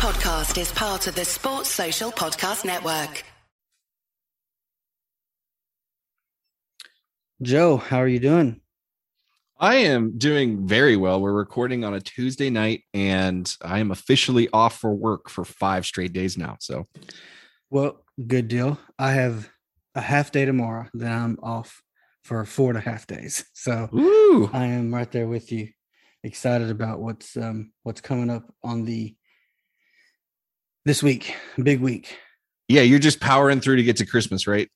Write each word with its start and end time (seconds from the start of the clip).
podcast 0.00 0.58
is 0.58 0.72
part 0.72 1.06
of 1.08 1.14
the 1.14 1.26
Sports 1.26 1.68
Social 1.68 2.10
Podcast 2.10 2.64
Network. 2.64 3.22
Joe, 7.42 7.76
how 7.76 7.98
are 7.98 8.08
you 8.08 8.18
doing? 8.18 8.62
I 9.58 9.74
am 9.74 10.16
doing 10.16 10.66
very 10.66 10.96
well. 10.96 11.20
We're 11.20 11.34
recording 11.34 11.84
on 11.84 11.92
a 11.92 12.00
Tuesday 12.00 12.48
night 12.48 12.84
and 12.94 13.54
I 13.60 13.80
am 13.80 13.90
officially 13.90 14.48
off 14.54 14.78
for 14.78 14.94
work 14.94 15.28
for 15.28 15.44
five 15.44 15.84
straight 15.84 16.14
days 16.14 16.38
now. 16.38 16.56
So, 16.60 16.86
well, 17.68 18.02
good 18.26 18.48
deal. 18.48 18.78
I 18.98 19.12
have 19.12 19.50
a 19.94 20.00
half 20.00 20.32
day 20.32 20.46
tomorrow, 20.46 20.86
then 20.94 21.12
I'm 21.12 21.38
off 21.42 21.82
for 22.24 22.42
four 22.46 22.70
and 22.70 22.78
a 22.78 22.80
half 22.80 23.06
days. 23.06 23.44
So, 23.52 23.90
Ooh. 23.94 24.48
I 24.50 24.64
am 24.64 24.94
right 24.94 25.12
there 25.12 25.28
with 25.28 25.52
you. 25.52 25.68
Excited 26.24 26.70
about 26.70 27.00
what's 27.00 27.36
um 27.36 27.72
what's 27.82 28.00
coming 28.00 28.30
up 28.30 28.50
on 28.64 28.86
the 28.86 29.14
this 30.84 31.02
week, 31.02 31.34
big 31.62 31.80
week. 31.80 32.18
Yeah, 32.68 32.82
you're 32.82 32.98
just 32.98 33.20
powering 33.20 33.60
through 33.60 33.76
to 33.76 33.82
get 33.82 33.96
to 33.96 34.06
Christmas, 34.06 34.46
right? 34.46 34.68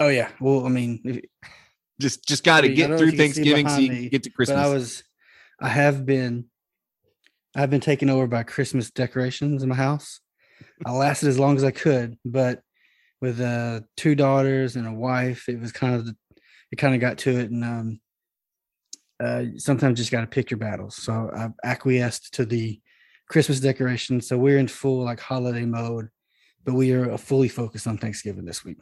Oh 0.00 0.08
yeah. 0.08 0.30
Well, 0.40 0.66
I 0.66 0.68
mean, 0.68 1.00
if, 1.04 1.20
Just 2.00 2.24
just 2.28 2.44
got 2.44 2.60
to 2.60 2.70
I 2.70 2.74
get 2.74 2.86
through 2.96 3.08
if 3.08 3.12
you 3.14 3.18
can 3.18 3.32
see 3.32 3.42
Thanksgiving 3.42 3.68
so 3.68 3.78
you 3.78 3.90
me, 3.90 3.96
can 4.02 4.08
get 4.10 4.22
to 4.22 4.30
Christmas. 4.30 4.56
I 4.56 4.68
was, 4.68 5.02
I 5.60 5.68
have 5.68 6.06
been, 6.06 6.44
I've 7.56 7.70
been 7.70 7.80
taken 7.80 8.08
over 8.08 8.28
by 8.28 8.44
Christmas 8.44 8.92
decorations 8.92 9.64
in 9.64 9.68
my 9.68 9.74
house. 9.74 10.20
I 10.86 10.92
lasted 10.92 11.28
as 11.28 11.40
long 11.40 11.56
as 11.56 11.64
I 11.64 11.72
could, 11.72 12.16
but 12.24 12.62
with 13.20 13.40
uh 13.40 13.80
two 13.96 14.14
daughters 14.14 14.76
and 14.76 14.86
a 14.86 14.92
wife, 14.92 15.48
it 15.48 15.58
was 15.58 15.72
kind 15.72 15.96
of 15.96 16.06
the, 16.06 16.16
it 16.70 16.76
kind 16.76 16.94
of 16.94 17.00
got 17.00 17.18
to 17.18 17.30
it, 17.36 17.50
and 17.50 17.64
um, 17.64 18.00
uh, 19.18 19.44
sometimes 19.56 19.98
you 19.98 20.02
just 20.02 20.12
got 20.12 20.20
to 20.20 20.28
pick 20.28 20.52
your 20.52 20.58
battles. 20.58 20.94
So 20.94 21.30
I've 21.34 21.54
acquiesced 21.64 22.34
to 22.34 22.44
the 22.44 22.80
Christmas 23.28 23.60
decoration. 23.60 24.20
So 24.20 24.38
we're 24.38 24.58
in 24.58 24.68
full 24.68 25.04
like 25.04 25.20
holiday 25.20 25.64
mode, 25.64 26.08
but 26.64 26.74
we 26.74 26.92
are 26.92 27.16
fully 27.18 27.48
focused 27.48 27.86
on 27.86 27.98
Thanksgiving 27.98 28.44
this 28.44 28.64
week. 28.64 28.78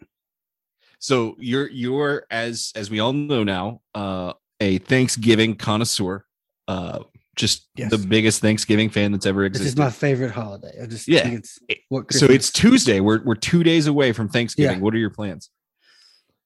so 0.98 1.36
you're 1.38 1.68
you're 1.70 2.24
as 2.30 2.72
as 2.74 2.90
we 2.90 3.00
all 3.00 3.12
know 3.12 3.44
now, 3.44 3.80
uh 3.94 4.32
a 4.60 4.78
Thanksgiving 4.78 5.54
connoisseur. 5.56 6.24
Uh 6.68 7.00
just 7.36 7.68
Yes. 7.76 7.90
the 7.90 7.98
biggest 7.98 8.40
Thanksgiving 8.40 8.88
fan 8.88 9.12
that's 9.12 9.26
ever 9.26 9.44
existed. 9.44 9.66
This 9.66 9.72
is 9.74 9.78
my 9.78 9.90
favorite 9.90 10.30
holiday. 10.30 10.72
I 10.82 10.86
just 10.86 11.06
Yeah. 11.06 11.22
think 11.24 11.40
it's 11.40 11.58
what 11.90 12.10
so 12.12 12.26
it's 12.26 12.50
Tuesday. 12.50 13.00
We're 13.00 13.22
we're 13.24 13.34
two 13.34 13.62
days 13.62 13.86
away 13.88 14.12
from 14.12 14.28
Thanksgiving. 14.28 14.78
Yeah. 14.78 14.82
What 14.82 14.94
are 14.94 14.98
your 14.98 15.10
plans? 15.10 15.50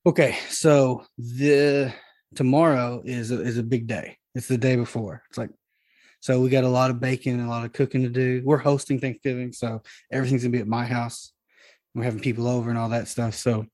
Okay, 0.07 0.37
so 0.49 1.05
the 1.19 1.93
tomorrow 2.35 3.03
is 3.05 3.31
a, 3.31 3.41
is 3.43 3.59
a 3.59 3.63
big 3.63 3.87
day. 3.87 4.17
It's 4.35 4.49
the 4.49 4.57
day 4.59 4.75
before. 4.77 5.23
It's 5.29 5.37
like 5.39 5.51
so 6.21 6.41
we 6.41 6.51
got 6.51 6.65
a 6.65 6.69
lot 6.69 6.91
of 6.91 7.01
baking 7.01 7.35
and 7.35 7.47
a 7.47 7.51
lot 7.51 7.65
of 7.65 7.73
cooking 7.73 8.03
to 8.03 8.11
do. 8.11 8.43
We're 8.45 8.59
hosting 8.59 9.01
Thanksgiving, 9.01 9.53
so 9.53 9.83
everything's 10.13 10.43
gonna 10.43 10.53
be 10.53 10.59
at 10.59 10.69
my 10.69 10.85
house. 10.85 11.33
We're 11.95 12.05
having 12.05 12.21
people 12.21 12.47
over 12.47 12.69
and 12.69 12.79
all 12.79 12.91
that 12.91 13.09
stuff. 13.09 13.35
So 13.35 13.67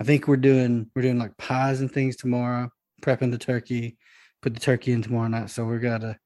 I 0.00 0.04
think 0.04 0.26
we're 0.26 0.36
doing 0.36 0.90
we're 0.94 1.02
doing 1.02 1.18
like 1.18 1.36
pies 1.36 1.80
and 1.80 1.90
things 1.90 2.16
tomorrow, 2.16 2.70
prepping 3.00 3.30
the 3.30 3.38
turkey, 3.38 3.96
put 4.42 4.54
the 4.54 4.60
turkey 4.60 4.92
in 4.92 5.02
tomorrow 5.02 5.28
night. 5.28 5.50
So 5.50 5.64
we're 5.64 5.78
got 5.78 6.02
a 6.02 6.18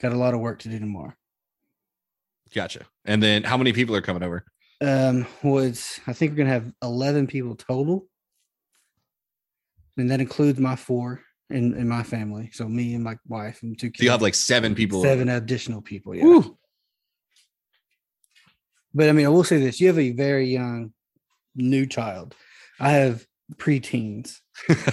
got 0.00 0.12
a 0.12 0.16
lot 0.16 0.32
of 0.32 0.40
work 0.40 0.60
to 0.60 0.68
do 0.68 0.78
tomorrow. 0.78 1.12
Gotcha. 2.54 2.86
And 3.04 3.20
then 3.20 3.42
how 3.42 3.56
many 3.56 3.72
people 3.72 3.96
are 3.96 4.02
coming 4.02 4.22
over? 4.22 4.44
Um, 4.80 5.26
well, 5.42 5.64
it's 5.64 6.00
I 6.06 6.12
think 6.12 6.32
we're 6.32 6.38
gonna 6.38 6.50
have 6.50 6.72
eleven 6.82 7.26
people 7.26 7.56
total, 7.56 8.06
and 9.96 10.08
that 10.12 10.20
includes 10.20 10.60
my 10.60 10.76
four 10.76 11.20
in 11.50 11.74
in 11.74 11.88
my 11.88 12.02
family. 12.02 12.50
So 12.52 12.68
me 12.68 12.94
and 12.94 13.04
my 13.04 13.16
wife 13.26 13.62
and 13.62 13.78
two 13.78 13.88
kids. 13.88 13.98
So 13.98 14.04
you 14.04 14.10
have 14.10 14.22
like 14.22 14.34
seven 14.34 14.74
people. 14.74 15.02
seven 15.02 15.28
additional 15.28 15.80
people. 15.80 16.14
Yeah. 16.14 16.24
Woo. 16.24 16.58
But 18.94 19.08
I 19.08 19.12
mean, 19.12 19.26
I 19.26 19.30
will 19.30 19.44
say 19.44 19.58
this: 19.58 19.80
you 19.80 19.88
have 19.88 19.98
a 19.98 20.12
very 20.12 20.48
young, 20.48 20.92
new 21.54 21.86
child. 21.86 22.34
I 22.80 22.92
have 22.92 23.26
preteens, 23.56 24.38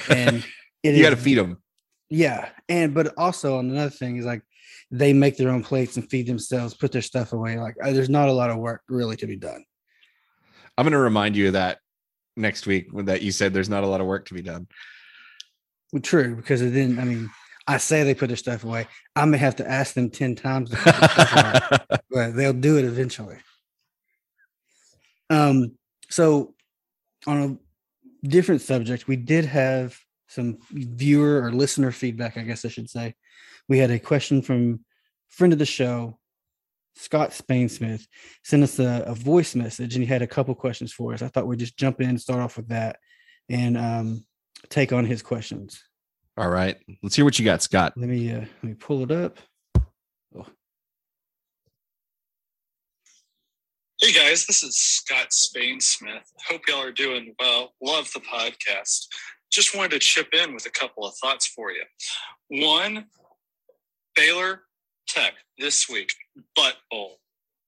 and 0.09 0.45
it 0.83 0.95
you 0.95 1.01
got 1.01 1.11
to 1.11 1.17
feed 1.17 1.37
them. 1.37 1.61
Yeah, 2.09 2.49
and 2.69 2.93
but 2.93 3.13
also 3.17 3.57
on 3.57 3.69
another 3.69 3.89
thing 3.89 4.17
is 4.17 4.25
like 4.25 4.43
they 4.91 5.13
make 5.13 5.37
their 5.37 5.49
own 5.49 5.63
plates 5.63 5.95
and 5.97 6.07
feed 6.09 6.27
themselves, 6.27 6.73
put 6.73 6.91
their 6.91 7.01
stuff 7.01 7.33
away. 7.33 7.57
Like 7.57 7.75
uh, 7.83 7.91
there's 7.91 8.09
not 8.09 8.29
a 8.29 8.33
lot 8.33 8.49
of 8.49 8.57
work 8.57 8.81
really 8.87 9.15
to 9.17 9.25
be 9.25 9.37
done. 9.37 9.63
I'm 10.77 10.83
going 10.83 10.91
to 10.91 10.99
remind 10.99 11.35
you 11.35 11.47
of 11.47 11.53
that 11.53 11.79
next 12.35 12.65
week 12.67 12.87
when 12.91 13.05
that 13.05 13.21
you 13.21 13.31
said 13.31 13.53
there's 13.53 13.69
not 13.69 13.83
a 13.83 13.87
lot 13.87 14.01
of 14.01 14.07
work 14.07 14.25
to 14.27 14.33
be 14.33 14.41
done. 14.41 14.67
Well, 15.93 16.01
true, 16.01 16.35
because 16.35 16.63
it 16.63 16.71
didn't. 16.71 16.97
I 16.97 17.03
mean, 17.03 17.29
I 17.67 17.77
say 17.77 18.03
they 18.03 18.15
put 18.15 18.27
their 18.27 18.35
stuff 18.35 18.63
away. 18.63 18.87
I 19.15 19.25
may 19.25 19.37
have 19.37 19.55
to 19.57 19.69
ask 19.69 19.93
them 19.93 20.09
ten 20.09 20.33
times, 20.35 20.71
to 20.71 20.75
put 20.75 20.95
stuff 20.95 21.79
away, 21.79 21.99
but 22.09 22.35
they'll 22.35 22.51
do 22.51 22.79
it 22.79 22.85
eventually. 22.85 23.37
Um, 25.29 25.77
so 26.09 26.55
on 27.27 27.59
a 28.23 28.27
different 28.27 28.61
subject, 28.61 29.07
we 29.07 29.17
did 29.17 29.45
have 29.45 29.95
some 30.27 30.57
viewer 30.71 31.43
or 31.43 31.51
listener 31.51 31.91
feedback, 31.91 32.37
I 32.37 32.41
guess 32.41 32.65
I 32.65 32.69
should 32.69 32.89
say. 32.89 33.13
We 33.69 33.77
had 33.77 33.91
a 33.91 33.99
question 33.99 34.41
from 34.41 34.83
friend 35.29 35.53
of 35.53 35.59
the 35.59 35.65
show, 35.65 36.17
Scott 36.95 37.29
Spainsmith, 37.29 38.07
sent 38.43 38.63
us 38.63 38.79
a, 38.79 39.03
a 39.05 39.13
voice 39.13 39.53
message 39.53 39.93
and 39.93 40.03
he 40.03 40.11
had 40.11 40.23
a 40.23 40.27
couple 40.27 40.55
questions 40.55 40.91
for 40.91 41.13
us. 41.13 41.21
I 41.21 41.27
thought 41.27 41.45
we'd 41.45 41.59
just 41.59 41.77
jump 41.77 42.01
in 42.01 42.09
and 42.09 42.19
start 42.19 42.39
off 42.39 42.57
with 42.57 42.69
that 42.69 42.97
and 43.47 43.77
um, 43.77 44.25
take 44.69 44.91
on 44.93 45.05
his 45.05 45.21
questions. 45.21 45.83
All 46.37 46.49
right. 46.49 46.77
Let's 47.01 47.15
hear 47.15 47.25
what 47.25 47.37
you 47.37 47.45
got, 47.45 47.61
Scott. 47.61 47.93
Let 47.95 48.09
me 48.09 48.31
uh, 48.31 48.39
let 48.39 48.63
me 48.63 48.73
pull 48.73 49.03
it 49.03 49.11
up. 49.11 49.37
Hey 54.03 54.11
guys, 54.11 54.45
this 54.45 54.63
is 54.63 54.77
Scott 54.77 55.31
Spain 55.31 55.79
Smith. 55.79 56.29
Hope 56.49 56.67
y'all 56.67 56.83
are 56.83 56.91
doing 56.91 57.33
well. 57.39 57.71
Love 57.81 58.11
the 58.13 58.19
podcast. 58.19 59.07
Just 59.49 59.77
wanted 59.77 59.91
to 59.91 59.99
chip 59.99 60.27
in 60.33 60.53
with 60.53 60.65
a 60.65 60.71
couple 60.71 61.05
of 61.05 61.13
thoughts 61.15 61.47
for 61.47 61.71
you. 61.71 61.83
One, 62.49 63.05
Baylor 64.13 64.63
Tech 65.07 65.35
this 65.57 65.87
week, 65.87 66.11
butt 66.53 66.75
bowl. 66.91 67.19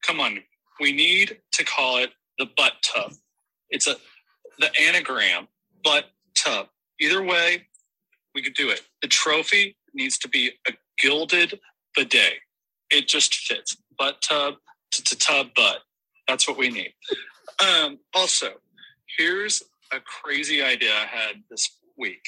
Come 0.06 0.20
on, 0.20 0.40
we 0.82 0.92
need 0.92 1.38
to 1.54 1.64
call 1.64 2.00
it 2.00 2.10
the 2.38 2.48
butt 2.58 2.74
tub. 2.84 3.14
It's 3.70 3.88
a 3.88 3.96
the 4.60 4.70
anagram, 4.78 5.48
butt 5.86 6.08
tub. 6.38 6.68
Either 7.00 7.24
way, 7.24 7.68
we 8.34 8.42
could 8.42 8.54
do 8.54 8.70
it. 8.70 8.82
The 9.02 9.08
trophy 9.08 9.78
needs 9.94 10.18
to 10.20 10.30
be 10.30 10.52
a 10.68 10.74
gilded 11.00 11.60
bidet. 11.96 12.36
It 12.92 13.08
just 13.08 13.36
fits. 13.36 13.78
Butt 13.98 14.22
tub 14.22 14.56
to 14.92 15.18
tub 15.18 15.48
butt. 15.56 15.80
That's 16.28 16.48
what 16.48 16.58
we 16.58 16.70
need. 16.70 16.94
Um, 17.60 18.00
also, 18.14 18.50
here's 19.18 19.64
a 19.92 20.00
crazy 20.00 20.62
idea 20.62 20.92
I 20.94 21.06
had 21.06 21.44
this 21.50 21.80
week. 21.98 22.22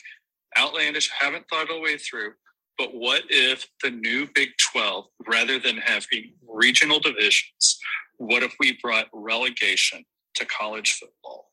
Outlandish, 0.58 1.10
haven't 1.18 1.46
thought 1.50 1.70
all 1.70 1.78
the 1.78 1.82
way 1.82 1.98
through, 1.98 2.34
but 2.78 2.94
what 2.94 3.24
if 3.30 3.68
the 3.84 3.90
new 3.90 4.28
Big 4.34 4.50
12, 4.60 5.06
rather 5.28 5.60
than 5.60 5.78
having 5.78 6.34
regional 6.48 7.00
divisions, 7.00 7.80
what 8.18 8.44
if 8.44 8.56
we 8.60 8.78
brought 8.82 9.08
relegation 9.14 10.06
to 10.36 10.46
college 10.46 10.94
football? 10.94 11.50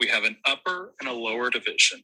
We 0.00 0.08
have 0.08 0.24
an 0.24 0.36
upper 0.44 0.94
and 1.00 1.08
a 1.08 1.12
lower 1.12 1.50
division. 1.50 2.02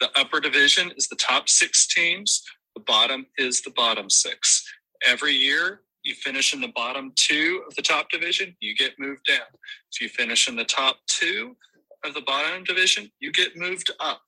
The 0.00 0.10
upper 0.18 0.40
division 0.40 0.92
is 0.96 1.08
the 1.08 1.16
top 1.16 1.48
six 1.48 1.86
teams, 1.86 2.42
the 2.74 2.82
bottom 2.82 3.26
is 3.36 3.60
the 3.60 3.70
bottom 3.70 4.08
six. 4.08 4.64
Every 5.06 5.32
year, 5.32 5.82
you 6.02 6.14
finish 6.14 6.54
in 6.54 6.60
the 6.60 6.72
bottom 6.74 7.12
two 7.16 7.62
of 7.68 7.74
the 7.76 7.82
top 7.82 8.08
division, 8.10 8.56
you 8.60 8.74
get 8.74 8.98
moved 8.98 9.24
down. 9.26 9.46
If 9.92 10.00
you 10.00 10.08
finish 10.08 10.48
in 10.48 10.56
the 10.56 10.64
top 10.64 10.96
two 11.06 11.56
of 12.04 12.14
the 12.14 12.22
bottom 12.22 12.64
division, 12.64 13.10
you 13.20 13.32
get 13.32 13.56
moved 13.56 13.90
up. 14.00 14.22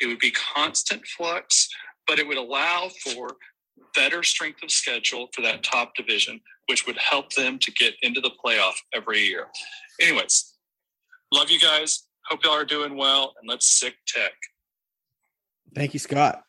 It 0.00 0.06
would 0.08 0.18
be 0.18 0.32
constant 0.32 1.06
flux, 1.06 1.68
but 2.06 2.18
it 2.18 2.26
would 2.26 2.36
allow 2.36 2.90
for 3.04 3.36
better 3.94 4.22
strength 4.22 4.62
of 4.62 4.70
schedule 4.70 5.28
for 5.32 5.42
that 5.42 5.62
top 5.62 5.94
division, 5.94 6.40
which 6.66 6.86
would 6.86 6.98
help 6.98 7.32
them 7.34 7.58
to 7.60 7.70
get 7.72 7.94
into 8.02 8.20
the 8.20 8.32
playoff 8.44 8.74
every 8.92 9.20
year. 9.20 9.46
Anyways, 10.00 10.54
love 11.32 11.50
you 11.50 11.60
guys. 11.60 12.08
Hope 12.28 12.44
y'all 12.44 12.54
are 12.54 12.64
doing 12.64 12.96
well, 12.96 13.34
and 13.40 13.48
let's 13.48 13.66
sick 13.66 13.94
tech. 14.06 14.32
Thank 15.76 15.92
you, 15.92 16.00
Scott. 16.00 16.42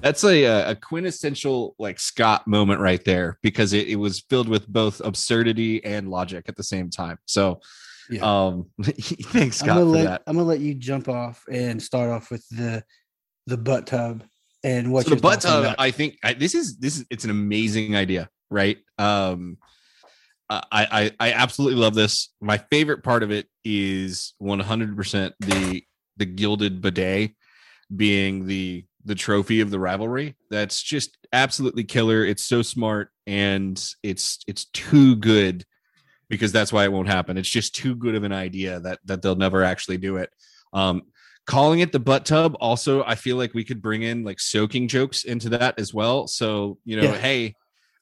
That's 0.00 0.24
a 0.24 0.44
a 0.44 0.74
quintessential 0.74 1.74
like 1.78 1.98
Scott 2.00 2.46
moment 2.46 2.80
right 2.80 3.02
there 3.04 3.38
because 3.42 3.72
it, 3.72 3.86
it 3.88 3.96
was 3.96 4.20
filled 4.28 4.48
with 4.48 4.66
both 4.66 5.00
absurdity 5.00 5.82
and 5.84 6.10
logic 6.10 6.44
at 6.48 6.56
the 6.56 6.62
same 6.62 6.90
time. 6.90 7.18
So 7.24 7.60
Yeah. 8.10 8.20
um 8.22 8.66
thanks 8.82 9.62
I'm 9.62 9.66
Scott 9.66 9.66
gonna 9.68 9.80
for 9.80 9.84
let 9.86 10.04
that. 10.04 10.22
I'm 10.26 10.36
gonna 10.36 10.46
let 10.48 10.60
you 10.60 10.74
jump 10.74 11.08
off 11.08 11.44
and 11.50 11.82
start 11.82 12.10
off 12.10 12.30
with 12.30 12.46
the 12.50 12.84
the 13.46 13.56
butt 13.56 13.86
tub 13.86 14.24
and 14.62 14.92
what 14.92 15.06
so 15.06 15.14
the 15.14 15.20
butt 15.20 15.40
tub, 15.40 15.62
that. 15.64 15.76
I 15.78 15.90
think 15.90 16.18
I, 16.22 16.34
this 16.34 16.54
is 16.54 16.76
this 16.78 16.98
is 16.98 17.06
it's 17.10 17.24
an 17.24 17.30
amazing 17.30 17.96
idea, 17.96 18.28
right? 18.50 18.78
Um 18.98 19.56
I, 20.50 20.62
I 20.72 21.12
I 21.28 21.32
absolutely 21.32 21.78
love 21.78 21.94
this. 21.94 22.32
My 22.40 22.58
favorite 22.58 23.02
part 23.02 23.22
of 23.22 23.30
it 23.30 23.46
is 23.64 24.34
100% 24.42 25.32
the 25.40 25.82
the 26.16 26.24
gilded 26.26 26.80
bidet 26.80 27.32
being 27.94 28.46
the 28.46 28.84
the 29.04 29.14
trophy 29.14 29.60
of 29.60 29.70
the 29.70 29.78
rivalry. 29.78 30.36
That's 30.50 30.82
just 30.82 31.16
absolutely 31.32 31.84
killer. 31.84 32.24
It's 32.24 32.44
so 32.44 32.62
smart 32.62 33.10
and 33.26 33.82
it's 34.02 34.38
it's 34.46 34.66
too 34.66 35.16
good 35.16 35.64
because 36.28 36.52
that's 36.52 36.72
why 36.72 36.84
it 36.84 36.92
won't 36.92 37.08
happen. 37.08 37.38
It's 37.38 37.48
just 37.48 37.74
too 37.74 37.94
good 37.94 38.14
of 38.14 38.24
an 38.24 38.32
idea 38.32 38.80
that 38.80 38.98
that 39.06 39.22
they'll 39.22 39.36
never 39.36 39.62
actually 39.64 39.98
do 39.98 40.16
it. 40.16 40.30
Um, 40.72 41.02
calling 41.46 41.80
it 41.80 41.92
the 41.92 41.98
butt 41.98 42.26
tub 42.26 42.54
also 42.60 43.02
i 43.04 43.14
feel 43.14 43.38
like 43.38 43.54
we 43.54 43.64
could 43.64 43.80
bring 43.80 44.02
in 44.02 44.22
like 44.22 44.38
soaking 44.38 44.86
jokes 44.86 45.24
into 45.24 45.48
that 45.48 45.78
as 45.80 45.94
well 45.94 46.26
so 46.26 46.76
you 46.84 46.94
know 46.94 47.04
Yeah. 47.04 47.16
hey 47.16 47.54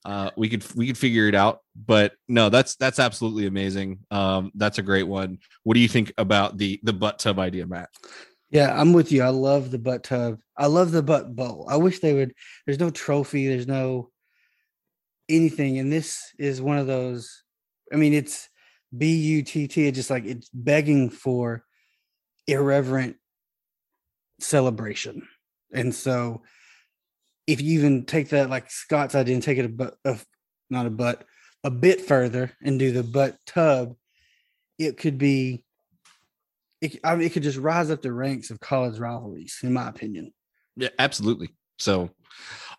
uh 0.04 0.30
we 0.36 0.48
could 0.48 0.64
we 0.74 0.88
could 0.88 0.98
figure 0.98 1.28
it 1.28 1.34
out 1.36 1.60
but 1.76 2.14
no 2.26 2.48
that's 2.48 2.74
that's 2.74 2.98
absolutely 2.98 3.46
amazing 3.46 4.00
um 4.10 4.50
that's 4.56 4.78
a 4.78 4.82
great 4.82 5.06
one 5.06 5.38
what 5.62 5.74
do 5.74 5.80
you 5.80 5.86
think 5.86 6.12
about 6.18 6.58
the 6.58 6.80
the 6.82 6.92
butt 6.92 7.20
tub 7.20 7.38
idea 7.38 7.68
matt 7.68 7.88
Yeah, 8.56 8.72
I'm 8.74 8.94
with 8.94 9.12
you. 9.12 9.22
I 9.22 9.28
love 9.28 9.70
the 9.70 9.78
butt 9.78 10.02
tub. 10.02 10.38
I 10.56 10.64
love 10.64 10.90
the 10.90 11.02
butt 11.02 11.36
bowl. 11.36 11.66
I 11.68 11.76
wish 11.76 11.98
they 11.98 12.14
would. 12.14 12.32
There's 12.64 12.80
no 12.80 12.88
trophy. 12.88 13.46
There's 13.46 13.66
no 13.66 14.08
anything, 15.28 15.78
and 15.78 15.92
this 15.92 16.32
is 16.38 16.62
one 16.62 16.78
of 16.78 16.86
those. 16.86 17.42
I 17.92 17.96
mean, 17.96 18.14
it's 18.14 18.48
B 18.96 19.14
U 19.14 19.42
T 19.42 19.68
T. 19.68 19.86
It's 19.86 19.96
just 19.96 20.08
like 20.08 20.24
it's 20.24 20.48
begging 20.54 21.10
for 21.10 21.66
irreverent 22.46 23.16
celebration, 24.40 25.28
and 25.74 25.94
so 25.94 26.40
if 27.46 27.60
you 27.60 27.78
even 27.78 28.06
take 28.06 28.30
that 28.30 28.48
like 28.48 28.70
Scott's 28.70 29.14
idea 29.14 29.34
and 29.34 29.42
take 29.42 29.58
it 29.58 29.66
a 29.66 29.68
but, 29.68 29.96
a, 30.06 30.18
not 30.70 30.86
a 30.86 30.90
butt, 30.90 31.26
a 31.62 31.70
bit 31.70 32.00
further 32.00 32.52
and 32.62 32.78
do 32.78 32.90
the 32.90 33.02
butt 33.02 33.36
tub, 33.44 33.96
it 34.78 34.96
could 34.96 35.18
be 35.18 35.65
it, 36.80 36.98
I 37.02 37.16
mean, 37.16 37.26
it 37.26 37.32
could 37.32 37.42
just 37.42 37.58
rise 37.58 37.90
up 37.90 38.02
the 38.02 38.12
ranks 38.12 38.50
of 38.50 38.60
college 38.60 38.98
rivalries, 38.98 39.58
in 39.62 39.72
my 39.72 39.88
opinion. 39.88 40.32
Yeah, 40.76 40.90
absolutely. 40.98 41.50
So, 41.78 42.10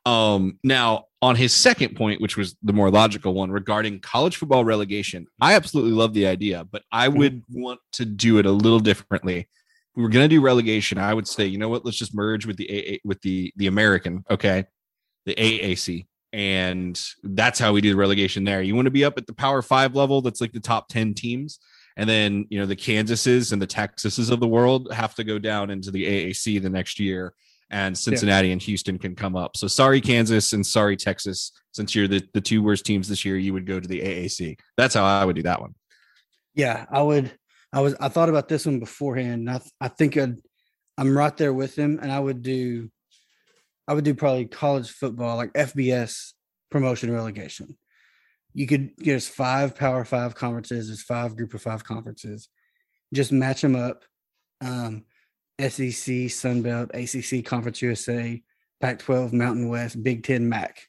um, 0.06 0.60
now 0.64 1.06
on 1.22 1.36
his 1.36 1.54
second 1.54 1.96
point, 1.96 2.22
which 2.22 2.38
was 2.38 2.56
the 2.62 2.74
more 2.74 2.90
logical 2.90 3.34
one 3.34 3.52
regarding 3.52 4.00
college 4.00 4.38
football 4.38 4.64
relegation, 4.64 5.28
I 5.42 5.56
absolutely 5.56 5.92
love 5.92 6.14
the 6.14 6.28
idea, 6.28 6.66
but 6.72 6.84
I 6.92 7.08
would 7.08 7.44
want 7.50 7.80
to 7.94 8.06
do 8.06 8.38
it 8.38 8.46
a 8.46 8.52
little 8.52 8.80
differently. 8.80 9.40
If 9.40 9.48
we 9.96 10.04
were 10.04 10.10
going 10.10 10.24
to 10.24 10.34
do 10.34 10.42
relegation, 10.42 10.98
I 10.98 11.14
would 11.14 11.28
say, 11.28 11.48
you 11.48 11.58
know 11.58 11.70
what? 11.70 11.84
Let's 11.84 11.98
just 11.98 12.16
merge 12.16 12.46
with 12.46 12.58
the 12.58 12.70
AA, 12.70 12.98
with 13.04 13.22
the 13.22 13.52
the 13.58 13.68
American, 13.68 14.24
okay, 14.30 14.66
the 15.26 15.34
AAC, 15.36 16.06
and 16.32 17.02
that's 17.24 17.60
how 17.60 17.74
we 17.74 17.82
do 17.82 17.90
the 17.90 17.98
relegation 17.98 18.44
there. 18.44 18.62
You 18.62 18.76
want 18.76 18.86
to 18.86 18.92
be 18.92 19.04
up 19.04 19.18
at 19.18 19.28
the 19.28 19.34
Power 19.34 19.62
Five 19.62 19.96
level, 19.96 20.22
that's 20.22 20.40
like 20.40 20.54
the 20.54 20.60
top 20.60 20.88
ten 20.88 21.16
teams. 21.16 21.60
And 21.98 22.10
then, 22.10 22.46
you 22.50 22.60
know, 22.60 22.66
the 22.66 22.76
Kansases 22.76 23.52
and 23.52 23.62
the 23.62 23.68
Texases 23.68 24.32
of 24.32 24.40
the 24.40 24.48
world 24.48 24.94
have 24.94 25.16
to 25.16 25.26
go 25.26 25.40
down 25.40 25.70
into 25.70 25.92
the 25.92 26.06
AAC 26.06 26.62
the 26.62 26.70
next 26.70 27.00
year 27.00 27.34
and 27.70 27.98
Cincinnati 27.98 28.52
and 28.52 28.62
Houston 28.62 28.98
can 28.98 29.16
come 29.16 29.36
up. 29.36 29.58
So 29.58 29.68
sorry, 29.68 30.00
Kansas 30.00 30.54
and 30.54 30.66
sorry, 30.66 30.96
Texas. 30.96 31.52
Since 31.74 31.96
you're 31.96 32.08
the, 32.08 32.24
the 32.34 32.42
two 32.42 32.64
worst 32.64 32.86
teams 32.86 33.08
this 33.08 33.26
year, 33.26 33.38
you 33.38 33.54
would 33.54 33.66
go 33.66 33.80
to 33.80 33.88
the 33.88 34.00
AAC. 34.00 34.58
That's 34.78 34.96
how 34.96 35.04
I 35.04 35.26
would 35.26 35.36
do 35.36 35.44
that 35.44 35.62
one. 35.62 35.76
Yeah, 36.56 36.86
I 36.90 37.02
would. 37.02 37.32
I 37.74 37.82
was. 37.82 37.96
I 38.00 38.08
thought 38.10 38.30
about 38.30 38.48
this 38.48 38.66
one 38.66 38.80
beforehand. 38.80 39.50
I. 39.50 39.62
I 39.80 39.90
think 39.90 40.18
I'd, 40.18 40.38
I'm 40.98 41.16
right 41.16 41.36
there 41.36 41.54
with 41.54 41.78
him, 41.78 42.00
and 42.02 42.12
I 42.12 42.20
would 42.20 42.42
do. 42.42 42.90
I 43.88 43.94
would 43.94 44.06
do 44.06 44.16
probably 44.16 44.46
college 44.46 44.90
football, 44.90 45.36
like 45.36 45.54
FBS 45.54 46.34
promotion 46.72 47.12
relegation. 47.12 47.78
You 48.58 48.66
could 48.66 48.98
get 48.98 49.18
us 49.18 49.28
five 49.28 49.76
Power 49.76 50.04
Five 50.04 50.34
conferences. 50.34 50.88
There's 50.88 51.04
five 51.04 51.36
Group 51.36 51.54
of 51.54 51.62
Five 51.62 51.84
conferences. 51.84 52.50
Just 53.14 53.32
match 53.32 53.62
them 53.62 53.76
up. 53.76 54.04
Um, 54.62 55.06
SEC, 55.60 56.28
Sun 56.32 56.64
Belt, 56.64 56.90
ACC, 56.96 57.46
Conference 57.46 57.84
USA, 57.84 58.42
Pac-12, 58.82 59.32
Mountain 59.32 59.70
West, 59.70 60.02
Big 60.02 60.24
Ten, 60.24 60.50
MAC. 60.50 60.80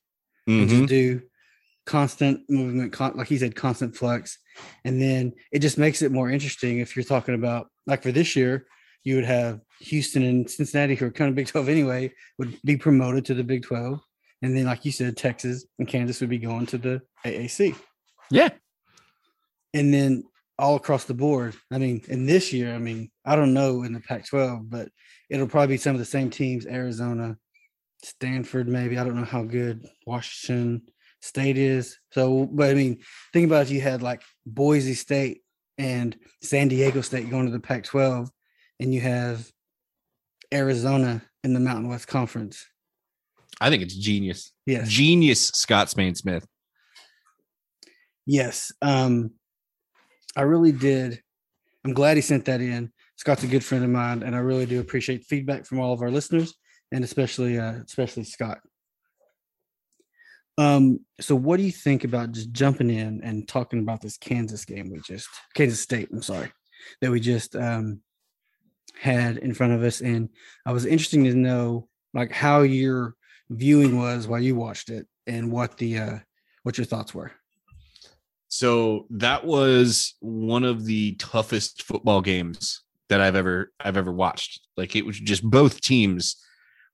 and 0.46 0.66
Mhm. 0.66 0.70
just 0.70 0.88
do 0.88 1.20
constant 1.84 2.48
movement, 2.48 2.90
con- 2.90 3.14
like 3.18 3.28
he 3.28 3.36
said, 3.36 3.54
constant 3.54 3.94
flux. 3.94 4.38
And 4.86 4.98
then 4.98 5.34
it 5.52 5.58
just 5.58 5.76
makes 5.76 6.00
it 6.00 6.10
more 6.10 6.30
interesting 6.30 6.78
if 6.78 6.96
you're 6.96 7.04
talking 7.04 7.34
about, 7.34 7.68
like 7.86 8.02
for 8.02 8.12
this 8.12 8.34
year, 8.34 8.66
you 9.04 9.16
would 9.16 9.26
have 9.26 9.60
Houston 9.80 10.22
and 10.22 10.50
Cincinnati, 10.50 10.94
who 10.94 11.04
are 11.04 11.10
kind 11.10 11.28
of 11.28 11.34
Big 11.34 11.48
12 11.48 11.68
anyway, 11.68 12.14
would 12.38 12.58
be 12.64 12.78
promoted 12.78 13.26
to 13.26 13.34
the 13.34 13.44
Big 13.44 13.62
12. 13.62 14.00
And 14.40 14.56
then, 14.56 14.64
like 14.64 14.86
you 14.86 14.92
said, 14.92 15.18
Texas 15.18 15.66
and 15.78 15.86
Kansas 15.86 16.18
would 16.22 16.30
be 16.30 16.38
going 16.38 16.64
to 16.68 16.78
the 16.78 17.02
AAC. 17.24 17.76
Yeah. 18.30 18.50
And 19.74 19.92
then 19.92 20.24
all 20.58 20.76
across 20.76 21.04
the 21.04 21.14
board, 21.14 21.54
I 21.70 21.78
mean, 21.78 22.02
in 22.08 22.26
this 22.26 22.52
year, 22.52 22.74
I 22.74 22.78
mean, 22.78 23.10
I 23.24 23.36
don't 23.36 23.54
know 23.54 23.82
in 23.82 23.92
the 23.92 24.00
Pac 24.00 24.26
12, 24.26 24.68
but 24.68 24.88
it'll 25.30 25.46
probably 25.46 25.74
be 25.74 25.78
some 25.78 25.94
of 25.94 25.98
the 25.98 26.04
same 26.04 26.30
teams 26.30 26.66
Arizona, 26.66 27.36
Stanford, 28.02 28.68
maybe. 28.68 28.98
I 28.98 29.04
don't 29.04 29.16
know 29.16 29.24
how 29.24 29.42
good 29.42 29.86
Washington 30.06 30.82
State 31.20 31.58
is. 31.58 31.98
So, 32.12 32.46
but 32.46 32.70
I 32.70 32.74
mean, 32.74 32.98
think 33.32 33.46
about 33.46 33.62
if 33.62 33.70
you 33.70 33.80
had 33.80 34.02
like 34.02 34.22
Boise 34.46 34.94
State 34.94 35.42
and 35.76 36.16
San 36.42 36.68
Diego 36.68 37.00
State 37.00 37.30
going 37.30 37.46
to 37.46 37.52
the 37.52 37.60
Pac 37.60 37.84
12, 37.84 38.30
and 38.80 38.94
you 38.94 39.00
have 39.00 39.50
Arizona 40.52 41.22
in 41.44 41.52
the 41.52 41.60
Mountain 41.60 41.88
West 41.88 42.08
Conference. 42.08 42.64
I 43.60 43.70
think 43.70 43.82
it's 43.82 43.94
genius. 43.94 44.52
Yes. 44.66 44.88
Genius, 44.88 45.48
Scott 45.48 45.90
Spain 45.90 46.14
Smith. 46.14 46.46
Yes. 48.28 48.70
Um, 48.82 49.30
I 50.36 50.42
really 50.42 50.70
did. 50.70 51.22
I'm 51.82 51.94
glad 51.94 52.18
he 52.18 52.20
sent 52.20 52.44
that 52.44 52.60
in. 52.60 52.92
Scott's 53.16 53.42
a 53.42 53.46
good 53.48 53.64
friend 53.64 53.82
of 53.82 53.90
mine, 53.90 54.22
and 54.22 54.36
I 54.36 54.40
really 54.40 54.66
do 54.66 54.80
appreciate 54.80 55.24
feedback 55.24 55.64
from 55.64 55.80
all 55.80 55.94
of 55.94 56.02
our 56.02 56.10
listeners, 56.10 56.54
and 56.92 57.02
especially 57.02 57.58
uh, 57.58 57.72
especially 57.86 58.24
Scott. 58.24 58.58
Um, 60.58 61.00
so 61.20 61.34
what 61.34 61.56
do 61.56 61.62
you 61.62 61.72
think 61.72 62.04
about 62.04 62.32
just 62.32 62.52
jumping 62.52 62.90
in 62.90 63.22
and 63.24 63.48
talking 63.48 63.78
about 63.78 64.02
this 64.02 64.18
Kansas 64.18 64.66
game 64.66 64.90
we 64.90 65.00
just 65.00 65.28
Kansas 65.54 65.80
State, 65.80 66.10
I'm 66.12 66.20
sorry, 66.20 66.52
that 67.00 67.10
we 67.10 67.20
just 67.20 67.56
um 67.56 68.02
had 69.00 69.38
in 69.38 69.54
front 69.54 69.72
of 69.72 69.82
us? 69.82 70.02
And 70.02 70.28
I 70.66 70.72
was 70.72 70.84
interesting 70.84 71.24
to 71.24 71.34
know 71.34 71.88
like 72.12 72.30
how 72.30 72.60
your 72.60 73.14
viewing 73.48 73.96
was 73.96 74.28
while 74.28 74.42
you 74.42 74.54
watched 74.54 74.90
it 74.90 75.06
and 75.26 75.50
what 75.50 75.78
the 75.78 75.98
uh 75.98 76.18
what 76.64 76.76
your 76.76 76.84
thoughts 76.84 77.14
were. 77.14 77.32
So 78.48 79.06
that 79.10 79.44
was 79.44 80.14
one 80.20 80.64
of 80.64 80.86
the 80.86 81.14
toughest 81.16 81.82
football 81.82 82.22
games 82.22 82.82
that 83.08 83.20
I've 83.20 83.36
ever 83.36 83.72
I've 83.78 83.96
ever 83.96 84.12
watched. 84.12 84.60
Like 84.76 84.96
it 84.96 85.06
was 85.06 85.18
just 85.18 85.42
both 85.42 85.80
teams 85.80 86.36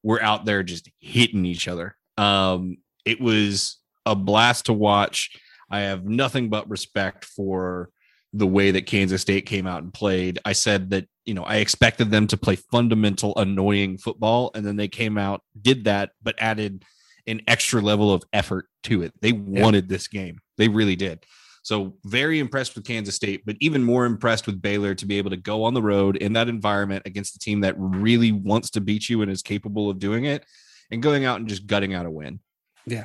were 0.02 0.22
out 0.22 0.44
there 0.44 0.62
just 0.62 0.90
hitting 1.00 1.44
each 1.44 1.68
other. 1.68 1.96
Um 2.18 2.78
it 3.04 3.20
was 3.20 3.78
a 4.06 4.14
blast 4.14 4.66
to 4.66 4.72
watch. 4.72 5.30
I 5.70 5.80
have 5.80 6.04
nothing 6.04 6.50
but 6.50 6.68
respect 6.68 7.24
for 7.24 7.90
the 8.32 8.46
way 8.46 8.72
that 8.72 8.86
Kansas 8.86 9.22
State 9.22 9.46
came 9.46 9.66
out 9.66 9.82
and 9.82 9.94
played. 9.94 10.40
I 10.44 10.52
said 10.52 10.90
that, 10.90 11.06
you 11.24 11.34
know, 11.34 11.44
I 11.44 11.56
expected 11.56 12.10
them 12.10 12.26
to 12.28 12.36
play 12.36 12.56
fundamental 12.56 13.32
annoying 13.36 13.96
football 13.96 14.50
and 14.54 14.66
then 14.66 14.76
they 14.76 14.88
came 14.88 15.16
out 15.16 15.42
did 15.60 15.84
that 15.84 16.10
but 16.22 16.34
added 16.38 16.84
an 17.26 17.40
extra 17.46 17.80
level 17.80 18.12
of 18.12 18.24
effort 18.32 18.66
to 18.82 19.02
it. 19.02 19.12
They 19.20 19.32
wanted 19.32 19.88
this 19.88 20.08
game. 20.08 20.40
They 20.58 20.68
really 20.68 20.96
did. 20.96 21.24
So 21.64 21.96
very 22.04 22.38
impressed 22.40 22.74
with 22.74 22.84
Kansas 22.84 23.14
State, 23.14 23.42
but 23.46 23.56
even 23.58 23.82
more 23.82 24.04
impressed 24.04 24.46
with 24.46 24.60
Baylor 24.60 24.94
to 24.94 25.06
be 25.06 25.16
able 25.16 25.30
to 25.30 25.36
go 25.36 25.64
on 25.64 25.72
the 25.72 25.80
road 25.82 26.16
in 26.16 26.34
that 26.34 26.46
environment 26.46 27.02
against 27.06 27.34
a 27.36 27.38
team 27.38 27.60
that 27.62 27.74
really 27.78 28.32
wants 28.32 28.68
to 28.72 28.82
beat 28.82 29.08
you 29.08 29.22
and 29.22 29.30
is 29.30 29.40
capable 29.42 29.88
of 29.88 29.98
doing 29.98 30.26
it 30.26 30.44
and 30.90 31.02
going 31.02 31.24
out 31.24 31.40
and 31.40 31.48
just 31.48 31.66
gutting 31.66 31.94
out 31.94 32.04
a 32.04 32.10
win. 32.10 32.38
Yeah, 32.86 33.04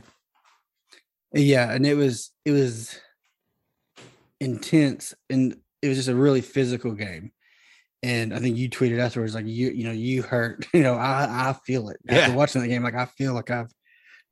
Yeah, 1.34 1.72
and 1.72 1.86
it 1.88 1.96
was 1.96 2.32
it 2.44 2.52
was 2.52 3.00
intense 4.42 5.14
and 5.30 5.56
it 5.82 5.88
was 5.88 5.98
just 5.98 6.10
a 6.10 6.16
really 6.16 6.42
physical 6.42 6.92
game. 6.92 7.32
And 8.04 8.34
I 8.34 8.40
think 8.40 8.58
you 8.58 8.70
tweeted 8.70 9.00
afterwards, 9.00 9.36
like 9.36 9.46
you, 9.46 9.70
you 9.72 9.84
know, 9.86 9.92
you 9.92 10.22
hurt. 10.22 10.66
You 10.74 10.84
know, 10.84 10.96
I 10.96 11.50
I 11.50 11.54
feel 11.66 11.90
it 11.90 11.98
after 12.10 12.32
Yeah. 12.32 12.36
watching 12.36 12.62
the 12.62 12.68
game. 12.68 12.84
Like 12.84 12.96
I 12.96 13.06
feel 13.06 13.34
like 13.34 13.52
I've 13.52 13.72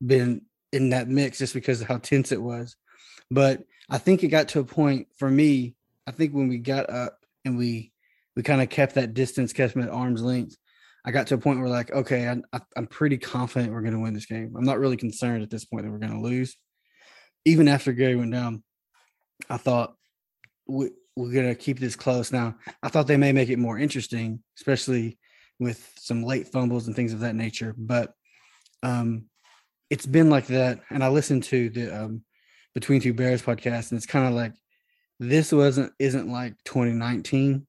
been 0.06 0.42
in 0.74 0.90
that 0.90 1.08
mix 1.08 1.38
just 1.38 1.54
because 1.54 1.80
of 1.82 1.88
how 1.88 1.98
tense 1.98 2.34
it 2.34 2.42
was. 2.42 2.76
But 3.32 3.64
I 3.90 3.98
think 3.98 4.24
it 4.24 4.28
got 4.28 4.50
to 4.50 4.60
a 4.60 4.66
point 4.66 5.08
for 5.18 5.30
me. 5.30 5.76
I 6.06 6.12
think 6.12 6.34
when 6.34 6.48
we 6.48 6.58
got 6.58 6.90
up 6.90 7.20
and 7.46 7.58
we 7.58 7.92
we 8.36 8.44
kind 8.44 8.62
of 8.62 8.70
kept 8.70 8.96
that 8.96 9.14
distance, 9.14 9.52
kept 9.52 9.74
them 9.74 9.84
at 9.84 9.90
arm's 9.90 10.22
length. 10.22 10.56
I 11.04 11.12
got 11.12 11.28
to 11.28 11.36
a 11.36 11.40
point 11.40 11.60
where 11.60 11.70
like, 11.70 11.92
okay, 11.92 12.30
I, 12.30 12.60
I'm 12.76 12.86
pretty 12.86 13.18
confident 13.18 13.74
we're 13.74 13.82
going 13.82 13.94
to 13.94 14.00
win 14.00 14.14
this 14.14 14.26
game. 14.26 14.54
I'm 14.56 14.66
not 14.66 14.78
really 14.78 14.98
concerned 14.98 15.42
at 15.42 15.50
this 15.50 15.66
point 15.66 15.86
that 15.86 15.92
we're 15.92 15.98
going 15.98 16.14
to 16.14 16.20
lose. 16.20 16.56
Even 17.46 17.68
after 17.68 17.94
Gary 17.94 18.16
went 18.16 18.34
down, 18.34 18.64
I 19.50 19.58
thought 19.58 19.96
we, 20.68 20.90
we're 21.16 21.32
going 21.32 21.48
to 21.48 21.56
keep 21.56 21.80
this 21.80 21.96
close. 21.96 22.32
Now, 22.32 22.58
I 22.84 22.90
thought 22.90 23.08
they 23.08 23.18
may 23.18 23.32
make 23.32 23.50
it 23.50 23.58
more 23.58 23.80
interesting, 23.80 24.44
especially 24.58 25.18
with 25.60 25.92
some 25.98 26.24
late 26.24 26.50
fumbles 26.50 26.86
and 26.86 26.96
things 26.96 27.14
of 27.14 27.22
that 27.22 27.36
nature. 27.36 27.74
But 27.76 28.14
um, 28.84 29.26
it's 29.90 30.06
been 30.06 30.30
like 30.30 30.48
that. 30.48 30.82
And 30.92 31.04
I 31.04 31.08
listened 31.08 31.46
to 31.46 31.70
the 31.70 32.04
um, 32.04 32.22
Between 32.78 33.02
Two 33.02 33.12
Bears 33.16 33.42
podcast, 33.42 33.90
and 33.90 33.98
it's 33.98 34.06
kind 34.06 34.28
of 34.28 34.36
like 34.36 34.54
this 35.20 35.52
wasn't 35.52 35.92
isn't 35.98 36.32
like 36.32 36.54
2019 36.66 37.66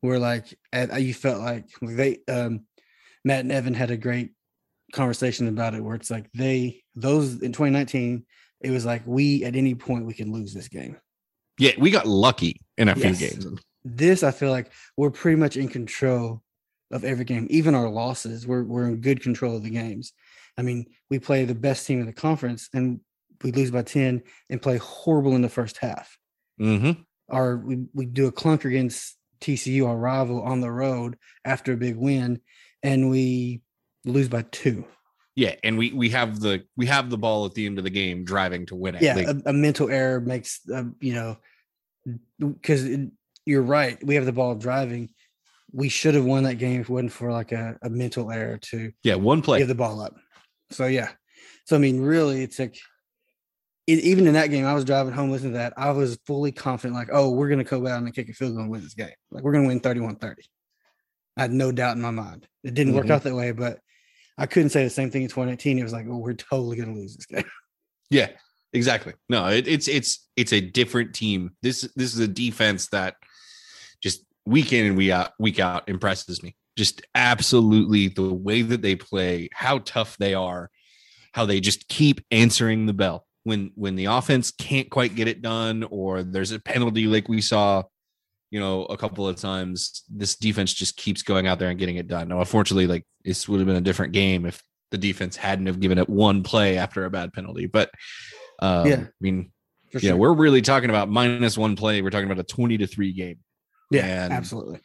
where 0.00 0.18
like 0.18 0.52
at, 0.72 1.00
you 1.00 1.14
felt 1.14 1.40
like 1.40 1.66
they 1.80 2.18
um 2.28 2.66
Matt 3.24 3.42
and 3.44 3.52
Evan 3.52 3.74
had 3.74 3.92
a 3.92 3.96
great 3.96 4.32
conversation 4.92 5.46
about 5.46 5.74
it 5.74 5.84
where 5.84 5.94
it's 5.94 6.10
like 6.10 6.26
they 6.32 6.82
those 6.96 7.42
in 7.42 7.52
2019 7.52 8.26
it 8.60 8.70
was 8.72 8.84
like 8.84 9.02
we 9.06 9.44
at 9.44 9.54
any 9.54 9.76
point 9.76 10.04
we 10.04 10.14
can 10.14 10.32
lose 10.32 10.52
this 10.52 10.66
game 10.66 10.96
Yeah, 11.60 11.70
we 11.78 11.92
got 11.92 12.08
lucky 12.08 12.60
in 12.76 12.88
a 12.88 12.96
Yes. 12.96 13.18
few 13.18 13.28
games. 13.28 13.60
This 13.84 14.24
I 14.24 14.32
feel 14.32 14.50
like 14.50 14.72
we're 14.96 15.12
pretty 15.12 15.36
much 15.36 15.56
in 15.56 15.68
control 15.68 16.42
of 16.90 17.04
every 17.04 17.24
game, 17.24 17.46
even 17.50 17.76
our 17.76 17.88
losses. 17.88 18.48
We're 18.48 18.64
we're 18.64 18.88
in 18.88 19.00
good 19.00 19.22
control 19.22 19.56
of 19.56 19.62
the 19.62 19.70
games. 19.70 20.12
I 20.58 20.62
mean, 20.62 20.86
we 21.08 21.20
play 21.20 21.44
the 21.44 21.54
best 21.54 21.86
team 21.86 22.00
in 22.00 22.06
the 22.06 22.12
conference 22.12 22.68
and 22.74 22.98
we 23.44 23.52
lose 23.52 23.70
by 23.70 23.82
10 23.82 24.22
and 24.50 24.62
play 24.62 24.78
horrible 24.78 25.36
in 25.36 25.42
the 25.42 25.48
first 25.48 25.76
half. 25.76 26.18
Mm-hmm. 26.60 27.02
Our 27.28 27.58
we, 27.58 27.84
we 27.92 28.06
do 28.06 28.26
a 28.26 28.32
clunk 28.32 28.64
against 28.64 29.16
TCU, 29.40 29.86
our 29.86 29.96
rival, 29.96 30.42
on 30.42 30.60
the 30.60 30.70
road 30.70 31.16
after 31.44 31.72
a 31.72 31.76
big 31.76 31.96
win, 31.96 32.40
and 32.82 33.10
we 33.10 33.62
lose 34.04 34.28
by 34.28 34.42
two. 34.50 34.84
Yeah, 35.36 35.54
and 35.64 35.76
we 35.76 35.92
we 35.92 36.10
have 36.10 36.40
the 36.40 36.64
we 36.76 36.86
have 36.86 37.10
the 37.10 37.18
ball 37.18 37.44
at 37.46 37.54
the 37.54 37.66
end 37.66 37.78
of 37.78 37.84
the 37.84 37.90
game, 37.90 38.24
driving 38.24 38.66
to 38.66 38.74
win 38.74 38.94
it. 38.94 39.02
Yeah, 39.02 39.18
a, 39.18 39.50
a 39.50 39.52
mental 39.52 39.90
error 39.90 40.20
makes 40.20 40.60
uh, 40.72 40.84
you 41.00 41.14
know 41.14 41.38
because 42.38 42.86
you're 43.44 43.62
right. 43.62 44.04
We 44.04 44.14
have 44.16 44.26
the 44.26 44.32
ball 44.32 44.54
driving. 44.54 45.10
We 45.72 45.88
should 45.88 46.14
have 46.14 46.24
won 46.24 46.44
that 46.44 46.56
game 46.56 46.82
if 46.82 46.88
it 46.88 46.92
wasn't 46.92 47.12
for 47.12 47.32
like 47.32 47.52
a, 47.52 47.76
a 47.82 47.90
mental 47.90 48.30
error 48.30 48.58
to 48.58 48.92
yeah, 49.02 49.16
one 49.16 49.42
play. 49.42 49.58
give 49.58 49.68
the 49.68 49.74
ball 49.74 50.00
up. 50.00 50.14
So 50.70 50.86
yeah, 50.86 51.10
so 51.64 51.74
I 51.74 51.78
mean, 51.78 52.00
really, 52.00 52.42
it's 52.42 52.58
like 52.58 52.78
it, 53.86 53.98
even 54.00 54.26
in 54.26 54.34
that 54.34 54.48
game, 54.50 54.64
I 54.64 54.74
was 54.74 54.84
driving 54.84 55.12
home 55.12 55.30
listening 55.30 55.52
to 55.52 55.58
that. 55.58 55.74
I 55.76 55.90
was 55.90 56.18
fully 56.26 56.52
confident, 56.52 56.94
like, 56.94 57.08
oh, 57.12 57.30
we're 57.30 57.48
gonna 57.48 57.64
go 57.64 57.86
out 57.86 58.02
and 58.02 58.14
kick 58.14 58.28
a 58.28 58.32
field 58.32 58.52
goal 58.54 58.62
and 58.62 58.70
win 58.70 58.82
this 58.82 58.94
game. 58.94 59.10
Like 59.30 59.42
we're 59.44 59.52
gonna 59.52 59.68
win 59.68 59.80
31-30. 59.80 60.34
I 61.36 61.42
had 61.42 61.52
no 61.52 61.72
doubt 61.72 61.96
in 61.96 62.02
my 62.02 62.10
mind. 62.10 62.46
It 62.62 62.74
didn't 62.74 62.94
work 62.94 63.06
Mhm. 63.06 63.10
out 63.10 63.22
that 63.24 63.34
way, 63.34 63.52
but 63.52 63.80
I 64.38 64.46
couldn't 64.46 64.70
say 64.70 64.84
the 64.84 64.90
same 64.90 65.10
thing 65.10 65.22
in 65.22 65.28
2018. 65.28 65.78
It 65.78 65.82
was 65.82 65.92
like, 65.92 66.06
oh, 66.08 66.18
we're 66.18 66.32
totally 66.34 66.76
gonna 66.76 66.94
lose 66.94 67.16
this 67.16 67.26
game. 67.26 67.44
Yeah, 68.10 68.30
exactly. 68.72 69.14
No, 69.28 69.48
it, 69.48 69.66
it's 69.66 69.88
it's 69.88 70.28
it's 70.36 70.52
a 70.52 70.60
different 70.60 71.14
team. 71.14 71.50
This 71.62 71.88
this 71.96 72.14
is 72.14 72.20
a 72.20 72.28
defense 72.28 72.88
that 72.88 73.16
just 74.02 74.24
week 74.46 74.72
in 74.72 74.86
and 74.86 74.96
week 74.96 75.10
out 75.10 75.32
week 75.38 75.58
out 75.58 75.88
impresses 75.88 76.42
me. 76.42 76.54
Just 76.76 77.02
absolutely 77.14 78.08
the 78.08 78.32
way 78.32 78.62
that 78.62 78.82
they 78.82 78.96
play, 78.96 79.48
how 79.52 79.78
tough 79.78 80.16
they 80.18 80.34
are, 80.34 80.70
how 81.32 81.46
they 81.46 81.60
just 81.60 81.88
keep 81.88 82.20
answering 82.30 82.86
the 82.86 82.92
bell 82.92 83.26
when 83.44 83.70
when 83.74 83.94
the 83.96 84.06
offense 84.06 84.50
can't 84.50 84.90
quite 84.90 85.14
get 85.14 85.28
it 85.28 85.40
done 85.42 85.84
or 85.90 86.22
there's 86.22 86.50
a 86.52 86.58
penalty 86.58 87.06
like 87.06 87.28
we 87.28 87.40
saw 87.40 87.82
you 88.50 88.58
know 88.60 88.84
a 88.86 88.96
couple 88.96 89.26
of 89.28 89.36
times 89.36 90.02
this 90.10 90.34
defense 90.36 90.72
just 90.72 90.96
keeps 90.96 91.22
going 91.22 91.46
out 91.46 91.58
there 91.58 91.70
and 91.70 91.78
getting 91.78 91.96
it 91.96 92.08
done. 92.08 92.28
Now 92.28 92.40
unfortunately 92.40 92.86
like 92.86 93.04
this 93.24 93.48
would 93.48 93.60
have 93.60 93.66
been 93.66 93.76
a 93.76 93.80
different 93.80 94.12
game 94.12 94.46
if 94.46 94.62
the 94.90 94.98
defense 94.98 95.36
hadn't 95.36 95.66
have 95.66 95.80
given 95.80 95.98
it 95.98 96.08
one 96.08 96.42
play 96.42 96.78
after 96.78 97.04
a 97.04 97.10
bad 97.10 97.32
penalty. 97.32 97.66
But 97.66 97.90
um, 98.60 98.86
Yeah. 98.86 98.96
i 99.06 99.08
mean 99.20 99.50
For 99.92 99.98
yeah 99.98 100.12
we're 100.14 100.32
really 100.32 100.62
talking 100.62 100.90
about 100.90 101.08
minus 101.10 101.58
one 101.58 101.74
play. 101.76 102.00
We're 102.02 102.10
talking 102.10 102.30
about 102.30 102.38
a 102.38 102.44
20 102.44 102.78
to 102.78 102.86
3 102.86 103.12
game. 103.12 103.38
Yeah, 103.90 104.24
and- 104.24 104.32
absolutely. 104.32 104.80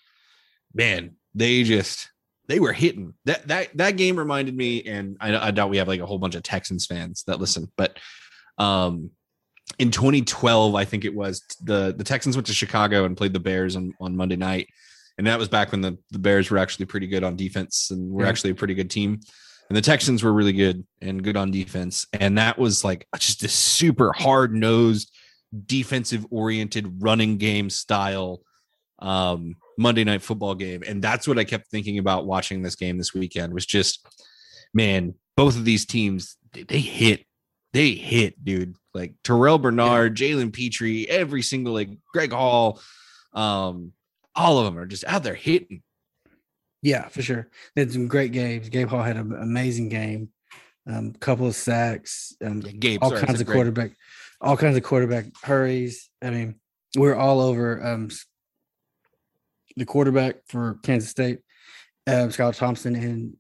man, 0.74 1.16
they 1.34 1.64
just 1.64 2.10
they 2.48 2.60
were 2.60 2.74
hitting. 2.74 3.14
That 3.26 3.48
that 3.48 3.78
that 3.78 3.92
game 3.98 4.18
reminded 4.18 4.56
me, 4.58 4.82
and 4.84 5.18
I, 5.22 5.48
I 5.48 5.52
doubt 5.52 5.70
we 5.70 5.78
have 5.78 5.88
like 5.88 6.00
a 6.02 6.06
whole 6.06 6.18
bunch 6.18 6.34
of 6.36 6.42
Texans 6.44 6.86
fans 6.88 7.24
that 7.28 7.40
listen, 7.40 7.72
but 7.78 7.98
um, 8.60 9.12
in 9.78 9.92
2012, 9.92 10.76
I 10.76 10.86
think 10.86 11.06
it 11.06 11.14
was 11.16 11.44
the 11.64 11.94
the 11.98 12.04
Texans 12.04 12.36
went 12.36 12.48
to 12.48 12.54
Chicago 12.54 13.06
and 13.06 13.16
played 13.16 13.34
the 13.34 13.40
Bears 13.40 13.76
on 13.76 13.94
on 14.02 14.16
Monday 14.16 14.36
night, 14.36 14.68
and 15.18 15.26
that 15.28 15.40
was 15.40 15.48
back 15.48 15.72
when 15.72 15.82
the 15.82 15.98
the 16.12 16.20
Bears 16.20 16.50
were 16.50 16.58
actually 16.58 16.86
pretty 16.86 17.08
good 17.08 17.24
on 17.24 17.36
defense 17.36 17.90
and 17.92 18.12
were 18.12 18.24
Yeah. 18.24 18.30
actually 18.30 18.52
a 18.52 18.56
pretty 18.56 18.74
good 18.76 18.90
team. 18.90 19.20
And 19.70 19.78
the 19.78 19.82
Texans 19.84 20.24
were 20.24 20.34
really 20.34 20.54
good 20.54 20.84
and 21.00 21.24
good 21.24 21.38
on 21.38 21.52
defense. 21.52 22.08
And 22.20 22.40
that 22.40 22.58
was 22.58 22.84
like 22.84 23.06
just 23.20 23.44
a 23.44 23.48
super 23.48 24.12
hard 24.12 24.52
nosed, 24.56 25.16
defensive 25.68 26.26
oriented 26.32 27.04
running 27.04 27.38
game 27.38 27.70
style 27.70 28.42
um 28.98 29.56
Monday 29.78 30.04
night 30.04 30.24
football 30.24 30.56
game. 30.56 30.82
And 30.88 31.02
that's 31.04 31.28
what 31.28 31.38
I 31.38 31.44
kept 31.44 31.68
thinking 31.68 32.00
about 32.00 32.26
watching 32.26 32.64
this 32.64 32.76
game 32.76 32.98
this 32.98 33.14
weekend 33.14 33.54
was 33.54 33.66
just, 33.66 34.06
man, 34.74 35.14
both 35.38 35.56
of 35.56 35.64
these 35.66 35.86
teams, 35.86 36.36
they, 36.52 36.64
they 36.64 36.80
hit, 36.80 37.26
they 37.74 37.92
hit, 37.92 38.44
dude. 38.44 38.76
Like 38.94 39.14
Terrel 39.24 39.62
Bernard, 39.62 40.18
Jalen 40.18 40.52
Pitre, 40.54 41.08
every 41.10 41.42
single 41.42 41.74
like 41.74 41.90
Greg 42.12 42.32
Hall, 42.32 42.82
um, 43.34 43.94
all 44.36 44.58
of 44.58 44.66
them 44.66 44.78
are 44.78 44.86
just 44.86 45.04
out 45.06 45.24
there 45.24 45.36
hitting. 45.36 45.84
Yeah, 46.82 47.08
for 47.10 47.22
sure. 47.22 47.50
They 47.76 47.82
had 47.82 47.92
some 47.92 48.08
great 48.08 48.32
games. 48.32 48.70
Gabe 48.70 48.88
Hall 48.88 49.04
had 49.04 49.18
an 49.18 49.34
amazing 49.34 49.90
game. 49.90 50.30
Um, 50.88 51.14
couple 51.14 51.46
of 51.46 51.56
sacks, 51.56 52.34
um, 52.44 52.62
Yeah, 52.62 52.72
Gabe, 52.72 53.04
all 53.04 53.10
sorry, 53.10 53.22
kinds 53.26 53.42
of 53.42 53.46
Greg. 53.46 53.56
quarterback, 53.58 53.92
all 54.42 54.58
kinds 54.58 54.76
of 54.76 54.82
quarterback 54.82 55.26
hurries. 55.44 56.10
I 56.24 56.32
mean, 56.32 56.56
we're 56.96 57.16
all 57.16 57.42
over 57.42 57.86
um, 57.86 58.10
the 59.76 59.86
quarterback 59.86 60.38
for 60.48 60.80
Kansas 60.82 61.10
State, 61.10 61.40
uh, 62.08 62.30
Scott 62.30 62.56
Thompson, 62.56 62.96
and 62.96 63.36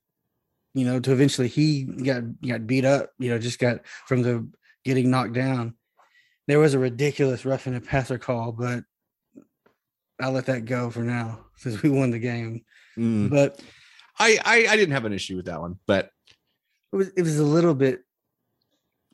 you 0.74 0.86
know, 0.86 1.00
to 1.00 1.12
eventually 1.12 1.48
he 1.48 1.84
got 1.84 2.24
got 2.42 2.68
beat 2.68 2.86
up. 2.86 3.12
You 3.20 3.30
know, 3.30 3.40
just 3.40 3.60
got 3.60 3.86
from 4.08 4.22
the 4.22 4.48
getting 4.86 5.10
knocked 5.10 5.34
down. 5.34 5.76
There 6.48 6.60
was 6.60 6.74
a 6.74 6.80
ridiculous 6.80 7.46
roughing 7.46 7.76
and 7.76 7.84
a 7.84 7.86
passer 7.86 8.18
call, 8.18 8.52
but 8.52 8.84
I'll 10.20 10.32
let 10.32 10.48
that 10.48 10.66
go 10.66 10.90
for 10.90 11.02
now 11.02 11.46
since 11.58 11.82
we 11.82 11.90
won 11.90 12.12
the 12.12 12.20
game. 12.20 12.64
Mm. 12.98 13.30
But 13.30 13.62
I, 14.18 14.38
I 14.44 14.68
I 14.70 14.76
didn't 14.76 14.94
have 14.94 15.06
an 15.06 15.14
issue 15.14 15.36
with 15.36 15.46
that 15.46 15.62
one, 15.62 15.80
but 15.88 16.12
it 16.92 16.96
was 16.96 17.10
it 17.16 17.22
was 17.22 17.40
a 17.40 17.44
little 17.44 17.76
bit 17.76 18.02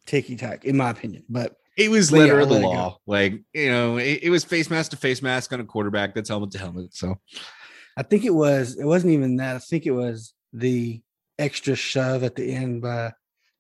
ticky 0.06 0.36
tack 0.36 0.66
in 0.66 0.78
my 0.78 0.90
opinion. 0.90 1.24
But 1.30 1.56
it 1.78 1.92
was 1.92 2.10
But 2.10 2.28
yeah, 2.28 2.34
of 2.34 2.48
the 2.48 2.54
let 2.54 2.60
it 2.60 2.64
go. 2.64 2.70
law. 2.70 3.00
Like, 3.06 3.42
you 3.54 3.70
know, 3.70 3.98
it, 3.98 4.20
it 4.24 4.30
was 4.30 4.46
face 4.46 4.70
mask 4.70 4.92
to 4.92 4.98
face 4.98 5.22
mask 5.22 5.52
on 5.52 5.60
a 5.60 5.66
quarterback. 5.66 6.16
That's 6.16 6.30
helmet 6.30 6.52
to 6.52 6.58
helmet. 6.58 6.96
So 6.96 7.20
I 7.98 8.04
think 8.04 8.24
it 8.24 8.34
was 8.34 8.78
it 8.78 8.86
wasn't 8.86 9.14
even 9.14 9.36
that. 9.38 9.56
I 9.58 9.60
think 9.60 9.86
it 9.86 9.92
was 9.92 10.34
the 10.54 11.02
extra 11.38 11.76
shove 11.76 12.24
at 12.24 12.36
the 12.36 12.54
end 12.54 12.82
by 12.82 13.14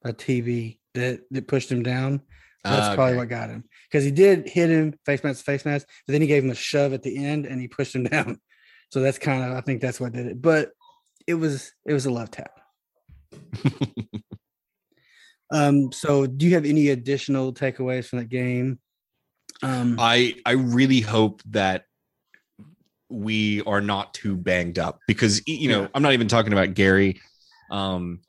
by 0.03 0.11
TV 0.11 0.79
that 0.93 1.21
that 1.31 1.47
pushed 1.47 1.71
him 1.71 1.83
down. 1.83 2.21
That's 2.63 2.87
uh, 2.87 2.95
probably 2.95 3.13
okay. 3.13 3.17
what 3.19 3.29
got 3.29 3.49
him 3.49 3.63
because 3.91 4.03
he 4.03 4.11
did 4.11 4.49
hit 4.49 4.69
him 4.69 4.95
face 5.05 5.23
mask 5.23 5.39
to 5.39 5.43
face 5.45 5.65
mask, 5.65 5.87
but 6.07 6.13
then 6.13 6.21
he 6.21 6.27
gave 6.27 6.43
him 6.43 6.51
a 6.51 6.55
shove 6.55 6.93
at 6.93 7.03
the 7.03 7.23
end 7.23 7.45
and 7.45 7.61
he 7.61 7.67
pushed 7.67 7.95
him 7.95 8.03
down. 8.05 8.39
So 8.91 9.01
that's 9.01 9.19
kind 9.19 9.43
of 9.43 9.57
I 9.57 9.61
think 9.61 9.81
that's 9.81 9.99
what 9.99 10.13
did 10.13 10.27
it. 10.27 10.41
But 10.41 10.71
it 11.27 11.35
was 11.35 11.71
it 11.85 11.93
was 11.93 12.05
a 12.05 12.11
love 12.11 12.31
tap. 12.31 12.59
Um. 15.51 15.91
So 15.91 16.25
do 16.25 16.45
you 16.45 16.55
have 16.55 16.65
any 16.65 16.89
additional 16.89 17.53
takeaways 17.53 18.07
from 18.07 18.19
that 18.19 18.29
game? 18.29 18.79
Um. 19.61 19.97
I 19.99 20.35
I 20.45 20.53
really 20.53 21.01
hope 21.01 21.41
that 21.49 21.85
we 23.09 23.61
are 23.61 23.81
not 23.81 24.13
too 24.13 24.35
banged 24.35 24.79
up 24.79 24.99
because 25.07 25.41
you 25.45 25.69
know 25.69 25.81
Yeah. 25.83 25.87
I'm 25.93 26.01
not 26.01 26.13
even 26.13 26.27
talking 26.27 26.53
about 26.53 26.73
Gary. 26.73 27.21
Um, 27.71 28.19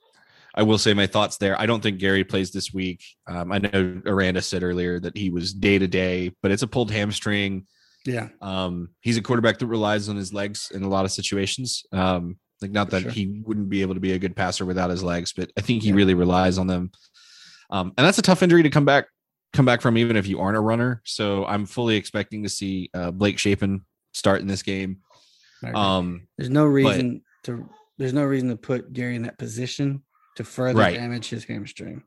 I 0.55 0.63
will 0.63 0.79
say 0.79 0.95
my 0.95 1.07
thoughts 1.07 1.37
there. 1.37 1.61
I 1.61 1.67
don't 1.67 1.83
think 1.83 1.99
Gary 1.99 2.25
plays 2.25 2.51
this 2.51 2.73
week. 2.73 3.03
Um, 3.27 3.53
I 3.53 3.59
know 3.59 4.01
Aranda 4.07 4.41
said 4.41 4.63
earlier 4.63 4.99
that 5.01 5.17
he 5.17 5.29
was 5.31 5.53
day 5.53 5.79
to 5.79 5.87
day, 5.87 6.33
but 6.43 6.51
it's 6.51 6.63
a 6.63 6.67
pulled 6.67 6.91
hamstring. 6.91 7.67
yeah. 8.07 8.29
Um, 8.41 8.89
he's 9.01 9.19
a 9.19 9.23
quarterback 9.23 9.59
that 9.59 9.67
relies 9.67 10.09
on 10.09 10.17
his 10.17 10.33
legs 10.33 10.71
in 10.75 10.83
a 10.83 10.89
lot 10.89 11.05
of 11.05 11.11
situations. 11.13 11.85
Um, 11.93 12.39
like 12.63 12.71
not 12.71 12.87
For 12.89 12.93
that 12.97 13.03
sure. 13.03 13.11
he 13.11 13.43
wouldn't 13.45 13.69
be 13.69 13.83
able 13.83 13.93
to 13.95 14.01
be 14.01 14.13
a 14.13 14.19
good 14.19 14.35
passer 14.35 14.65
without 14.65 14.89
his 14.89 15.03
legs, 15.03 15.35
but 15.37 15.51
I 15.59 15.61
think 15.61 15.83
he 15.83 15.89
Yeah. 15.91 15.95
really 15.97 16.15
relies 16.15 16.57
on 16.57 16.67
them. 16.69 16.91
Um, 17.69 17.93
and 17.99 18.07
that's 18.07 18.17
a 18.19 18.23
tough 18.23 18.43
injury 18.43 18.63
to 18.63 18.71
come 18.71 18.85
back 18.87 19.07
come 19.53 19.65
back 19.67 19.81
from, 19.83 19.97
even 19.99 20.17
if 20.17 20.27
you 20.27 20.41
aren't 20.41 20.57
a 20.57 20.61
runner. 20.61 21.01
So 21.05 21.45
I'm 21.47 21.67
fully 21.67 21.97
expecting 21.97 22.43
to 22.43 22.49
see 22.49 22.91
uh, 22.95 23.11
Blake 23.11 23.39
Shapen 23.39 23.85
start 24.13 24.41
in 24.41 24.47
this 24.47 24.63
game. 24.63 24.99
Um, 25.75 26.29
There's 26.37 26.51
no 26.51 26.65
reason 26.65 27.23
to 27.45 27.69
there's 27.99 28.13
no 28.13 28.25
reason 28.25 28.49
to 28.51 28.57
put 28.57 28.93
Gary 28.93 29.17
in 29.17 29.23
that 29.23 29.39
position 29.39 30.03
to 30.37 30.45
further 30.45 30.79
Right. 30.79 30.95
damage 30.97 31.31
his 31.31 31.45
hamstring. 31.45 32.03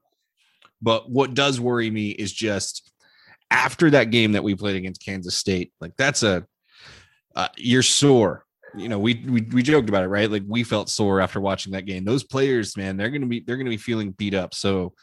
But 0.81 1.09
what 1.09 1.33
does 1.33 1.59
worry 1.59 1.89
me 1.89 2.09
is 2.09 2.31
just 2.31 2.91
after 3.51 3.89
that 3.89 4.11
game 4.11 4.33
that 4.33 4.43
we 4.43 4.55
played 4.55 4.75
against 4.75 5.03
Kansas 5.03 5.35
State, 5.35 5.73
like 5.81 5.95
that's 5.97 6.23
a 6.23 6.45
uh, 7.35 7.47
you're 7.57 7.83
sore. 7.83 8.45
You 8.77 8.87
know, 8.87 8.99
we, 8.99 9.15
we 9.27 9.41
we 9.41 9.63
joked 9.63 9.89
about 9.89 10.03
it, 10.03 10.09
right? 10.09 10.29
Like 10.29 10.43
we 10.47 10.63
felt 10.63 10.89
sore 10.89 11.21
after 11.21 11.41
watching 11.41 11.73
that 11.73 11.85
game. 11.85 12.05
Those 12.05 12.23
players, 12.23 12.77
man, 12.77 12.97
they're 12.97 13.09
gonna 13.09 13.25
be 13.25 13.39
they're 13.39 13.57
gonna 13.57 13.69
be 13.69 13.77
feeling 13.77 14.11
beat 14.11 14.35
up. 14.35 14.53
So 14.53 14.93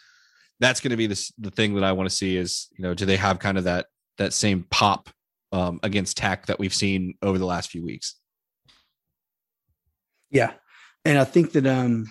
that's 0.61 0.81
gonna 0.81 0.97
be 0.97 1.09
the 1.09 1.31
the 1.39 1.51
thing 1.51 1.75
that 1.75 1.85
I 1.85 1.93
want 1.93 2.09
to 2.09 2.15
see 2.15 2.37
is 2.37 2.69
you 2.79 2.83
know, 2.83 2.95
do 2.95 3.05
they 3.07 3.17
have 3.17 3.39
kind 3.39 3.59
of 3.59 3.65
that 3.65 3.87
that 4.19 4.33
same 4.33 4.65
pop 4.71 5.11
um, 5.53 5.81
against 5.83 6.17
Tech 6.17 6.47
that 6.47 6.59
we've 6.59 6.75
seen 6.75 7.15
over 7.23 7.39
the 7.39 7.47
last 7.47 7.71
few 7.71 7.85
weeks? 7.85 8.15
Yeah. 10.31 10.53
And 11.07 11.19
I 11.19 11.25
think 11.25 11.53
that 11.53 11.67
um 11.67 12.07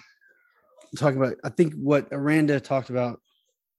talking 0.98 1.18
about 1.18 1.36
I 1.44 1.50
think 1.50 1.74
what 1.74 2.08
Aranda 2.12 2.60
talked 2.60 2.90
about 2.90 3.20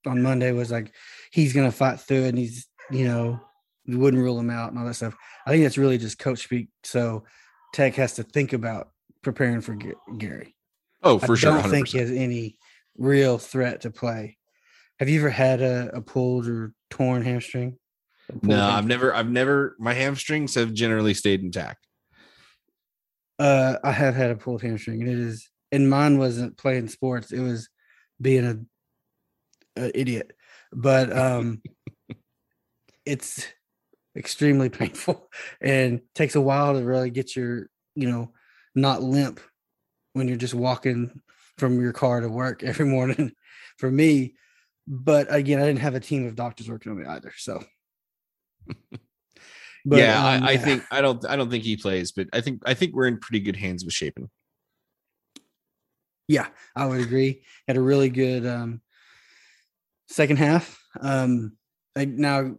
on 0.06 0.22
Monday 0.22 0.52
was 0.52 0.70
like 0.70 0.92
he's 1.32 1.52
gonna 1.52 1.72
fight 1.72 2.00
through 2.00 2.24
it 2.24 2.28
and 2.30 2.38
he's 2.38 2.66
you 2.90 3.06
know 3.06 3.40
we 3.86 3.96
wouldn't 3.96 4.22
rule 4.22 4.38
him 4.38 4.50
out 4.50 4.70
and 4.70 4.78
all 4.78 4.86
that 4.86 4.94
stuff. 4.94 5.16
I 5.46 5.50
think 5.50 5.62
that's 5.62 5.78
really 5.78 5.98
just 5.98 6.18
coach 6.18 6.42
speak. 6.42 6.68
So 6.84 7.24
Tech 7.72 7.94
has 7.94 8.14
to 8.14 8.24
think 8.24 8.52
about 8.52 8.90
preparing 9.22 9.60
for 9.60 9.76
Gary. 10.18 10.54
Oh, 11.02 11.18
for 11.18 11.32
I 11.32 11.36
sure, 11.36 11.52
I 11.52 11.62
don't 11.62 11.70
100%. 11.70 11.70
think 11.70 11.88
he 11.88 11.98
has 11.98 12.10
any 12.10 12.58
real 12.98 13.38
threat 13.38 13.82
to 13.82 13.90
play. 13.90 14.36
Have 14.98 15.08
you 15.08 15.20
ever 15.20 15.30
had 15.30 15.60
a, 15.60 15.90
a 15.94 16.00
pulled 16.00 16.48
or 16.48 16.72
torn 16.90 17.22
hamstring? 17.22 17.78
No, 18.42 18.60
I've 18.60 18.86
never, 18.86 19.14
I've 19.14 19.30
never. 19.30 19.76
My 19.78 19.94
hamstrings 19.94 20.54
have 20.56 20.72
generally 20.72 21.14
stayed 21.14 21.42
intact. 21.42 21.86
Uh, 23.38 23.76
I 23.84 23.92
have 23.92 24.14
had 24.14 24.30
a 24.30 24.36
pulled 24.36 24.62
hamstring, 24.62 25.02
and 25.02 25.10
it 25.10 25.18
is, 25.18 25.50
and 25.72 25.90
mine 25.90 26.18
wasn't 26.18 26.56
playing 26.56 26.88
sports; 26.88 27.32
it 27.32 27.40
was 27.40 27.68
being 28.20 28.68
a, 29.76 29.80
a 29.80 29.98
idiot. 29.98 30.32
But 30.72 31.16
um, 31.16 31.62
it's 33.04 33.46
extremely 34.16 34.68
painful 34.70 35.28
and 35.60 36.00
takes 36.14 36.36
a 36.36 36.40
while 36.40 36.74
to 36.74 36.84
really 36.84 37.10
get 37.10 37.36
your, 37.36 37.68
you 37.94 38.10
know, 38.10 38.32
not 38.74 39.02
limp 39.02 39.40
when 40.14 40.28
you're 40.28 40.36
just 40.36 40.54
walking 40.54 41.20
from 41.58 41.80
your 41.80 41.92
car 41.92 42.20
to 42.20 42.28
work 42.28 42.62
every 42.64 42.86
morning. 42.86 43.32
For 43.78 43.90
me, 43.90 44.34
but 44.88 45.32
again, 45.34 45.60
I 45.60 45.66
didn't 45.66 45.80
have 45.80 45.96
a 45.96 46.00
team 46.00 46.26
of 46.26 46.36
doctors 46.36 46.68
working 46.68 46.92
on 46.92 46.98
me 47.00 47.06
either, 47.06 47.32
so. 47.36 47.64
But, 49.88 50.00
yeah, 50.00 50.18
um, 50.18 50.42
I, 50.42 50.48
I 50.48 50.52
yeah. 50.52 50.58
think 50.58 50.84
I 50.90 51.00
don't 51.00 51.24
I 51.26 51.36
don't 51.36 51.48
think 51.48 51.62
he 51.62 51.76
plays, 51.76 52.10
but 52.10 52.26
I 52.32 52.40
think 52.40 52.60
I 52.66 52.74
think 52.74 52.92
we're 52.92 53.06
in 53.06 53.18
pretty 53.18 53.38
good 53.38 53.54
hands 53.54 53.84
with 53.84 53.94
Shapen. 53.94 54.28
Yeah, 56.26 56.48
I 56.74 56.86
would 56.86 57.00
agree. 57.00 57.44
Had 57.68 57.76
a 57.76 57.80
really 57.80 58.08
good 58.08 58.44
um, 58.44 58.80
second 60.08 60.38
half. 60.38 60.76
Um, 61.00 61.56
now, 61.94 62.56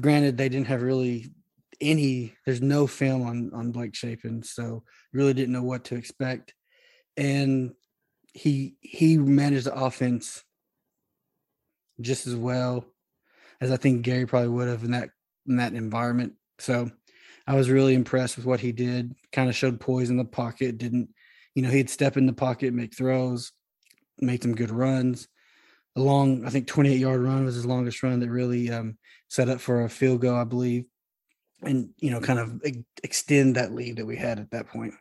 granted, 0.00 0.36
they 0.36 0.48
didn't 0.48 0.68
have 0.68 0.82
really 0.82 1.32
any. 1.80 2.34
There's 2.46 2.62
no 2.62 2.86
film 2.86 3.26
on 3.26 3.50
on 3.52 3.72
Blake 3.72 3.96
Shapen, 3.96 4.44
so 4.44 4.84
really 5.12 5.34
didn't 5.34 5.52
know 5.52 5.64
what 5.64 5.82
to 5.86 5.96
expect. 5.96 6.54
And 7.16 7.72
he 8.34 8.76
he 8.82 9.18
managed 9.18 9.66
the 9.66 9.74
offense 9.74 10.44
just 12.00 12.28
as 12.28 12.36
well 12.36 12.84
as 13.60 13.72
I 13.72 13.76
think 13.76 14.02
Gary 14.02 14.26
probably 14.26 14.50
would 14.50 14.68
have 14.68 14.84
in 14.84 14.92
that 14.92 15.10
in 15.48 15.56
that 15.56 15.72
environment. 15.72 16.34
So 16.58 16.90
I 17.46 17.54
was 17.54 17.70
really 17.70 17.94
impressed 17.94 18.36
with 18.36 18.46
what 18.46 18.60
he 18.60 18.72
did. 18.72 19.14
Kind 19.32 19.48
of 19.48 19.56
showed 19.56 19.80
poise 19.80 20.10
in 20.10 20.16
the 20.16 20.24
pocket. 20.24 20.78
Didn't, 20.78 21.08
you 21.54 21.62
know, 21.62 21.70
he'd 21.70 21.90
step 21.90 22.16
in 22.16 22.26
the 22.26 22.32
pocket, 22.32 22.74
make 22.74 22.94
throws, 22.94 23.52
make 24.18 24.42
some 24.42 24.54
good 24.54 24.70
runs. 24.70 25.28
A 25.96 26.00
long, 26.00 26.44
I 26.44 26.50
think 26.50 26.66
28 26.66 26.98
yard 26.98 27.20
run 27.22 27.44
was 27.44 27.54
his 27.54 27.66
longest 27.66 28.02
run 28.02 28.20
that 28.20 28.30
really 28.30 28.70
um, 28.70 28.98
set 29.28 29.48
up 29.48 29.60
for 29.60 29.82
a 29.82 29.88
field 29.88 30.20
goal, 30.20 30.36
I 30.36 30.44
believe, 30.44 30.84
and 31.62 31.90
you 31.98 32.10
know, 32.10 32.20
kind 32.20 32.38
of 32.38 32.60
extend 33.02 33.56
that 33.56 33.72
lead 33.72 33.96
that 33.96 34.06
we 34.06 34.16
had 34.16 34.38
at 34.38 34.50
that 34.50 34.68
point. 34.68 34.94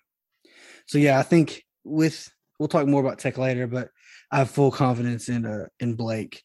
So 0.87 0.97
yeah, 0.97 1.19
I 1.19 1.23
think 1.23 1.63
with 1.83 2.31
we'll 2.57 2.69
talk 2.69 2.87
more 2.87 3.01
about 3.01 3.19
Tech 3.19 3.37
later, 3.37 3.67
but 3.67 3.89
I 4.31 4.37
have 4.37 4.49
full 4.49 4.71
confidence 4.71 5.29
in 5.29 5.45
uh 5.45 5.67
in 5.79 5.95
Blake, 5.95 6.41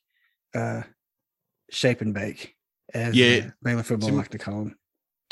uh, 0.55 0.83
shape 1.71 2.01
and 2.01 2.13
bake 2.13 2.55
as 2.93 3.15
yeah, 3.15 3.47
uh, 3.47 3.51
Baylor 3.63 3.85
football 3.85 4.11
like 4.11 4.31
to 4.31 4.39
call 4.39 4.63
him 4.63 4.77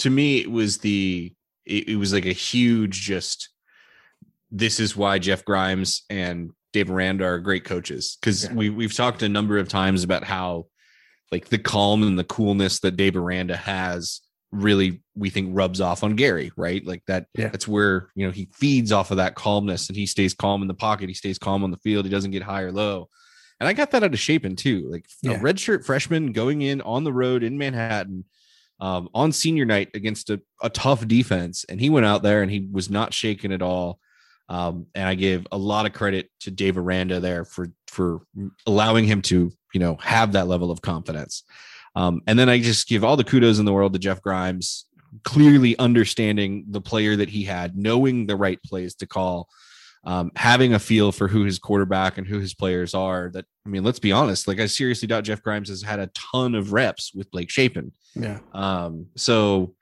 to 0.00 0.10
me 0.10 0.38
it 0.38 0.50
was 0.50 0.78
the 0.78 1.32
it, 1.66 1.90
it, 1.90 1.96
was 1.96 2.12
like 2.12 2.26
a 2.26 2.32
huge 2.32 3.00
just 3.02 3.50
this 4.50 4.80
is 4.80 4.96
why 4.96 5.18
Jeff 5.18 5.44
Grimes 5.44 6.02
and 6.10 6.50
Dave 6.72 6.90
Aranda 6.90 7.24
are 7.24 7.38
great 7.38 7.64
coaches 7.64 8.16
because 8.20 8.44
yeah. 8.44 8.54
we 8.54 8.70
we've 8.70 8.94
talked 8.94 9.22
a 9.22 9.28
number 9.28 9.58
of 9.58 9.68
times 9.68 10.02
about 10.02 10.24
how 10.24 10.66
like 11.30 11.48
the 11.48 11.58
calm 11.58 12.02
and 12.02 12.18
the 12.18 12.24
coolness 12.24 12.80
that 12.80 12.96
Dave 12.96 13.16
Aranda 13.16 13.56
has 13.56 14.20
really 14.52 15.02
we 15.14 15.30
think 15.30 15.50
rubs 15.52 15.80
off 15.80 16.02
on 16.02 16.16
Gary, 16.16 16.50
right? 16.56 16.84
Like 16.84 17.04
that 17.06 17.26
yeah. 17.34 17.48
that's 17.48 17.68
where 17.68 18.08
you 18.14 18.26
know 18.26 18.32
he 18.32 18.48
feeds 18.52 18.92
off 18.92 19.10
of 19.10 19.18
that 19.18 19.34
calmness 19.34 19.88
and 19.88 19.96
he 19.96 20.06
stays 20.06 20.34
calm 20.34 20.62
in 20.62 20.68
the 20.68 20.74
pocket, 20.74 21.08
he 21.08 21.14
stays 21.14 21.38
calm 21.38 21.62
on 21.62 21.70
the 21.70 21.76
field, 21.78 22.04
he 22.04 22.10
doesn't 22.10 22.32
get 22.32 22.42
high 22.42 22.62
or 22.62 22.72
low. 22.72 23.08
And 23.60 23.68
I 23.68 23.74
got 23.74 23.90
that 23.90 24.02
out 24.02 24.14
of 24.14 24.18
Shapen 24.18 24.56
too. 24.56 24.88
Like 24.90 25.06
yeah. 25.22 25.32
a 25.32 25.38
redshirt 25.38 25.84
freshman 25.84 26.32
going 26.32 26.62
in 26.62 26.80
on 26.80 27.04
the 27.04 27.12
road 27.12 27.42
in 27.42 27.58
Manhattan 27.58 28.24
um, 28.80 29.08
on 29.14 29.32
senior 29.32 29.64
night 29.64 29.90
against 29.94 30.30
a, 30.30 30.40
a, 30.62 30.70
tough 30.70 31.06
defense, 31.06 31.64
and 31.68 31.80
he 31.80 31.90
went 31.90 32.06
out 32.06 32.22
there 32.22 32.42
and 32.42 32.50
he 32.50 32.66
was 32.72 32.88
not 32.88 33.12
shaken 33.12 33.52
at 33.52 33.62
all. 33.62 33.98
Um, 34.48 34.86
and 34.94 35.06
I 35.06 35.14
give 35.14 35.46
a 35.52 35.58
lot 35.58 35.86
of 35.86 35.92
credit 35.92 36.30
to 36.40 36.50
Dave 36.50 36.76
Aranda 36.76 37.20
there 37.20 37.44
for 37.44 37.68
for 37.86 38.20
allowing 38.66 39.04
him 39.04 39.22
to 39.22 39.52
you 39.72 39.80
know 39.80 39.96
have 40.00 40.32
that 40.32 40.48
level 40.48 40.70
of 40.70 40.82
confidence. 40.82 41.44
Um, 41.94 42.22
and 42.26 42.38
then 42.38 42.48
I 42.48 42.58
just 42.60 42.88
give 42.88 43.04
all 43.04 43.16
the 43.16 43.24
kudos 43.24 43.58
in 43.58 43.64
the 43.64 43.72
world 43.72 43.92
to 43.92 43.98
Jeff 43.98 44.22
Grimes, 44.22 44.86
clearly 45.24 45.78
understanding 45.78 46.64
the 46.68 46.80
player 46.80 47.16
that 47.16 47.28
he 47.28 47.44
had, 47.44 47.76
knowing 47.76 48.26
the 48.26 48.36
right 48.36 48.62
plays 48.62 48.94
to 48.96 49.06
call, 49.06 49.48
um, 50.04 50.30
having 50.34 50.72
a 50.72 50.78
feel 50.78 51.12
for 51.12 51.28
who 51.28 51.44
his 51.44 51.58
quarterback 51.58 52.16
and 52.16 52.26
who 52.26 52.38
his 52.38 52.54
players 52.54 52.94
are. 52.94 53.30
That 53.32 53.44
I 53.66 53.68
mean, 53.68 53.84
let's 53.84 53.98
be 53.98 54.12
honest. 54.12 54.48
Like 54.48 54.60
I 54.60 54.66
seriously 54.66 55.08
doubt 55.08 55.24
Jeff 55.24 55.42
Grimes 55.42 55.68
has 55.68 55.82
had 55.82 55.98
a 55.98 56.10
ton 56.14 56.54
of 56.54 56.72
reps 56.72 57.12
with 57.14 57.30
Blake 57.30 57.50
Shapen. 57.50 57.92
Yeah. 58.14 58.40
Um. 58.52 59.06
So, 59.16 59.74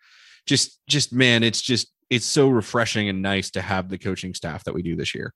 just 0.47 0.81
just 0.89 1.13
man, 1.13 1.43
it's 1.43 1.63
just 1.63 1.93
it's 2.11 2.27
so 2.27 2.49
refreshing 2.49 3.09
and 3.09 3.23
nice 3.23 3.51
to 3.51 3.63
have 3.63 3.89
the 3.89 3.99
coaching 3.99 4.35
staff 4.35 4.65
that 4.65 4.75
we 4.75 4.83
do 4.83 4.97
this 4.97 5.15
year. 5.15 5.35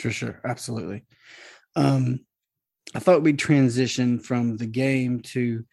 For 0.00 0.10
sure, 0.10 0.40
absolutely. 0.44 1.04
Um, 1.76 2.20
I 2.94 3.00
thought 3.00 3.22
we'd 3.22 3.38
transition 3.38 4.18
from 4.18 4.56
the 4.56 4.66
game 4.66 5.20
to 5.20 5.64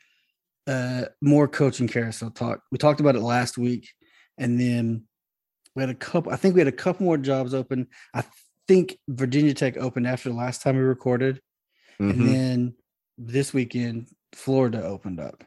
uh 0.67 1.05
more 1.21 1.47
coaching 1.47 1.87
carousel 1.87 2.31
talk. 2.31 2.61
We 2.71 2.77
talked 2.77 2.99
about 2.99 3.15
it 3.15 3.21
last 3.21 3.57
week, 3.57 3.87
and 4.37 4.59
then 4.59 5.05
we 5.75 5.83
had 5.83 5.89
a 5.89 5.95
couple. 5.95 6.33
I 6.33 6.35
think 6.35 6.55
we 6.55 6.61
had 6.61 6.67
a 6.67 6.73
couple 6.73 7.05
more 7.05 7.17
jobs 7.17 7.53
open. 7.53 7.87
I 8.13 8.23
think 8.69 8.99
Virginia 9.07 9.55
Tech 9.55 9.77
opened 9.77 10.05
after 10.05 10.29
the 10.29 10.35
last 10.35 10.61
time 10.61 10.75
we 10.75 10.83
recorded, 10.83 11.41
mm-hmm. 11.99 12.11
and 12.11 12.29
then 12.29 12.73
this 13.17 13.51
weekend 13.51 14.09
Florida 14.33 14.83
opened 14.83 15.19
up. 15.19 15.43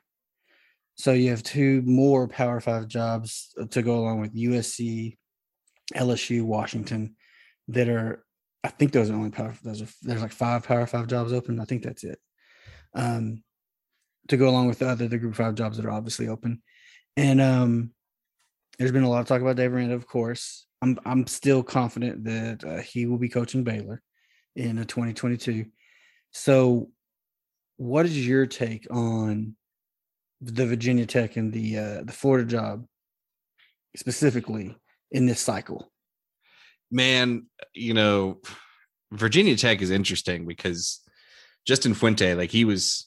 So 0.97 1.13
you 1.13 1.31
have 1.31 1.45
two 1.45 1.83
more 1.83 2.27
Power 2.27 2.61
Five 2.61 2.89
jobs 2.89 3.55
to 3.71 3.81
go 3.81 3.95
along 3.95 4.21
with 4.21 4.35
USC, 4.35 5.17
LSU, 5.95 6.43
Washington, 6.43 7.15
that 7.69 7.89
are. 7.89 8.25
I 8.65 8.69
think 8.69 8.93
those 8.93 9.09
are 9.09 9.15
only 9.15 9.31
power. 9.31 9.55
Those 9.63 9.83
are 9.83 9.89
there's 10.03 10.23
like 10.23 10.33
five 10.33 10.65
Power 10.65 10.87
Five 10.87 11.07
jobs 11.07 11.33
open. 11.33 11.61
I 11.61 11.65
think 11.65 11.85
that's 11.85 12.03
it. 12.03 12.19
Um, 12.93 13.45
to 14.29 14.37
go 14.37 14.49
along 14.49 14.67
with 14.67 14.81
the 14.81 14.89
other 14.89 15.07
the 15.07 15.19
Group 15.19 15.37
Five 15.37 15.55
jobs 15.55 15.77
that 15.77 15.87
are 15.87 15.93
obviously 15.93 16.27
open, 16.27 16.61
and 17.17 17.41
um, 17.41 17.93
there's 18.79 18.93
been 18.93 19.05
a 19.05 19.09
lot 19.09 19.21
of 19.21 19.29
talk 19.29 19.41
about 19.41 19.57
Dave 19.57 19.73
Aranda, 19.73 19.95
of 19.95 20.09
course. 20.09 20.67
I'm 20.83 20.99
I'm 21.07 21.27
still 21.27 21.63
confident 21.63 22.25
that 22.25 22.65
uh, 22.65 22.83
he 22.83 23.07
will 23.07 23.19
be 23.19 23.29
coaching 23.29 23.63
Baylor 23.63 24.03
in 24.57 24.79
a 24.79 24.85
2022. 24.85 25.67
So, 26.33 26.91
what 27.77 28.05
is 28.05 28.27
your 28.27 28.47
take 28.47 28.87
on 28.91 29.57
the 30.41 30.67
Virginia 30.67 31.07
Tech 31.07 31.37
and 31.37 31.53
the 31.53 31.79
uh, 31.79 32.03
the 32.03 32.13
Florida 32.13 32.45
job 32.45 32.85
specifically 33.97 34.77
in 35.13 35.27
this 35.27 35.41
cycle? 35.41 35.91
Man, 36.91 37.47
you 37.75 37.95
know, 37.95 38.41
Virginia 39.13 39.57
Tech 39.57 39.81
is 39.83 39.91
interesting 39.91 40.47
because 40.47 41.01
Justin 41.65 41.95
Fuente, 41.95 42.35
like 42.35 42.51
he 42.51 42.65
was 42.65 43.07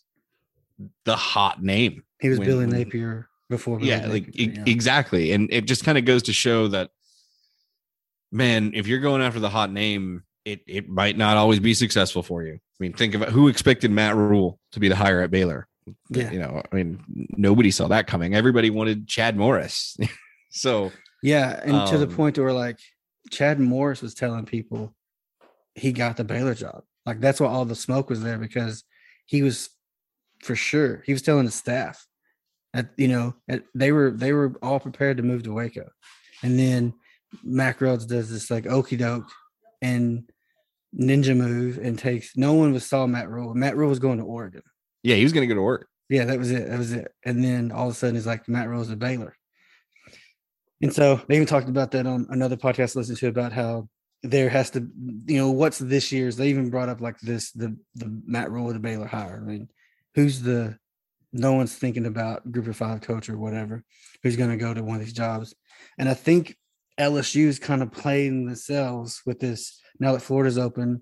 the 1.04 1.16
hot 1.16 1.62
name. 1.62 2.04
He 2.22 2.30
was 2.30 2.40
when, 2.40 2.48
Billy 2.48 2.68
Napier 2.68 3.28
before. 3.50 3.80
Billy 3.80 3.90
yeah, 3.90 4.08
Napier, 4.08 4.14
like 4.14 4.30
yeah. 4.34 4.64
exactly, 4.66 5.34
and 5.34 5.52
it 5.52 5.66
just 5.66 5.84
kind 5.84 5.98
of 5.98 6.06
goes 6.06 6.24
to 6.24 6.34
show 6.34 6.70
that 6.70 6.92
man, 8.32 8.72
if 8.74 8.88
you're 8.88 9.00
going 9.00 9.22
after 9.22 9.40
the 9.40 9.50
hot 9.50 9.72
name, 9.72 10.24
it 10.46 10.62
it 10.68 10.88
might 10.88 11.18
not 11.18 11.38
always 11.38 11.60
be 11.60 11.74
successful 11.74 12.24
for 12.24 12.44
you. 12.44 12.54
I 12.54 12.78
mean, 12.80 12.94
think 12.94 13.16
about 13.16 13.30
who 13.30 13.48
expected 13.48 13.92
Matt 13.92 14.16
Rhule 14.16 14.60
to 14.74 14.80
be 14.80 14.88
the 14.88 14.96
hire 14.96 15.22
at 15.22 15.32
Baylor. 15.32 15.68
Yeah. 16.10 16.32
You 16.32 16.40
know, 16.40 16.62
I 16.72 16.76
mean, 16.76 17.04
nobody 17.38 17.72
saw 17.72 17.88
that 17.90 18.08
coming. 18.08 18.36
Everybody 18.36 18.70
wanted 18.70 19.08
Chad 19.08 19.38
Morris. 19.38 19.98
so 20.50 20.92
yeah, 21.22 21.60
and 21.64 21.76
um, 21.76 21.90
to 21.90 21.98
the 21.98 22.08
um, 22.08 22.16
point 22.16 22.38
where 22.38 22.54
like 22.54 22.80
Chad 23.32 23.60
Morris 23.60 24.02
was 24.02 24.14
telling 24.14 24.46
people 24.46 24.96
he 25.74 25.92
got 25.92 26.18
the 26.18 26.24
Baylor 26.24 26.54
job. 26.54 26.84
Like 27.06 27.20
that's 27.20 27.40
why 27.40 27.48
all 27.48 27.66
the 27.66 27.76
smoke 27.76 28.10
was 28.10 28.22
there 28.22 28.38
because 28.38 28.84
he 29.26 29.42
was 29.42 29.70
for 30.44 30.56
sure. 30.56 31.04
He 31.06 31.14
was 31.14 31.22
telling 31.22 31.46
the 31.46 31.52
staff 31.52 32.06
that 32.74 32.90
you 32.98 33.08
know 33.08 33.36
they 33.74 33.92
were 33.92 34.12
they 34.12 34.34
were 34.34 34.54
all 34.62 34.80
prepared 34.80 35.18
to 35.18 35.24
move 35.24 35.44
to 35.44 35.54
Waco, 35.54 35.90
and 36.44 36.60
then 36.60 36.94
Mack 37.44 37.80
Rhoades 37.80 38.08
does 38.08 38.30
this 38.30 38.50
like 38.50 38.68
okey 38.68 38.98
doke 38.98 39.30
and 39.82 40.30
ninja 40.98 41.36
move 41.36 41.78
and 41.78 42.00
takes 42.00 42.38
no 42.38 42.54
one 42.54 42.74
was 42.74 42.86
saw 42.86 43.06
Matt 43.06 43.30
Rhule. 43.30 43.54
Matt 43.54 43.76
Rhule 43.76 43.90
was 43.90 44.00
going 44.00 44.20
to 44.20 44.24
Oregon. 44.24 44.64
Yeah, 45.04 45.16
he 45.16 45.24
was 45.24 45.34
gonna 45.34 45.48
go 45.48 45.56
to 45.56 45.62
work. 45.62 45.88
Yeah, 46.10 46.26
that 46.26 46.38
was 46.38 46.52
it. 46.52 46.70
That 46.70 46.78
was 46.78 46.94
it. 46.94 47.12
And 47.24 47.44
then 47.44 47.72
all 47.72 47.88
of 47.88 47.94
a 47.94 47.96
sudden 47.96 48.16
he's 48.16 48.28
like 48.28 48.48
Matt 48.48 48.70
Rhule's 48.70 48.90
a 48.90 48.96
Baylor. 48.96 49.36
And 50.82 50.94
so 50.94 51.22
they 51.28 51.36
even 51.36 51.48
talked 51.48 51.70
about 51.70 51.92
that 51.92 52.06
on 52.06 52.28
another 52.30 52.58
podcast 52.58 52.96
I 52.96 53.00
listened 53.00 53.18
to 53.20 53.28
about 53.28 53.54
how 53.54 53.90
there 54.22 54.50
has 54.50 54.72
to, 54.72 54.88
you 55.28 55.38
know, 55.38 55.52
what's 55.52 55.80
this 55.80 56.12
year's. 56.12 56.36
They 56.36 56.50
even 56.50 56.70
brought 56.70 56.90
up 56.90 57.02
like 57.02 57.20
this 57.20 57.52
the 57.52 57.78
the 57.96 58.22
Matt 58.26 58.52
Rhule 58.52 58.74
the 58.74 58.80
Baylor 58.80 59.08
hire. 59.08 59.42
I 59.42 59.48
mean, 59.48 59.70
who's 60.16 60.42
the 60.42 60.78
no 61.36 61.54
one's 61.54 61.76
thinking 61.76 62.06
about 62.06 62.50
group 62.50 62.68
of 62.68 62.78
five 62.78 63.02
coach 63.02 63.30
or 63.30 63.38
whatever 63.38 63.84
who's 64.24 64.38
going 64.38 64.50
to 64.50 64.58
go 64.58 64.74
to 64.74 64.84
one 64.84 64.96
of 64.96 65.04
these 65.04 65.14
jobs. 65.14 65.54
And 65.98 66.08
I 66.08 66.14
think 66.14 66.56
LSU's 67.00 67.60
kind 67.60 67.82
of 67.82 67.92
playing 67.92 68.46
themselves 68.46 69.22
with 69.26 69.40
this 69.40 69.82
now 70.00 70.14
that 70.14 70.22
Florida's 70.22 70.58
open. 70.58 71.02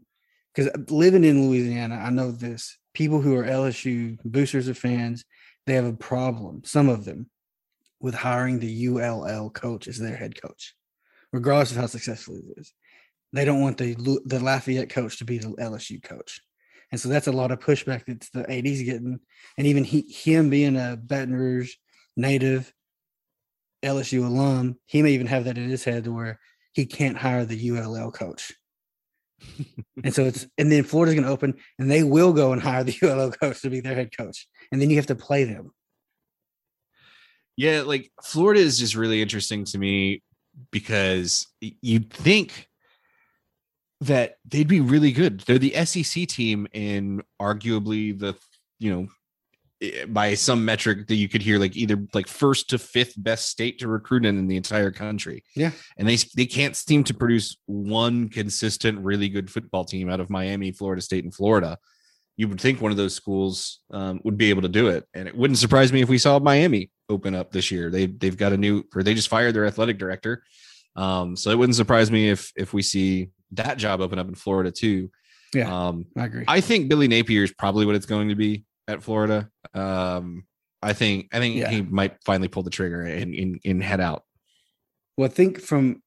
Because 0.53 0.71
living 0.89 1.23
in 1.23 1.47
Louisiana, 1.47 1.95
I 1.95 2.09
know 2.09 2.31
this. 2.31 2.77
People 2.93 3.21
who 3.21 3.35
are 3.35 3.43
LSU 3.43 4.19
boosters 4.23 4.69
or 4.69 4.75
fans, 4.75 5.25
they 5.65 5.73
have 5.73 5.85
a 5.85 5.93
problem. 5.93 6.61
Some 6.63 6.89
of 6.89 7.05
them 7.05 7.29
with 7.99 8.13
hiring 8.13 8.59
the 8.59 8.87
ULL 8.87 9.49
coach 9.49 9.87
as 9.87 9.97
their 9.97 10.15
head 10.15 10.39
coach, 10.39 10.75
regardless 11.31 11.71
of 11.71 11.77
how 11.77 11.87
successful 11.87 12.35
it 12.35 12.43
is. 12.57 12.73
They 13.31 13.45
don't 13.45 13.61
want 13.61 13.77
the 13.77 13.95
the 14.25 14.39
Lafayette 14.39 14.89
coach 14.89 15.17
to 15.17 15.25
be 15.25 15.39
the 15.39 15.47
LSU 15.47 16.03
coach, 16.03 16.41
and 16.91 17.01
so 17.01 17.09
that's 17.09 17.27
a 17.27 17.31
lot 17.31 17.51
of 17.51 17.59
pushback 17.59 18.05
that 18.05 18.27
the 18.33 18.41
AD's 18.51 18.83
getting, 18.83 19.19
and 19.57 19.65
even 19.65 19.83
he 19.83 20.01
him 20.01 20.51
being 20.51 20.75
a 20.75 20.97
Baton 21.01 21.33
Rouge 21.33 21.73
native, 22.15 22.71
LSU 23.83 24.25
alum, 24.25 24.77
he 24.85 25.01
may 25.01 25.11
even 25.11 25.27
have 25.27 25.45
that 25.45 25.57
in 25.57 25.69
his 25.69 25.83
head 25.83 26.05
to 26.05 26.13
where 26.13 26.39
he 26.73 26.85
can't 26.85 27.17
hire 27.17 27.45
the 27.45 27.69
ULL 27.69 28.11
coach. 28.11 28.53
and 30.03 30.13
so 30.13 30.23
it's 30.23 30.47
and 30.57 30.71
then 30.71 30.83
Florida's 30.83 31.15
going 31.15 31.25
to 31.25 31.31
open 31.31 31.53
and 31.77 31.91
they 31.91 32.03
will 32.03 32.31
go 32.31 32.53
and 32.53 32.61
hire 32.61 32.83
the 32.83 32.97
ULL 33.03 33.31
coach 33.31 33.61
to 33.61 33.69
be 33.69 33.81
their 33.81 33.95
head 33.95 34.15
coach, 34.15 34.47
and 34.71 34.81
then 34.81 34.89
you 34.89 34.95
have 34.95 35.07
to 35.07 35.15
play 35.15 35.43
them. 35.43 35.71
Yeah, 37.55 37.81
like 37.81 38.11
Florida 38.23 38.61
is 38.61 38.79
just 38.79 38.95
really 38.95 39.21
interesting 39.21 39.65
to 39.65 39.77
me 39.77 40.23
because 40.71 41.47
you'd 41.59 42.11
think 42.11 42.67
that 44.01 44.37
they'd 44.45 44.67
be 44.67 44.81
really 44.81 45.11
good. 45.11 45.41
They're 45.41 45.57
the 45.57 45.85
SEC 45.85 46.27
team 46.27 46.67
in 46.73 47.23
arguably 47.41 48.17
the, 48.17 48.35
you 48.79 48.91
know, 48.91 49.07
by 50.07 50.33
some 50.33 50.63
metric 50.63 51.07
that 51.07 51.15
you 51.15 51.27
could 51.27 51.41
hear 51.41 51.59
like 51.59 51.75
either 51.75 51.97
like 52.13 52.27
first 52.27 52.69
to 52.69 52.77
fifth 52.77 53.13
best 53.17 53.49
state 53.49 53.79
to 53.79 53.87
recruit 53.87 54.25
in 54.25 54.37
in 54.37 54.47
the 54.47 54.57
entire 54.57 54.91
country. 54.91 55.43
Yeah. 55.55 55.71
And 55.97 56.07
they 56.07 56.17
they 56.35 56.45
can't 56.45 56.75
seem 56.75 57.03
to 57.05 57.13
produce 57.13 57.57
one 57.65 58.29
consistent 58.29 58.99
really 58.99 59.29
good 59.29 59.49
football 59.49 59.85
team 59.85 60.09
out 60.09 60.19
of 60.19 60.29
Miami, 60.29 60.71
Florida 60.71 61.01
State 61.01 61.23
and 61.23 61.33
Florida. 61.33 61.77
You 62.35 62.47
would 62.47 62.59
think 62.59 62.81
one 62.81 62.91
of 62.91 62.97
those 62.97 63.13
schools 63.13 63.81
um, 63.91 64.19
would 64.23 64.37
be 64.37 64.49
able 64.49 64.63
to 64.63 64.69
do 64.69 64.87
it, 64.87 65.05
and 65.13 65.27
it 65.27 65.37
wouldn't 65.37 65.59
surprise 65.59 65.93
me 65.93 66.01
if 66.01 66.09
we 66.09 66.17
saw 66.17 66.39
Miami 66.39 66.89
open 67.07 67.35
up 67.35 67.51
this 67.51 67.69
year. 67.69 67.91
They 67.91 68.07
they've 68.07 68.37
got 68.37 68.53
a 68.53 68.57
new 68.57 68.83
or 68.95 69.03
they 69.03 69.13
just 69.13 69.27
fired 69.27 69.53
their 69.53 69.65
athletic 69.65 69.97
director. 69.97 70.43
Um, 70.95 71.35
so 71.35 71.51
it 71.51 71.57
wouldn't 71.57 71.75
surprise 71.75 72.09
me 72.11 72.29
if 72.29 72.51
if 72.55 72.73
we 72.73 72.81
see 72.81 73.29
that 73.51 73.77
job 73.77 74.01
open 74.01 74.19
up 74.19 74.27
in 74.27 74.35
Florida 74.35 74.71
too. 74.71 75.11
Yeah. 75.53 75.87
Um, 75.87 76.05
I 76.17 76.25
agree. 76.25 76.45
I 76.47 76.61
think 76.61 76.89
Billy 76.89 77.07
Napier 77.07 77.43
is 77.43 77.53
probably 77.53 77.85
what 77.85 77.95
it's 77.95 78.05
going 78.05 78.29
to 78.29 78.35
be 78.35 78.65
at 78.87 79.03
Florida. 79.03 79.49
Um, 79.73 80.45
I 80.81 80.93
think 80.93 81.29
I 81.33 81.39
think 81.39 81.55
Yeah. 81.55 81.69
he 81.69 81.81
might 81.81 82.17
finally 82.25 82.47
pull 82.49 82.63
the 82.63 82.69
trigger 82.69 83.01
and, 83.01 83.33
and, 83.33 83.59
and 83.65 83.83
head 83.83 83.99
out. 84.01 84.23
well, 85.17 85.25
I 85.29 85.31
think 85.33 85.59
from 85.61 86.01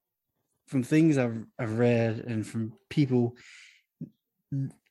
from 0.69 0.83
things 0.83 1.17
I've 1.19 1.45
I've 1.59 1.79
read 1.79 2.19
and 2.19 2.47
from 2.47 2.73
people, 2.91 3.37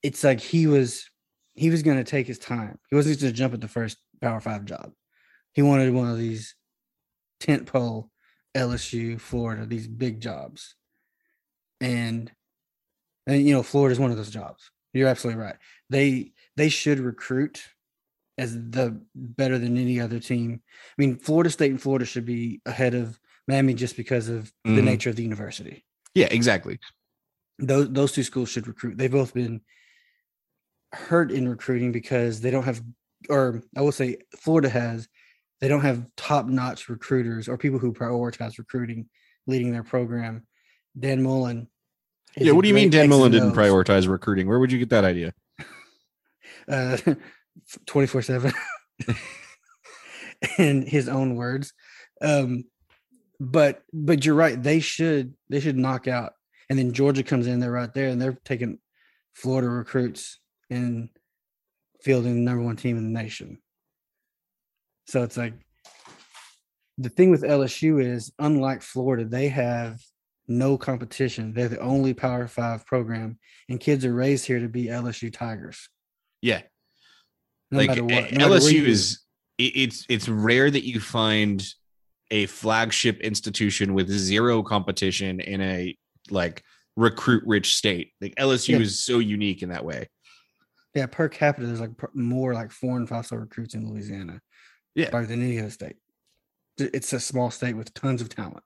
it's 0.03 0.23
like 0.23 0.39
he 0.39 0.67
was 0.67 1.09
he 1.53 1.69
was 1.69 1.83
going 1.83 1.97
to 1.97 2.03
take 2.03 2.27
his 2.27 2.39
time. 2.39 2.77
He 2.89 2.95
wasn't 2.95 3.19
going 3.21 3.31
to 3.31 3.37
jump 3.37 3.53
at 3.53 3.61
the 3.61 3.67
first 3.67 3.97
Power 4.21 4.39
Five 4.41 4.65
job. 4.65 4.91
He 5.53 5.61
wanted 5.61 5.93
one 5.93 6.09
of 6.09 6.17
these 6.17 6.55
tent 7.39 7.65
pole 7.65 8.11
LSU, 8.55 9.19
Florida, 9.19 9.65
these 9.65 9.87
big 9.87 10.19
jobs, 10.19 10.75
and 11.79 12.31
and 13.27 13.45
you 13.47 13.53
know 13.53 13.63
Florida 13.63 13.93
is 13.93 13.99
one 13.99 14.11
of 14.11 14.17
those 14.17 14.29
jobs. 14.31 14.71
You're 14.93 15.09
absolutely 15.09 15.41
right. 15.43 15.55
They 15.89 16.31
they 16.57 16.69
should 16.69 16.99
recruit 16.99 17.63
as 18.37 18.53
the 18.53 19.01
better 19.15 19.57
than 19.57 19.77
any 19.77 19.99
other 19.99 20.19
team. 20.19 20.61
I 20.67 20.93
mean, 20.97 21.17
Florida 21.17 21.49
State 21.49 21.71
and 21.71 21.81
Florida 21.81 22.05
should 22.05 22.25
be 22.25 22.61
ahead 22.65 22.93
of 22.93 23.19
Miami 23.47 23.73
just 23.73 23.95
because 23.95 24.27
of 24.27 24.51
the 24.63 24.71
Mhm. 24.71 24.83
nature 24.83 25.09
of 25.09 25.15
the 25.15 25.23
university. 25.23 25.85
Yeah, 26.13 26.27
exactly. 26.31 26.79
Those 27.59 27.89
those 27.91 28.11
two 28.11 28.23
schools 28.23 28.49
should 28.49 28.67
recruit. 28.67 28.97
They've 28.97 29.11
both 29.11 29.33
been 29.33 29.61
hurt 30.93 31.31
in 31.31 31.47
recruiting 31.47 31.91
because 31.91 32.41
they 32.41 32.51
don't 32.51 32.63
have, 32.63 32.81
or 33.29 33.61
I 33.75 33.81
will 33.81 33.91
say, 33.91 34.17
Florida 34.39 34.69
has. 34.69 35.07
They 35.61 35.67
don't 35.69 35.81
have 35.81 36.05
top 36.17 36.47
notch 36.47 36.89
recruiters 36.89 37.47
or 37.47 37.57
people 37.57 37.79
who 37.79 37.93
prioritize 37.93 38.57
recruiting 38.57 39.09
leading 39.47 39.71
their 39.71 39.83
program. 39.83 40.45
Dan 40.99 41.23
Mullen. 41.23 41.69
Yeah, 42.35 42.51
what 42.51 42.63
do 42.63 42.67
you 42.67 42.73
mean 42.73 42.89
Dan 42.89 43.07
Mullen 43.07 43.31
didn't 43.31 43.53
prioritize 43.53 44.07
recruiting? 44.09 44.47
Where 44.47 44.59
would 44.59 44.71
you 44.71 44.79
get 44.79 44.89
that 44.89 45.05
idea? 45.05 45.33
uh 46.67 46.97
24 47.85 48.21
7 48.21 48.53
in 50.57 50.85
his 50.85 51.09
own 51.09 51.35
words. 51.35 51.73
Um 52.21 52.65
but 53.39 53.83
but 53.91 54.23
you're 54.23 54.35
right 54.35 54.61
they 54.61 54.79
should 54.79 55.33
they 55.49 55.59
should 55.59 55.77
knock 55.77 56.07
out. 56.07 56.33
And 56.69 56.79
then 56.79 56.93
georgia 56.93 57.23
comes 57.23 57.47
in 57.47 57.59
there 57.59 57.71
right 57.71 57.93
there 57.93 58.09
and 58.09 58.21
they're 58.21 58.37
taking 58.45 58.79
florida 59.33 59.69
recruits 59.69 60.39
and 60.69 61.09
fielding 62.01 62.35
the 62.35 62.41
number 62.41 62.63
one 62.63 62.75
team 62.75 62.97
in 62.97 63.13
the 63.13 63.21
nation. 63.21 63.59
So 65.07 65.23
it's 65.23 65.37
like 65.37 65.53
the 66.97 67.09
thing 67.09 67.29
with 67.29 67.43
lsu 67.43 68.03
is 68.03 68.31
unlike 68.39 68.81
florida 68.81 69.25
they 69.25 69.49
have 69.49 69.99
no 70.47 70.77
competition. 70.77 71.53
They're 71.53 71.67
the 71.67 71.79
only 71.79 72.13
power 72.13 72.47
five 72.47 72.85
program 72.85 73.39
and 73.69 73.79
kids 73.79 74.05
are 74.05 74.13
raised 74.13 74.45
here 74.45 74.59
to 74.59 74.69
be 74.69 74.85
lsu 74.85 75.31
tigers. 75.33 75.89
Yeah, 76.41 76.61
no 77.71 77.77
like 77.79 77.89
what. 77.99 78.31
no 78.33 78.49
LSU 78.49 78.85
is 78.85 79.19
it- 79.57 79.63
it's 79.75 80.05
it's 80.09 80.27
rare 80.29 80.69
that 80.69 80.85
you 80.85 80.99
find 80.99 81.65
a 82.31 82.45
flagship 82.47 83.19
institution 83.21 83.93
with 83.93 84.09
zero 84.09 84.63
competition 84.63 85.39
in 85.39 85.61
a 85.61 85.97
like 86.29 86.63
recruit 86.95 87.43
rich 87.45 87.75
state. 87.75 88.11
Like 88.21 88.35
LSU 88.35 88.69
Yeah. 88.69 88.79
is 88.79 89.03
so 89.03 89.19
unique 89.19 89.61
in 89.63 89.69
that 89.69 89.85
way. 89.85 90.09
yeah 90.93 91.05
per 91.07 91.27
capita. 91.29 91.67
There's 91.67 91.81
like 91.81 91.91
more 92.13 92.53
like 92.53 92.71
four 92.71 92.97
and 92.97 93.07
five 93.07 93.25
star 93.25 93.39
recruits 93.39 93.73
in 93.75 93.89
Louisiana, 93.89 94.41
Yeah. 94.95 95.09
probably 95.09 95.27
than 95.27 95.43
any 95.43 95.59
other 95.59 95.69
state. 95.69 95.97
It's 96.77 97.13
a 97.13 97.19
small 97.19 97.51
state 97.51 97.75
with 97.75 97.93
tons 97.93 98.21
of 98.21 98.29
talent. 98.29 98.63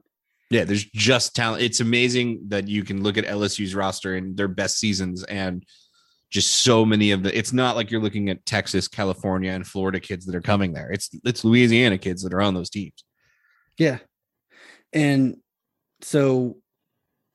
Yeah, 0.52 0.64
there's 0.64 0.86
just 0.86 1.36
talent. 1.36 1.62
It's 1.64 1.80
amazing 1.80 2.42
that 2.50 2.68
you 2.68 2.84
can 2.84 3.04
look 3.04 3.18
at 3.18 3.26
LSU's 3.26 3.76
roster 3.76 4.16
and 4.16 4.36
their 4.38 4.48
best 4.48 4.80
seasons 4.80 5.24
and 5.26 5.64
just 6.30 6.58
so 6.58 6.86
many 6.86 7.12
of 7.12 7.24
the 7.24 7.36
it's 7.36 7.54
not 7.54 7.76
like 7.76 7.90
you're 7.90 8.02
looking 8.02 8.30
at 8.30 8.46
Texas, 8.46 8.88
California, 8.88 9.52
and 9.52 9.66
Florida 9.66 10.00
kids 10.00 10.26
that 10.26 10.36
are 10.36 10.42
coming 10.42 10.74
there. 10.74 10.92
It's 10.92 11.10
it's 11.24 11.44
Louisiana 11.44 11.98
kids 11.98 12.22
that 12.24 12.34
are 12.34 12.42
on 12.42 12.54
those 12.54 12.70
teams. 12.70 13.04
Yeah, 13.78 13.98
and 14.94 15.38
so 16.02 16.58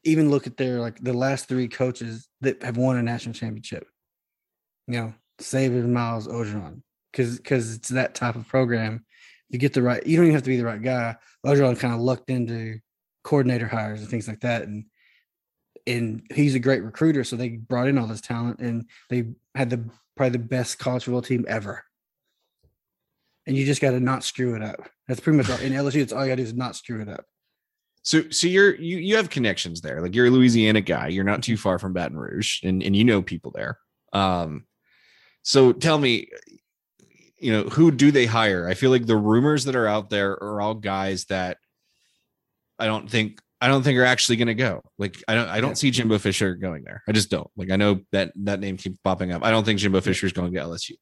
even 0.04 0.30
look 0.30 0.46
at 0.46 0.57
their 0.57 0.80
like 0.80 1.02
the 1.02 1.12
last 1.12 1.48
three 1.48 1.68
coaches 1.68 2.28
that 2.42 2.62
have 2.62 2.76
won 2.76 2.96
a 2.96 3.02
national 3.02 3.35
championship. 3.35 3.87
You 4.87 5.00
know, 5.00 5.14
Saban, 5.40 5.88
Miles, 5.88 6.28
Orgeron, 6.28 6.83
because 7.11 7.38
because 7.38 7.74
it's 7.74 7.88
that 7.88 8.14
type 8.14 8.37
of 8.37 8.46
program. 8.46 9.04
You 9.48 9.59
get 9.59 9.72
the 9.72 9.83
right. 9.83 10.04
You 10.07 10.16
don't 10.16 10.26
even 10.26 10.35
have 10.35 10.42
to 10.44 10.50
be 10.50 10.57
the 10.57 10.64
right 10.64 10.83
guy. 10.83 11.16
Orgeron 11.44 11.78
kind 11.78 11.94
of 11.94 12.00
lucked 12.00 12.30
into 12.30 12.78
coordinator 13.24 13.66
hires 13.66 14.00
and 14.00 14.09
things 14.09 14.28
like 14.28 14.40
that, 14.40 14.62
and 14.62 14.85
and 15.87 16.23
he's 16.33 16.55
a 16.55 16.61
great 16.61 16.83
recruiter. 16.83 17.25
So 17.25 17.37
they 17.37 17.51
brought 17.51 17.88
in 17.88 17.99
all 17.99 18.07
this 18.07 18.20
talent, 18.20 18.61
and 18.61 18.87
they 19.11 19.27
had 19.55 19.70
the 19.70 19.88
probably 20.16 20.38
the 20.38 20.44
best 20.44 20.79
college 20.79 21.05
football 21.05 21.23
team 21.23 21.44
ever. 21.49 21.85
And 23.47 23.57
you 23.57 23.66
just 23.66 23.83
got 23.83 23.90
to 23.90 24.01
not 24.01 24.25
screw 24.25 24.55
it 24.55 24.62
up. 24.62 24.88
That's 25.07 25.20
pretty 25.20 25.37
much 25.37 25.51
all. 25.51 25.59
In 25.59 25.73
LSU, 25.73 26.01
it's 26.01 26.12
all 26.12 26.25
you 26.25 26.31
got 26.31 26.37
to 26.37 26.42
do 26.42 26.49
is 26.49 26.55
not 26.55 26.77
screw 26.77 27.03
it 27.03 27.09
up. 27.09 27.27
So 28.03 28.29
so 28.31 28.47
you're 28.47 28.75
you 28.77 28.99
you 28.99 29.16
have 29.16 29.31
connections 29.31 29.81
there. 29.81 30.01
Like 30.01 30.14
you're 30.14 30.27
a 30.27 30.31
Louisiana 30.31 30.83
guy. 30.83 31.09
You're 31.09 31.25
not 31.25 31.42
too 31.42 31.57
far 31.57 31.79
from 31.79 31.94
Baton 31.94 32.18
Rouge 32.18 32.62
and 32.62 32.83
and 32.83 32.94
you 32.94 33.03
know 33.03 33.23
people 33.23 33.51
there. 33.51 33.79
Um 34.12 34.66
so 35.42 35.73
tell 35.73 35.99
me 35.99 36.29
you 37.38 37.53
know 37.53 37.62
who 37.64 37.90
do 37.90 38.11
they 38.11 38.27
hire? 38.27 38.68
I 38.68 38.75
feel 38.75 38.90
like 38.90 39.07
the 39.07 39.16
rumors 39.16 39.64
that 39.64 39.77
are 39.77 39.87
out 39.87 40.11
there 40.11 40.33
are 40.33 40.61
all 40.61 40.75
guys 40.75 41.25
that 41.27 41.57
I 42.79 42.87
don't 42.87 43.11
think 43.11 43.40
I 43.64 43.68
don't 43.68 43.83
think 43.83 43.98
are 43.98 44.05
actually 44.05 44.37
going 44.37 44.48
to 44.48 44.55
go. 44.55 44.83
Like 44.98 45.16
I 45.27 45.35
don't 45.35 45.48
I 45.48 45.61
don't 45.61 45.70
Yeah. 45.70 45.74
see 45.74 45.90
Jimbo 45.90 46.18
Fisher 46.18 46.55
going 46.55 46.85
there. 46.85 47.03
I 47.09 47.12
just 47.12 47.31
don't. 47.31 47.50
Like 47.57 47.70
I 47.70 47.77
know 47.77 48.00
that 48.12 48.33
that 48.44 48.61
name 48.61 48.77
keeps 48.77 48.98
popping 49.03 49.33
up. 49.33 49.42
I 49.44 49.50
don't 49.50 49.64
think 49.64 49.79
Jimbo 49.81 50.00
Fisher 50.03 50.27
is 50.27 50.33
going 50.33 50.53
to 50.53 50.61
LSU. 50.61 50.92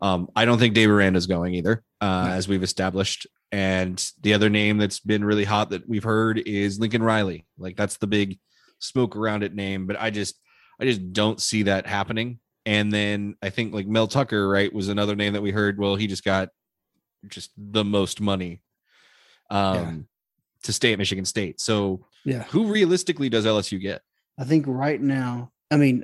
Um, 0.00 0.28
I 0.36 0.44
don't 0.44 0.58
think 0.58 0.74
Dave 0.74 0.90
Aranda 0.90 1.16
is 1.18 1.26
going 1.26 1.54
either, 1.54 1.82
uh, 2.00 2.26
No. 2.28 2.32
as 2.34 2.48
we've 2.48 2.62
established. 2.62 3.26
And 3.52 4.04
the 4.20 4.34
other 4.34 4.50
name 4.50 4.78
that's 4.78 5.00
been 5.00 5.24
really 5.24 5.44
hot 5.44 5.70
that 5.70 5.88
we've 5.88 6.04
heard 6.04 6.38
is 6.38 6.78
Lincoln 6.78 7.02
Riley. 7.02 7.46
Like 7.56 7.76
that's 7.76 7.96
the 7.98 8.06
big 8.06 8.38
smoke 8.80 9.16
around 9.16 9.42
it 9.44 9.54
name, 9.54 9.86
but 9.86 9.96
I 10.00 10.10
just 10.10 10.40
I 10.80 10.84
just 10.84 11.12
don't 11.12 11.40
see 11.40 11.64
that 11.64 11.86
happening. 11.86 12.40
And 12.66 12.92
then 12.92 13.36
I 13.42 13.50
think 13.50 13.72
like 13.72 13.86
Mel 13.86 14.06
Tucker, 14.08 14.48
right, 14.48 14.72
was 14.72 14.88
another 14.88 15.16
name 15.16 15.32
that 15.34 15.42
we 15.42 15.50
heard. 15.52 15.78
Well, 15.78 15.96
he 15.96 16.06
just 16.08 16.24
got 16.24 16.48
just 17.28 17.50
the 17.56 17.84
most 17.84 18.20
money 18.20 18.62
um 19.50 19.74
Yeah. 19.76 19.94
To 20.64 20.72
stay 20.72 20.92
at 20.92 20.98
Michigan 20.98 21.24
State. 21.24 21.60
So 21.60 22.06
Yeah. 22.24 22.42
who 22.44 22.72
realistically 22.72 23.28
does 23.28 23.46
LSU 23.46 23.80
get? 23.80 24.02
I 24.38 24.44
think 24.44 24.64
right 24.66 25.00
now, 25.00 25.52
I 25.70 25.76
mean, 25.76 26.02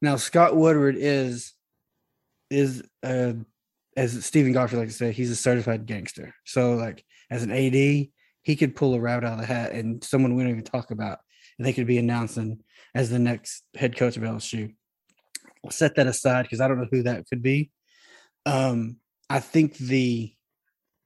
now 0.00 0.16
Scott 0.16 0.56
Woodward 0.56 0.96
is 0.98 1.52
is 2.50 2.82
uh 3.02 3.32
as 3.96 4.24
Steven 4.24 4.52
Godfrey 4.52 4.78
like 4.78 4.88
to 4.88 4.94
say, 4.94 5.12
he's 5.12 5.30
a 5.30 5.36
certified 5.36 5.86
gangster. 5.86 6.34
So 6.44 6.74
like 6.74 7.04
as 7.30 7.42
an 7.42 7.50
AD, 7.50 7.74
he 7.74 8.56
could 8.56 8.76
pull 8.76 8.94
a 8.94 9.00
rabbit 9.00 9.26
out 9.26 9.34
of 9.34 9.38
the 9.40 9.46
hat 9.46 9.72
and 9.72 10.02
someone 10.04 10.34
we 10.34 10.42
don't 10.42 10.50
even 10.52 10.64
talk 10.64 10.90
about, 10.90 11.18
and 11.58 11.66
they 11.66 11.72
could 11.72 11.86
be 11.86 11.98
announcing 11.98 12.60
as 12.94 13.10
the 13.10 13.18
next 13.18 13.64
head 13.76 13.96
coach 13.96 14.16
of 14.16 14.22
LSU. 14.22 14.74
I'll 15.64 15.70
set 15.70 15.94
that 15.96 16.06
aside 16.06 16.42
because 16.42 16.60
I 16.60 16.68
don't 16.68 16.78
know 16.78 16.88
who 16.90 17.02
that 17.04 17.26
could 17.28 17.42
be. 17.42 17.70
Um, 18.46 18.96
I 19.30 19.40
think 19.40 19.76
the 19.78 20.32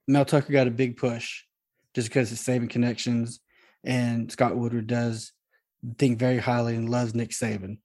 Mel 0.09 0.25
Tucker 0.25 0.53
got 0.53 0.67
a 0.67 0.71
big 0.73 0.97
push 0.97 1.45
just 1.99 2.11
because 2.11 2.31
it's 2.31 2.47
Saban 2.47 2.71
connections, 2.71 3.41
and 3.83 4.31
Scott 4.31 4.57
Woodward 4.57 4.87
does 4.87 5.33
think 5.99 6.17
very 6.17 6.39
highly 6.39 6.77
and 6.77 6.89
loves 6.89 7.13
Nick 7.13 7.31
Saban. 7.31 7.79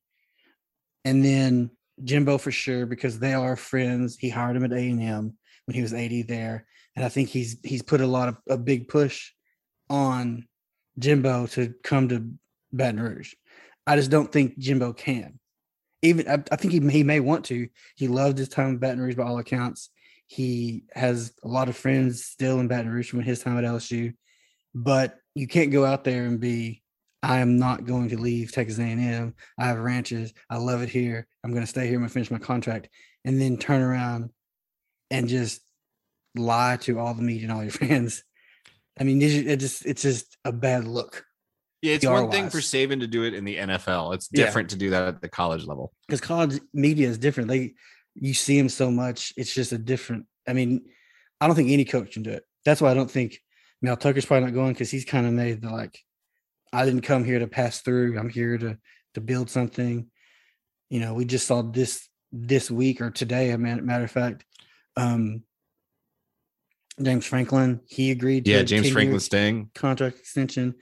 And 1.04 1.26
then 1.26 1.72
Jimbo 2.04 2.38
for 2.38 2.52
sure 2.52 2.86
because 2.86 3.18
they 3.18 3.34
are 3.34 3.56
friends. 3.56 4.16
He 4.16 4.30
hired 4.30 4.56
him 4.56 4.66
at 4.66 4.72
A 4.72 4.78
and 4.78 5.02
M 5.02 5.36
when 5.66 5.74
he 5.74 5.82
was 5.82 5.96
AD 5.96 6.28
there, 6.28 6.68
and 6.96 7.04
I 7.04 7.10
think 7.10 7.30
he's 7.30 7.58
he's 7.64 7.82
put 7.82 8.02
a 8.02 8.08
lot 8.08 8.30
of 8.30 8.38
a 8.48 8.56
big 8.56 8.88
push 8.88 9.32
on 9.90 10.48
Jimbo 11.00 11.48
to 11.48 11.74
come 11.84 12.10
to 12.10 12.30
Baton 12.72 13.02
Rouge. 13.02 13.34
I 13.88 13.96
just 13.96 14.12
don't 14.12 14.32
think 14.32 14.60
Jimbo 14.60 14.94
can. 14.94 15.40
Even 16.04 16.30
I, 16.30 16.44
I 16.52 16.56
think 16.56 16.72
he 16.72 16.82
may, 16.82 16.94
he 16.94 17.04
may 17.04 17.20
want 17.20 17.46
to. 17.46 17.68
He 17.96 18.08
loved 18.08 18.38
his 18.38 18.50
time 18.50 18.70
in 18.70 18.78
Baton 18.78 19.02
Rouge 19.02 19.16
by 19.16 19.24
all 19.24 19.40
accounts. 19.40 19.90
He 20.34 20.86
has 20.96 21.32
a 21.44 21.48
lot 21.48 21.70
of 21.70 21.78
friends 21.78 22.26
still 22.26 22.60
in 22.60 22.68
Baton 22.68 22.90
Rouge 22.90 23.08
from 23.08 23.22
his 23.22 23.40
time 23.44 23.56
at 23.58 23.64
LSU, 23.64 24.14
but 24.74 25.16
you 25.36 25.48
can't 25.48 25.72
go 25.72 25.86
out 25.86 26.04
there 26.04 26.26
and 26.26 26.40
be 26.40 26.82
I 27.22 27.38
am 27.40 27.60
not 27.60 27.86
going 27.86 28.10
to 28.10 28.18
leave 28.18 28.52
Texas 28.52 28.80
A&M. 28.80 29.36
I 29.60 29.66
have 29.68 29.78
ranches. 29.78 30.34
I 30.50 30.58
love 30.58 30.82
it 30.82 30.90
here. 30.90 31.28
I'm 31.44 31.52
going 31.52 31.62
to 31.64 31.68
stay 31.70 31.86
here. 31.86 31.94
I'm 31.96 32.02
going 32.02 32.10
to 32.10 32.14
finish 32.14 32.32
my 32.32 32.40
contract, 32.40 32.90
and 33.26 33.40
then 33.40 33.58
turn 33.58 33.82
around 33.84 34.32
and 35.12 35.28
just 35.28 35.62
lie 36.36 36.78
to 36.82 36.98
all 37.00 37.14
the 37.14 37.22
media 37.22 37.44
and 37.44 37.52
all 37.52 37.62
your 37.62 37.72
fans. 37.86 38.24
I 39.00 39.04
mean, 39.04 39.22
it 39.22 39.58
just 39.60 39.86
it's 39.86 40.02
just 40.02 40.36
a 40.46 40.52
bad 40.52 40.86
look 40.86 41.24
Yeah, 41.84 41.94
it's 41.94 42.08
one 42.08 42.32
thing 42.32 42.50
for. 42.50 42.58
Saban 42.58 43.02
to 43.02 43.08
do 43.08 43.24
it 43.24 43.36
in 43.36 43.46
the 43.46 43.58
NFL. 43.58 44.16
It's 44.16 44.30
Yeah. 44.32 44.46
different 44.46 44.72
to 44.72 44.78
do 44.78 44.90
that 44.90 45.04
at 45.08 45.22
the 45.22 45.30
college 45.30 45.66
level. 45.66 45.94
because 46.08 46.22
college 46.22 46.60
media 46.74 47.08
is 47.08 47.20
different. 47.20 47.50
They 47.50 47.74
you 48.16 48.34
see 48.34 48.58
him 48.58 48.70
so 48.70 48.92
much. 48.92 49.34
It's 49.38 49.54
just 49.54 49.72
a 49.72 49.78
different. 49.78 50.26
I 50.48 50.54
mean, 50.54 50.86
I 51.40 51.48
don't 51.48 51.56
think 51.56 51.72
any 51.72 51.86
coach 51.86 52.14
can 52.14 52.24
do 52.24 52.32
it. 52.32 52.44
That's 52.66 52.82
why 52.82 52.92
I 52.92 52.94
don't 52.94 53.12
think 53.12 53.40
Mel 53.82 53.98
Tucker's 53.98 54.26
probably 54.26 54.46
not 54.46 54.54
going 54.54 54.74
because 54.74 54.92
he's 54.92 55.06
kind 55.06 55.26
of 55.26 55.34
made 55.34 55.62
the 55.62 55.70
like, 55.70 56.00
I 56.72 56.86
didn't 56.86 57.02
come 57.02 57.24
here 57.24 57.40
to 57.40 57.48
pass 57.48 57.82
through. 57.82 58.18
I'm 58.18 58.30
here 58.30 58.58
to 58.58 58.78
to 59.14 59.22
build 59.22 59.50
something. 59.50 60.08
You 60.90 61.00
know, 61.00 61.14
we 61.14 61.26
just 61.26 61.48
saw 61.48 61.62
this 61.62 62.08
this 62.32 62.72
week 62.72 63.02
or 63.02 63.12
today. 63.12 63.52
A 63.52 63.58
matter 63.58 64.04
of 64.04 64.12
fact, 64.12 64.46
um, 64.96 65.44
James 67.02 67.26
Franklin 67.26 67.82
he 67.88 68.12
agreed. 68.12 68.48
Yeah, 68.48 68.60
to 68.60 68.64
James 68.64 68.90
Franklin 68.90 69.20
staying. 69.20 69.70
contract 69.76 70.20
extension. 70.20 70.76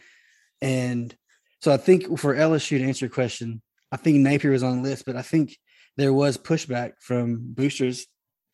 And 0.62 1.16
so 1.62 1.72
I 1.72 1.78
think 1.78 2.20
for 2.20 2.36
LSU 2.36 2.78
to 2.80 2.84
answer 2.84 3.06
your 3.06 3.14
question, 3.14 3.62
I 3.92 3.98
think 3.98 4.18
Napier 4.18 4.52
was 4.52 4.64
on 4.64 4.78
the 4.82 4.90
list, 4.90 5.06
but 5.06 5.16
I 5.16 5.22
think 5.22 5.58
there 5.98 6.14
was 6.14 6.38
pushback 6.38 6.94
from 7.00 7.40
boosters 7.42 8.08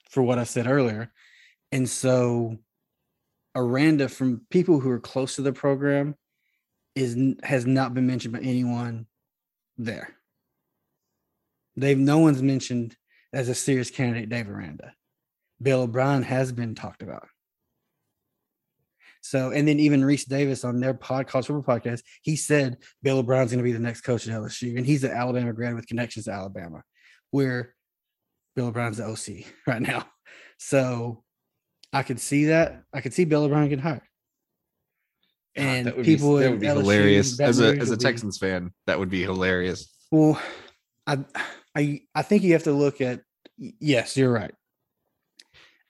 for 0.10 0.24
what 0.24 0.40
I 0.40 0.44
said 0.44 0.68
earlier. 0.68 1.12
And 1.72 1.90
so 1.90 2.58
Aranda 3.56 4.10
from 4.10 4.42
people 4.50 4.80
who 4.80 4.90
are 4.90 5.00
close 5.00 5.36
to 5.36 5.42
the 5.42 5.54
program 5.54 6.16
is 6.96 7.18
has 7.44 7.66
not 7.66 7.94
been 7.94 8.08
mentioned 8.08 8.34
by 8.34 8.40
anyone 8.40 9.06
there. 9.78 10.16
They've 11.76 11.98
no 11.98 12.20
one's 12.20 12.42
mentioned 12.42 12.96
as 13.34 13.50
a 13.50 13.56
serious 13.56 13.92
candidate 13.92 14.30
Dave 14.30 14.50
Aranda. 14.50 14.94
Bill 15.62 15.82
O'Brien 15.82 16.24
has 16.24 16.52
been 16.52 16.76
talked 16.76 17.04
about. 17.04 17.28
So, 19.22 19.52
and 19.52 19.68
then 19.68 19.80
even 19.80 20.02
Rece 20.04 20.28
Davis 20.28 20.64
on 20.64 20.80
their 20.80 20.94
pod, 20.94 21.28
college 21.28 21.48
football 21.48 21.78
podcast, 21.78 22.02
he 22.22 22.36
said 22.36 22.78
Bill 23.04 23.18
O'Brien's 23.20 23.52
going 23.52 23.58
to 23.60 23.64
be 23.64 23.74
the 23.74 23.80
next 23.80 24.02
coach 24.02 24.28
at 24.28 24.34
LSU, 24.34 24.78
and 24.78 24.86
he's 24.86 25.04
an 25.04 25.12
Alabama 25.12 25.54
grad 25.54 25.76
with 25.76 25.88
connections 25.88 26.26
to 26.26 26.32
Alabama, 26.32 26.84
where 27.32 27.74
Bill 28.56 28.68
O'Brien's 28.68 28.98
the 28.98 29.06
OC 29.06 29.46
right 29.68 29.82
now. 29.82 30.06
So, 30.58 31.24
I 31.94 32.04
could 32.04 32.20
see 32.20 32.46
that. 32.46 32.84
I 32.94 33.02
could 33.02 33.14
see 33.14 33.26
Bill 33.26 33.44
O'Brien 33.44 33.70
getting 33.70 33.84
hired. 33.84 34.02
God, 35.56 35.64
And 35.64 35.88
that 35.88 35.98
would 35.98 36.06
be, 36.06 36.16
people 36.16 36.36
that 36.36 36.52
would 36.52 36.60
be 36.60 36.68
LSU, 36.68 36.78
hilarious. 36.78 37.40
As 37.40 37.60
a 37.60 37.78
as 37.78 37.90
a 37.90 37.92
will 37.92 37.98
be- 37.98 38.04
Texans 38.04 38.38
fan, 38.38 38.72
that 38.86 39.00
would 39.00 39.10
be 39.10 39.22
hilarious. 39.24 39.90
Well, 40.12 40.40
I 41.06 41.20
I 41.76 42.02
I 42.14 42.22
think 42.22 42.44
you 42.44 42.54
have 42.54 42.64
to 42.64 42.74
look 42.74 43.02
at 43.02 43.22
yes, 43.58 44.18
you're 44.18 44.32
right. 44.32 44.54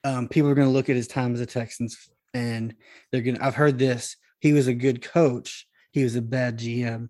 Um, 0.04 0.28
people 0.28 0.48
are 0.48 0.54
going 0.54 0.68
to 0.68 0.72
look 0.72 0.88
at 0.88 0.96
his 0.96 1.08
time 1.08 1.34
as 1.34 1.40
a 1.40 1.46
Texans, 1.46 2.08
and 2.32 2.74
they're 3.10 3.20
going. 3.22 3.36
to 3.36 3.44
I've 3.44 3.56
heard 3.56 3.78
this. 3.78 4.16
He 4.40 4.52
was 4.52 4.68
a 4.68 4.74
good 4.74 5.02
coach. 5.02 5.66
He 5.90 6.04
was 6.04 6.14
a 6.14 6.22
bad 6.22 6.58
GM. 6.58 7.08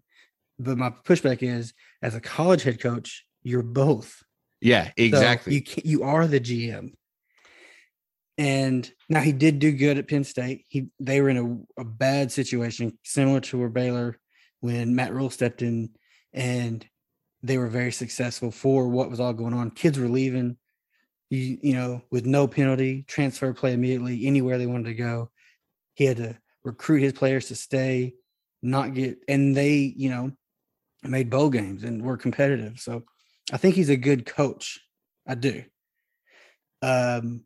But 0.58 0.78
my 0.78 0.90
pushback 0.90 1.42
is, 1.42 1.74
as 2.02 2.14
a 2.14 2.20
college 2.20 2.62
head 2.62 2.80
coach, 2.80 3.24
you're 3.42 3.62
both. 3.62 4.22
Yeah, 4.60 4.86
So 4.86 4.92
exactly. 4.96 5.54
you 5.54 5.62
can, 5.62 5.82
you 5.84 6.02
are 6.02 6.26
the 6.26 6.40
GM. 6.40 6.92
And 8.36 8.90
now 9.08 9.20
he 9.20 9.32
did 9.32 9.58
do 9.58 9.72
good 9.72 9.98
at 9.98 10.08
Penn 10.08 10.24
State. 10.24 10.64
He 10.68 10.88
they 11.00 11.20
were 11.20 11.28
in 11.28 11.66
a, 11.76 11.80
a 11.80 11.84
bad 11.84 12.30
situation, 12.30 12.96
similar 13.04 13.40
to 13.40 13.58
where 13.58 13.68
Baylor 13.68 14.16
when 14.60 14.94
Matt 14.94 15.12
Rhule 15.12 15.30
stepped 15.30 15.62
in, 15.62 15.90
and 16.32 16.86
they 17.42 17.58
were 17.58 17.68
very 17.68 17.92
successful 17.92 18.50
for 18.50 18.88
what 18.88 19.10
was 19.10 19.18
all 19.18 19.32
going 19.32 19.54
on. 19.54 19.70
Kids 19.70 19.98
were 19.98 20.08
leaving, 20.08 20.56
you 21.30 21.58
you 21.60 21.74
know, 21.74 22.02
with 22.12 22.26
no 22.26 22.46
penalty, 22.46 23.04
transfer 23.08 23.52
play 23.52 23.72
immediately 23.72 24.26
anywhere 24.26 24.56
they 24.56 24.66
wanted 24.66 24.86
to 24.86 24.94
go. 24.94 25.30
He 25.94 26.04
had 26.04 26.18
to 26.18 26.38
recruit 26.62 27.02
his 27.02 27.14
players 27.14 27.48
to 27.48 27.56
stay, 27.56 28.14
not 28.62 28.94
get, 28.94 29.18
and 29.26 29.56
they 29.56 29.92
you 29.96 30.10
know 30.10 30.30
made 31.02 31.28
bowl 31.28 31.50
games 31.50 31.82
and 31.82 32.02
were 32.02 32.16
competitive. 32.16 32.78
So 32.78 33.02
I 33.52 33.56
think 33.56 33.74
he's 33.74 33.88
a 33.88 33.96
good 33.96 34.26
coach. 34.26 34.80
I 35.26 35.34
do. 35.34 35.64
Um, 36.82 37.44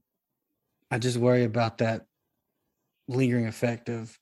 I 0.90 0.98
just 0.98 1.16
worry 1.16 1.44
about 1.44 1.78
that 1.78 2.02
lingering 3.08 3.46
effect 3.46 3.88
of 3.88 4.16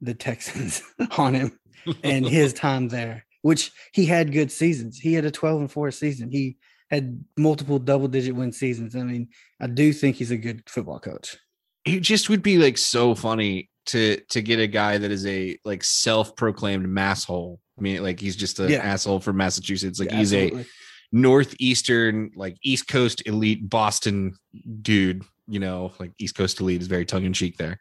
the 0.00 0.14
Texans 0.14 0.82
on 1.18 1.34
him 1.34 1.58
and 2.02 2.26
his 2.26 2.52
time 2.52 2.88
there, 2.88 3.26
which 3.42 3.72
he 3.92 4.06
had 4.06 4.32
good 4.32 4.50
seasons. 4.50 4.98
He 4.98 5.14
had 5.14 5.24
a 5.24 5.30
12 5.30 5.60
and 5.60 5.72
4 5.72 5.90
season. 5.90 6.30
He 6.30 6.56
had 6.90 7.22
multiple 7.36 7.78
double 7.78 8.08
digit 8.08 8.34
win 8.34 8.52
seasons. 8.52 8.96
I 8.96 9.02
mean, 9.02 9.28
I 9.60 9.66
do 9.66 9.92
think 9.92 10.16
he's 10.16 10.30
a 10.30 10.36
good 10.36 10.62
football 10.68 10.98
coach. 10.98 11.36
it 11.84 12.00
just 12.00 12.28
would 12.28 12.42
be 12.42 12.58
like 12.58 12.78
so 12.78 13.14
funny 13.14 13.70
to 13.86 14.20
to 14.28 14.42
get 14.42 14.58
a 14.60 14.66
guy 14.66 14.98
that 14.98 15.10
is 15.10 15.26
a 15.26 15.58
like 15.64 15.82
self-proclaimed 15.84 16.86
masshole. 16.86 17.58
I 17.80 17.82
mean, 17.82 18.02
like 18.02 18.20
he's 18.20 18.36
just 18.36 18.58
an 18.60 18.70
Yeah. 18.70 18.78
asshole 18.78 19.20
from 19.20 19.38
Massachusetts. 19.38 19.98
Like 19.98 20.10
Yeah, 20.10 20.18
he's 20.18 20.32
absolutely. 20.34 20.62
a 20.62 20.66
northeastern, 21.12 22.30
like 22.36 22.56
East 22.62 22.86
Coast 22.88 23.22
elite 23.26 23.68
Boston 23.68 24.34
dude. 24.82 25.24
You 25.48 25.58
know, 25.60 25.92
like 25.98 26.12
East 26.18 26.34
Coast 26.36 26.60
elite 26.60 26.80
is 26.82 26.86
very 26.86 27.04
tongue 27.06 27.24
in 27.24 27.32
cheek 27.32 27.56
there. 27.56 27.78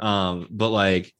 Um, 0.00 0.48
but 0.50 0.70
like 0.70 1.12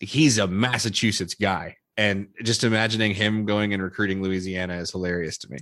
he's 0.00 0.38
a 0.38 0.46
Massachusetts 0.46 1.34
guy, 1.34 1.76
and 1.96 2.26
just 2.42 2.64
imagining 2.64 3.14
him 3.14 3.46
going 3.46 3.72
and 3.72 3.82
recruiting 3.82 4.20
Louisiana 4.22 4.76
is 4.78 4.90
hilarious 4.90 5.38
to 5.38 5.50
me. 5.50 5.58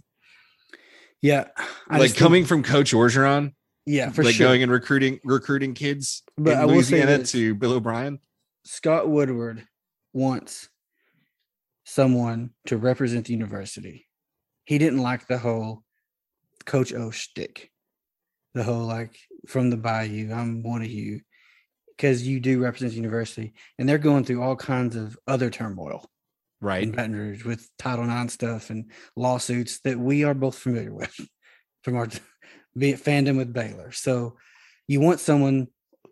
yeah. 1.20 1.44
I 1.88 1.98
like 1.98 2.02
just 2.02 2.14
think- 2.14 2.16
coming 2.16 2.44
from 2.46 2.62
Coach 2.64 2.92
Orgeron, 2.92 3.52
yeah, 3.87 4.09
for 4.09 4.16
sure. 4.16 4.24
like 4.24 4.35
sure. 4.37 4.46
going 4.48 4.62
and 4.62 4.72
recruiting 4.72 5.20
recruiting 5.24 5.74
kids 5.74 6.22
But 6.38 6.55
in 6.55 6.59
I 6.59 6.64
will 6.64 6.83
say 6.83 7.05
Louisiana 7.05 7.24
to 7.24 7.55
Bill 7.55 7.72
O'Brien. 7.74 8.18
Scott 8.64 9.09
Woodward 9.09 9.66
wants 10.12 10.68
someone 11.85 12.51
to 12.66 12.77
represent 12.77 13.27
the 13.27 13.33
university. 13.33 14.09
He 14.64 14.79
didn't 14.79 15.03
like 15.03 15.27
the 15.27 15.38
whole 15.38 15.83
Coach 16.64 16.92
O 16.92 17.11
shtick, 17.11 17.71
the 18.55 18.62
whole 18.62 18.87
like 18.87 19.16
from 19.49 19.71
the 19.71 19.77
bayou, 19.77 20.33
I'm 20.33 20.62
one 20.62 20.83
of 20.83 20.90
you, 20.90 21.21
because 21.97 22.27
you 22.27 22.40
do 22.40 22.62
represent 22.62 22.92
the 22.92 22.97
university, 22.97 23.55
and 23.79 23.88
they're 23.88 23.99
going 23.99 24.25
through 24.25 24.42
all 24.42 24.57
kinds 24.57 24.97
of 24.97 25.18
other 25.27 25.51
turmoil 25.51 26.09
Right. 26.61 26.85
in 26.85 26.92
Baton 26.92 27.16
Rouge 27.16 27.45
with 27.45 27.68
Title 27.77 28.09
IX 28.09 28.33
stuff 28.33 28.71
and 28.71 28.92
lawsuits 29.16 29.81
that 29.81 29.99
we 29.99 30.23
are 30.23 30.35
both 30.35 30.57
familiar 30.57 30.95
with 30.95 31.12
from 31.83 31.97
our 31.97 32.09
be 32.79 32.90
it 32.90 33.03
fandom 33.05 33.37
with 33.37 33.53
Baylor. 33.53 33.90
So 33.90 34.37
you 34.87 35.01
want 35.01 35.18
someone 35.18 35.66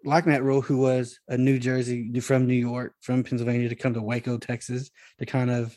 like 0.04 0.26
Matt 0.26 0.42
Rhule, 0.42 0.62
who 0.62 0.78
was 0.78 1.18
a 1.28 1.36
New 1.36 1.58
Jersey 1.58 2.20
from 2.20 2.46
New 2.46 2.54
York, 2.54 2.94
from 3.00 3.22
Pennsylvania, 3.22 3.68
to 3.68 3.74
come 3.74 3.94
to 3.94 4.02
Waco, 4.02 4.38
Texas, 4.38 4.90
to 5.18 5.26
kind 5.26 5.50
of 5.50 5.76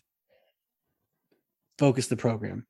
focus 1.78 2.08
the 2.08 2.16
program. 2.16 2.66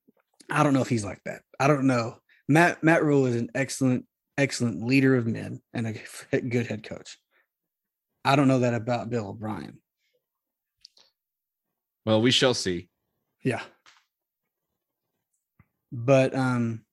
I 0.49 0.63
don't 0.63 0.73
know 0.73 0.81
if 0.81 0.89
he's 0.89 1.05
like 1.05 1.21
that. 1.25 1.41
I 1.59 1.67
don't 1.67 1.87
know. 1.87 2.17
Matt 2.47 2.83
Matt 2.83 3.03
Rhule 3.03 3.25
is 3.25 3.35
an 3.35 3.49
excellent, 3.55 4.05
excellent 4.37 4.85
leader 4.85 5.15
of 5.15 5.27
men 5.27 5.61
and 5.73 5.87
a 5.87 6.39
good 6.41 6.67
head 6.67 6.83
coach. 6.83 7.17
I 8.25 8.35
don't 8.35 8.47
know 8.47 8.59
that 8.59 8.73
about 8.73 9.09
Bill 9.09 9.27
O'Brien. 9.27 9.79
Well, 12.05 12.21
we 12.21 12.31
shall 12.31 12.53
see. 12.53 12.89
Yeah. 13.43 13.61
But 15.91 16.35
um 16.35 16.83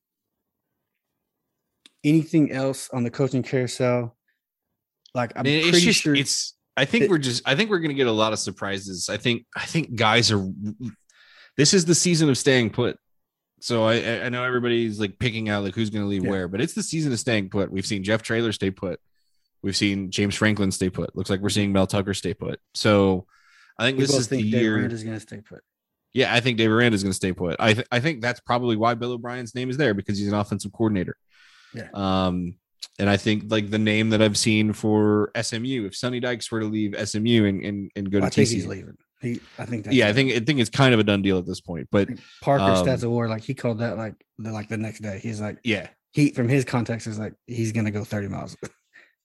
anything 2.05 2.53
else 2.53 2.89
on 2.93 3.03
the 3.03 3.11
coaching 3.11 3.43
carousel? 3.43 4.17
Like 5.15 5.33
I'm 5.37 5.41
I 5.41 5.43
mean, 5.45 5.63
pretty 5.63 5.77
it's 5.79 5.85
just 5.85 6.03
sure 6.03 6.15
it's 6.15 6.55
I 6.77 6.85
think 6.85 7.05
it- 7.05 7.11
we're 7.11 7.19
just 7.19 7.43
I 7.47 7.55
think 7.55 7.71
we're 7.71 7.81
gonna 7.81 7.95
get 7.95 8.07
a 8.07 8.13
lot 8.13 8.33
of 8.33 8.39
surprises. 8.39 9.09
I 9.09 9.17
think 9.17 9.45
I 9.57 9.65
think 9.67 9.95
guys 9.97 10.31
are 10.31 10.47
this 11.57 11.75
is 11.75 11.85
the 11.85 11.95
season 11.95 12.29
of 12.29 12.39
staying 12.39 12.71
put. 12.71 12.97
So 13.61 13.85
I 13.85 14.25
I- 14.25 14.29
know 14.29 14.45
everybody's 14.45 14.99
like 15.01 15.19
picking 15.19 15.49
out 15.49 15.65
like 15.65 15.75
who's 15.75 15.91
gonna 15.91 16.07
leave 16.07 16.25
Yeah. 16.25 16.31
where, 16.31 16.49
but 16.49 16.61
it's 16.61 16.75
the 16.75 16.83
season 16.83 17.13
of 17.13 17.19
staying 17.19 17.51
put. 17.51 17.71
We've 17.71 17.87
seen 17.87 18.03
Jeff 18.05 18.23
Traylor 18.23 18.53
stay 18.53 18.71
put. 18.71 19.01
We've 19.63 19.77
seen 19.77 20.11
James 20.11 20.35
Franklin 20.35 20.71
stay 20.71 20.89
put. 20.89 21.15
Looks 21.15 21.29
like 21.29 21.41
we're 21.41 21.51
seeing 21.51 21.71
Mel 21.73 21.87
Tucker 21.87 22.15
stay 22.15 22.33
put. 22.33 22.61
So 22.75 23.27
I 23.79 23.85
think 23.85 23.99
We 23.99 24.05
this 24.07 24.15
is 24.17 24.29
the 24.29 24.37
think 24.39 24.51
Dave 24.53 24.63
year. 24.63 24.77
Aranda's 24.79 25.03
going 25.05 25.17
to 25.17 25.21
stay 25.21 25.41
put. 25.43 25.61
Yeah, 26.15 26.35
I 26.35 26.41
think 26.41 26.57
Dave 26.57 26.71
Aranda 26.71 26.95
is 26.95 27.03
going 27.03 27.11
to 27.13 27.17
stay 27.17 27.33
put. 27.35 27.57
I 27.61 27.75
th- 27.75 27.87
I 27.93 28.01
think 28.01 28.21
that's 28.23 28.41
probably 28.41 28.77
why 28.77 28.95
Bill 28.95 29.13
O'Brien's 29.13 29.55
name 29.55 29.69
is 29.71 29.77
there 29.77 29.93
because 29.95 30.19
he's 30.19 30.29
an 30.29 30.35
offensive 30.35 30.73
coordinator. 30.73 31.15
Yeah. 31.75 31.89
Um, 31.95 32.55
and 32.99 33.09
I 33.09 33.17
think 33.17 33.45
like 33.49 33.71
the 33.71 33.79
name 33.79 34.11
that 34.11 34.23
I've 34.23 34.37
seen 34.37 34.73
for 34.73 35.31
SMU, 35.41 35.87
if 35.87 35.97
Sonny 35.97 36.21
Dykes 36.21 36.51
were 36.51 36.61
to 36.61 36.67
leave 36.67 36.95
SMU 37.09 37.47
and 37.47 37.65
and, 37.65 37.91
and 37.97 38.11
go 38.11 38.19
I 38.19 38.23
to 38.23 38.31
think 38.31 38.49
TCU, 38.49 38.53
he's 38.53 38.67
leaving. 38.67 38.97
He, 39.21 39.41
I 39.59 39.67
think 39.67 39.85
that's 39.85 39.97
yeah, 39.97 40.09
I 40.09 40.13
think 40.13 40.33
I 40.33 40.41
think 40.41 40.61
it's 40.61 40.71
kind 40.71 40.95
of 40.95 41.01
a 41.01 41.05
done 41.05 41.23
deal 41.23 41.39
at 41.39 41.47
this 41.47 41.61
point. 41.61 41.89
But 41.91 42.09
Parker 42.43 42.65
um, 42.65 42.87
Stats 42.87 43.05
Award, 43.05 43.31
like 43.31 43.43
he 43.43 43.55
called 43.55 43.81
that 43.81 43.97
like 43.97 44.15
the 44.39 44.53
like 44.53 44.69
the 44.69 44.77
next 44.77 45.01
day. 45.01 45.19
He's 45.23 45.41
like 45.41 45.59
yeah, 45.63 45.89
he 46.13 46.31
from 46.31 46.49
his 46.49 46.65
context 46.65 47.07
is 47.07 47.19
like 47.19 47.35
he's 47.47 47.73
gonna 47.73 47.91
go 47.91 48.05
30 48.05 48.29
miles. 48.29 48.57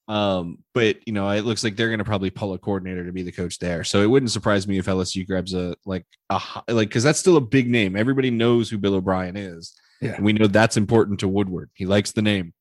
Um, 0.07 0.59
but 0.73 0.97
you 1.07 1.13
know, 1.13 1.29
it 1.29 1.45
looks 1.45 1.63
like 1.63 1.75
they're 1.75 1.89
going 1.89 1.99
to 1.99 2.05
probably 2.05 2.29
pull 2.29 2.53
a 2.53 2.59
coordinator 2.59 3.05
to 3.05 3.11
be 3.11 3.23
the 3.23 3.31
coach 3.31 3.59
there. 3.59 3.83
So 3.83 4.01
it 4.01 4.05
wouldn't 4.07 4.31
surprise 4.31 4.67
me 4.67 4.77
if 4.77 4.85
LSU 4.85 5.25
grabs 5.25 5.53
a 5.53 5.75
like 5.85 6.05
a 6.29 6.39
like 6.67 6.89
because 6.89 7.03
that's 7.03 7.19
still 7.19 7.37
a 7.37 7.41
big 7.41 7.69
name. 7.69 7.95
Everybody 7.95 8.29
knows 8.29 8.69
who 8.69 8.77
Bill 8.77 8.95
O'Brien 8.95 9.35
is. 9.35 9.73
Yeah. 10.01 10.13
And 10.13 10.25
we 10.25 10.33
know 10.33 10.47
that's 10.47 10.77
important 10.77 11.21
to 11.21 11.27
Woodward. 11.27 11.71
He 11.73 11.85
likes 11.85 12.11
the 12.11 12.21
name. 12.21 12.53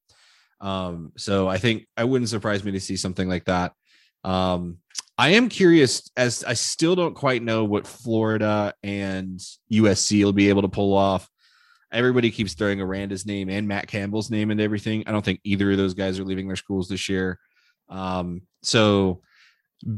Um, 0.61 1.13
so 1.17 1.49
I 1.49 1.59
think 1.59 1.87
I 1.97 2.05
wouldn't 2.05 2.31
surprise 2.31 2.65
me 2.65 2.73
to 2.73 2.81
see 2.81 2.97
something 2.97 3.29
like 3.29 3.45
that. 3.45 3.73
Um, 4.25 4.79
I 5.17 5.31
am 5.31 5.49
curious 5.49 6.11
as 6.17 6.43
I 6.43 6.55
still 6.55 6.97
don't 6.97 7.15
quite 7.15 7.43
know 7.43 7.65
what 7.65 7.87
Florida 7.87 8.75
and 8.83 9.39
USC 9.73 10.25
will 10.25 10.33
be 10.33 10.49
able 10.49 10.63
to 10.63 10.69
pull 10.69 10.97
off. 10.97 11.29
Everybody 11.93 12.33
keeps 12.33 12.55
throwing 12.55 12.81
Aranda's 12.81 13.25
name 13.25 13.49
and 13.49 13.69
Matt 13.69 13.87
Campbell's 13.87 14.31
name 14.31 14.51
into 14.51 14.65
everything. 14.65 15.05
I 15.07 15.13
don't 15.13 15.25
think 15.25 15.41
either 15.45 15.71
of 15.71 15.77
those 15.77 15.95
guys 15.95 16.19
are 16.19 16.25
leaving 16.25 16.49
their 16.49 16.57
schools 16.57 16.89
this 16.89 17.09
year. 17.09 17.39
Um, 17.89 18.43
so 18.63 19.21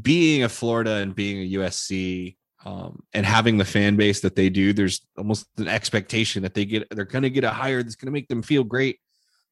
being 0.01 0.43
a 0.43 0.49
Florida 0.49 0.95
and 0.95 1.15
being 1.15 1.41
a 1.41 1.57
USC 1.57 2.35
um, 2.65 3.01
and 3.13 3.25
having 3.25 3.57
the 3.57 3.65
fan 3.65 3.95
base 3.95 4.19
that 4.21 4.35
they 4.35 4.49
do, 4.49 4.73
there's 4.73 5.01
almost 5.17 5.47
an 5.57 5.67
expectation 5.67 6.43
that 6.43 6.53
they 6.53 6.65
get 6.65 6.87
they're 6.91 7.05
going 7.05 7.23
to 7.23 7.29
get 7.29 7.43
a 7.43 7.49
hire 7.49 7.81
that's 7.81 7.95
going 7.95 8.07
to 8.07 8.11
make 8.11 8.27
them 8.27 8.43
feel 8.43 8.63
great. 8.63 8.99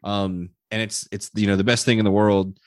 Um, 0.03 0.49
and 0.71 0.82
it's 0.82 1.08
it's 1.12 1.32
you 1.36 1.47
know 1.47 1.56
the 1.56 1.63
best 1.63 1.86
thing 1.86 1.99
in 1.99 2.06
the 2.06 2.12
world. 2.12 2.58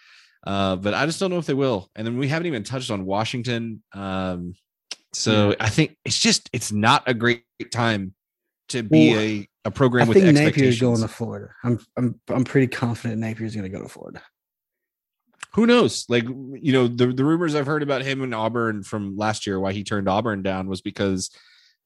Uh, 0.47 0.77
but 0.77 0.95
I 0.95 1.05
just 1.05 1.19
don't 1.19 1.31
know 1.31 1.39
if 1.39 1.47
they 1.47 1.55
will. 1.55 1.91
And 1.97 2.07
then 2.07 2.17
we 2.17 2.29
haven't 2.29 2.47
even 2.47 2.63
touched 2.63 2.91
on 2.91 3.05
Washington. 3.05 3.83
Um, 3.93 4.55
so 5.13 5.55
I 5.59 5.69
think 5.69 5.97
it's 6.05 6.19
just 6.19 6.49
it's 6.53 6.71
not 6.73 7.03
a 7.07 7.15
great 7.15 7.45
time 7.73 8.15
to 8.69 8.83
be 8.83 9.11
Well, 9.11 9.21
a, 9.21 9.49
a 9.67 9.71
program 9.71 10.05
I 10.05 10.09
with 10.09 10.17
think 10.19 10.29
expectations. 10.29 10.77
Napier's 10.77 10.81
going 10.81 11.01
to 11.01 11.09
Florida. 11.09 11.49
I'm 11.65 11.79
I'm 11.97 12.21
I'm 12.29 12.45
pretty 12.45 12.69
confident 12.69 13.21
Napier's 13.21 13.55
going 13.55 13.71
to 13.71 13.77
go 13.77 13.83
to 13.83 13.89
Florida. 13.89 14.23
who 15.55 15.67
knows? 15.67 16.05
Like, 16.09 16.25
you 16.25 16.73
know, 16.73 16.87
the, 16.87 17.09
the 17.09 17.25
rumors 17.25 17.55
I've 17.55 17.67
heard 17.67 17.83
about 17.83 18.03
him 18.03 18.23
and 18.23 18.35
Auburn 18.35 18.83
from 18.83 19.17
last 19.17 19.47
year, 19.47 19.59
why 19.59 19.73
he 19.73 19.83
turned 19.83 20.09
Auburn 20.09 20.43
down 20.43 20.69
was 20.69 20.83
because 20.83 21.31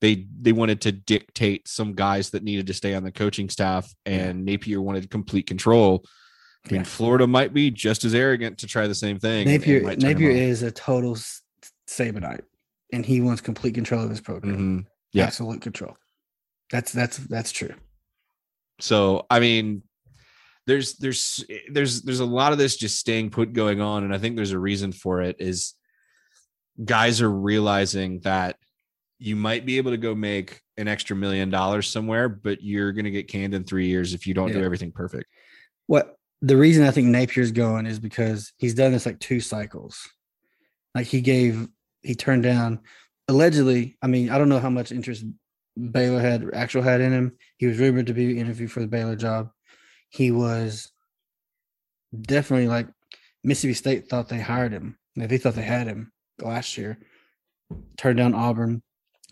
they 0.03 0.27
they 0.41 0.51
wanted 0.53 0.81
to 0.83 0.93
dictate 0.93 1.69
some 1.69 1.95
guys 1.95 2.31
that 2.31 2.43
needed 2.43 2.67
to 2.67 2.75
stay 2.75 2.95
on 2.95 3.05
the 3.05 3.13
coaching 3.13 3.49
staff, 3.49 3.91
and 4.05 4.45
Napier 4.45 4.83
wanted 4.83 5.09
complete 5.09 5.47
control. 5.47 6.05
I 6.67 6.73
mean, 6.73 6.81
Yeah. 6.81 6.85
Florida 6.85 7.27
might 7.27 7.55
be 7.55 7.71
just 7.71 8.05
as 8.05 8.15
arrogant 8.15 8.59
to 8.59 8.67
try 8.67 8.87
the 8.89 8.95
same 8.97 9.19
thing. 9.19 9.47
Napier 9.47 9.81
might 9.83 10.01
turn 10.01 10.11
him 10.11 10.19
Napier 10.19 10.31
is 10.33 10.63
a 10.63 10.73
total 10.73 11.17
Sabanite, 11.89 12.43
and 12.93 13.07
he 13.07 13.21
wants 13.21 13.41
complete 13.41 13.75
control 13.75 14.03
of 14.03 14.11
his 14.11 14.21
program. 14.21 14.83
Mhm. 14.83 14.87
yeah. 15.13 15.25
Absolute 15.27 15.63
control. 15.63 15.97
That's 16.71 16.93
that's 16.93 17.19
that's 17.19 17.53
true. 17.53 17.75
So 18.81 19.27
I 19.31 19.39
mean, 19.39 19.83
there's 20.67 20.95
there's 20.95 21.45
there's 21.71 22.03
there's 22.03 22.21
a 22.21 22.25
lot 22.25 22.51
of 22.51 22.59
this 22.59 22.77
just 22.77 22.99
staying 22.99 23.31
put 23.31 23.53
going 23.53 23.81
on, 23.81 24.03
and 24.03 24.13
I 24.13 24.19
think 24.19 24.35
there's 24.35 24.51
a 24.51 24.59
reason 24.59 24.91
for 24.91 25.23
it. 25.23 25.37
Is 25.39 25.75
guys 26.85 27.21
are 27.21 27.31
realizing 27.31 28.21
that 28.21 28.57
you 29.23 29.37
might 29.37 29.65
be 29.65 29.77
able 29.77 29.93
to 29.93 29.97
go 29.97 30.15
make 30.17 30.61
an 30.77 30.89
extra 30.89 31.15
million 31.15 31.49
dollars 31.49 31.89
somewhere, 31.89 32.29
but 32.29 32.61
you're 32.63 32.93
going 32.93 33.05
to 33.05 33.11
get 33.11 33.29
canned 33.29 33.55
in 33.55 33.63
three 33.63 33.87
years 33.87 34.15
if 34.15 34.27
you 34.27 34.35
don't 34.35 34.51
do 34.53 34.63
everything 34.63 34.91
perfect. 34.91 35.31
What 35.87 36.17
the 36.41 36.57
reason 36.57 36.85
I 36.85 36.91
think 36.91 37.07
Napier's 37.07 37.53
going 37.53 37.87
is 37.87 38.01
because 38.01 38.53
he's 38.57 38.75
done 38.75 38.91
this 38.91 39.07
like 39.07 39.21
two 39.21 39.39
cycles. 39.39 40.09
Like 40.93 41.07
he 41.07 41.21
gave, 41.21 41.69
he 42.03 42.17
turned 42.17 42.43
down 42.43 42.81
allegedly. 43.29 43.97
I 44.03 44.09
mean, 44.09 44.29
I 44.29 44.39
don't 44.39 44.49
know 44.49 44.59
how 44.59 44.71
much 44.71 44.91
interest 44.91 45.25
Baylor 45.77 46.21
had 46.21 46.51
actual 46.53 46.83
had 46.83 47.01
in 47.01 47.13
him. 47.13 47.37
He 47.59 47.67
was 47.67 47.79
rumored 47.79 48.09
to 48.09 48.15
be 48.15 48.41
interviewed 48.41 48.73
for 48.73 48.81
the 48.81 48.89
Baylor 48.89 49.15
job. 49.15 49.51
He 50.09 50.33
was 50.33 50.91
definitely 52.21 52.67
like 52.67 52.89
Mississippi 53.45 53.75
State 53.75 54.09
thought 54.09 54.29
they 54.29 54.41
hired 54.41 54.73
him. 54.73 54.99
They 55.15 55.39
thought 55.39 55.55
they 55.55 55.63
had 55.63 55.87
him 55.87 56.13
last 56.41 56.77
year. 56.77 56.99
Turned 57.97 58.19
down 58.19 58.35
Auburn, 58.35 58.83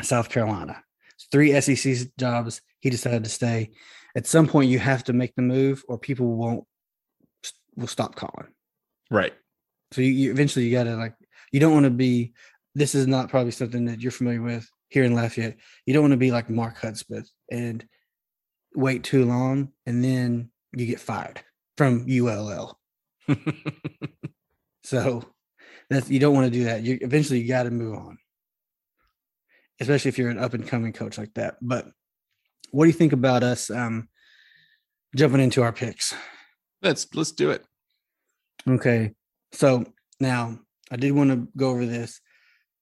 South 0.02 0.28
Carolina. 0.28 0.82
Three 1.30 1.58
SEC 1.60 2.08
jobs. 2.18 2.60
He 2.80 2.90
decided 2.90 3.24
to 3.24 3.30
stay. 3.30 3.70
At 4.16 4.26
some 4.26 4.48
point, 4.48 4.70
you 4.70 4.78
have 4.78 5.04
to 5.04 5.12
make 5.12 5.34
the 5.34 5.42
move, 5.42 5.84
or 5.88 5.98
people 5.98 6.34
won't 6.36 6.64
will 7.76 7.86
stop 7.86 8.16
calling. 8.16 8.48
Right. 9.10 9.32
So 9.92 10.00
you, 10.00 10.12
you 10.12 10.30
eventually 10.30 10.66
you 10.66 10.72
gotta 10.72 10.96
like 10.96 11.14
you 11.52 11.60
don't 11.60 11.74
want 11.74 11.84
to 11.84 11.90
be. 11.90 12.32
This 12.74 12.94
is 12.94 13.06
not 13.06 13.28
probably 13.28 13.50
something 13.50 13.86
that 13.86 14.00
you're 14.00 14.12
familiar 14.12 14.42
with 14.42 14.68
here 14.88 15.04
in 15.04 15.14
Lafayette. 15.14 15.58
You 15.86 15.94
don't 15.94 16.04
want 16.04 16.12
to 16.12 16.18
be 16.18 16.30
like 16.30 16.48
Mark 16.48 16.78
Hudspeth 16.78 17.28
and 17.50 17.84
wait 18.74 19.04
too 19.04 19.24
long, 19.24 19.72
and 19.86 20.02
then 20.02 20.50
you 20.72 20.86
get 20.86 21.00
fired 21.00 21.42
from 21.76 22.06
ULL. 22.08 22.78
So 24.90 25.22
that's 25.88 26.10
you 26.10 26.18
don't 26.18 26.34
want 26.34 26.46
to 26.46 26.58
do 26.58 26.64
that. 26.64 26.82
You 26.82 26.98
eventually 27.00 27.40
you 27.40 27.48
got 27.48 27.64
to 27.64 27.70
move 27.70 27.94
on, 27.94 28.18
especially 29.80 30.10
if 30.10 30.18
you're 30.18 30.30
an 30.30 30.38
up 30.38 30.54
and 30.54 30.66
coming 30.68 30.92
coach 30.92 31.18
like 31.18 31.34
that. 31.34 31.56
But 31.60 31.86
what 32.70 32.84
do 32.84 32.88
you 32.88 32.94
think 32.96 33.12
about 33.12 33.42
us 33.42 33.70
um, 33.70 34.08
jumping 35.16 35.40
into 35.40 35.62
our 35.62 35.72
picks? 35.72 36.14
let's 36.82 37.06
let's 37.14 37.32
do 37.32 37.50
it. 37.50 37.64
Okay, 38.68 39.12
so 39.52 39.84
now 40.20 40.58
I 40.90 40.96
did 40.96 41.12
want 41.12 41.30
to 41.30 41.48
go 41.56 41.70
over 41.70 41.86
this. 41.86 42.20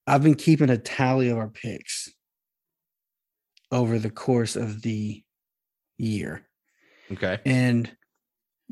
I've 0.06 0.22
been 0.22 0.34
keeping 0.34 0.70
a 0.70 0.78
tally 0.78 1.28
of 1.28 1.38
our 1.38 1.48
picks 1.48 2.08
over 3.70 3.98
the 3.98 4.10
course 4.10 4.56
of 4.56 4.82
the 4.82 5.22
year, 5.98 6.46
Okay. 7.12 7.38
and 7.44 7.90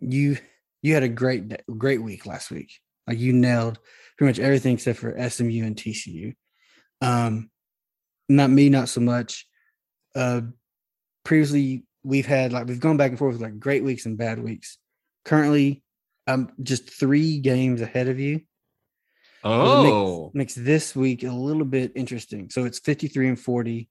you 0.00 0.38
you 0.82 0.94
had 0.94 1.02
a 1.02 1.08
great 1.08 1.48
day- 1.48 1.62
great 1.76 2.02
week 2.02 2.26
last 2.26 2.50
week. 2.50 2.72
Like 3.06 3.18
you 3.18 3.32
nailed 3.32 3.78
pretty 4.16 4.30
much 4.30 4.38
everything 4.44 4.74
except 4.74 4.98
for 4.98 5.16
SMU 5.30 5.64
and 5.64 5.76
TCU. 5.76 6.34
Um, 7.00 7.50
not 8.28 8.50
me, 8.50 8.68
not 8.68 8.88
so 8.88 9.00
much. 9.00 9.46
Uh, 10.14 10.42
previously 11.24 11.84
we've 12.04 12.26
had 12.26 12.52
like 12.52 12.66
we've 12.66 12.80
gone 12.80 12.96
back 12.96 13.10
and 13.10 13.18
forth 13.18 13.34
with 13.34 13.42
like 13.42 13.58
great 13.58 13.84
weeks 13.84 14.06
and 14.06 14.16
bad 14.18 14.42
weeks. 14.42 14.78
Currently, 15.24 15.82
I'm 16.26 16.52
just 16.62 16.88
three 16.90 17.38
games 17.38 17.80
ahead 17.80 18.08
of 18.08 18.18
you. 18.18 18.40
Oh, 19.44 20.30
Makes 20.34 20.54
this 20.54 20.96
week 20.96 21.22
a 21.22 21.30
little 21.30 21.64
bit 21.64 21.92
interesting. 21.94 22.50
So 22.50 22.64
it's 22.64 22.80
53 22.80 23.28
and 23.28 23.38
40, 23.40 23.88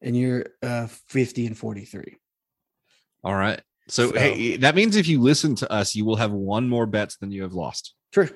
and 0.00 0.16
you're 0.16 0.46
uh 0.62 0.86
50 1.08 1.46
and 1.46 1.58
43. 1.58 2.16
all 3.24 3.34
right. 3.34 3.60
So, 3.88 4.08
So- 4.12 4.18
hey, 4.18 4.56
that 4.58 4.76
means 4.76 4.94
if 4.96 5.08
you 5.08 5.20
listen 5.20 5.56
to 5.56 5.70
us, 5.72 5.94
you 5.96 6.04
will 6.04 6.16
have 6.16 6.30
one 6.30 6.68
more 6.68 6.86
bets 6.86 7.16
than 7.16 7.32
you 7.32 7.42
have 7.42 7.52
lost. 7.52 7.94
True. 8.12 8.28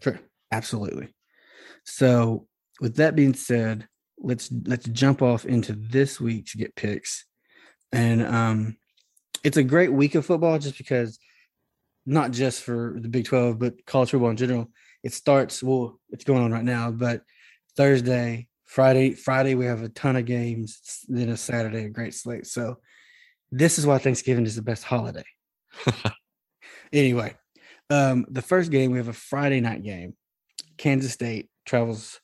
True. 0.00 0.18
Absolutely. 0.52 1.08
So 1.84 2.46
with 2.80 2.96
that 2.96 3.16
being 3.16 3.34
said, 3.34 3.88
let's 4.18 4.50
let's 4.64 4.86
jump 4.88 5.22
off 5.22 5.44
into 5.44 5.72
this 5.72 6.20
week 6.20 6.46
to 6.46 6.58
get 6.58 6.76
picks. 6.76 7.24
And 7.92 8.22
um 8.22 8.76
it's 9.44 9.56
a 9.56 9.62
great 9.62 9.92
week 9.92 10.14
of 10.14 10.26
football 10.26 10.58
just 10.58 10.78
because 10.78 11.18
not 12.06 12.30
just 12.30 12.62
for 12.62 12.96
the 12.98 13.08
Big 13.08 13.24
12, 13.24 13.58
but 13.58 13.84
college 13.84 14.10
football 14.10 14.30
in 14.30 14.36
general. 14.36 14.70
It 15.02 15.12
starts, 15.12 15.62
well, 15.62 16.00
it's 16.10 16.24
going 16.24 16.42
on 16.42 16.52
right 16.52 16.64
now, 16.64 16.90
but 16.92 17.22
Thursday, 17.76 18.46
Friday, 18.64 19.12
Friday, 19.12 19.54
we 19.54 19.66
have 19.66 19.82
a 19.82 19.88
ton 19.88 20.16
of 20.16 20.24
games. 20.24 21.04
Then 21.08 21.28
a 21.28 21.36
Saturday, 21.36 21.84
a 21.84 21.90
great 21.90 22.14
slate. 22.14 22.46
So 22.46 22.78
this 23.50 23.78
is 23.78 23.86
why 23.86 23.98
Thanksgiving 23.98 24.46
is 24.46 24.56
the 24.56 24.62
best 24.62 24.84
holiday. 24.84 25.24
anyway, 26.92 27.34
um, 27.90 28.24
the 28.28 28.42
first 28.42 28.70
game 28.70 28.92
we 28.92 28.98
have 28.98 29.08
a 29.08 29.12
Friday 29.12 29.60
night 29.60 29.82
game. 29.82 30.14
Kansas 30.78 31.12
State 31.12 31.48
travels 31.64 32.20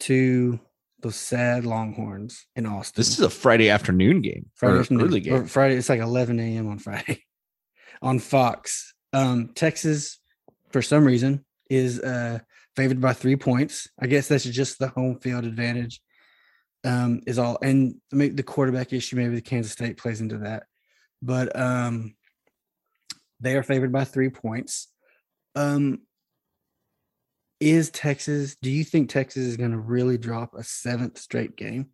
to 0.00 0.60
those 1.04 1.16
sad 1.16 1.66
Longhorns 1.66 2.46
in 2.56 2.64
Austin. 2.64 2.94
This 2.96 3.10
is 3.10 3.20
a 3.20 3.30
Friday 3.30 3.68
afternoon 3.68 4.22
game. 4.22 4.46
Friday 4.54 4.78
afternoon, 4.78 5.06
early 5.06 5.20
game. 5.20 5.46
Friday. 5.46 5.76
It's 5.76 5.90
like 5.90 6.00
11 6.00 6.40
a.m. 6.40 6.66
on 6.66 6.78
Friday 6.78 7.22
on 8.02 8.18
Fox. 8.18 8.94
Um, 9.12 9.50
Texas, 9.54 10.18
for 10.72 10.80
some 10.80 11.04
reason, 11.04 11.44
is 11.68 12.00
uh, 12.00 12.38
favored 12.74 13.02
by 13.02 13.12
three 13.12 13.36
points. 13.36 13.86
I 14.00 14.06
guess 14.06 14.28
that's 14.28 14.44
just 14.44 14.78
the 14.78 14.88
home 14.88 15.20
field 15.20 15.44
advantage. 15.44 16.00
Um, 16.84 17.20
is 17.26 17.38
all, 17.38 17.58
and 17.62 17.96
maybe 18.10 18.34
the 18.34 18.42
quarterback 18.42 18.92
issue. 18.92 19.16
Maybe 19.16 19.34
the 19.34 19.42
Kansas 19.42 19.72
State 19.72 19.98
plays 19.98 20.22
into 20.22 20.38
that, 20.38 20.64
but 21.22 21.54
um, 21.58 22.14
they 23.40 23.56
are 23.56 23.62
favored 23.62 23.92
by 23.92 24.04
three 24.04 24.30
points. 24.30 24.88
Um, 25.54 26.00
is 27.64 27.90
Texas? 27.90 28.56
Do 28.60 28.70
you 28.70 28.84
think 28.84 29.08
Texas 29.08 29.44
is 29.44 29.56
going 29.56 29.70
to 29.72 29.78
really 29.78 30.18
drop 30.18 30.54
a 30.54 30.62
seventh 30.62 31.18
straight 31.18 31.56
game? 31.56 31.88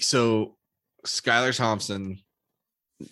So 0.00 0.56
Skylar 1.06 1.56
Thompson 1.56 2.18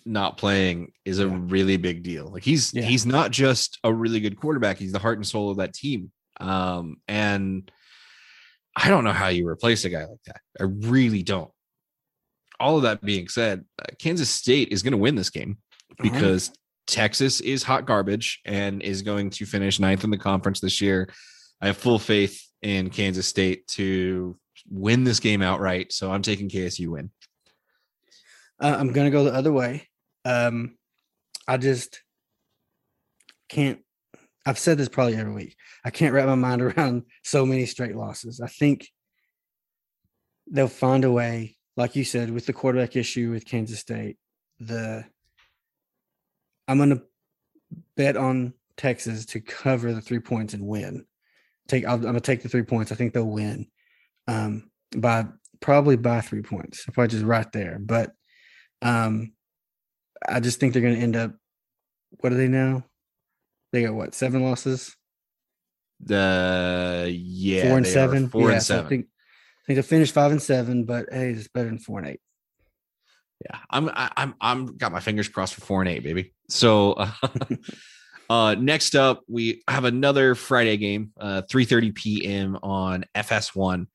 not 0.05 0.37
playing 0.37 0.91
is 1.05 1.19
a 1.19 1.27
Yeah. 1.27 1.37
really 1.41 1.77
big 1.77 2.03
deal. 2.03 2.27
Like 2.31 2.43
he's 2.43 2.73
Yeah. 2.73 2.83
he's 2.83 3.05
not 3.05 3.31
just 3.31 3.77
a 3.83 3.93
really 3.93 4.19
good 4.19 4.37
quarterback, 4.37 4.77
he's 4.77 4.91
the 4.93 4.99
heart 4.99 5.17
and 5.17 5.27
soul 5.27 5.49
of 5.51 5.57
that 5.57 5.73
team. 5.73 6.11
Um 6.39 6.97
and 7.07 7.69
I 8.75 8.89
don't 8.89 9.03
know 9.03 9.13
how 9.13 9.27
you 9.27 9.47
replace 9.47 9.85
a 9.85 9.89
guy 9.89 10.05
like 10.05 10.23
that. 10.25 10.41
I 10.59 10.63
really 10.63 11.21
don't. 11.21 11.51
All 12.59 12.77
of 12.77 12.83
that 12.83 13.01
being 13.01 13.27
said, 13.27 13.65
uh, 13.79 13.85
Kansas 13.99 14.29
State 14.29 14.69
is 14.69 14.81
going 14.81 14.93
to 14.93 14.97
win 14.97 15.15
this 15.15 15.29
game 15.29 15.57
because 16.01 16.51
Texas 16.87 17.39
is 17.41 17.61
hot 17.61 17.85
garbage 17.85 18.39
and 18.45 18.81
is 18.81 19.03
going 19.03 19.29
to 19.31 19.45
finish 19.45 19.79
ninth 19.79 20.03
in 20.03 20.09
the 20.09 20.17
conference 20.17 20.59
this 20.59 20.81
year. 20.81 21.09
I 21.63 21.67
have 21.67 21.77
full 21.77 21.97
faith 21.97 22.45
in 22.61 22.89
Kansas 22.89 23.25
State 23.25 23.65
to 23.69 24.35
win 24.69 25.05
this 25.05 25.21
game 25.21 25.41
outright. 25.41 25.93
So 25.93 26.11
I'm 26.11 26.21
taking 26.21 26.49
KSU 26.49 26.89
win. 26.89 27.09
Uh, 28.59 28.75
I'm 28.77 28.91
going 28.91 29.05
to 29.05 29.11
go 29.11 29.23
the 29.23 29.33
other 29.33 29.53
way. 29.53 29.87
Um, 30.25 30.77
I 31.47 31.55
just 31.55 32.01
can't. 33.47 33.79
I've 34.45 34.59
said 34.59 34.77
this 34.77 34.89
probably 34.89 35.15
every 35.15 35.31
week. 35.31 35.55
I 35.85 35.89
can't 35.89 36.13
wrap 36.13 36.27
my 36.27 36.35
mind 36.35 36.61
around 36.77 37.03
so 37.23 37.45
many 37.45 37.65
straight 37.65 37.95
losses. 37.95 38.41
I 38.41 38.47
think 38.47 38.89
they'll 40.51 40.67
find 40.67 41.05
a 41.05 41.11
way, 41.11 41.55
like 41.77 41.95
you 41.95 42.03
said, 42.03 42.29
with 42.29 42.45
the 42.45 42.51
quarterback 42.51 42.97
issue 42.97 43.31
with 43.31 43.45
Kansas 43.45 43.79
State. 43.79 44.17
The 44.59 45.05
I'm 46.67 46.75
going 46.75 46.89
to 46.89 47.03
bet 47.95 48.17
on 48.17 48.53
Texas 48.75 49.25
to 49.27 49.39
cover 49.39 49.93
the 49.93 50.01
three 50.01 50.19
points 50.19 50.53
and 50.53 50.67
win. 50.67 51.05
Take 51.67 51.85
I'll, 51.85 51.95
I'm 51.95 52.01
going 52.01 52.13
to 52.15 52.21
take 52.21 52.41
the 52.43 52.49
three 52.49 52.63
points. 52.63 52.91
I 52.91 52.95
think 52.95 53.13
they'll 53.13 53.25
win 53.25 53.67
um, 54.27 54.69
by 54.95 55.25
probably 55.61 55.95
by 55.95 56.21
three 56.21 56.41
points. 56.41 56.85
Probably 56.85 57.07
just 57.07 57.23
right 57.25 57.49
there, 57.51 57.77
but 57.79 58.11
um, 58.81 59.33
I 60.27 60.39
just 60.39 60.59
think 60.59 60.73
they're 60.73 60.81
going 60.81 60.95
to 60.95 61.01
end 61.01 61.15
up. 61.15 61.33
What 62.19 62.33
are 62.33 62.37
they 62.37 62.47
now? 62.47 62.85
They 63.71 63.83
got 63.83 63.93
what 63.93 64.13
seven 64.13 64.43
losses, 64.43 64.95
The 65.99 67.09
yeah, 67.11 67.63
four 67.67 67.77
and 67.77 67.87
seven. 67.87 68.29
Four 68.29 68.49
yeah, 68.49 68.53
and 68.55 68.63
so 68.63 68.75
I 68.75 68.77
seven. 68.77 68.89
think 68.89 69.05
I 69.05 69.61
think 69.65 69.75
they'll 69.77 69.83
finish 69.83 70.11
five 70.11 70.31
and 70.31 70.41
seven, 70.41 70.85
but 70.85 71.07
hey, 71.11 71.31
it's 71.31 71.47
better 71.47 71.69
than 71.69 71.79
four 71.79 71.99
and 71.99 72.09
eight. 72.09 72.19
yeah, 73.49 73.57
I'm 73.69 73.89
I, 73.89 74.11
I'm 74.15 74.35
I'm 74.39 74.77
got 74.77 74.91
my 74.91 74.99
fingers 74.99 75.27
crossed 75.27 75.55
for 75.55 75.61
four 75.61 75.81
and 75.81 75.89
eight, 75.89 76.03
baby. 76.03 76.33
So 76.49 76.93
uh, 76.93 77.11
uh 78.33 78.55
next 78.55 78.95
up 78.95 79.21
we 79.27 79.63
have 79.67 79.85
another 79.85 80.33
Friday 80.35 80.77
game, 80.77 81.11
uh 81.19 81.41
3:30 81.51 81.93
p.m. 81.95 82.57
on 82.63 83.05
FS1. 83.15 83.85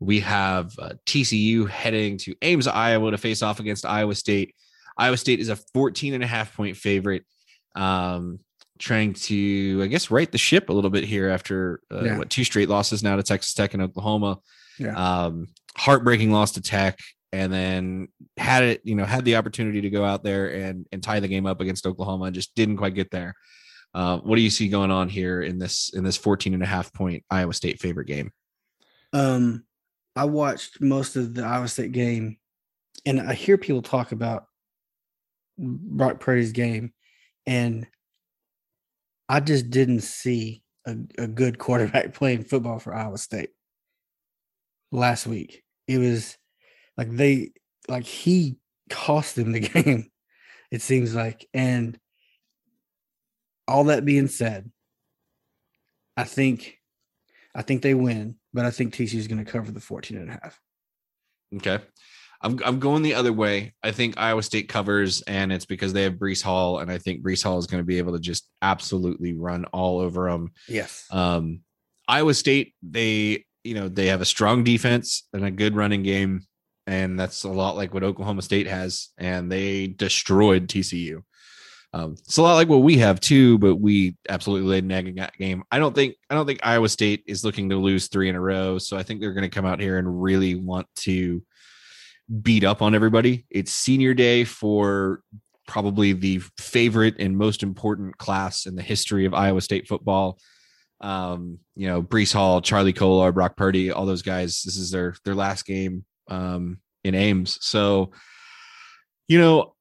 We 0.00 0.20
have 0.20 0.72
uh, 0.78 0.94
TCU 1.06 1.68
heading 1.68 2.18
to 2.24 2.34
Ames, 2.42 2.66
Iowa 2.66 3.10
to 3.12 3.18
face 3.18 3.40
off 3.42 3.60
against 3.60 3.84
Iowa 3.86 4.14
State. 4.14 4.54
Iowa 4.98 5.16
State 5.16 5.38
is 5.40 5.48
a 5.48 5.56
14 5.74 6.14
and 6.14 6.24
a 6.24 6.26
half 6.26 6.56
point 6.56 6.76
favorite. 6.76 7.24
Um 7.74 8.40
trying 8.78 9.12
to 9.12 9.80
I 9.84 9.86
guess 9.86 10.10
right 10.10 10.30
the 10.32 10.38
ship 10.38 10.68
a 10.68 10.72
little 10.72 10.90
bit 10.90 11.04
here 11.04 11.28
after 11.28 11.80
uh, 11.92 12.02
Yeah. 12.04 12.18
what 12.18 12.30
two 12.30 12.44
straight 12.44 12.68
losses 12.68 13.02
now 13.02 13.14
to 13.16 13.22
Texas 13.22 13.54
Tech 13.54 13.74
and 13.74 13.82
Oklahoma. 13.82 14.38
Yeah. 14.78 14.94
Um 15.24 15.46
heartbreaking 15.76 16.32
loss 16.32 16.52
to 16.52 16.62
Tech 16.62 16.98
and 17.32 17.50
then 17.52 18.08
had 18.36 18.62
it, 18.64 18.80
you 18.84 18.94
know, 18.94 19.04
had 19.06 19.24
the 19.24 19.36
opportunity 19.36 19.80
to 19.82 19.90
go 19.90 20.04
out 20.04 20.22
there 20.24 20.46
and 20.52 20.86
and 20.92 21.02
tie 21.02 21.20
the 21.20 21.28
game 21.28 21.46
up 21.46 21.60
against 21.60 21.86
Oklahoma 21.86 22.24
and 22.26 22.34
just 22.34 22.54
didn't 22.54 22.76
quite 22.78 22.94
get 22.94 23.10
there. 23.10 23.34
Uh, 23.94 24.18
what 24.18 24.36
do 24.36 24.42
you 24.42 24.50
see 24.50 24.68
going 24.68 24.90
on 24.90 25.08
here 25.08 25.42
in 25.42 25.58
this 25.58 25.90
in 25.94 26.02
this 26.02 26.16
14 26.16 26.54
and 26.54 26.62
a 26.62 26.66
half 26.66 26.92
point 26.92 27.24
Iowa 27.30 27.52
State 27.52 27.80
favorite 27.80 28.06
game? 28.06 28.32
Um, 29.12 29.64
I 30.16 30.24
watched 30.24 30.80
most 30.80 31.16
of 31.16 31.34
the 31.34 31.44
Iowa 31.44 31.68
State 31.68 31.92
game, 31.92 32.38
and 33.04 33.20
I 33.20 33.34
hear 33.34 33.58
people 33.58 33.82
talk 33.82 34.12
about 34.12 34.46
Brock 35.58 36.20
Purdy's 36.20 36.52
game, 36.52 36.92
and 37.46 37.86
I 39.28 39.40
just 39.40 39.70
didn't 39.70 40.00
see 40.00 40.62
a, 40.86 40.96
a 41.18 41.26
good 41.26 41.58
quarterback 41.58 42.14
playing 42.14 42.44
football 42.44 42.78
for 42.78 42.94
Iowa 42.94 43.18
State 43.18 43.50
last 44.90 45.26
week. 45.26 45.62
It 45.86 45.98
was 45.98 46.36
like 46.96 47.10
they 47.10 47.52
like 47.88 48.04
he 48.04 48.56
cost 48.90 49.36
them 49.36 49.52
the 49.52 49.60
game, 49.68 50.10
it 50.70 50.82
seems 50.82 51.14
like. 51.14 51.46
And 51.52 51.98
all 53.68 53.84
that 53.84 54.04
being 54.04 54.28
said, 54.28 54.70
I 56.16 56.24
think 56.24 56.78
I 57.54 57.62
think 57.62 57.82
they 57.82 57.94
win, 57.94 58.36
but 58.52 58.64
I 58.64 58.70
think 58.70 58.94
TCU 58.94 59.14
is 59.14 59.28
going 59.28 59.44
to 59.44 59.50
cover 59.50 59.70
the 59.70 59.80
14 59.80 60.16
and 60.16 60.30
a 60.30 60.32
half. 60.32 60.60
Okay. 61.56 61.78
I'm 62.42 62.58
I'm 62.64 62.80
going 62.80 63.02
the 63.02 63.14
other 63.14 63.32
way. 63.32 63.74
I 63.82 63.92
think 63.92 64.18
Iowa 64.18 64.42
State 64.42 64.68
covers, 64.68 65.22
and 65.22 65.52
it's 65.52 65.64
because 65.64 65.92
they 65.92 66.02
have 66.02 66.14
Breece 66.14 66.42
Hall, 66.42 66.80
and 66.80 66.90
I 66.90 66.98
think 66.98 67.22
Breece 67.22 67.44
Hall 67.44 67.58
is 67.58 67.66
going 67.66 67.80
to 67.80 67.86
be 67.86 67.98
able 67.98 68.14
to 68.14 68.18
just 68.18 68.48
absolutely 68.60 69.32
run 69.32 69.64
all 69.66 70.00
over 70.00 70.28
them. 70.28 70.50
Yes. 70.68 71.06
Um, 71.10 71.60
Iowa 72.08 72.34
State, 72.34 72.74
they 72.82 73.44
you 73.62 73.74
know 73.74 73.88
they 73.88 74.06
have 74.08 74.20
a 74.20 74.26
strong 74.26 74.64
defense 74.64 75.28
and 75.32 75.44
a 75.44 75.52
good 75.52 75.76
running 75.76 76.02
game, 76.02 76.44
and 76.86 77.18
that's 77.18 77.44
a 77.44 77.48
lot 77.48 77.76
like 77.76 77.94
what 77.94 78.02
Oklahoma 78.02 78.42
State 78.42 78.66
has, 78.66 79.10
and 79.18 79.50
they 79.50 79.86
destroyed 79.86 80.66
TCU. 80.66 81.22
Um, 81.94 82.12
it's 82.12 82.38
a 82.38 82.42
lot 82.42 82.54
like 82.54 82.68
what 82.68 82.78
we 82.78 82.96
have 82.98 83.20
too, 83.20 83.58
but 83.58 83.76
we 83.76 84.16
absolutely 84.28 84.68
laid 84.68 84.84
an 84.84 84.92
egg 84.92 85.08
in 85.08 85.16
that 85.16 85.36
game. 85.36 85.62
I 85.70 85.78
don't 85.78 85.94
think 85.94 86.16
I 86.30 86.34
don't 86.34 86.46
think 86.46 86.60
Iowa 86.62 86.88
State 86.88 87.22
is 87.26 87.44
looking 87.44 87.68
to 87.68 87.76
lose 87.76 88.08
three 88.08 88.28
in 88.28 88.34
a 88.34 88.40
row, 88.40 88.78
so 88.78 88.96
I 88.96 89.02
think 89.02 89.20
they're 89.20 89.34
going 89.34 89.48
to 89.48 89.54
come 89.54 89.66
out 89.66 89.80
here 89.80 89.98
and 89.98 90.22
really 90.22 90.54
want 90.54 90.86
to 91.00 91.42
beat 92.40 92.64
up 92.64 92.80
on 92.80 92.94
everybody. 92.94 93.44
It's 93.50 93.72
senior 93.72 94.14
day 94.14 94.44
for 94.44 95.22
probably 95.66 96.12
the 96.12 96.38
favorite 96.58 97.16
and 97.18 97.36
most 97.36 97.62
important 97.62 98.16
class 98.16 98.66
in 98.66 98.74
the 98.74 98.82
history 98.82 99.26
of 99.26 99.34
Iowa 99.34 99.60
State 99.60 99.86
football. 99.86 100.38
Um, 101.02 101.58
you 101.74 101.88
know, 101.88 102.02
Breece 102.02 102.32
Hall, 102.32 102.62
Charlie 102.62 102.92
Kolar, 102.92 103.32
Brock 103.32 103.56
Purdy, 103.56 103.90
all 103.90 104.06
those 104.06 104.22
guys. 104.22 104.62
This 104.62 104.76
is 104.76 104.90
their 104.90 105.14
their 105.24 105.34
last 105.34 105.66
game 105.66 106.04
um, 106.28 106.78
in 107.04 107.14
Ames. 107.14 107.58
So, 107.60 108.12
you 109.28 109.38
know, 109.38 109.74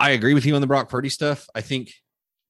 I 0.00 0.10
agree 0.10 0.34
with 0.34 0.46
you 0.46 0.54
on 0.54 0.60
the 0.62 0.66
Brock 0.66 0.88
Purdy 0.88 1.10
stuff. 1.10 1.46
I 1.54 1.60
think 1.60 1.92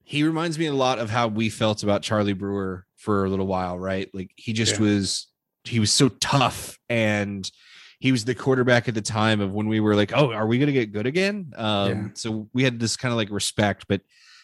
he 0.05 0.23
reminds 0.23 0.59
me 0.59 0.67
a 0.67 0.73
lot 0.73 0.99
of 0.99 1.11
how 1.11 1.29
we 1.29 1.51
felt 1.51 1.83
about 1.83 2.03
Charlie 2.03 2.33
Brewer 2.33 2.87
for 2.97 3.25
a 3.25 3.29
little 3.29 3.47
while, 3.47 3.79
right? 3.79 4.09
Like 4.15 4.31
he 4.37 4.53
just 4.53 4.75
Yeah. 4.75 4.87
was 4.87 5.27
he 5.65 5.79
was 5.79 5.93
so 5.93 6.09
tough 6.09 6.79
and 6.89 7.51
he 7.99 8.13
was 8.13 8.25
the 8.25 8.35
quarterback 8.35 8.89
at 8.89 8.95
the 8.95 9.03
time 9.03 9.43
of 9.43 9.53
when 9.53 9.69
we 9.69 9.79
were 9.79 9.95
like, 9.95 10.11
oh, 10.15 10.33
are 10.33 10.47
we 10.47 10.57
going 10.57 10.69
to 10.69 10.73
get 10.73 10.91
good 10.93 11.07
again? 11.07 11.53
Um, 11.57 11.89
Yeah. 11.89 12.09
So 12.15 12.49
we 12.55 12.63
had 12.65 12.81
this 12.81 12.97
kind 12.97 13.13
of 13.13 13.17
like 13.19 13.31
respect, 13.31 13.85
but 13.89 14.01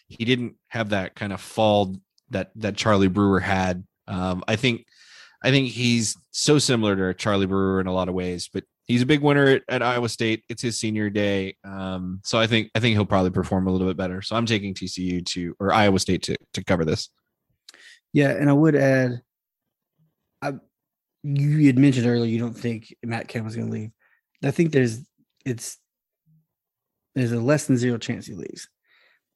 he 0.08 0.24
didn't 0.26 0.56
have 0.68 0.90
that 0.90 1.14
kind 1.14 1.32
of 1.32 1.40
fall 1.40 1.96
that 2.30 2.50
that 2.56 2.76
Charlie 2.76 3.08
Brewer 3.08 3.40
had. 3.40 3.84
Um, 4.08 4.44
I 4.46 4.56
think 4.56 4.86
I 5.42 5.50
think 5.50 5.68
he's 5.68 6.16
so 6.32 6.58
similar 6.58 6.96
to 6.96 7.14
Charlie 7.14 7.46
Brewer 7.46 7.80
in 7.80 7.86
a 7.86 7.94
lot 7.94 8.08
of 8.08 8.14
ways, 8.14 8.50
but 8.52 8.64
he's 8.86 9.02
a 9.02 9.06
big 9.06 9.20
winner 9.20 9.46
at, 9.46 9.62
at 9.68 9.82
Iowa 9.82 10.08
State. 10.08 10.44
It's 10.48 10.62
his 10.62 10.78
senior 10.78 11.10
day, 11.10 11.56
um, 11.64 12.20
so 12.24 12.38
I 12.38 12.46
think 12.46 12.70
I 12.74 12.80
think 12.80 12.94
he'll 12.94 13.04
probably 13.04 13.30
perform 13.30 13.66
a 13.66 13.70
little 13.70 13.86
bit 13.86 13.96
better. 13.96 14.22
So 14.22 14.36
I'm 14.36 14.46
taking 14.46 14.74
TCU 14.74 15.24
to 15.26 15.54
or 15.60 15.72
Iowa 15.72 15.98
State 15.98 16.22
to 16.24 16.36
to 16.54 16.64
cover 16.64 16.84
this. 16.84 17.10
Yeah, 18.12 18.30
and 18.30 18.48
I 18.48 18.52
would 18.52 18.76
add, 18.76 19.20
I 20.40 20.54
you 21.22 21.66
had 21.66 21.78
mentioned 21.78 22.06
earlier 22.06 22.30
you 22.30 22.38
don't 22.38 22.56
think 22.56 22.94
Matt 23.02 23.28
Campbell 23.28 23.46
was 23.46 23.56
going 23.56 23.68
to 23.68 23.72
leave. 23.72 23.90
I 24.44 24.50
think 24.52 24.72
there's 24.72 25.00
it's 25.44 25.78
there's 27.14 27.32
a 27.32 27.40
less 27.40 27.66
than 27.66 27.76
zero 27.76 27.98
chance 27.98 28.26
he 28.26 28.34
leaves. 28.34 28.68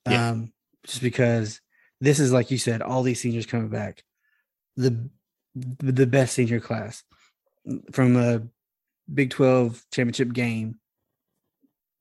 Yeah. 0.09 0.31
Um, 0.31 0.53
just 0.85 1.03
because 1.03 1.61
this 2.01 2.21
is 2.21 2.33
like 2.33 2.51
you 2.51 2.59
said, 2.59 2.83
all 2.83 3.03
these 3.03 3.21
seniors 3.21 3.47
coming 3.47 3.69
back, 3.69 4.03
the 4.77 5.11
the 5.55 6.07
best 6.07 6.35
senior 6.35 6.61
class 6.61 7.03
from 7.93 8.17
a 8.17 8.43
Big 9.13 9.31
Twelve 9.31 9.83
championship 9.93 10.33
game 10.33 10.79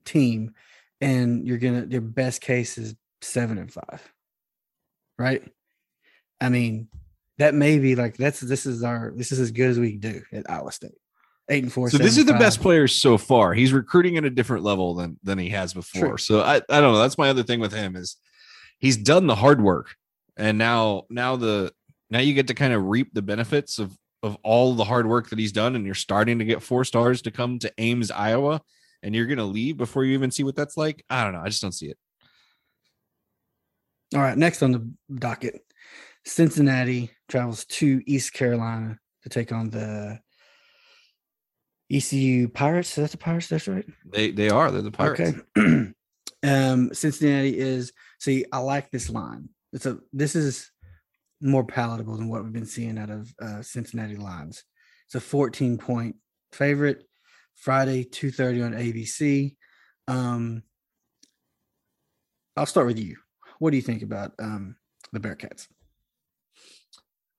team, 0.05 0.53
and 1.01 1.47
you're 1.47 1.57
gonna 1.57 1.85
your 1.89 2.01
best 2.01 2.41
case 2.41 2.77
is 2.77 2.95
seven 3.21 3.57
and 3.57 3.71
five, 3.71 4.01
right? 5.17 5.43
I 6.41 6.49
mean, 6.49 6.87
that 7.37 7.53
may 7.53 7.79
be 7.79 7.95
like 7.95 8.17
that's 8.17 8.39
this 8.39 8.65
is 8.65 8.83
our 8.83 9.13
this 9.15 9.31
is 9.31 9.39
as 9.39 9.51
good 9.51 9.69
as 9.69 9.79
we 9.79 9.91
can 9.91 9.99
do 9.99 10.21
at 10.33 10.49
Iowa 10.49 10.71
State. 10.71 10.91
Eight 11.51 11.63
and 11.63 11.73
four. 11.73 11.89
So 11.89 11.97
this 11.97 12.17
is 12.17 12.25
the 12.25 12.33
best 12.33 12.61
players 12.61 13.01
so 13.01 13.17
far. 13.17 13.55
He's 13.55 13.73
recruiting 13.73 14.17
at 14.17 14.23
a 14.23 14.29
different 14.29 14.63
level 14.63 14.93
than 14.93 15.17
than 15.23 15.39
he 15.39 15.49
has 15.49 15.73
before. 15.73 16.09
True. 16.09 16.17
So 16.17 16.41
I 16.41 16.57
I 16.57 16.79
don't 16.79 16.93
know. 16.93 16.99
That's 16.99 17.17
my 17.17 17.29
other 17.29 17.41
thing 17.41 17.59
with 17.59 17.73
him 17.73 17.95
is 17.95 18.17
he's 18.77 18.97
done 18.97 19.25
the 19.25 19.35
hard 19.35 19.59
work, 19.59 19.95
and 20.37 20.59
now 20.59 21.05
now 21.09 21.37
the 21.37 21.73
now 22.11 22.19
you 22.19 22.35
get 22.35 22.47
to 22.47 22.53
kind 22.53 22.73
of 22.73 22.85
reap 22.85 23.13
the 23.13 23.23
benefits 23.23 23.79
of 23.79 23.97
of 24.21 24.37
all 24.43 24.73
the 24.73 24.83
hard 24.83 25.07
work 25.07 25.29
that 25.29 25.39
he's 25.39 25.51
done, 25.51 25.75
and 25.75 25.85
you're 25.85 25.95
starting 25.95 26.39
to 26.39 26.45
get 26.45 26.61
four 26.61 26.83
stars 26.83 27.21
to 27.23 27.31
come 27.31 27.59
to 27.59 27.73
Ames, 27.77 28.11
Iowa, 28.11 28.61
and 29.01 29.15
you're 29.15 29.27
gonna 29.27 29.45
leave 29.45 29.77
before 29.77 30.03
you 30.03 30.13
even 30.13 30.31
see 30.31 30.43
what 30.43 30.55
that's 30.55 30.77
like. 30.77 31.05
I 31.09 31.23
don't 31.23 31.33
know. 31.33 31.41
I 31.41 31.49
just 31.49 31.61
don't 31.61 31.71
see 31.71 31.87
it. 31.87 31.97
All 34.15 34.21
right, 34.21 34.37
next 34.37 34.63
on 34.63 34.71
the 34.71 34.89
docket, 35.13 35.61
Cincinnati 36.25 37.11
travels 37.27 37.65
to 37.65 38.01
East 38.05 38.33
Carolina 38.33 38.97
to 39.23 39.29
take 39.29 39.51
on 39.51 39.69
the 39.69 40.19
ECU 41.91 42.47
Pirates. 42.49 42.95
That's 42.95 43.11
the 43.11 43.17
Pirates. 43.17 43.47
That's 43.47 43.67
right. 43.67 43.85
They 44.05 44.31
they 44.31 44.49
are. 44.49 44.71
They're 44.71 44.81
the 44.81 44.91
Pirates. 44.91 45.39
Okay. 45.57 45.91
um, 46.43 46.93
Cincinnati 46.93 47.57
is. 47.57 47.93
See, 48.19 48.45
I 48.51 48.59
like 48.59 48.91
this 48.91 49.09
line. 49.09 49.49
It's 49.73 49.85
a. 49.85 49.99
This 50.13 50.35
is 50.35 50.71
more 51.41 51.63
palatable 51.63 52.17
than 52.17 52.27
what 52.27 52.43
we've 52.43 52.53
been 52.53 52.65
seeing 52.65 52.97
out 52.97 53.09
of 53.09 53.33
uh, 53.41 53.61
Cincinnati 53.61 54.15
lines. 54.15 54.63
It's 55.07 55.15
a 55.15 55.19
14 55.19 55.77
point 55.77 56.15
favorite. 56.51 57.03
Friday, 57.55 58.05
2:30 58.05 58.65
on 58.65 58.73
ABC. 58.73 59.55
Um, 60.07 60.63
I'll 62.55 62.65
start 62.65 62.87
with 62.87 62.99
you. 62.99 63.17
What 63.59 63.71
do 63.71 63.77
you 63.77 63.83
think 63.83 64.01
about 64.01 64.31
um, 64.39 64.75
the 65.11 65.19
Bearcats? 65.19 65.67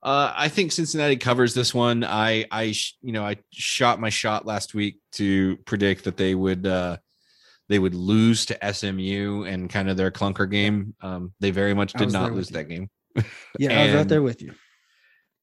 Uh, 0.03 0.33
I 0.35 0.47
think 0.47 0.71
Cincinnati 0.71 1.15
covers 1.15 1.53
this 1.53 1.73
one. 1.73 2.03
I, 2.03 2.45
I, 2.51 2.73
you 3.01 3.11
know, 3.11 3.23
I 3.23 3.37
shot 3.51 3.99
my 3.99 4.09
shot 4.09 4.47
last 4.47 4.73
week 4.73 4.99
to 5.13 5.57
predict 5.65 6.05
that 6.05 6.17
they 6.17 6.33
would, 6.33 6.65
uh, 6.65 6.97
they 7.69 7.77
would 7.77 7.93
lose 7.93 8.47
to 8.47 8.73
SMU 8.73 9.43
and 9.43 9.69
kind 9.69 9.89
of 9.89 9.97
their 9.97 10.09
clunker 10.09 10.49
game. 10.49 10.95
Um, 11.01 11.33
they 11.39 11.51
very 11.51 11.75
much 11.75 11.93
did 11.93 12.11
not 12.11 12.33
lose 12.33 12.49
that 12.49 12.67
game. 12.67 12.89
Yeah, 13.59 13.79
I 13.79 13.85
was 13.85 13.95
right 13.95 14.07
there 14.07 14.21
with 14.21 14.41
you. 14.41 14.53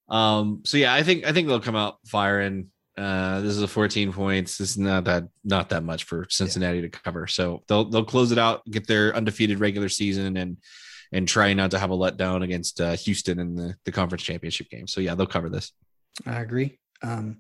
Um, 0.09 0.63
so 0.65 0.77
yeah, 0.77 0.95
I 0.95 1.03
think 1.03 1.27
I 1.27 1.33
think 1.33 1.49
they'll 1.49 1.61
come 1.61 1.77
out 1.77 1.99
firing. 2.07 2.69
Uh, 2.97 3.41
this 3.43 3.53
is 3.53 3.63
a 3.63 3.69
14 3.69 4.13
points. 4.13 4.59
This 4.59 4.71
is 4.71 4.79
not 4.79 5.05
that 5.05 5.29
not 5.45 5.69
that 5.69 5.85
much 5.85 6.05
for 6.05 6.27
Cincinnati 6.31 6.79
yeah. 6.79 6.83
to 6.83 6.89
cover. 6.89 7.27
So 7.27 7.63
they'll 7.69 7.85
they'll 7.85 8.05
close 8.05 8.33
it 8.33 8.39
out, 8.39 8.65
get 8.67 8.87
their 8.87 9.15
undefeated 9.15 9.61
regular 9.61 9.89
season, 9.89 10.37
and 10.37 10.57
and 11.13 11.29
try 11.29 11.53
not 11.55 11.71
to 11.71 11.79
have 11.79 11.91
a 11.91 11.97
letdown 11.97 12.43
against 12.43 12.81
uh, 12.81 12.93
Houston 12.97 13.39
in 13.39 13.55
the, 13.55 13.75
the 13.85 13.93
conference 13.93 14.23
championship 14.23 14.69
game. 14.69 14.87
So 14.87 15.01
yeah, 15.01 15.15
they'll 15.15 15.27
cover 15.27 15.49
this. 15.49 15.73
I 16.27 16.41
agree. 16.41 16.79
Um, 17.03 17.39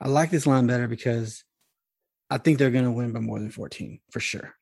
I 0.00 0.08
like 0.08 0.30
this 0.30 0.46
line 0.46 0.66
better 0.66 0.86
because 0.86 1.42
I 2.30 2.38
think 2.38 2.58
they're 2.58 2.70
going 2.70 2.84
to 2.84 2.92
win 2.92 3.12
by 3.12 3.20
more 3.20 3.38
than 3.38 3.50
14 3.50 4.00
for 4.10 4.20
sure. 4.20 4.54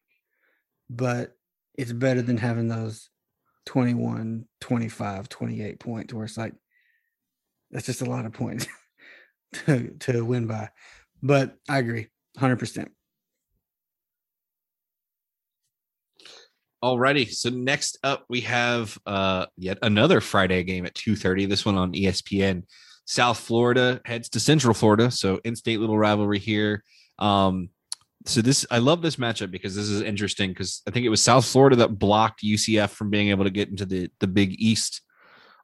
But 0.89 1.33
it's 1.77 1.93
better 1.93 2.23
than 2.23 2.39
having 2.39 2.69
those 2.69 3.11
21, 3.67 4.47
25, 4.61 5.29
28 5.29 5.81
points 5.81 6.15
where 6.15 6.25
it's 6.25 6.39
like, 6.39 6.55
that's 7.71 7.87
just 7.87 8.03
a 8.03 8.11
lot 8.11 8.25
of 8.25 8.33
points 8.33 8.67
to, 9.53 9.91
to 10.01 10.25
win 10.25 10.47
by. 10.47 10.71
But 11.23 11.57
I 11.69 11.79
agree 11.79 12.09
100%. 12.39 12.89
Alrighty. 16.85 17.31
So 17.33 17.49
next 17.49 17.99
up 18.05 18.27
we 18.29 18.43
have 18.43 18.97
uh 19.07 19.47
yet 19.57 19.79
another 19.83 20.21
Friday 20.21 20.63
game 20.63 20.85
at 20.85 20.95
2:30. 20.95 21.49
This 21.49 21.65
one 21.65 21.77
on 21.77 21.93
ESPN. 21.95 22.63
South 23.07 23.39
Florida 23.41 24.01
heads 24.05 24.29
to 24.31 24.41
Central 24.41 24.75
Florida. 24.75 25.11
So 25.11 25.41
in-state 25.43 25.81
little 25.81 25.99
rivalry 25.99 26.39
here. 26.39 26.85
Um 27.19 27.71
so 28.27 28.43
this 28.43 28.67
I 28.71 28.79
love 28.79 29.03
this 29.03 29.17
matchup 29.17 29.51
because 29.51 29.75
this 29.75 29.89
is 29.89 30.03
interesting 30.03 30.51
because 30.51 30.83
I 30.87 30.91
think 30.91 31.07
it 31.07 31.11
was 31.11 31.23
South 31.23 31.47
Florida 31.47 31.77
that 31.77 31.99
blocked 31.99 32.43
UCF 32.43 32.91
from 32.91 33.11
being 33.11 33.31
able 33.31 33.45
to 33.45 33.51
get 33.51 33.69
into 33.69 33.87
the 33.87 34.11
the 34.21 34.27
Big 34.27 34.55
East 34.59 35.03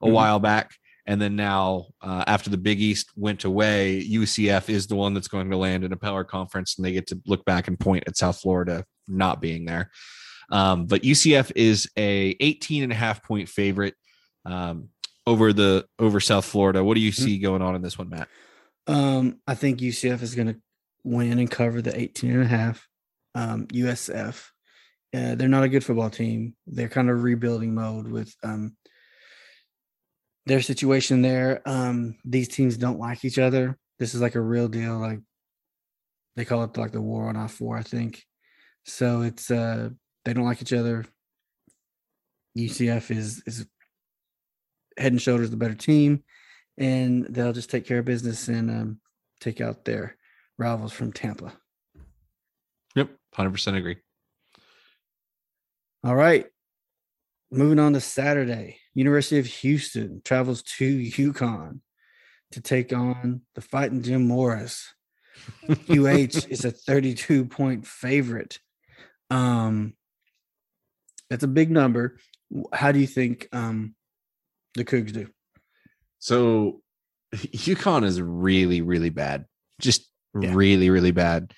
a 0.01 0.07
mm-hmm. 0.07 0.15
while 0.15 0.39
back. 0.39 0.73
And 1.05 1.21
then 1.21 1.35
now, 1.35 1.87
uh, 2.01 2.23
after 2.29 2.49
the 2.49 2.57
Big 2.57 2.81
East 2.81 3.11
went 3.17 3.43
away, 3.43 4.07
UCF 4.09 4.69
is 4.69 4.87
the 4.87 4.95
one 4.95 5.15
that's 5.15 5.27
going 5.27 5.51
to 5.51 5.57
land 5.57 5.83
in 5.83 5.93
a 5.93 5.97
power 5.97 6.23
conference, 6.23 6.77
and 6.77 6.85
they 6.85 6.93
get 6.93 7.09
to 7.09 7.21
look 7.27 7.45
back 7.45 7.67
and 7.67 7.79
point 7.79 8.05
at 8.07 8.17
South 8.17 8.41
Florida 8.41 8.85
not 9.09 9.41
being 9.41 9.65
there. 9.65 9.91
Um, 10.51 10.87
but 10.87 11.03
UCF 11.03 11.51
is 11.57 11.91
a 11.97 12.37
18 12.39 12.85
and 12.85 12.93
a 12.93 12.95
half 12.95 13.25
point 13.25 13.49
favorite 13.49 13.95
um, 14.45 14.91
over 15.27 15.53
the 15.53 15.87
over 15.99 16.21
South 16.21 16.45
Florida. 16.45 16.85
What 16.85 16.95
do 16.95 17.01
you 17.01 17.11
mm-hmm. 17.11 17.25
see 17.25 17.39
going 17.39 17.63
on 17.63 17.75
in 17.75 17.83
this 17.83 17.99
one, 17.99 18.09
Matt? 18.09 18.29
Um, 18.87 19.41
I 19.47 19.55
think 19.55 19.81
UCF 19.81 20.23
is 20.23 20.35
going 20.35 20.49
to 20.49 20.57
win 21.05 21.39
and 21.39 21.51
cover 21.51 21.83
the 21.83 21.99
18 21.99 22.31
and 22.33 22.43
a 22.43 22.47
half. 22.47 22.87
Um, 23.35 23.67
USF, 23.69 24.49
uh, 25.15 25.35
they're 25.35 25.49
not 25.49 25.65
a 25.65 25.69
good 25.69 25.85
football 25.85 26.11
team. 26.11 26.55
They're 26.67 26.89
kind 26.89 27.11
of 27.11 27.23
rebuilding 27.23 27.75
mode 27.75 28.09
with 28.09 28.35
um, 28.43 28.77
their 30.47 30.61
situation 30.61 31.23
there. 31.23 31.63
Um, 31.67 32.17
these 32.25 32.49
teams 32.49 32.77
don't 32.77 32.99
like 32.99 33.25
each 33.25 33.39
other. 33.39 33.79
This 33.99 34.15
is 34.15 34.21
like 34.21 34.35
a 34.35 34.41
real 34.41 34.69
deal. 34.69 34.99
Like 34.99 35.21
they 36.37 36.45
call 36.45 36.65
it 36.65 36.77
like 36.77 36.93
the 36.93 37.01
war 37.01 37.29
on 37.29 37.37
I 37.37 37.47
four, 37.47 37.77
I 37.77 37.83
think. 37.83 38.25
So 38.85 39.23
it's 39.23 39.51
uh 39.51 39.91
they 40.25 40.33
don't 40.33 40.45
like 40.45 40.63
each 40.63 40.73
other. 40.73 41.05
UCF 42.59 43.11
is 43.11 43.43
is 43.47 43.67
head 44.99 45.13
and 45.13 45.23
shoulders 45.23 45.51
the 45.51 45.57
better 45.57 45.75
team, 45.75 46.23
and 46.77 47.27
they'll 47.31 47.53
just 47.53 47.71
take 47.71 47.87
care 47.87 48.01
of 48.01 48.05
business 48.05 48.49
and 48.49 48.71
um, 48.71 49.01
take 49.41 49.61
out 49.61 49.85
their 49.85 50.17
rivals 50.63 50.93
from 50.93 51.13
Tampa. 51.13 51.53
Yep, 52.95 53.11
hundred 53.35 53.51
percent 53.51 53.77
agree. 53.77 53.97
All 56.05 56.15
right, 56.15 56.47
moving 57.51 57.79
on 57.79 57.93
to 57.95 58.01
Saturday. 58.01 58.79
University 58.95 59.39
of 59.39 59.47
Houston 59.47 60.23
travels 60.25 60.63
to 60.63 60.99
UConn 60.99 61.81
to 62.53 62.61
take 62.61 62.93
on 62.93 63.43
the 63.55 63.61
fighting 63.61 64.03
Jim 64.03 64.27
Morris. 64.27 64.93
UH 65.89 66.47
is 66.51 66.65
a 66.65 66.71
32 66.71 67.47
point 67.47 67.87
favorite. 67.87 68.59
Um, 69.31 69.95
that's 71.31 71.45
a 71.45 71.49
big 71.49 71.71
number. 71.71 72.19
How 72.73 72.93
do 72.93 72.99
you 72.99 73.07
think 73.07 73.49
um, 73.53 73.95
the 74.75 74.85
Cougs 74.85 75.13
do? 75.13 75.29
So 76.19 76.83
UConn 77.35 78.05
is 78.05 78.21
really, 78.21 78.83
really 78.83 79.11
bad. 79.11 79.47
Just 79.81 80.12
yeah. 80.41 80.55
really, 80.55 80.91
really 80.91 81.11
bad. 81.11 81.53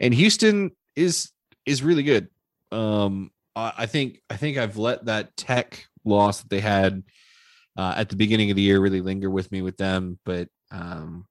And 0.00 0.12
Houston 0.14 0.72
is 0.96 1.30
is 1.66 1.82
really 1.82 2.02
good. 2.02 2.28
Um, 2.70 3.30
I, 3.54 3.72
I 3.78 3.86
think 3.86 4.20
I 4.30 4.36
think 4.36 4.58
I've 4.58 4.76
let 4.76 5.06
that 5.06 5.36
tech 5.36 5.86
loss 6.04 6.40
that 6.40 6.50
they 6.50 6.60
had 6.60 7.02
uh, 7.76 7.94
at 7.96 8.08
the 8.08 8.16
beginning 8.16 8.50
of 8.50 8.56
the 8.56 8.62
year 8.62 8.80
really 8.80 9.00
linger 9.00 9.30
with 9.30 9.50
me 9.52 9.62
with 9.62 9.76
them. 9.76 10.18
But 10.24 10.48
um, 10.70 11.26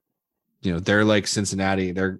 you 0.61 0.71
know, 0.71 0.79
they're 0.79 1.05
like 1.05 1.27
Cincinnati. 1.27 1.91
They're 1.91 2.19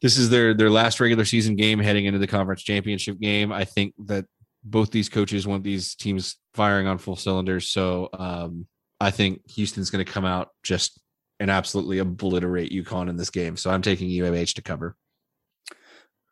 this 0.00 0.18
is 0.18 0.30
their 0.30 0.54
their 0.54 0.70
last 0.70 1.00
regular 1.00 1.24
season 1.24 1.56
game 1.56 1.78
heading 1.78 2.06
into 2.06 2.18
the 2.18 2.26
conference 2.26 2.62
championship 2.62 3.20
game. 3.20 3.52
I 3.52 3.64
think 3.64 3.94
that 4.06 4.26
both 4.64 4.90
these 4.90 5.08
coaches 5.08 5.46
want 5.46 5.64
these 5.64 5.94
teams 5.94 6.36
firing 6.54 6.86
on 6.86 6.98
full 6.98 7.16
cylinders. 7.16 7.68
So 7.68 8.08
um, 8.12 8.66
I 9.00 9.10
think 9.10 9.48
Houston's 9.52 9.90
going 9.90 10.04
to 10.04 10.10
come 10.10 10.24
out 10.24 10.50
just 10.62 11.00
and 11.42 11.50
absolutely 11.50 11.98
obliterate 11.98 12.70
UConn 12.70 13.10
in 13.10 13.16
this 13.16 13.28
game. 13.28 13.56
So 13.56 13.68
I'm 13.68 13.82
taking 13.82 14.08
UAH 14.08 14.54
to 14.54 14.62
cover. 14.62 14.94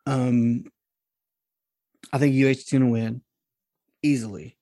Um, 0.05 0.63
I 2.13 2.17
think 2.17 2.33
UH 2.33 2.61
is 2.61 2.69
going 2.71 2.85
to 2.85 2.91
win 2.91 3.21
easily. 4.01 4.57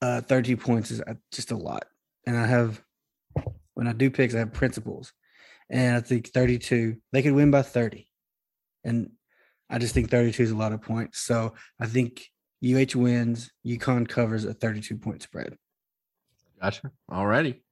Uh, 0.00 0.20
30 0.20 0.54
points 0.54 0.92
is 0.92 1.00
uh, 1.00 1.14
just 1.32 1.50
a 1.50 1.56
lot. 1.56 1.86
And 2.24 2.36
I 2.36 2.46
have, 2.46 2.80
when 3.74 3.88
I 3.88 3.92
do 3.92 4.12
picks, 4.12 4.32
I 4.32 4.38
have 4.38 4.52
principles. 4.52 5.12
And 5.68 5.96
I 5.96 6.00
think 6.00 6.28
32, 6.28 6.96
they 7.10 7.22
could 7.22 7.32
win 7.32 7.50
by 7.50 7.62
30. 7.62 8.06
And 8.84 9.10
I 9.68 9.78
just 9.78 9.92
think 9.92 10.08
32 10.08 10.40
is 10.40 10.50
a 10.52 10.56
lot 10.56 10.72
of 10.72 10.82
points. 10.82 11.18
So 11.18 11.54
I 11.80 11.86
think 11.86 12.28
UH 12.64 12.96
wins. 12.96 13.50
UConn 13.66 14.08
covers 14.08 14.44
a 14.44 14.54
32 14.54 14.98
point 14.98 15.22
spread. 15.22 15.56
Gotcha. 16.62 16.92
Alrighty. 17.10 17.62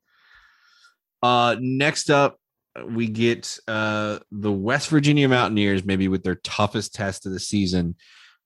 Uh, 1.22 1.56
next 1.60 2.10
up, 2.10 2.38
we 2.86 3.08
get 3.08 3.58
uh, 3.66 4.18
the 4.30 4.52
West 4.52 4.88
Virginia 4.88 5.28
Mountaineers, 5.28 5.84
maybe 5.84 6.08
with 6.08 6.22
their 6.22 6.36
toughest 6.36 6.94
test 6.94 7.26
of 7.26 7.32
the 7.32 7.40
season, 7.40 7.96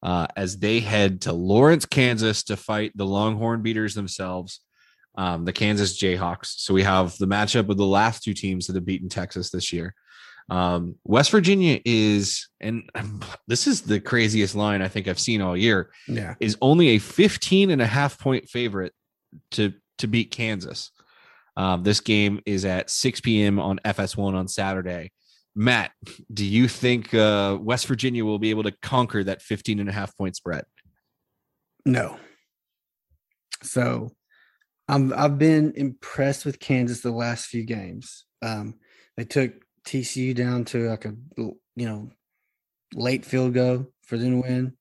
uh, 0.03 0.27
as 0.37 0.59
they 0.59 0.81
head 0.81 1.23
to 1.23 1.33
Lawrence, 1.33 1.87
Kansas 1.87 2.43
to 2.45 2.57
fight 2.57 2.93
the 2.95 3.07
Longhorn 3.07 3.62
beaters 3.62 3.95
themselves, 3.95 4.61
um, 5.16 5.45
the 5.45 5.53
Kansas 5.53 5.99
Jayhawks. 5.99 6.47
So 6.57 6.75
we 6.75 6.83
have 6.83 7.16
the 7.18 7.27
matchup 7.27 7.68
of 7.68 7.77
the 7.77 7.87
last 7.87 8.23
two 8.23 8.35
teams 8.35 8.66
that 8.66 8.77
have 8.77 8.85
beaten 8.85 9.09
Texas 9.09 9.51
this 9.51 9.73
year. 9.73 9.95
Um, 10.51 10.97
West 11.05 11.31
Virginia 11.31 11.81
is, 11.85 12.49
and 12.61 12.91
this 13.47 13.66
is 13.66 13.83
the 13.83 14.01
craziest 14.01 14.55
line 14.55 14.83
I 14.83 14.89
think 14.89 15.07
I've 15.07 15.20
seen 15.20 15.41
all 15.41 15.57
year. 15.57 15.91
Yeah. 16.09 16.35
Is 16.41 16.57
only 16.61 16.89
a 16.89 16.99
15 16.99 17.70
and 17.70 17.83
a 17.83 17.87
half 17.87 18.18
point 18.18 18.49
favorite 18.49 18.93
to, 19.53 19.73
to 19.99 20.09
beat 20.09 20.31
Kansas. 20.31 20.91
Um, 21.57 21.83
this 21.83 22.01
game 22.01 22.41
is 22.47 22.65
at 22.65 22.91
6 22.91 23.21
p.m. 23.21 23.59
on 23.59 23.79
FS1 23.85 24.35
on 24.35 24.49
Saturday. 24.49 25.13
Matt, 25.55 25.93
do 26.33 26.45
you 26.45 26.67
think 26.67 27.13
uh, 27.13 27.59
West 27.61 27.87
Virginia 27.87 28.25
will 28.25 28.39
be 28.39 28.51
able 28.51 28.63
to 28.63 28.73
conquer 28.83 29.23
that 29.25 29.43
15 29.43 29.81
and 29.81 29.89
a 29.89 29.93
half 29.93 30.17
point 30.17 30.37
spread? 30.37 30.65
No. 31.85 32.17
So 33.63 34.13
I'm, 34.89 35.13
I've 35.13 35.39
been 35.39 35.75
impressed 35.77 36.47
with 36.47 36.59
Kansas 36.59 37.01
the 37.01 37.11
last 37.11 37.47
few 37.47 37.65
games. 37.65 38.25
Um, 38.41 38.75
they 39.17 39.25
took 39.25 39.53
TCU 39.87 40.35
down 40.35 40.65
to 40.67 40.89
like 40.89 41.05
a 41.05 41.15
you 41.37 41.59
know 41.77 42.11
late 42.95 43.25
field 43.25 43.55
goal 43.55 43.87
for 44.03 44.17
them 44.17 44.43
to 44.43 44.49
win. 44.49 44.73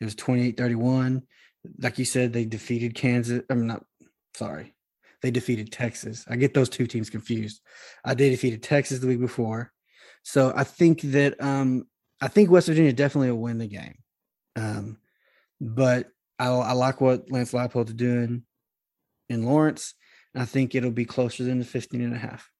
It 0.00 0.04
was 0.04 0.14
28-31. 0.16 1.22
Like 1.80 1.98
you 1.98 2.04
said, 2.04 2.32
they 2.32 2.44
defeated 2.44 2.94
Kansas. 2.94 3.42
I'm 3.48 3.66
not 3.66 3.84
sorry. 4.34 4.73
They 5.24 5.30
defeated 5.30 5.72
Texas. 5.72 6.26
I 6.28 6.36
get 6.36 6.52
those 6.52 6.68
two 6.68 6.86
teams 6.86 7.08
confused. 7.08 7.62
I 8.04 8.12
they 8.12 8.28
defeated 8.28 8.62
Texas 8.62 8.98
the 8.98 9.06
week 9.06 9.20
before, 9.20 9.72
so 10.22 10.52
I 10.54 10.64
think 10.64 11.00
that 11.00 11.42
um, 11.42 11.86
I 12.20 12.28
think 12.28 12.50
West 12.50 12.66
Virginia 12.66 12.92
definitely 12.92 13.30
will 13.30 13.40
win 13.40 13.56
the 13.56 13.66
game. 13.66 13.94
Um, 14.54 14.98
but 15.62 16.08
I, 16.38 16.48
I 16.48 16.72
like 16.72 17.00
what 17.00 17.30
Lance 17.30 17.52
Leipold 17.52 17.88
is 17.88 17.94
doing 17.94 18.42
in 19.30 19.46
Lawrence. 19.46 19.94
I 20.34 20.44
think 20.44 20.74
it'll 20.74 20.90
be 20.90 21.06
closer 21.06 21.42
than 21.42 21.58
the 21.58 21.64
15 21.64 22.02
and 22.02 22.14
a 22.14 22.18
half. 22.18 22.50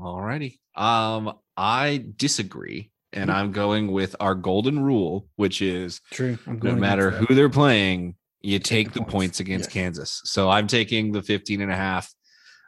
All 0.00 0.20
righty. 0.20 0.60
Um, 0.74 1.34
I 1.56 2.04
disagree, 2.16 2.90
and 3.12 3.30
Mm-hmm. 3.30 3.38
I'm 3.38 3.52
going 3.52 3.92
with 3.92 4.16
our 4.18 4.34
golden 4.34 4.82
rule, 4.82 5.28
which 5.36 5.62
is 5.62 6.00
True. 6.10 6.36
I'm 6.48 6.58
no 6.60 6.74
matter 6.74 7.12
who 7.12 7.32
they're 7.32 7.48
playing, 7.48 8.16
you 8.42 8.58
take 8.58 8.92
the 8.92 9.00
points. 9.00 9.12
points 9.12 9.40
against 9.40 9.68
Yes. 9.68 9.72
Kansas. 9.72 10.20
So 10.24 10.48
I'm 10.48 10.66
taking 10.66 11.12
the 11.12 11.22
15 11.22 11.60
and 11.60 11.72
a 11.72 11.76
half 11.76 12.12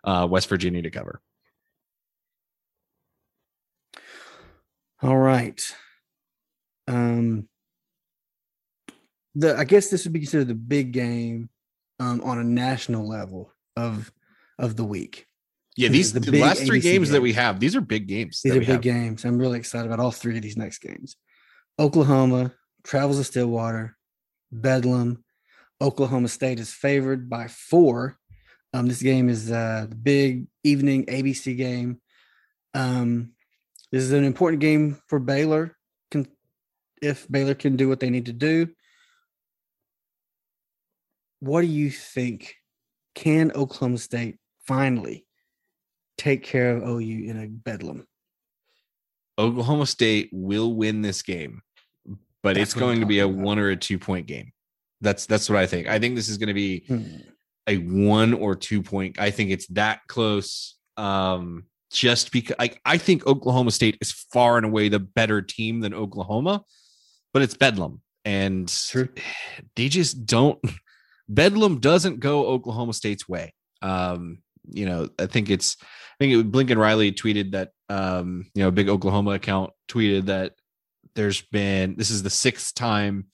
uh, 0.04 0.26
West 0.28 0.48
Virginia 0.48 0.82
to 0.82 0.90
cover. 0.90 1.20
All 5.02 5.16
right. 5.16 5.62
Um, 6.88 7.48
the 9.34 9.56
I 9.56 9.64
guess 9.64 9.90
this 9.90 10.04
would 10.04 10.12
be 10.12 10.20
considered 10.20 10.48
the 10.48 10.54
big 10.54 10.92
game 10.92 11.50
um, 12.00 12.20
on 12.22 12.38
a 12.38 12.44
national 12.44 13.08
level 13.08 13.52
of 13.76 14.10
of 14.58 14.76
the 14.76 14.84
week. 14.84 15.26
Yeah, 15.76 15.88
these 15.90 16.12
the 16.12 16.18
the, 16.18 16.40
last 16.40 16.64
three 16.64 16.80
ABC 16.80 16.82
games 16.82 17.10
that 17.10 17.22
we 17.22 17.32
have, 17.34 17.60
these 17.60 17.76
are 17.76 17.80
big 17.80 18.08
games. 18.08 18.40
These 18.42 18.56
are 18.56 18.60
big 18.60 18.68
have. 18.68 18.80
games. 18.80 19.24
I'm 19.24 19.38
really 19.38 19.58
excited 19.58 19.86
about 19.86 20.00
all 20.00 20.10
three 20.10 20.36
of 20.36 20.42
these 20.42 20.56
next 20.56 20.78
games. 20.78 21.16
Oklahoma 21.78 22.52
travels 22.82 23.18
to 23.18 23.24
Stillwater, 23.24 23.96
Bedlam. 24.50 25.22
Oklahoma 25.80 26.28
State 26.28 26.58
is 26.58 26.72
favored 26.72 27.30
by 27.30 27.48
four. 27.48 28.18
Um, 28.74 28.88
this 28.88 29.02
game 29.02 29.28
is 29.28 29.50
uh, 29.50 29.86
the 29.88 29.94
big 29.94 30.46
evening 30.64 31.06
ABC 31.06 31.56
game. 31.56 32.00
Um, 32.74 33.32
this 33.90 34.02
is 34.02 34.12
an 34.12 34.24
important 34.24 34.60
game 34.60 35.00
for 35.08 35.18
Baylor. 35.18 35.76
Can, 36.10 36.26
if 37.00 37.26
Baylor 37.30 37.54
can 37.54 37.76
do 37.76 37.88
what 37.88 38.00
they 38.00 38.10
need 38.10 38.26
to 38.26 38.32
do, 38.32 38.68
what 41.40 41.62
do 41.62 41.68
you 41.68 41.90
think? 41.90 42.56
Can 43.14 43.52
Oklahoma 43.52 43.98
State 43.98 44.38
finally 44.66 45.26
take 46.18 46.42
care 46.42 46.76
of 46.76 46.82
OU 46.82 47.30
in 47.30 47.40
a 47.40 47.46
bedlam? 47.46 48.06
Oklahoma 49.38 49.86
State 49.86 50.28
will 50.32 50.74
win 50.74 51.00
this 51.00 51.22
game, 51.22 51.62
but 52.42 52.54
That's 52.54 52.70
it's 52.70 52.74
going 52.74 53.00
to 53.00 53.06
be 53.06 53.20
a 53.20 53.28
one 53.28 53.58
or 53.58 53.70
a 53.70 53.76
two 53.76 53.98
point 53.98 54.26
game. 54.26 54.52
That's 55.00 55.26
that's 55.26 55.48
what 55.48 55.58
I 55.58 55.66
think. 55.66 55.88
I 55.88 55.98
think 55.98 56.16
this 56.16 56.28
is 56.28 56.38
going 56.38 56.48
to 56.48 56.54
be 56.54 56.84
Hmm. 56.86 57.04
a 57.66 57.76
one 57.78 58.34
or 58.34 58.54
two 58.56 58.82
point. 58.82 59.18
I 59.20 59.30
think 59.30 59.50
it's 59.50 59.66
that 59.68 60.00
close. 60.08 60.76
Um, 60.96 61.64
just 61.90 62.32
because 62.32 62.56
I, 62.58 62.70
I 62.84 62.98
think 62.98 63.26
Oklahoma 63.26 63.70
State 63.70 63.96
is 64.00 64.12
far 64.12 64.56
and 64.58 64.66
away 64.66 64.88
the 64.90 64.98
better 64.98 65.40
team 65.40 65.80
than 65.80 65.94
Oklahoma, 65.94 66.62
but 67.32 67.40
it's 67.42 67.54
Bedlam. 67.54 68.02
And 68.24 68.68
True. 68.68 69.08
they 69.74 69.88
just 69.88 70.26
don't 70.26 70.58
Bedlam 71.28 71.78
doesn't 71.80 72.20
go 72.20 72.46
Oklahoma 72.46 72.92
State's 72.92 73.28
way. 73.28 73.54
Um, 73.80 74.38
you 74.70 74.84
know, 74.86 75.08
I 75.18 75.26
think 75.26 75.48
it's 75.48 75.76
I 75.80 76.16
think 76.18 76.32
it, 76.34 76.52
Blinken 76.52 76.76
Riley 76.76 77.12
tweeted 77.12 77.52
that 77.52 77.70
um, 77.88 78.46
you 78.54 78.62
know, 78.62 78.68
a 78.68 78.72
big 78.72 78.88
Oklahoma 78.90 79.30
account 79.30 79.70
tweeted 79.88 80.26
that 80.26 80.54
there's 81.14 81.40
been 81.40 81.96
this 81.96 82.10
is 82.10 82.22
the 82.22 82.28
sixth 82.30 82.74
time 82.74 83.26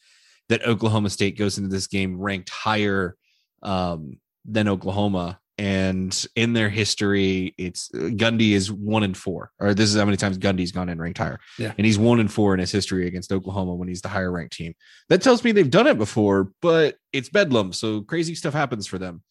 that 0.48 0.66
Oklahoma 0.66 1.10
State 1.10 1.38
goes 1.38 1.58
into 1.58 1.70
this 1.70 1.86
game 1.86 2.20
ranked 2.20 2.50
higher 2.50 3.16
um, 3.62 4.18
than 4.44 4.68
Oklahoma. 4.68 5.38
And 5.56 6.26
in 6.34 6.52
their 6.52 6.68
history, 6.68 7.54
it's 7.56 7.88
Gundy 7.90 8.52
is 8.52 8.72
one 8.72 9.04
and 9.04 9.16
four, 9.16 9.52
or 9.60 9.72
this 9.72 9.88
is 9.88 9.96
how 9.96 10.04
many 10.04 10.16
times 10.16 10.36
Gundy's 10.36 10.72
gone 10.72 10.88
in 10.88 11.00
ranked 11.00 11.18
higher. 11.18 11.38
Yeah. 11.60 11.72
And 11.78 11.86
he's 11.86 11.98
one 11.98 12.18
and 12.18 12.30
four 12.30 12.54
in 12.54 12.60
his 12.60 12.72
history 12.72 13.06
against 13.06 13.30
Oklahoma 13.30 13.74
when 13.76 13.86
he's 13.86 14.02
the 14.02 14.08
higher 14.08 14.32
ranked 14.32 14.56
team. 14.56 14.74
That 15.08 15.22
tells 15.22 15.44
me 15.44 15.52
they've 15.52 15.70
done 15.70 15.86
it 15.86 15.96
before, 15.96 16.50
but 16.60 16.96
it's 17.12 17.28
Bedlam. 17.28 17.72
So 17.72 18.00
crazy 18.00 18.34
stuff 18.34 18.52
happens 18.52 18.88
for 18.88 18.98
them. 18.98 19.22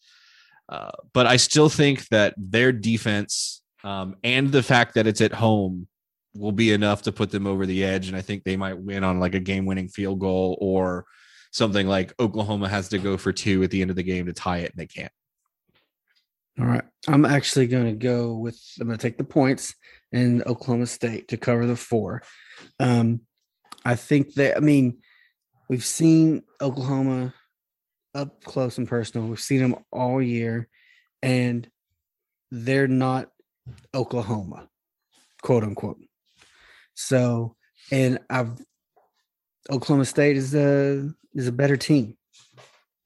Uh, 0.66 0.92
but 1.12 1.26
I 1.26 1.36
still 1.36 1.68
think 1.68 2.08
that 2.08 2.32
their 2.38 2.72
defense 2.72 3.62
um, 3.84 4.16
and 4.24 4.50
the 4.50 4.62
fact 4.62 4.94
that 4.94 5.06
it's 5.06 5.20
at 5.20 5.34
home 5.34 5.88
will 6.34 6.52
be 6.52 6.72
enough 6.72 7.02
to 7.02 7.12
put 7.12 7.30
them 7.30 7.46
over 7.46 7.66
the 7.66 7.84
edge. 7.84 8.08
And 8.08 8.16
I 8.16 8.20
think 8.20 8.44
they 8.44 8.56
might 8.56 8.78
win 8.78 9.04
on 9.04 9.20
like 9.20 9.34
a 9.34 9.40
game 9.40 9.66
winning 9.66 9.88
field 9.88 10.18
goal 10.18 10.58
or 10.60 11.06
something 11.52 11.86
like 11.86 12.12
Oklahoma 12.18 12.68
has 12.68 12.88
to 12.88 12.98
go 12.98 13.16
for 13.16 13.32
two 13.32 13.62
at 13.62 13.70
the 13.70 13.80
end 13.80 13.90
of 13.90 13.96
the 13.96 14.02
game 14.02 14.26
to 14.26 14.32
tie 14.32 14.58
it 14.58 14.72
and 14.72 14.78
they 14.78 14.86
can't. 14.86 15.12
All 16.58 16.66
right. 16.66 16.84
I'm 17.08 17.24
actually 17.24 17.66
going 17.66 17.86
to 17.86 17.92
go 17.92 18.34
with, 18.34 18.60
I'm 18.80 18.86
going 18.86 18.98
to 18.98 19.02
take 19.02 19.18
the 19.18 19.24
points 19.24 19.74
in 20.12 20.42
Oklahoma 20.42 20.86
State 20.86 21.28
to 21.28 21.36
cover 21.36 21.66
the 21.66 21.76
four. 21.76 22.22
Um, 22.78 23.20
I 23.84 23.96
think 23.96 24.34
that, 24.34 24.56
I 24.56 24.60
mean, 24.60 24.98
we've 25.68 25.84
seen 25.84 26.42
Oklahoma 26.60 27.34
up 28.14 28.42
close 28.44 28.78
and 28.78 28.88
personal. 28.88 29.26
We've 29.26 29.40
seen 29.40 29.60
them 29.60 29.76
all 29.92 30.22
year, 30.22 30.68
and 31.22 31.68
they're 32.50 32.88
not 32.88 33.30
Oklahoma, 33.92 34.68
quote 35.42 35.64
unquote. 35.64 35.98
So, 36.94 37.56
and 37.90 38.18
I've, 38.30 38.52
Oklahoma 39.70 40.04
State 40.04 40.36
is 40.36 40.54
a 40.54 41.10
is 41.34 41.48
a 41.48 41.52
better 41.52 41.76
team. 41.76 42.16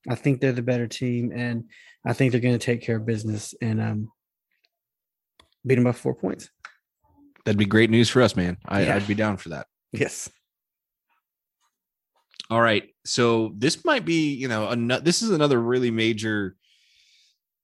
I 0.09 0.15
think 0.15 0.41
they're 0.41 0.53
the 0.53 0.63
better 0.63 0.87
team, 0.87 1.33
and 1.35 1.65
I 2.07 2.13
think 2.13 2.33
they're 2.33 2.41
going 2.41 2.59
to 2.59 2.65
take 2.65 2.83
care 2.83 2.97
of 2.97 3.07
business 3.07 3.55
and 3.61 3.81
um, 3.81 4.13
beat 5.67 5.77
them 5.77 5.85
by 5.85 5.93
four 5.93 6.15
points. 6.15 6.51
That'd 7.45 7.59
be 7.59 7.65
great 7.67 7.91
news 7.91 8.09
for 8.11 8.23
us, 8.23 8.37
man. 8.37 8.59
I, 8.67 8.83
Yeah. 8.83 8.97
I'd 8.97 9.07
be 9.07 9.15
down 9.15 9.37
for 9.37 9.51
that. 9.51 9.67
Yes. 9.93 10.29
All 12.51 12.61
right. 12.61 12.85
So 13.05 13.53
this 13.57 13.85
might 13.85 14.05
be, 14.05 14.35
you 14.35 14.49
know, 14.49 14.69
ano- 14.69 15.01
this 15.01 15.23
is 15.23 15.31
another 15.31 15.61
really 15.61 15.91
major 15.91 16.57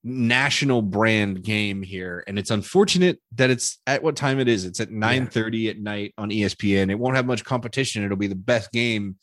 national 0.04 0.82
brand 0.82 1.42
game 1.42 1.82
here. 1.82 2.22
And 2.26 2.38
it's 2.38 2.50
unfortunate 2.50 3.18
that 3.36 3.50
it's 3.50 3.78
at 3.86 4.02
what 4.02 4.16
time 4.16 4.38
it 4.38 4.48
is. 4.48 4.66
It's 4.66 4.78
at 4.80 4.90
9 4.90 5.26
30 5.26 5.70
at 5.70 5.78
night 5.78 6.12
on 6.18 6.30
ESPN. 6.30 6.90
It 6.90 6.98
won't 6.98 7.16
have 7.16 7.26
much 7.26 7.42
competition. 7.44 8.04
It'll 8.04 8.16
be 8.16 8.26
the 8.26 8.34
best 8.34 8.70
game 8.70 9.16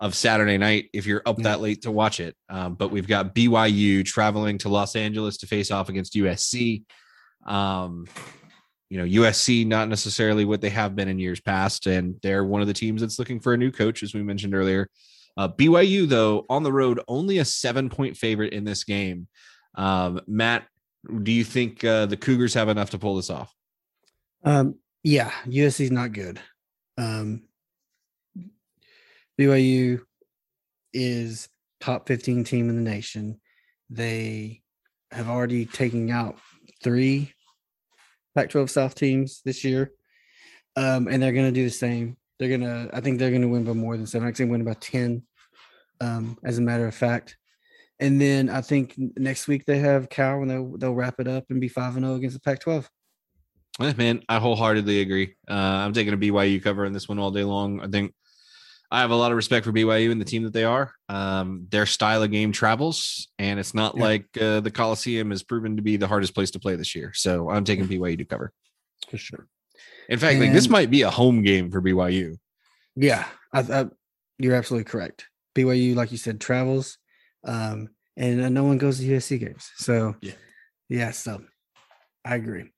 of 0.00 0.14
Saturday 0.16 0.58
night 0.58 0.90
if 0.92 1.06
you're 1.06 1.22
up 1.24 1.38
Yeah. 1.38 1.44
that 1.44 1.60
late 1.60 1.82
to 1.82 1.92
watch 1.92 2.18
it. 2.18 2.36
Um, 2.48 2.74
but 2.74 2.90
we've 2.90 3.06
got 3.06 3.32
BYU 3.34 4.04
traveling 4.04 4.58
to 4.58 4.68
Los 4.68 4.96
Angeles 4.96 5.36
to 5.38 5.46
face 5.46 5.70
off 5.70 5.88
against 5.88 6.14
USC. 6.14 6.82
Um, 7.46 8.06
you 8.90 8.98
know, 8.98 9.04
USC 9.22 9.64
not 9.66 9.88
necessarily 9.88 10.44
what 10.44 10.60
they 10.60 10.70
have 10.70 10.96
been 10.96 11.08
in 11.08 11.18
years 11.18 11.40
past, 11.40 11.86
and 11.86 12.16
they're 12.22 12.44
one 12.44 12.60
of 12.60 12.66
the 12.66 12.74
teams 12.74 13.00
that's 13.00 13.18
looking 13.18 13.40
for 13.40 13.54
a 13.54 13.56
new 13.56 13.70
coach, 13.70 14.02
as 14.02 14.14
we 14.14 14.22
mentioned 14.22 14.54
earlier. 14.54 14.88
Uh, 15.36 15.48
BYU, 15.48 16.06
though, 16.08 16.44
on 16.48 16.62
the 16.64 16.72
road, 16.72 17.00
only 17.08 17.38
a 17.38 17.44
seven 17.44 17.88
point 17.88 18.16
favorite 18.16 18.52
in 18.52 18.64
this 18.64 18.84
game. 18.84 19.26
Um, 19.74 20.20
Matt, 20.26 20.66
do 21.22 21.32
you 21.32 21.44
think 21.44 21.84
uh, 21.84 22.06
the 22.06 22.16
Cougars 22.16 22.54
have 22.54 22.68
enough 22.68 22.90
to 22.90 22.98
pull 22.98 23.16
this 23.16 23.30
off? 23.30 23.54
Um, 24.44 24.76
yeah, 25.02 25.30
USC's 25.46 25.90
not 25.90 26.12
good. 26.12 26.40
Um, 26.96 27.42
BYU 29.38 30.00
is 30.92 31.48
top 31.80 32.06
15 32.06 32.44
team 32.44 32.68
in 32.68 32.76
the 32.76 32.90
nation. 32.90 33.40
They 33.90 34.62
have 35.10 35.28
already 35.28 35.66
taken 35.66 36.10
out 36.10 36.36
three 36.82 37.32
Pac 38.34 38.50
12 38.50 38.70
South 38.70 38.94
teams 38.94 39.42
this 39.44 39.64
year. 39.64 39.92
Um, 40.76 41.06
and 41.08 41.22
they're 41.22 41.32
going 41.32 41.46
to 41.46 41.52
do 41.52 41.64
the 41.64 41.70
same. 41.70 42.16
They're 42.38 42.48
going 42.48 42.62
to, 42.62 42.90
I 42.92 43.00
think 43.00 43.18
they're 43.18 43.30
going 43.30 43.42
to 43.42 43.48
win 43.48 43.64
by 43.64 43.72
more 43.72 43.96
than 43.96 44.06
seven. 44.06 44.26
I 44.26 44.30
think 44.30 44.38
they 44.38 44.44
win 44.52 44.64
by 44.64 44.74
10, 44.74 45.22
um, 46.00 46.36
as 46.44 46.58
a 46.58 46.62
matter 46.62 46.86
of 46.86 46.94
fact. 46.94 47.36
And 48.04 48.20
then 48.20 48.50
I 48.50 48.60
think 48.60 48.94
next 49.16 49.48
week 49.48 49.64
they 49.64 49.78
have 49.78 50.10
Cal 50.10 50.42
and 50.42 50.50
they'll, 50.50 50.76
they'll 50.76 50.94
wrap 50.94 51.20
it 51.20 51.26
up 51.28 51.44
and 51.48 51.58
be 51.60 51.68
5 51.68 51.96
and 51.96 52.04
0 52.04 52.16
against 52.16 52.34
the 52.34 52.40
Pac 52.40 52.60
12. 52.60 52.90
Eh, 53.80 53.92
man, 53.96 54.22
I 54.28 54.38
wholeheartedly 54.38 55.00
agree. 55.00 55.34
Uh, 55.48 55.54
I'm 55.54 55.92
taking 55.94 56.12
a 56.12 56.18
BYU 56.18 56.62
cover 56.62 56.84
in 56.84 56.92
this 56.92 57.08
one 57.08 57.18
all 57.18 57.30
day 57.30 57.44
long. 57.44 57.80
I 57.80 57.88
think 57.88 58.12
I 58.90 59.00
have 59.00 59.10
a 59.10 59.16
lot 59.16 59.30
of 59.32 59.36
respect 59.36 59.64
for 59.64 59.72
BYU 59.72 60.12
and 60.12 60.20
the 60.20 60.24
team 60.26 60.42
that 60.44 60.52
they 60.52 60.64
are. 60.64 60.92
Um, 61.08 61.66
their 61.70 61.86
style 61.86 62.22
of 62.22 62.30
game 62.30 62.52
travels, 62.52 63.28
and 63.38 63.58
it's 63.58 63.74
not 63.74 63.96
Yeah. 63.96 64.02
like 64.02 64.26
uh, 64.40 64.60
the 64.60 64.70
Coliseum 64.70 65.30
has 65.30 65.42
proven 65.42 65.76
to 65.76 65.82
be 65.82 65.96
the 65.96 66.06
hardest 66.06 66.34
place 66.34 66.50
to 66.52 66.60
play 66.60 66.76
this 66.76 66.94
year. 66.94 67.12
So 67.14 67.48
I'm 67.50 67.64
taking 67.64 67.88
BYU 67.88 68.18
to 68.18 68.24
cover. 68.26 68.52
For 69.10 69.16
sure. 69.16 69.48
In 70.10 70.18
fact, 70.18 70.38
like 70.38 70.52
this 70.52 70.68
might 70.68 70.90
be 70.90 71.02
a 71.02 71.10
home 71.10 71.42
game 71.42 71.70
for 71.70 71.80
BYU. 71.80 72.36
Yeah, 72.96 73.24
I, 73.52 73.60
I, 73.60 73.86
you're 74.38 74.54
absolutely 74.54 74.84
correct. 74.84 75.26
BYU, 75.56 75.94
like 75.96 76.12
you 76.12 76.18
said, 76.18 76.40
travels, 76.40 76.98
um, 77.44 77.88
and 78.16 78.42
uh, 78.42 78.48
no 78.48 78.64
one 78.64 78.78
goes 78.78 78.98
to 78.98 79.04
USC 79.06 79.40
games. 79.40 79.70
So, 79.76 80.16
Yeah. 80.20 80.32
yeah, 80.88 81.10
so 81.10 81.42
I 82.24 82.36
agree. 82.36 82.70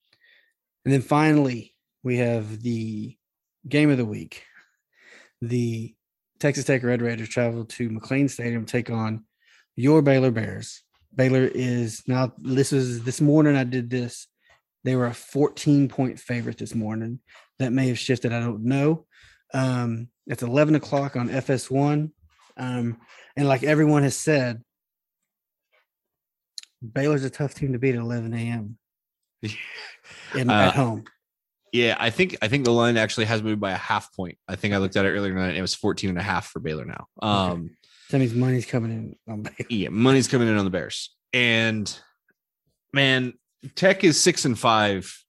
And 0.84 0.94
then 0.94 1.02
finally, 1.02 1.74
we 2.02 2.18
have 2.18 2.62
the 2.62 3.16
game 3.68 3.90
of 3.90 3.98
the 3.98 4.04
week. 4.04 4.44
The 5.42 5.94
Texas 6.38 6.64
Tech 6.64 6.82
Red 6.82 7.02
Raiders 7.02 7.28
travel 7.28 7.64
to 7.64 7.88
McLane 7.90 8.30
Stadium 8.30 8.64
to 8.64 8.70
take 8.72 8.90
on 8.90 9.24
your 9.74 10.02
Baylor 10.02 10.30
Bears. 10.30 10.82
Baylor 11.14 11.44
is 11.52 12.02
now. 12.06 12.32
This 12.38 12.72
is 12.72 13.02
this 13.04 13.20
morning. 13.20 13.56
I 13.56 13.64
did 13.64 13.90
this. 13.90 14.28
They 14.84 14.96
were 14.96 15.06
a 15.06 15.14
14 15.14 15.88
point 15.88 16.20
favorite 16.20 16.58
this 16.58 16.74
morning. 16.74 17.20
That 17.58 17.72
may 17.72 17.88
have 17.88 17.98
shifted. 17.98 18.32
I 18.32 18.40
don't 18.40 18.64
know. 18.64 19.06
Um, 19.54 20.08
it's 20.26 20.42
11 20.42 20.74
o'clock 20.74 21.16
on 21.16 21.28
FS1. 21.30 22.10
Um, 22.58 22.98
and 23.36 23.48
like 23.48 23.62
everyone 23.62 24.02
has 24.02 24.16
said, 24.16 24.62
Baylor's 26.92 27.24
a 27.24 27.30
tough 27.30 27.54
team 27.54 27.72
to 27.72 27.78
beat 27.78 27.94
at 27.94 28.00
11 28.00 28.32
a.m. 28.34 28.78
in, 30.34 30.50
Uh, 30.50 30.52
at 30.52 30.74
home. 30.74 31.04
Yeah, 31.72 31.96
I 31.98 32.10
think 32.10 32.36
I 32.40 32.48
think 32.48 32.64
the 32.64 32.70
line 32.72 32.96
actually 32.96 33.26
has 33.26 33.42
moved 33.42 33.60
by 33.60 33.72
a 33.72 33.76
half 33.76 34.14
point. 34.14 34.38
I 34.48 34.56
think 34.56 34.72
I 34.72 34.78
looked 34.78 34.96
at 34.96 35.04
it 35.04 35.10
earlier 35.10 35.34
tonight. 35.34 35.56
It 35.56 35.60
was 35.60 35.74
14 35.74 36.08
and 36.10 36.18
a 36.18 36.22
half 36.22 36.46
for 36.46 36.60
Baylor 36.60 36.84
now. 36.86 37.06
Um 37.20 37.76
That 38.10 38.18
means 38.18 38.34
money's 38.34 38.64
coming 38.66 38.92
in 38.92 39.16
on 39.32 39.42
Baylor. 39.42 39.56
yeah, 39.68 39.88
money's 39.90 40.28
coming 40.28 40.48
in 40.48 40.56
on 40.56 40.64
the 40.64 40.70
Bears. 40.70 41.14
And 41.32 41.94
man, 42.92 43.34
Tech 43.74 44.04
is 44.04 44.18
6 44.20 44.44
and 44.46 44.58
5 44.58 45.24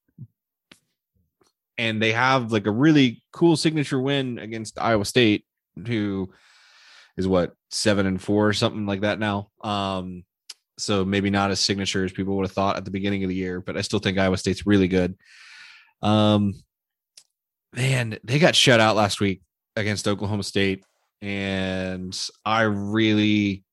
and 1.78 2.02
they 2.02 2.14
have 2.14 2.52
like 2.52 2.66
a 2.66 2.72
really 2.72 3.24
cool 3.34 3.58
signature 3.58 4.00
win 4.00 4.40
against 4.40 4.80
Iowa 4.80 5.06
State 5.06 5.44
who 5.86 6.32
is 7.18 7.28
what 7.28 7.54
7 7.72 8.06
and 8.06 8.22
4 8.22 8.48
or 8.48 8.54
something 8.54 8.86
like 8.86 9.02
that 9.02 9.20
now. 9.20 9.50
Um 9.64 10.24
so 10.78 11.04
maybe 11.04 11.30
not 11.30 11.52
as 11.52 11.60
signature 11.60 12.06
as 12.06 12.12
people 12.12 12.36
would 12.36 12.46
have 12.46 12.52
thought 12.52 12.78
at 12.78 12.86
the 12.86 12.92
beginning 12.92 13.24
of 13.24 13.30
the 13.30 13.36
year, 13.36 13.62
but 13.62 13.78
I 13.78 13.82
still 13.82 14.00
think 14.00 14.18
Iowa 14.18 14.38
State's 14.38 14.66
really 14.66 14.88
good. 14.88 15.16
Um, 16.02 16.54
man, 17.74 18.18
they 18.24 18.40
got 18.40 18.56
shut 18.56 18.80
out 18.80 18.96
last 18.96 19.20
week 19.20 19.42
against 19.76 20.08
Oklahoma 20.08 20.44
State, 20.44 20.84
and 21.22 22.18
I 22.46 22.62
really, 22.64 23.64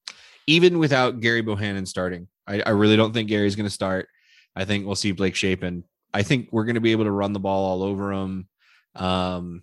even 0.46 0.78
without 0.78 1.20
Gary 1.20 1.42
Bohanon 1.42 1.86
starting, 1.86 2.28
I, 2.46 2.62
I 2.62 2.70
really 2.70 2.96
don't 2.96 3.12
think 3.12 3.28
Gary's 3.28 3.56
going 3.56 3.68
to 3.68 3.70
start. 3.70 4.08
I 4.56 4.64
think 4.64 4.86
we'll 4.86 4.94
see 4.94 5.12
Blake 5.12 5.34
Shapen. 5.34 5.84
I 6.12 6.22
think 6.22 6.48
we're 6.52 6.64
going 6.64 6.76
to 6.76 6.80
be 6.80 6.92
able 6.92 7.04
to 7.04 7.10
run 7.10 7.32
the 7.32 7.40
ball 7.40 7.64
all 7.64 7.82
over 7.82 8.12
him. 8.12 8.48
Um, 8.94 9.62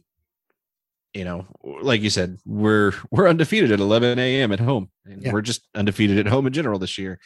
you 1.14 1.26
know, 1.26 1.46
like 1.64 2.02
you 2.02 2.10
said, 2.10 2.38
we're 2.46 2.94
we're 3.12 3.28
undefeated 3.28 3.72
at 3.72 3.80
11 3.80 4.20
a.m. 4.20 4.52
at 4.52 4.60
home, 4.60 4.90
and 5.06 5.24
Yeah. 5.24 5.32
we're 5.32 5.42
just 5.42 5.68
undefeated 5.76 6.18
at 6.20 6.28
home 6.28 6.48
in 6.48 6.54
general 6.54 6.80
this 6.80 6.98
year 6.98 7.20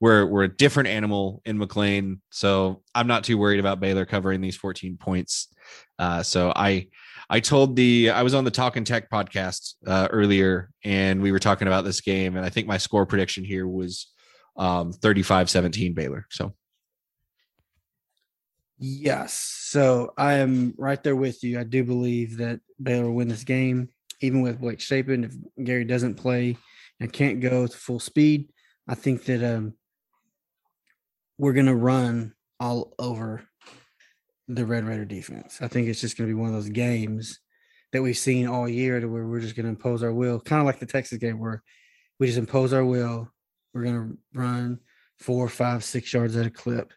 we're 0.00 0.24
we're 0.26 0.44
a 0.44 0.56
different 0.56 0.88
animal 0.88 1.42
in 1.44 1.58
McLane, 1.58 2.20
so 2.30 2.82
I'm 2.94 3.08
not 3.08 3.24
too 3.24 3.36
worried 3.36 3.58
about 3.58 3.80
Baylor 3.80 4.06
covering 4.06 4.40
these 4.40 4.54
14 4.56 4.96
points. 4.96 5.48
Uh, 5.98 6.22
so 6.22 6.52
I 6.54 6.86
I 7.28 7.40
told 7.40 7.74
the 7.74 8.10
I 8.10 8.22
was 8.22 8.32
on 8.32 8.44
the 8.44 8.50
Talking 8.52 8.84
Tech 8.84 9.10
podcast 9.10 9.74
uh, 9.86 10.06
earlier, 10.12 10.70
and 10.84 11.20
we 11.20 11.32
were 11.32 11.40
talking 11.40 11.66
about 11.66 11.84
this 11.84 12.00
game, 12.00 12.36
and 12.36 12.46
I 12.46 12.48
think 12.48 12.68
my 12.68 12.78
score 12.78 13.06
prediction 13.06 13.42
here 13.44 13.66
was 13.66 14.06
um, 14.56 14.92
35-17 14.92 15.94
Baylor. 15.96 16.26
So 16.30 16.54
Yes. 18.78 19.34
So 19.34 20.12
I 20.16 20.34
am 20.34 20.74
right 20.78 21.02
there 21.02 21.16
with 21.16 21.42
you. 21.42 21.58
I 21.58 21.64
do 21.64 21.82
believe 21.82 22.36
that 22.38 22.60
Baylor 22.80 23.06
will 23.06 23.14
win 23.14 23.28
this 23.28 23.44
game, 23.44 23.88
even 24.20 24.40
with 24.40 24.60
Blake 24.60 24.80
Shapen. 24.80 25.24
If 25.24 25.34
Gary 25.64 25.84
doesn't 25.84 26.14
play 26.14 26.56
and 27.00 27.12
can't 27.12 27.40
go 27.40 27.66
to 27.66 27.76
full 27.76 28.00
speed, 28.00 28.50
I 28.86 28.94
think 28.94 29.24
that 29.24 29.42
um, 29.42 29.74
we're 31.38 31.52
going 31.52 31.66
to 31.66 31.74
run 31.74 32.34
all 32.60 32.94
over 32.98 33.42
the 34.46 34.64
Red 34.64 34.84
Raider 34.84 35.04
defense. 35.04 35.58
I 35.60 35.68
think 35.68 35.88
it's 35.88 36.00
just 36.00 36.16
going 36.16 36.28
to 36.28 36.34
be 36.34 36.40
one 36.40 36.48
of 36.48 36.54
those 36.54 36.70
games 36.70 37.40
that 37.92 38.02
we've 38.02 38.16
seen 38.16 38.46
all 38.46 38.68
year 38.68 39.00
to 39.00 39.08
where 39.08 39.26
we're 39.26 39.40
just 39.40 39.56
going 39.56 39.64
to 39.64 39.70
impose 39.70 40.02
our 40.02 40.12
will, 40.12 40.40
kind 40.40 40.60
of 40.60 40.66
like 40.66 40.78
the 40.78 40.86
Texas 40.86 41.18
game 41.18 41.38
where 41.38 41.62
we 42.18 42.26
just 42.26 42.38
impose 42.38 42.72
our 42.72 42.84
will. 42.84 43.30
We're 43.74 43.84
going 43.84 43.94
to 43.94 44.38
run 44.38 44.78
four, 45.18 45.48
five, 45.48 45.84
six 45.84 46.12
yards 46.12 46.36
at 46.36 46.46
a 46.46 46.50
clip. 46.50 46.92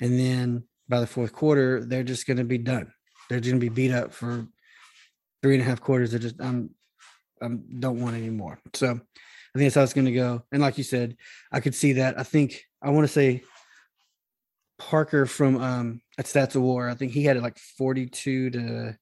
And 0.00 0.18
then 0.18 0.64
by 0.92 1.00
the 1.00 1.06
fourth 1.06 1.32
quarter, 1.32 1.82
they're 1.82 2.02
just 2.02 2.26
going 2.26 2.36
to 2.36 2.44
be 2.44 2.58
done. 2.58 2.92
They're 3.30 3.40
going 3.40 3.54
to 3.54 3.58
be 3.58 3.70
beat 3.70 3.92
up 3.92 4.12
for 4.12 4.46
three 5.42 5.54
and 5.54 5.62
a 5.62 5.64
half 5.64 5.80
quarters. 5.80 6.10
They're 6.10 6.20
just, 6.20 6.38
I'm, 6.38 6.68
I 7.40 7.48
don't 7.78 7.98
want 8.02 8.14
any 8.14 8.28
more. 8.28 8.58
So 8.74 8.88
I 8.88 8.92
think 9.58 9.64
that's 9.64 9.74
how 9.74 9.84
it's 9.84 9.94
going 9.94 10.04
to 10.04 10.12
go. 10.12 10.42
And 10.52 10.60
like 10.60 10.76
you 10.76 10.84
said, 10.84 11.16
I 11.50 11.60
could 11.60 11.74
see 11.74 11.94
that. 11.94 12.20
I 12.20 12.24
think 12.24 12.62
I 12.82 12.90
want 12.90 13.06
to 13.06 13.12
say 13.12 13.42
Parker 14.78 15.24
from 15.24 15.62
um 15.62 16.02
at 16.18 16.26
Stats 16.26 16.56
of 16.56 16.62
War. 16.62 16.90
I 16.90 16.94
think 16.94 17.12
he 17.12 17.24
had 17.24 17.38
it 17.38 17.42
like 17.42 17.56
42 17.56 18.50
to 18.50 18.98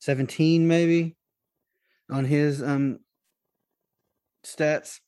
17, 0.00 0.68
maybe 0.68 1.16
on 2.10 2.26
his 2.26 2.62
um 2.62 2.98
stats. 4.44 4.98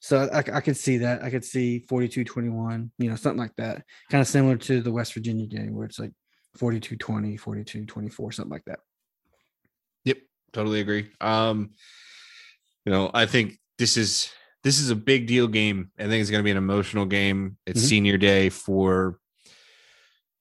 So 0.00 0.28
I, 0.32 0.38
I 0.38 0.60
could 0.60 0.76
see 0.76 0.98
that. 0.98 1.22
I 1.22 1.30
could 1.30 1.44
see 1.44 1.80
42 1.88 2.24
21, 2.24 2.90
you 2.98 3.10
know, 3.10 3.16
something 3.16 3.38
like 3.40 3.54
that. 3.56 3.84
Kind 4.10 4.20
of 4.20 4.28
similar 4.28 4.56
to 4.56 4.80
the 4.82 4.92
West 4.92 5.14
Virginia 5.14 5.46
game 5.46 5.74
where 5.74 5.86
it's 5.86 5.98
like 5.98 6.12
42 6.56 6.96
20, 6.96 7.36
42 7.36 7.86
24, 7.86 8.32
something 8.32 8.50
like 8.50 8.64
that. 8.66 8.80
Yep, 10.04 10.18
totally 10.52 10.80
agree. 10.80 11.08
Um, 11.20 11.70
you 12.84 12.92
know, 12.92 13.10
I 13.14 13.26
think 13.26 13.58
this 13.78 13.96
is 13.96 14.30
this 14.64 14.78
is 14.78 14.90
a 14.90 14.96
big 14.96 15.26
deal 15.26 15.48
game. 15.48 15.90
I 15.98 16.02
think 16.04 16.20
it's 16.20 16.30
going 16.30 16.40
to 16.40 16.44
be 16.44 16.50
an 16.52 16.56
emotional 16.56 17.04
game. 17.04 17.56
It's 17.66 17.82
Mhm. 17.82 17.88
senior 17.88 18.16
day 18.16 18.48
for 18.48 19.18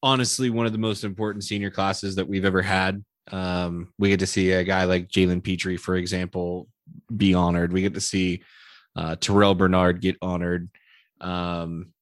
honestly 0.03 0.49
one 0.49 0.65
of 0.65 0.71
the 0.71 0.77
most 0.77 1.03
important 1.03 1.43
senior 1.43 1.71
classes 1.71 2.15
that 2.15 2.27
we've 2.27 2.45
ever 2.45 2.61
had. 2.61 3.03
Um, 3.31 3.93
we 3.97 4.09
get 4.09 4.19
to 4.19 4.27
see 4.27 4.51
a 4.51 4.63
guy 4.63 4.83
like 4.85 5.07
Jalen 5.07 5.43
Pitre, 5.43 5.77
for 5.77 5.95
example, 5.95 6.67
be 7.15 7.33
honored. 7.33 7.71
We 7.71 7.81
get 7.81 7.93
to 7.93 8.01
see 8.01 8.43
uh, 8.95 9.15
Terrel 9.15 9.57
Bernard 9.57 10.01
get 10.01 10.17
honored. 10.21 10.69
Um, 11.19 11.93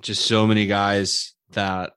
just 0.00 0.26
so 0.26 0.46
many 0.46 0.66
guys 0.66 1.34
that 1.50 1.92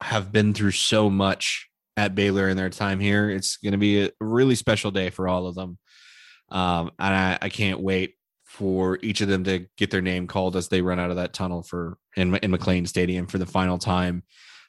have 0.00 0.30
been 0.30 0.54
through 0.54 0.72
so 0.72 1.08
much 1.08 1.68
at 1.96 2.14
Baylor 2.14 2.48
in 2.48 2.56
their 2.56 2.70
time 2.70 3.00
here. 3.00 3.30
It's 3.30 3.56
going 3.56 3.72
to 3.72 3.78
be 3.78 4.04
a 4.04 4.10
really 4.20 4.54
special 4.54 4.90
day 4.90 5.10
for 5.10 5.26
all 5.28 5.46
of 5.46 5.54
them. 5.54 5.78
Um, 6.50 6.90
and 6.98 7.14
I, 7.14 7.38
I 7.42 7.48
can't 7.48 7.80
wait 7.80 8.14
for 8.44 8.98
each 9.02 9.20
of 9.20 9.28
them 9.28 9.44
to 9.44 9.66
get 9.76 9.90
their 9.90 10.00
name 10.02 10.26
called 10.26 10.56
as 10.56 10.68
they 10.68 10.80
run 10.82 11.00
out 11.00 11.10
of 11.10 11.16
that 11.16 11.32
tunnel 11.32 11.62
for 11.62 11.98
in, 12.16 12.34
in 12.36 12.50
McLane 12.52 12.86
Stadium 12.86 13.26
for 13.26 13.38
the 13.38 13.46
final 13.46 13.78
time. 13.78 14.22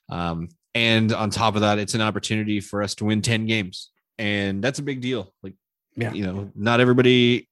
Um, 0.10 0.50
and 0.74 1.12
on 1.14 1.30
top 1.30 1.56
of 1.56 1.62
that, 1.62 1.80
it's 1.80 1.94
an 1.96 2.02
opportunity 2.02 2.60
for 2.62 2.82
us 2.82 2.96
to 2.96 3.06
win 3.06 3.22
10 3.22 3.46
games. 3.46 3.92
And 4.18 4.64
that's 4.64 4.80
a 4.80 4.84
big 4.84 5.02
deal. 5.02 5.34
Like, 5.44 5.54
Yeah. 5.96 6.14
you 6.14 6.26
know, 6.26 6.52
not 6.56 6.80
everybody 6.80 7.49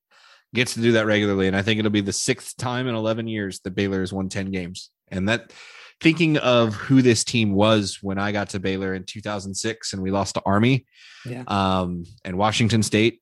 gets 0.57 0.73
to 0.73 0.81
do 0.81 0.91
that 0.93 1.05
regularly. 1.05 1.47
And 1.47 1.55
I 1.55 1.61
think 1.61 1.79
it'll 1.79 1.91
be 1.91 2.01
the 2.01 2.11
sixth 2.11 2.57
time 2.57 2.87
in 2.87 2.95
11 2.95 3.27
years 3.27 3.61
that 3.61 3.75
Baylor 3.75 4.01
has 4.01 4.11
won 4.11 4.27
10 4.27 4.51
games. 4.51 4.89
And 5.07 5.29
that 5.29 5.53
thinking 6.01 6.37
of 6.37 6.75
who 6.75 7.01
this 7.01 7.23
team 7.23 7.53
was 7.53 7.99
when 8.01 8.17
I 8.19 8.31
got 8.31 8.49
to 8.49 8.59
Baylor 8.59 8.93
in 8.93 9.03
2006 9.03 9.93
and 9.93 10.01
we 10.01 10.11
lost 10.11 10.35
to 10.35 10.41
Army 10.45 10.85
Yeah. 11.25 11.43
um, 11.47 12.03
and 12.25 12.37
Washington 12.37 12.83
State. 12.83 13.21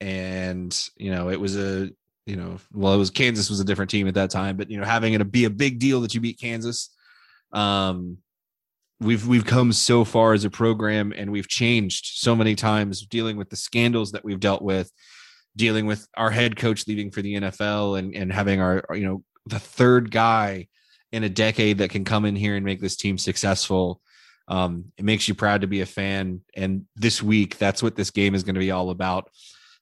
And, 0.00 0.72
you 0.96 1.10
know, 1.10 1.28
it 1.28 1.38
was 1.38 1.56
a, 1.56 1.90
you 2.26 2.36
know, 2.36 2.58
well, 2.72 2.94
it 2.94 2.98
was 2.98 3.10
Kansas 3.10 3.50
was 3.50 3.60
a 3.60 3.64
different 3.64 3.90
team 3.90 4.08
at 4.08 4.14
that 4.14 4.30
time, 4.30 4.56
but, 4.56 4.70
you 4.70 4.78
know, 4.78 4.86
having 4.86 5.12
it 5.14 5.32
be 5.32 5.44
a 5.44 5.50
big 5.50 5.78
deal 5.78 6.00
that 6.02 6.14
you 6.14 6.20
beat 6.20 6.40
Kansas. 6.40 6.94
Um, 7.52 8.18
we've, 9.00 9.26
we've 9.26 9.44
come 9.44 9.72
so 9.72 10.04
far 10.04 10.32
as 10.32 10.44
a 10.44 10.50
program 10.50 11.12
and 11.16 11.30
we've 11.32 11.48
changed 11.48 12.06
so 12.14 12.34
many 12.36 12.54
times 12.54 13.04
dealing 13.04 13.36
with 13.36 13.50
the 13.50 13.56
scandals 13.56 14.12
that 14.12 14.24
we've 14.24 14.40
dealt 14.40 14.62
with, 14.62 14.90
dealing 15.56 15.86
with 15.86 16.06
our 16.16 16.30
head 16.30 16.56
coach 16.56 16.86
leaving 16.86 17.10
for 17.10 17.22
the 17.22 17.34
NFL 17.34 17.98
and, 17.98 18.14
and 18.14 18.32
having 18.32 18.60
our, 18.60 18.84
you 18.92 19.04
know, 19.04 19.22
the 19.46 19.58
third 19.58 20.10
guy 20.10 20.68
in 21.12 21.24
a 21.24 21.28
decade 21.28 21.78
that 21.78 21.90
can 21.90 22.04
come 22.04 22.24
in 22.24 22.36
here 22.36 22.56
and 22.56 22.64
make 22.64 22.80
this 22.80 22.96
team 22.96 23.18
successful. 23.18 24.00
Um, 24.48 24.86
it 24.96 25.04
makes 25.04 25.28
you 25.28 25.34
proud 25.34 25.60
to 25.60 25.66
be 25.66 25.80
a 25.80 25.86
fan. 25.86 26.40
And 26.56 26.86
this 26.96 27.22
week, 27.22 27.58
that's 27.58 27.82
what 27.82 27.96
this 27.96 28.10
game 28.10 28.34
is 28.34 28.42
going 28.42 28.54
to 28.54 28.60
be 28.60 28.70
all 28.70 28.90
about. 28.90 29.28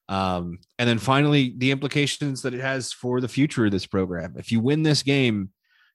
Um, 0.08 0.60
and 0.78 0.88
then 0.88 0.98
finally, 0.98 1.54
the 1.56 1.70
implications 1.70 2.42
that 2.42 2.54
it 2.54 2.60
has 2.60 2.92
for 2.92 3.20
the 3.20 3.28
future 3.28 3.66
of 3.66 3.72
this 3.72 3.86
program. 3.86 4.34
If 4.38 4.50
you 4.50 4.60
win 4.60 4.82
this 4.82 5.02
game, 5.02 5.50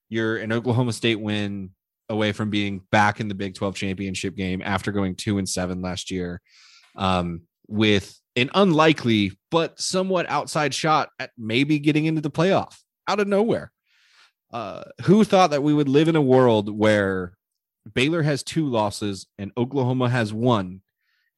you're 0.08 0.36
an 0.36 0.52
Oklahoma 0.52 0.92
State 0.92 1.20
win 1.20 1.70
away 2.08 2.32
from 2.32 2.50
being 2.50 2.82
back 2.90 3.18
in 3.18 3.28
the 3.28 3.34
Big 3.34 3.54
12 3.54 3.74
championship 3.74 4.36
game 4.36 4.62
after 4.64 4.92
going 4.92 5.16
two 5.16 5.38
and 5.38 5.48
seven 5.48 5.82
last 5.82 6.10
year, 6.10 6.40
um, 6.96 7.42
with 7.66 8.16
an 8.36 8.50
unlikely 8.54 9.32
but 9.50 9.80
somewhat 9.80 10.28
outside 10.28 10.74
shot 10.74 11.10
at 11.18 11.30
maybe 11.38 11.78
getting 11.78 12.06
into 12.06 12.20
the 12.20 12.30
playoff 12.30 12.78
out 13.08 13.20
of 13.20 13.28
nowhere. 13.28 13.70
Uh, 14.52 14.84
who 15.02 15.24
thought 15.24 15.50
that 15.50 15.64
we 15.64 15.74
would 15.74 15.88
live 15.88 16.06
in 16.06 16.14
a 16.14 16.22
world 16.22 16.70
where 16.70 17.32
Baylor 17.92 18.22
has 18.22 18.42
two 18.42 18.68
losses 18.68 19.26
and 19.36 19.50
Oklahoma 19.56 20.08
has 20.08 20.32
one, 20.32 20.80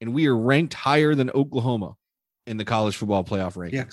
and 0.01 0.12
we 0.12 0.26
are 0.26 0.36
ranked 0.36 0.74
higher 0.74 1.14
than 1.14 1.30
Oklahoma 1.30 1.94
in 2.47 2.59
the 2.59 2.64
college 2.64 2.97
football 2.97 3.24
playoff 3.24 3.57
rankings? 3.57 3.72
Yeah. 3.72 3.84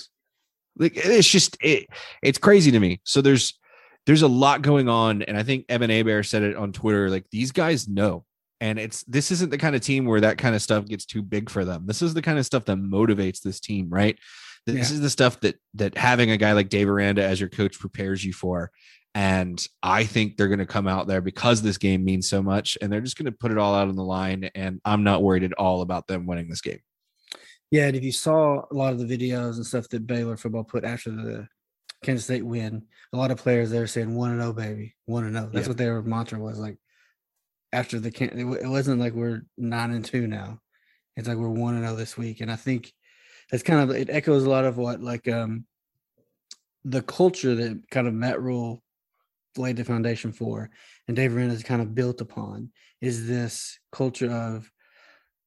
Like 0.75 0.93
it's 0.95 1.27
just 1.27 1.57
it, 1.61 1.87
it's 2.21 2.37
crazy 2.37 2.71
to 2.71 2.79
me. 2.79 2.99
So 3.03 3.21
there's 3.21 3.57
there's 4.05 4.23
a 4.23 4.27
lot 4.27 4.61
going 4.61 4.89
on, 4.89 5.21
and 5.21 5.37
I 5.37 5.43
think 5.43 5.65
Evan 5.69 5.91
Abear 5.91 6.23
said 6.23 6.43
it 6.43 6.55
on 6.55 6.73
Twitter. 6.73 7.09
Like 7.09 7.25
these 7.31 7.51
guys 7.51 7.87
know, 7.87 8.25
and 8.63 8.79
it's 8.79 9.03
this 9.03 9.29
isn't 9.29 9.49
the 9.51 9.57
kind 9.57 9.75
of 9.75 9.81
team 9.81 10.05
where 10.05 10.21
that 10.21 10.37
kind 10.37 10.55
of 10.55 10.61
stuff 10.61 10.85
gets 10.85 11.05
too 11.05 11.21
big 11.21 11.49
for 11.49 11.65
them. 11.65 11.83
This 11.85 12.01
is 12.01 12.13
the 12.13 12.21
kind 12.21 12.39
of 12.39 12.45
stuff 12.45 12.63
that 12.65 12.77
motivates 12.77 13.41
this 13.41 13.59
team, 13.59 13.89
right? 13.89 14.17
This 14.65 14.89
Yeah. 14.89 14.95
is 14.95 15.01
the 15.01 15.09
stuff 15.09 15.41
that 15.41 15.55
that 15.73 15.97
having 15.97 16.31
a 16.31 16.37
guy 16.37 16.53
like 16.53 16.69
Dave 16.69 16.87
Aranda 16.87 17.25
as 17.25 17.41
your 17.41 17.49
coach 17.49 17.77
prepares 17.77 18.23
you 18.23 18.31
for. 18.31 18.71
And 19.15 19.63
I 19.83 20.05
think 20.05 20.37
they're 20.37 20.47
going 20.47 20.59
to 20.59 20.65
come 20.65 20.87
out 20.87 21.07
there 21.07 21.19
because 21.19 21.61
this 21.61 21.77
game 21.77 22.05
means 22.05 22.29
so 22.29 22.41
much 22.41 22.77
and 22.81 22.91
they're 22.91 23.01
just 23.01 23.17
going 23.17 23.25
to 23.31 23.37
put 23.37 23.51
it 23.51 23.57
all 23.57 23.75
out 23.75 23.89
on 23.89 23.97
the 23.97 24.03
line. 24.03 24.49
And 24.55 24.79
I'm 24.85 25.03
not 25.03 25.21
worried 25.21 25.43
at 25.43 25.53
all 25.53 25.81
about 25.81 26.07
them 26.07 26.25
winning 26.25 26.47
this 26.49 26.61
game. 26.61 26.79
Yeah, 27.69 27.87
and 27.87 27.97
if 27.97 28.03
you 28.03 28.13
saw 28.13 28.63
a 28.71 28.73
lot 28.73 28.93
of 28.93 28.99
the 28.99 29.17
videos 29.17 29.55
and 29.57 29.65
stuff 29.65 29.89
that 29.89 30.07
Baylor 30.07 30.37
football 30.37 30.63
put 30.63 30.85
after 30.85 31.11
the 31.11 31.47
Kansas 32.01 32.23
State 32.25 32.45
win, 32.45 32.83
a 33.11 33.17
lot 33.17 33.29
of 33.31 33.37
players 33.37 33.69
there 33.71 33.87
saying 33.87 34.15
one 34.15 34.31
and 34.31 34.41
zero, 34.41 34.53
baby, 34.53 34.95
one 35.05 35.25
and 35.25 35.35
zero. 35.35 35.49
That's 35.51 35.65
Yeah. 35.65 35.69
what 35.69 35.77
their 35.77 36.01
mantra 36.01 36.39
was 36.39 36.59
like. 36.59 36.77
After 37.73 37.99
the 37.99 38.11
can, 38.11 38.37
it 38.37 38.67
wasn't 38.67 38.99
like 38.99 39.13
we're 39.13 39.41
nine 39.57 39.91
and 39.91 40.05
two 40.05 40.27
now. 40.27 40.59
It's 41.15 41.27
like 41.27 41.37
we're 41.37 41.49
one 41.49 41.73
and 41.73 41.83
zero 41.83 41.95
this 41.95 42.15
week, 42.15 42.39
and 42.39 42.51
I 42.51 42.55
think 42.55 42.93
that's 43.49 43.63
kind 43.63 43.81
of 43.81 43.95
it 43.95 44.11
echoes 44.11 44.43
a 44.43 44.49
lot 44.49 44.63
of 44.63 44.77
what 44.77 45.01
like 45.01 45.27
um 45.27 45.65
the 46.85 47.01
culture 47.01 47.55
that 47.55 47.89
kind 47.89 48.07
of 48.07 48.13
Matt 48.13 48.39
Rhule 48.41 48.83
laid 49.57 49.77
the 49.77 49.83
foundation 49.83 50.31
for, 50.31 50.69
and 51.07 51.17
Dave 51.17 51.35
Aranda 51.35 51.53
has 51.53 51.63
kind 51.63 51.81
of 51.81 51.95
built 51.95 52.21
upon 52.21 52.69
is 53.01 53.27
this 53.27 53.79
culture 53.91 54.31
of 54.31 54.71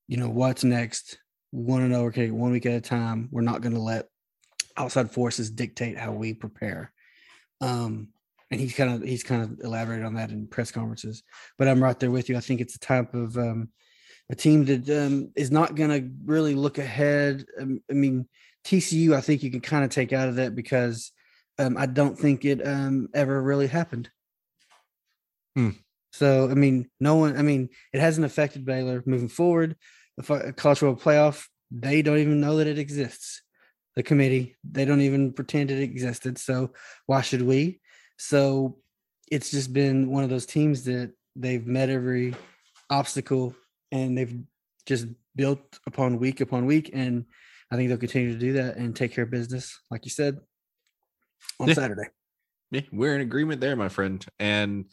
you 0.09 0.17
know 0.17 0.29
what's 0.29 0.65
next? 0.65 1.19
Want 1.53 1.85
to 1.85 1.89
know 1.89 2.07
okay 2.07 2.33
one 2.33 2.51
week 2.51 2.67
at 2.67 2.75
a 2.75 2.81
time. 2.81 3.29
We're 3.31 3.43
not 3.43 3.61
going 3.61 3.75
to 3.75 3.81
let 3.81 4.09
outside 4.77 5.13
forces 5.13 5.49
dictate 5.49 5.97
how 5.97 6.11
we 6.11 6.35
prepare. 6.35 6.93
Um 7.61 8.09
and 8.51 8.61
he's 8.61 8.75
kind 8.75 8.93
of 8.93 9.09
he's 9.09 9.23
kind 9.23 9.43
of 9.43 9.61
elaborated 9.61 10.05
on 10.05 10.15
that 10.15 10.31
in 10.31 10.47
press 10.47 10.71
conferences 10.71 11.23
but 11.59 11.69
i'm 11.69 11.83
right 11.83 11.99
there 12.01 12.11
with 12.11 12.29
you 12.29 12.37
i 12.37 12.41
think 12.41 12.61
it's 12.61 12.77
a 12.77 12.81
type 12.81 13.15
of 13.15 13.37
um 13.37 13.69
a 14.29 14.35
team 14.35 14.65
that 14.65 14.91
um, 14.91 15.31
is 15.37 15.53
not 15.53 15.77
going 15.77 15.91
to 15.91 16.11
really 16.25 16.57
look 16.57 16.79
ahead 16.79 17.45
um, 17.61 17.81
i 17.91 17.95
mean 17.95 18.27
tcu 18.65 19.15
i 19.15 19.21
think 19.21 19.43
you 19.43 19.51
can 19.51 19.61
kind 19.61 19.85
of 19.85 19.91
take 19.91 20.13
out 20.13 20.29
of 20.29 20.37
that 20.37 20.55
because 20.55 21.13
um, 21.59 21.77
i 21.77 21.87
don't 21.87 22.19
think 22.19 22.45
it 22.45 22.67
um, 22.67 23.09
ever 23.15 23.41
really 23.43 23.67
happened 23.67 24.11
Hmm. 25.55 25.71
so 26.13 26.51
i 26.51 26.55
mean 26.55 26.91
no 27.01 27.15
one 27.15 27.39
i 27.39 27.43
mean 27.43 27.71
it 27.93 28.01
hasn't 28.01 28.27
affected 28.27 28.67
baylor 28.67 29.03
moving 29.07 29.29
forward 29.29 29.77
the 30.17 30.53
college 30.57 30.79
football 30.79 30.97
playoff, 30.97 31.47
they 31.71 32.03
don't 32.03 32.19
even 32.19 32.41
know 32.41 32.57
that 32.57 32.67
it 32.67 32.79
exists. 32.79 33.43
The 33.95 34.03
committee, 34.03 34.57
they 34.63 34.85
don't 34.85 35.01
even 35.01 35.33
pretend 35.33 35.71
it 35.71 35.83
existed. 35.83 36.39
So 36.39 36.73
why 37.07 37.23
should 37.23 37.43
we? 37.43 37.81
So 38.17 38.79
it's 39.31 39.51
just 39.51 39.73
been 39.73 40.11
one 40.11 40.25
of 40.25 40.31
those 40.31 40.47
teams 40.47 40.85
that 40.85 41.13
they've 41.35 41.67
met 41.67 41.91
every 41.91 42.35
obstacle 42.91 43.55
and 43.93 44.17
they've 44.17 44.39
just 44.87 45.07
built 45.35 45.79
upon 45.87 46.19
week 46.19 46.41
upon 46.41 46.67
week. 46.67 46.91
And 46.93 47.25
I 47.71 47.77
think 47.77 47.89
they'll 47.89 47.99
continue 47.99 48.33
to 48.33 48.39
do 48.39 48.53
that 48.55 48.77
and 48.77 48.95
take 48.95 49.13
care 49.13 49.25
of 49.25 49.31
business, 49.31 49.79
like 49.91 50.05
you 50.05 50.11
said, 50.11 50.39
on 51.61 51.69
Yeah. 51.69 51.75
Saturday. 51.75 52.09
Yeah, 52.71 52.81
we're 52.93 53.15
in 53.15 53.21
agreement 53.21 53.61
there, 53.61 53.77
my 53.77 53.89
friend, 53.89 54.25
and 54.41 54.87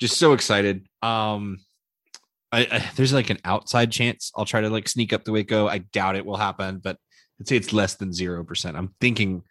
just 0.00 0.16
so 0.16 0.32
excited. 0.32 0.86
Um, 1.02 1.58
I, 2.52 2.60
I 2.70 2.90
there's 2.94 3.12
like 3.12 3.30
an 3.30 3.38
outside 3.44 3.90
chance 3.90 4.30
I'll 4.36 4.44
try 4.44 4.60
to 4.60 4.70
like 4.70 4.88
sneak 4.88 5.12
up 5.12 5.24
the 5.24 5.32
Waco. 5.32 5.66
I 5.66 5.78
doubt 5.78 6.16
it 6.16 6.24
will 6.24 6.36
happen, 6.36 6.78
but 6.78 6.98
I'd 7.40 7.48
say 7.48 7.56
it's 7.56 7.72
less 7.72 7.94
than 7.96 8.12
zero 8.12 8.44
percent. 8.44 8.76
I'm 8.76 8.94
thinking, 9.00 9.42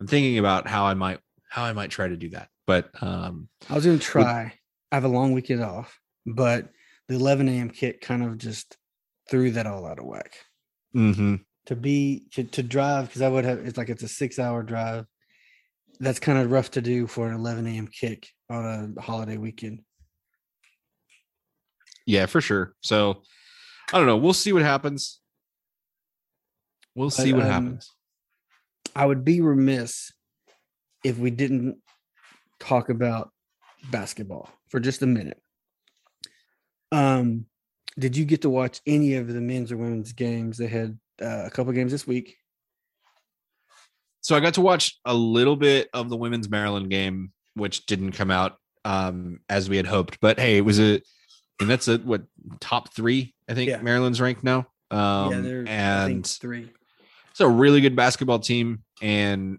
I'm 0.00 0.06
thinking 0.06 0.38
about 0.38 0.66
how 0.68 0.84
I 0.84 0.94
might 0.94 1.20
how 1.48 1.64
I 1.64 1.72
might 1.72 1.90
try 1.90 2.06
to 2.08 2.16
do 2.16 2.30
that, 2.30 2.48
but 2.66 2.90
um, 3.00 3.48
I 3.70 3.74
was 3.74 3.86
going 3.86 3.98
to 3.98 4.04
try. 4.04 4.52
I 4.90 4.94
have 4.94 5.04
a 5.04 5.08
long 5.08 5.32
weekend 5.32 5.62
off, 5.62 5.98
but 6.26 6.68
the 7.08 7.14
11 7.14 7.48
a.m. 7.48 7.70
kick 7.70 8.00
kind 8.00 8.22
of 8.22 8.38
just 8.38 8.76
threw 9.30 9.52
that 9.52 9.66
all 9.66 9.86
out 9.86 9.98
of 9.98 10.04
whack. 10.04 10.32
mhm. 10.94 11.40
to 11.66 11.76
be 11.76 12.26
to, 12.32 12.44
to 12.44 12.62
drive 12.62 13.06
because 13.06 13.22
I 13.22 13.28
would 13.28 13.44
have 13.44 13.58
it's 13.58 13.76
like 13.78 13.88
it's 13.88 14.02
a 14.02 14.08
six 14.08 14.38
hour 14.38 14.62
drive. 14.62 15.06
That's 15.98 16.20
kind 16.20 16.38
of 16.38 16.50
rough 16.50 16.72
to 16.72 16.82
do 16.82 17.06
for 17.06 17.26
an 17.26 17.34
11 17.34 17.66
a.m. 17.66 17.88
kick 17.88 18.28
on 18.50 18.94
a 18.96 19.00
holiday 19.00 19.38
weekend. 19.38 19.80
yeah, 22.04 22.26
for 22.26 22.40
sure. 22.40 22.74
So 22.82 23.22
I 23.92 23.98
don't 23.98 24.06
know. 24.06 24.16
We'll 24.16 24.32
see 24.32 24.52
what 24.52 24.62
happens. 24.62 25.20
We'll 26.94 27.10
see 27.10 27.32
what 27.32 27.44
um, 27.44 27.50
happens. 27.50 27.92
I 28.94 29.04
would 29.04 29.24
be 29.24 29.40
remiss 29.40 30.12
if 31.04 31.18
we 31.18 31.30
didn't 31.30 31.76
talk 32.60 32.88
about 32.88 33.30
basketball 33.90 34.50
for 34.68 34.80
just 34.80 35.02
a 35.02 35.06
minute. 35.06 35.40
Um, 36.92 37.46
did 37.98 38.16
you 38.16 38.24
get 38.24 38.42
to 38.42 38.50
watch 38.50 38.80
any 38.86 39.14
of 39.14 39.28
the 39.32 39.40
men's 39.40 39.72
or 39.72 39.76
women's 39.76 40.12
games? 40.12 40.58
They 40.58 40.66
had 40.66 40.98
uh, 41.20 41.44
a 41.46 41.50
couple 41.50 41.72
games 41.72 41.92
this 41.92 42.06
week. 42.06 42.36
So 44.20 44.36
I 44.36 44.40
got 44.40 44.54
to 44.54 44.60
watch 44.60 44.98
a 45.04 45.14
little 45.14 45.56
bit 45.56 45.88
of 45.94 46.08
the 46.10 46.16
women's 46.16 46.48
Maryland 46.48 46.90
game, 46.90 47.32
which 47.54 47.86
didn't 47.86 48.12
come 48.12 48.30
out 48.30 48.56
um, 48.84 49.40
as 49.48 49.68
we 49.70 49.76
had 49.76 49.86
hoped. 49.86 50.18
But 50.20 50.38
hey, 50.38 50.56
it 50.58 50.62
was 50.64 50.80
a, 50.80 51.00
and 51.60 51.70
that's 51.70 51.88
a 51.88 51.98
what 51.98 52.22
top 52.60 52.92
three 52.92 53.34
I 53.48 53.54
think 53.54 53.70
Yeah. 53.70 53.80
Maryland's 53.80 54.20
ranked 54.20 54.44
now. 54.44 54.66
Um, 54.90 55.32
yeah, 55.32 55.40
they're 55.40 55.60
I 55.62 56.06
think 56.06 56.16
and 56.16 56.26
three. 56.26 56.70
it's 57.30 57.40
a 57.40 57.48
really 57.48 57.80
good 57.80 57.96
basketball 57.96 58.40
team, 58.40 58.82
and 59.00 59.58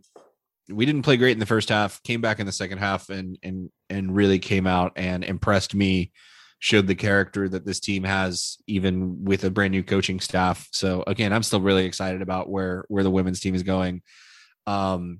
we 0.69 0.85
didn't 0.85 1.03
play 1.03 1.17
great 1.17 1.31
in 1.31 1.39
the 1.39 1.45
first 1.45 1.69
half. 1.69 2.01
Came 2.03 2.21
back 2.21 2.39
in 2.39 2.45
the 2.45 2.51
second 2.51 2.79
half 2.79 3.09
and 3.09 3.37
and 3.43 3.69
and 3.89 4.15
really 4.15 4.39
came 4.39 4.67
out 4.67 4.93
and 4.95 5.23
impressed 5.23 5.73
me. 5.73 6.11
Showed 6.59 6.87
the 6.87 6.95
character 6.95 7.47
that 7.47 7.65
this 7.65 7.79
team 7.79 8.03
has, 8.03 8.57
even 8.65 9.23
with 9.23 9.43
a 9.43 9.51
brand 9.51 9.71
new 9.71 9.83
coaching 9.83 10.19
staff. 10.19 10.67
So 10.71 11.03
again, 11.05 11.31
I'm 11.31 11.43
still 11.43 11.61
really 11.61 11.85
excited 11.85 12.21
about 12.21 12.49
where 12.49 12.83
where 12.87 13.03
the 13.03 13.11
women's 13.11 13.39
team 13.39 13.53
is 13.53 13.63
going. 13.63 14.01
Um, 14.65 15.19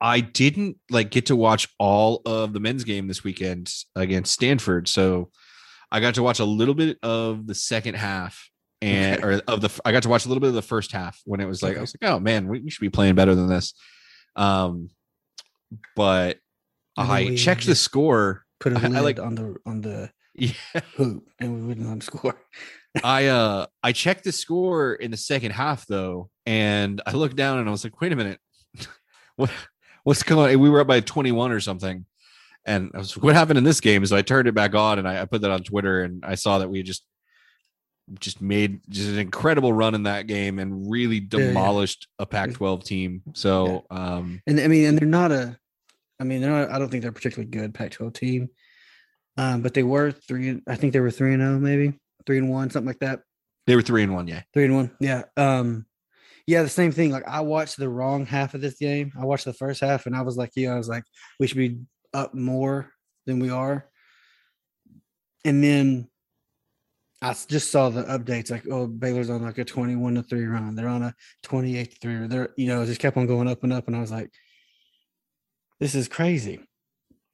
I 0.00 0.20
didn't 0.20 0.78
like 0.90 1.10
get 1.10 1.26
to 1.26 1.36
watch 1.36 1.68
all 1.78 2.20
of 2.26 2.52
the 2.52 2.60
men's 2.60 2.82
game 2.84 3.06
this 3.06 3.22
weekend 3.22 3.72
against 3.94 4.32
Stanford, 4.32 4.88
so 4.88 5.30
I 5.92 6.00
got 6.00 6.16
to 6.16 6.22
watch 6.22 6.40
a 6.40 6.44
little 6.44 6.74
bit 6.74 6.98
of 7.02 7.46
the 7.46 7.54
second 7.54 7.94
half 7.94 8.50
and 8.82 9.24
or 9.24 9.40
of 9.48 9.60
the 9.60 9.80
I 9.84 9.92
got 9.92 10.02
to 10.02 10.08
watch 10.08 10.26
a 10.26 10.28
little 10.28 10.40
bit 10.40 10.48
of 10.48 10.54
the 10.54 10.62
first 10.62 10.92
half 10.92 11.20
when 11.24 11.40
it 11.40 11.46
was 11.46 11.62
like 11.62 11.76
I 11.76 11.80
was 11.80 11.94
like, 11.98 12.10
oh 12.10 12.18
man, 12.18 12.48
we, 12.48 12.60
we 12.60 12.70
should 12.70 12.80
be 12.80 12.90
playing 12.90 13.14
better 13.14 13.34
than 13.34 13.48
this. 13.48 13.72
Um, 14.36 14.90
but 15.96 16.38
And 16.96 17.10
I 17.10 17.36
checked 17.36 17.66
the 17.66 17.74
score. 17.74 18.44
Put 18.60 18.72
a 18.72 18.76
I- 18.78 18.82
I 18.84 18.88
lid 18.88 19.02
like- 19.02 19.18
on 19.20 19.34
the 19.34 19.56
on 19.66 19.80
the 19.80 20.10
Yeah, 20.36 20.50
hoop, 20.96 21.28
and 21.38 21.54
we 21.54 21.62
wouldn't 21.68 21.86
let 21.86 21.92
them 21.92 22.00
score. 22.00 22.34
I 23.04 23.26
uh 23.26 23.66
I 23.82 23.92
checked 23.92 24.24
the 24.24 24.32
score 24.32 24.94
in 24.94 25.10
the 25.12 25.16
second 25.16 25.52
half 25.52 25.86
though, 25.86 26.28
and 26.46 27.00
I 27.06 27.12
looked 27.12 27.36
down 27.36 27.58
and 27.58 27.68
I 27.68 27.72
was 27.72 27.84
like, 27.84 28.00
wait 28.00 28.12
a 28.12 28.16
minute, 28.16 28.40
what 29.36 29.50
what's 30.02 30.22
going 30.24 30.54
on? 30.54 30.60
We 30.60 30.68
were 30.70 30.80
up 30.80 30.86
by 30.88 31.00
21 31.00 31.52
or 31.52 31.60
something. 31.60 32.06
And 32.66 32.90
I 32.94 32.98
was 32.98 33.16
what 33.16 33.34
happened 33.34 33.58
in 33.58 33.64
this 33.64 33.80
game? 33.80 34.04
So 34.06 34.16
I 34.16 34.22
turned 34.22 34.48
it 34.48 34.54
back 34.54 34.74
on 34.74 34.98
and 34.98 35.06
I, 35.06 35.22
I 35.22 35.24
put 35.26 35.42
that 35.42 35.50
on 35.50 35.62
Twitter 35.62 36.02
and 36.02 36.24
I 36.24 36.34
saw 36.34 36.58
that 36.58 36.68
we 36.70 36.82
just 36.82 37.04
just 38.20 38.40
made 38.42 38.80
just 38.88 39.08
an 39.08 39.18
incredible 39.18 39.72
run 39.72 39.94
in 39.94 40.02
that 40.04 40.26
game 40.26 40.58
and 40.58 40.90
really 40.90 41.16
Yeah, 41.16 41.38
yeah. 41.38 41.46
demolished 41.48 42.06
a 42.18 42.26
Pac-12 42.26 42.84
team. 42.84 43.22
So 43.34 43.84
um 43.90 44.40
And 44.46 44.60
I 44.60 44.68
mean, 44.68 44.86
and 44.86 44.98
they're 44.98 45.08
not 45.08 45.32
a, 45.32 45.56
I 46.20 46.24
mean, 46.24 46.40
they're 46.40 46.50
not. 46.50 46.70
I 46.70 46.78
don't 46.78 46.88
think 46.90 47.02
they're 47.02 47.10
a 47.10 47.14
particularly 47.14 47.50
good 47.50 47.74
Pac-12 47.74 48.14
team, 48.14 48.48
um, 49.36 49.62
but 49.62 49.74
they 49.74 49.82
were 49.82 50.12
three. 50.12 50.60
I 50.68 50.76
think 50.76 50.92
they 50.92 51.00
were 51.00 51.10
three 51.10 51.32
and 51.34 51.42
zero, 51.42 51.58
maybe 51.58 51.98
three 52.26 52.38
and 52.38 52.48
one, 52.50 52.70
something 52.70 52.86
like 52.86 53.00
that. 53.00 53.20
they 53.66 53.74
were 53.74 53.82
three 53.82 54.02
and 54.02 54.14
one, 54.14 54.28
yeah. 54.28 54.42
Three 54.52 54.64
and 54.66 54.74
one, 54.74 54.90
yeah. 55.00 55.22
Um, 55.36 55.86
yeah, 56.46 56.62
the 56.62 56.68
same 56.68 56.92
thing. 56.92 57.10
Like 57.10 57.26
I 57.26 57.40
watched 57.40 57.78
the 57.78 57.88
wrong 57.88 58.26
half 58.26 58.54
of 58.54 58.60
this 58.60 58.74
game. 58.78 59.12
I 59.18 59.24
watched 59.24 59.44
the 59.46 59.52
first 59.54 59.80
half, 59.80 60.06
and 60.06 60.14
I 60.14 60.22
was 60.22 60.36
like, 60.36 60.50
yeah, 60.54 60.72
I 60.74 60.76
was 60.76 60.88
like, 60.88 61.04
we 61.40 61.46
should 61.46 61.56
be 61.58 61.78
up 62.12 62.32
more 62.34 62.90
than 63.26 63.38
we 63.40 63.50
are. 63.50 63.88
And 65.44 65.62
then 65.64 66.08
I 67.24 67.34
just 67.48 67.70
saw 67.70 67.88
the 67.88 68.04
updates, 68.04 68.50
like, 68.50 68.68
oh, 68.70 68.86
Baylor's 68.86 69.30
on 69.30 69.42
like 69.42 69.56
a 69.56 69.64
twenty-one 69.64 70.16
to 70.16 70.22
three 70.22 70.44
run. 70.44 70.74
They're 70.74 70.88
on 70.88 71.02
a 71.02 71.14
twenty-eight 71.42 71.92
to 71.92 71.96
three. 71.96 72.26
They're, 72.26 72.50
you 72.58 72.66
know, 72.66 72.84
just 72.84 73.00
kept 73.00 73.16
on 73.16 73.26
going 73.26 73.48
up 73.48 73.64
and 73.64 73.72
up, 73.72 73.86
and 73.86 73.96
I 73.96 74.00
was 74.00 74.10
like, 74.10 74.30
this 75.80 75.94
is 75.94 76.06
crazy. 76.06 76.60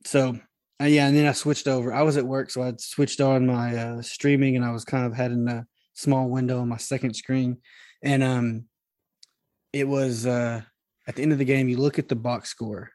So 0.05 0.39
uh, 0.81 0.85
yeah, 0.85 1.09
and 1.09 1.17
then 1.17 1.27
I 1.27 1.33
switched 1.33 1.67
over. 1.67 1.93
I 1.93 2.03
was 2.03 2.17
at 2.17 2.25
work, 2.25 2.51
so 2.51 2.63
I 2.63 2.73
switched 2.79 3.21
on 3.21 3.49
my 3.49 3.77
uh, 3.77 4.03
streaming, 4.03 4.55
and 4.55 4.65
I 4.65 4.71
was 4.71 4.85
kind 4.85 5.07
of 5.07 5.15
having 5.17 5.49
a 5.49 5.67
small 5.95 6.29
window 6.29 6.61
on 6.61 6.69
my 6.69 6.77
second 6.77 7.15
screen, 7.15 7.57
and 8.01 8.23
um, 8.23 8.67
it 9.73 9.89
was 9.89 10.25
uh, 10.25 10.63
at 11.09 11.17
the 11.17 11.23
end 11.23 11.33
of 11.33 11.39
the 11.39 11.45
game. 11.45 11.69
You 11.69 11.79
look 11.79 11.99
at 11.99 12.09
the 12.09 12.15
box 12.15 12.49
score, 12.49 12.93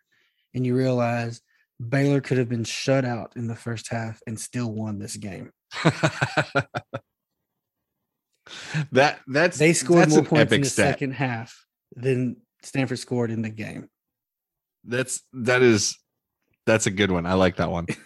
and 0.53 0.65
you 0.65 0.77
realize 0.77 1.41
Baylor 1.77 2.21
could 2.21 2.37
have 2.37 2.47
been 2.47 2.63
shut 2.63 3.03
out 3.03 3.33
in 3.35 3.47
the 3.47 3.55
first 3.55 3.91
half 3.91 4.21
and 4.25 4.39
still 4.39 4.71
won 4.71 4.97
this 4.97 5.17
game. 5.17 5.51
that 8.91 9.19
that's 9.27 9.57
They 9.57 9.73
scored 9.73 10.03
that's 10.03 10.13
more 10.13 10.23
points 10.23 10.53
in 10.53 10.61
the 10.61 10.69
stat. 10.69 10.93
second 10.93 11.11
half 11.11 11.65
than 11.95 12.37
Stanford 12.63 12.99
scored 12.99 13.31
in 13.31 13.41
the 13.41 13.49
game. 13.49 13.89
That's 14.83 15.21
that 15.33 15.61
is 15.61 15.97
that's 16.65 16.85
a 16.87 16.91
good 16.91 17.11
one. 17.11 17.25
I 17.25 17.33
like 17.33 17.57
that 17.57 17.71
one. 17.71 17.87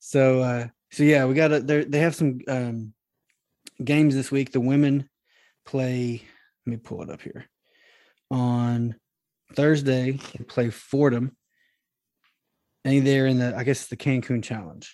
So 0.00 0.40
uh 0.40 0.68
so 0.92 1.02
yeah, 1.02 1.24
we 1.26 1.34
got 1.34 1.48
to 1.48 1.60
they 1.60 1.98
have 1.98 2.14
some 2.14 2.38
um 2.46 2.94
games 3.82 4.14
this 4.14 4.30
week. 4.30 4.52
The 4.52 4.60
women 4.60 5.10
play 5.66 6.22
let 6.64 6.70
me 6.70 6.76
pull 6.76 7.02
it 7.02 7.10
up 7.10 7.20
here. 7.20 7.46
On 8.30 8.94
Thursday, 9.54 10.12
they 10.12 10.44
play 10.44 10.70
Fordham. 10.70 11.36
Think 12.84 13.04
they're 13.04 13.26
in 13.26 13.38
the 13.38 13.56
I 13.56 13.64
guess 13.64 13.88
the 13.88 13.96
Cancun 13.96 14.42
Challenge. 14.42 14.88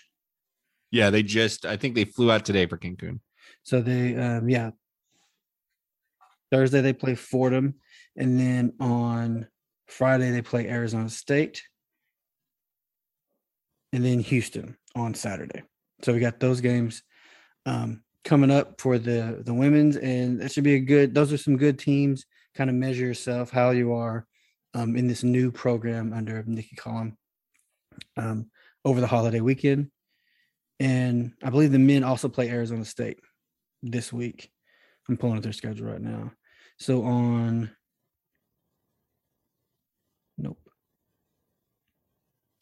Yeah, 0.95 1.11
they 1.11 1.25
just 1.25 1.67
I 1.67 1.77
think 1.77 1.97
they 1.97 2.05
flew 2.05 2.31
out 2.31 2.45
today 2.45 2.67
for 2.67 2.79
Cancun. 2.79 3.19
So 3.65 3.81
they 3.81 4.15
um 4.15 4.49
yeah. 4.49 4.71
Thursday 6.53 6.83
they 6.83 6.93
play 6.93 7.17
Fordham 7.17 7.75
and 8.17 8.39
then 8.39 8.75
on 8.79 9.49
Friday 9.89 10.31
they 10.31 10.41
play 10.41 10.69
Arizona 10.69 11.09
State. 11.09 11.65
And 13.93 14.05
then 14.05 14.21
Houston 14.21 14.77
on 14.95 15.15
Saturday. 15.15 15.65
So 16.03 16.13
we 16.13 16.21
got 16.21 16.39
those 16.39 16.61
games 16.61 17.03
um 17.67 18.05
coming 18.25 18.53
up 18.53 18.81
for 18.81 18.97
the 18.97 19.43
the 19.45 19.53
women's 19.53 19.97
and 19.97 20.41
that 20.41 20.53
should 20.53 20.63
be 20.63 20.77
a 20.77 20.81
good 20.81 21.13
those 21.13 21.33
are 21.33 21.39
some 21.39 21.57
good 21.57 21.77
teams 21.77 22.25
kind 22.55 22.71
of 22.71 22.77
measure 22.77 23.05
yourself 23.05 23.51
how 23.51 23.71
you 23.71 23.93
are 23.95 24.29
um, 24.75 24.95
in 24.95 25.09
this 25.09 25.25
new 25.25 25.51
program 25.51 26.13
under 26.13 26.45
Nicki 26.47 26.77
Collen 26.77 27.17
um, 28.17 28.47
over 28.85 29.01
the 29.01 29.09
holiday 29.09 29.41
weekend. 29.41 29.91
And 30.81 31.33
I 31.43 31.51
believe 31.51 31.73
the 31.73 31.79
men 31.79 32.05
also 32.05 32.29
play 32.29 32.51
Arizona 32.51 32.85
State 32.85 33.21
this 33.83 34.13
week. 34.13 34.51
I'm 35.09 35.17
pulling 35.17 35.37
up 35.37 35.43
their 35.43 35.53
schedule 35.53 35.87
right 35.87 36.01
now. 36.01 36.33
So 36.79 37.05
on, 37.05 37.71
nope. 40.39 40.59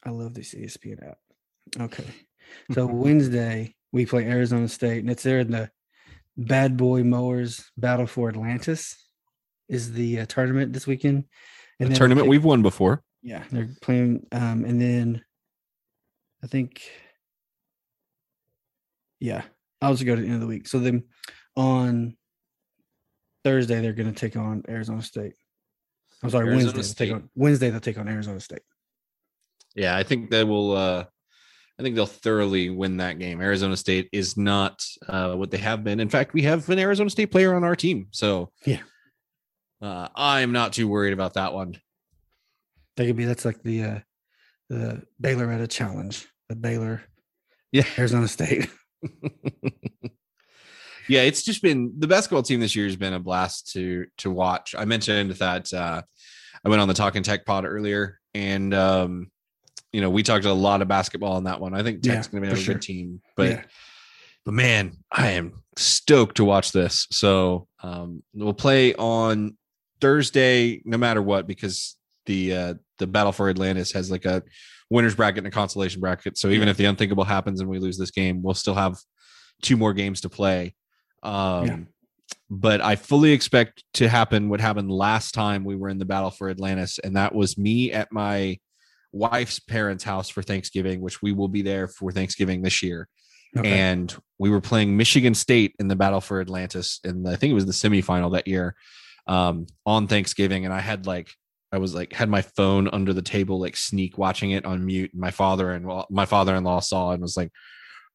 I 0.05 0.11
love 0.11 0.35
this 0.35 0.55
ESPN 0.55 1.09
app. 1.09 1.19
Okay. 1.81 2.05
So 2.73 2.87
Wednesday, 2.93 3.75
we 3.93 4.07
play 4.07 4.25
Arizona 4.27 4.69
State, 4.69 5.01
and 5.01 5.11
it's 5.11 5.23
there 5.23 5.41
in 5.41 5.51
the 5.51 5.71
Bad 6.37 6.77
Boy 6.77 7.03
Mowers 7.05 7.71
Battle 7.77 8.07
for 8.07 8.29
Atlantis 8.29 8.97
is 9.69 9.93
the 9.93 10.21
uh, 10.21 10.27
tournament 10.27 10.73
this 10.73 10.87
weekend. 10.87 11.25
And 11.81 11.91
then 11.91 11.97
tournament 11.97 12.29
we've 12.29 12.45
won 12.45 12.63
before. 12.63 13.03
yeah, 13.23 13.45
they're 13.51 13.71
playing. 13.81 14.27
Um, 14.33 14.65
and 14.65 14.81
then 14.81 15.23
I 16.43 16.47
think, 16.47 16.83
yeah, 19.23 19.43
I'll 19.81 19.93
just 19.93 20.05
go 20.05 20.15
to 20.17 20.21
the 20.21 20.27
end 20.27 20.35
of 20.37 20.41
the 20.41 20.47
week. 20.49 20.67
So 20.67 20.79
then 20.81 21.05
on 21.57 22.17
Thursday, 23.45 23.81
they're 23.81 23.93
going 23.93 24.13
to 24.13 24.19
take 24.19 24.37
on 24.37 24.65
Arizona 24.69 25.03
State. 25.03 25.35
I'm 26.23 26.31
sorry, 26.31 26.49
Arizona 26.49 26.73
Wednesday. 26.77 27.07
They'll 27.07 27.17
take 27.17 27.23
on 27.23 27.31
Wednesday. 27.35 27.71
They'll 27.71 27.81
take 27.81 27.99
on 27.99 28.09
Arizona 28.09 28.41
State. 28.41 28.63
Yeah, 29.75 29.97
I 29.97 30.03
think 30.03 30.31
they 30.31 30.45
will. 30.45 30.73
Uh, 30.77 31.05
I 31.79 31.83
think 31.83 31.95
they'll 31.97 32.07
thoroughly 32.07 32.69
win 32.69 32.99
that 32.99 33.19
game. 33.19 33.41
Arizona 33.41 33.77
State 33.77 34.09
is 34.13 34.37
not 34.37 34.85
uh, 35.09 35.35
what 35.35 35.51
they 35.51 35.59
have 35.59 35.83
been. 35.83 36.01
In 36.01 36.09
fact, 36.09 36.35
we 36.35 36.43
have 36.43 36.69
an 36.69 36.79
Arizona 36.79 37.09
State 37.11 37.31
player 37.31 37.55
on 37.55 37.65
our 37.65 37.75
team, 37.75 38.09
so 38.11 38.51
Yeah. 38.67 38.81
uh, 39.81 40.09
I'm 40.15 40.53
not 40.53 40.73
too 40.75 40.87
worried 40.89 41.13
about 41.15 41.35
that 41.35 41.55
one. 41.55 41.81
That 42.97 43.07
could 43.07 43.17
be 43.17 43.25
that's 43.25 43.45
like 43.45 43.63
the 43.63 43.83
uh, 43.85 43.99
the 44.69 45.03
Baylor 45.21 45.51
at 45.51 45.61
a 45.61 45.67
challenge. 45.67 46.27
The 46.49 46.57
Baylor, 46.57 47.03
Yeah. 47.73 47.85
Arizona 47.99 48.29
State. 48.29 48.69
yeah, 51.09 51.23
it's 51.23 51.43
just 51.43 51.63
been 51.63 51.93
the 51.99 52.07
basketball 52.07 52.43
team 52.43 52.61
this 52.61 52.77
year 52.77 52.87
has 52.87 52.97
been 52.97 53.13
a 53.15 53.19
blast 53.21 53.73
to 53.73 54.07
to 54.19 54.31
watch. 54.31 54.75
I 54.77 54.85
mentioned 54.85 55.33
that 55.33 55.73
uh, 55.73 56.03
I 56.65 56.69
went 56.69 56.81
on 56.81 56.89
the 56.89 56.95
Talking 56.95 57.23
Tech 57.23 57.45
pod 57.45 57.65
earlier, 57.65 58.19
and 58.35 58.73
um, 58.75 59.31
you 59.93 60.01
know 60.01 60.11
we 60.11 60.23
talked 60.23 60.45
a 60.45 60.53
lot 60.53 60.83
of 60.83 60.89
basketball 60.89 61.33
on 61.33 61.45
that 61.45 61.61
one. 61.61 61.75
I 61.75 61.83
think 61.83 62.03
Tech's 62.03 62.27
Yeah, 62.27 62.33
going 62.33 62.45
to 62.45 62.55
be 62.55 62.61
a 62.61 62.65
sure. 62.65 62.75
good 62.75 62.83
team, 62.83 63.21
but 63.37 63.49
Yeah. 63.51 63.63
but 64.45 64.55
man, 64.55 64.99
I 65.11 65.33
am 65.33 65.63
stoked 65.77 66.37
to 66.37 66.45
watch 66.45 66.73
this. 66.73 67.07
So 67.11 67.67
um, 67.83 68.23
we'll 68.35 68.55
play 68.55 68.95
on 68.95 69.57
Thursday, 70.01 70.83
no 70.85 70.99
matter 70.99 71.23
what, 71.23 71.47
because 71.47 71.97
the 72.27 72.55
uh, 72.55 72.75
the 72.99 73.07
Battle 73.07 73.33
for 73.33 73.49
Atlantis 73.49 73.93
has 73.93 74.11
like 74.11 74.25
a 74.25 74.43
winners 74.91 75.15
bracket 75.15 75.39
and 75.39 75.47
a 75.47 75.51
consolation 75.51 76.01
bracket. 76.01 76.37
So 76.39 76.49
even 76.49 76.69
Yeah. 76.69 76.73
if 76.73 76.77
the 76.77 76.85
unthinkable 76.87 77.25
happens 77.25 77.61
and 77.61 77.69
we 77.69 77.79
lose 77.79 77.99
this 77.99 78.11
game, 78.11 78.43
we'll 78.43 78.55
still 78.55 78.75
have 78.75 78.99
two 79.63 79.77
more 79.77 79.93
games 79.93 80.21
to 80.23 80.29
play. 80.29 80.75
Um, 81.23 81.67
Yeah. 81.67 81.79
But 82.49 82.81
I 82.81 82.97
fully 82.97 83.33
expect 83.33 83.85
to 83.95 84.09
happen 84.09 84.49
what 84.49 84.61
happened 84.61 84.91
last 84.91 85.33
time 85.33 85.65
we 85.65 85.77
were 85.77 85.89
in 85.89 85.99
the 85.99 86.05
Battle 86.05 86.31
for 86.31 86.49
Atlantis, 86.51 86.99
and 86.99 87.17
that 87.17 87.35
was 87.35 87.57
me 87.59 87.93
at 87.93 88.13
my 88.13 88.59
wife's 89.13 89.59
parents' 89.59 90.05
house 90.05 90.29
for 90.29 90.43
Thanksgiving, 90.43 91.01
which 91.01 91.21
we 91.23 91.33
will 91.33 91.49
be 91.49 91.63
there 91.63 91.89
for 91.89 92.11
Thanksgiving 92.13 92.63
this 92.63 92.83
year 92.83 93.09
Okay. 93.57 93.69
and 93.71 94.15
we 94.39 94.49
were 94.49 94.61
playing 94.63 94.97
Michigan 94.97 95.35
State 95.35 95.75
in 95.79 95.89
the 95.89 95.97
Battle 95.97 96.21
for 96.23 96.41
Atlantis, 96.41 97.01
and 97.05 97.29
I 97.29 97.37
think 97.37 97.51
it 97.51 97.55
was 97.55 97.67
the 97.67 97.73
semifinal 97.73 98.33
that 98.33 98.49
year 98.49 98.75
um, 99.27 99.67
on 99.85 100.07
Thanksgiving. 100.09 100.65
And 100.65 100.73
I 100.73 100.81
had 100.81 101.07
like 101.07 101.31
I 101.73 101.79
was 101.79 101.95
like 101.95 102.13
had 102.13 102.29
my 102.29 102.43
phone 102.43 102.89
under 102.93 103.13
the 103.13 103.23
table, 103.23 103.59
like 103.59 103.77
sneak 103.77 104.19
watching 104.19 104.51
it 104.51 104.65
on 104.65 104.85
mute. 104.85 105.11
My 105.15 105.31
father 105.31 105.71
and 105.73 105.87
my 106.11 106.27
father 106.27 106.55
in 106.55 106.65
law 106.65 106.81
saw 106.81 107.13
and 107.13 107.23
was 107.23 107.37
like, 107.37 107.51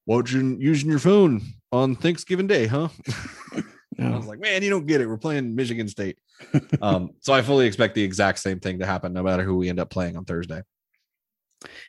"What 0.05 0.31
you 0.31 0.57
using 0.59 0.89
your 0.89 0.99
phone 0.99 1.41
on 1.71 1.95
Thanksgiving 1.95 2.47
Day, 2.47 2.67
huh?" 2.67 2.89
I 3.55 3.63
Oh, 3.99 4.17
was 4.17 4.27
like, 4.27 4.39
"Man, 4.39 4.61
you 4.61 4.69
don't 4.69 4.85
get 4.85 5.01
it. 5.01 5.07
We're 5.07 5.17
playing 5.17 5.55
Michigan 5.55 5.87
State." 5.87 6.19
um, 6.83 7.09
so 7.19 7.33
I 7.33 7.41
fully 7.41 7.65
expect 7.65 7.95
the 7.95 8.03
exact 8.03 8.37
same 8.39 8.59
thing 8.59 8.77
to 8.79 8.85
happen, 8.85 9.11
no 9.11 9.23
matter 9.23 9.41
who 9.43 9.57
we 9.57 9.69
end 9.69 9.79
up 9.79 9.89
playing 9.89 10.15
on 10.15 10.23
Thursday. 10.23 10.61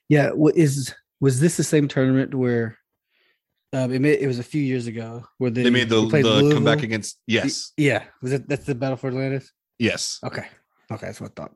Yeah, 0.08 0.30
what 0.30 0.56
is 0.56 0.94
was 1.20 1.38
this 1.38 1.58
the 1.58 1.64
same 1.64 1.86
tournament 1.86 2.34
where 2.34 2.78
um, 3.74 3.92
it, 3.92 4.00
made, 4.00 4.20
it 4.20 4.26
was 4.26 4.38
a 4.38 4.42
few 4.44 4.62
years 4.62 4.86
ago 4.86 5.24
where 5.36 5.50
they, 5.50 5.64
They 5.64 5.70
made 5.70 5.90
the, 5.90 6.00
the 6.06 6.50
comeback 6.54 6.82
against 6.82 7.18
yes, 7.26 7.72
Yeah, 7.76 8.04
was 8.22 8.32
it 8.32 8.48
that's 8.48 8.64
the 8.64 8.74
Battle 8.74 8.96
for 8.96 9.08
Atlantis? 9.08 9.52
yes. 9.78 10.18
Okay, 10.24 10.46
okay, 10.90 11.06
that's 11.06 11.20
what 11.20 11.32
I 11.32 11.42
thought. 11.42 11.54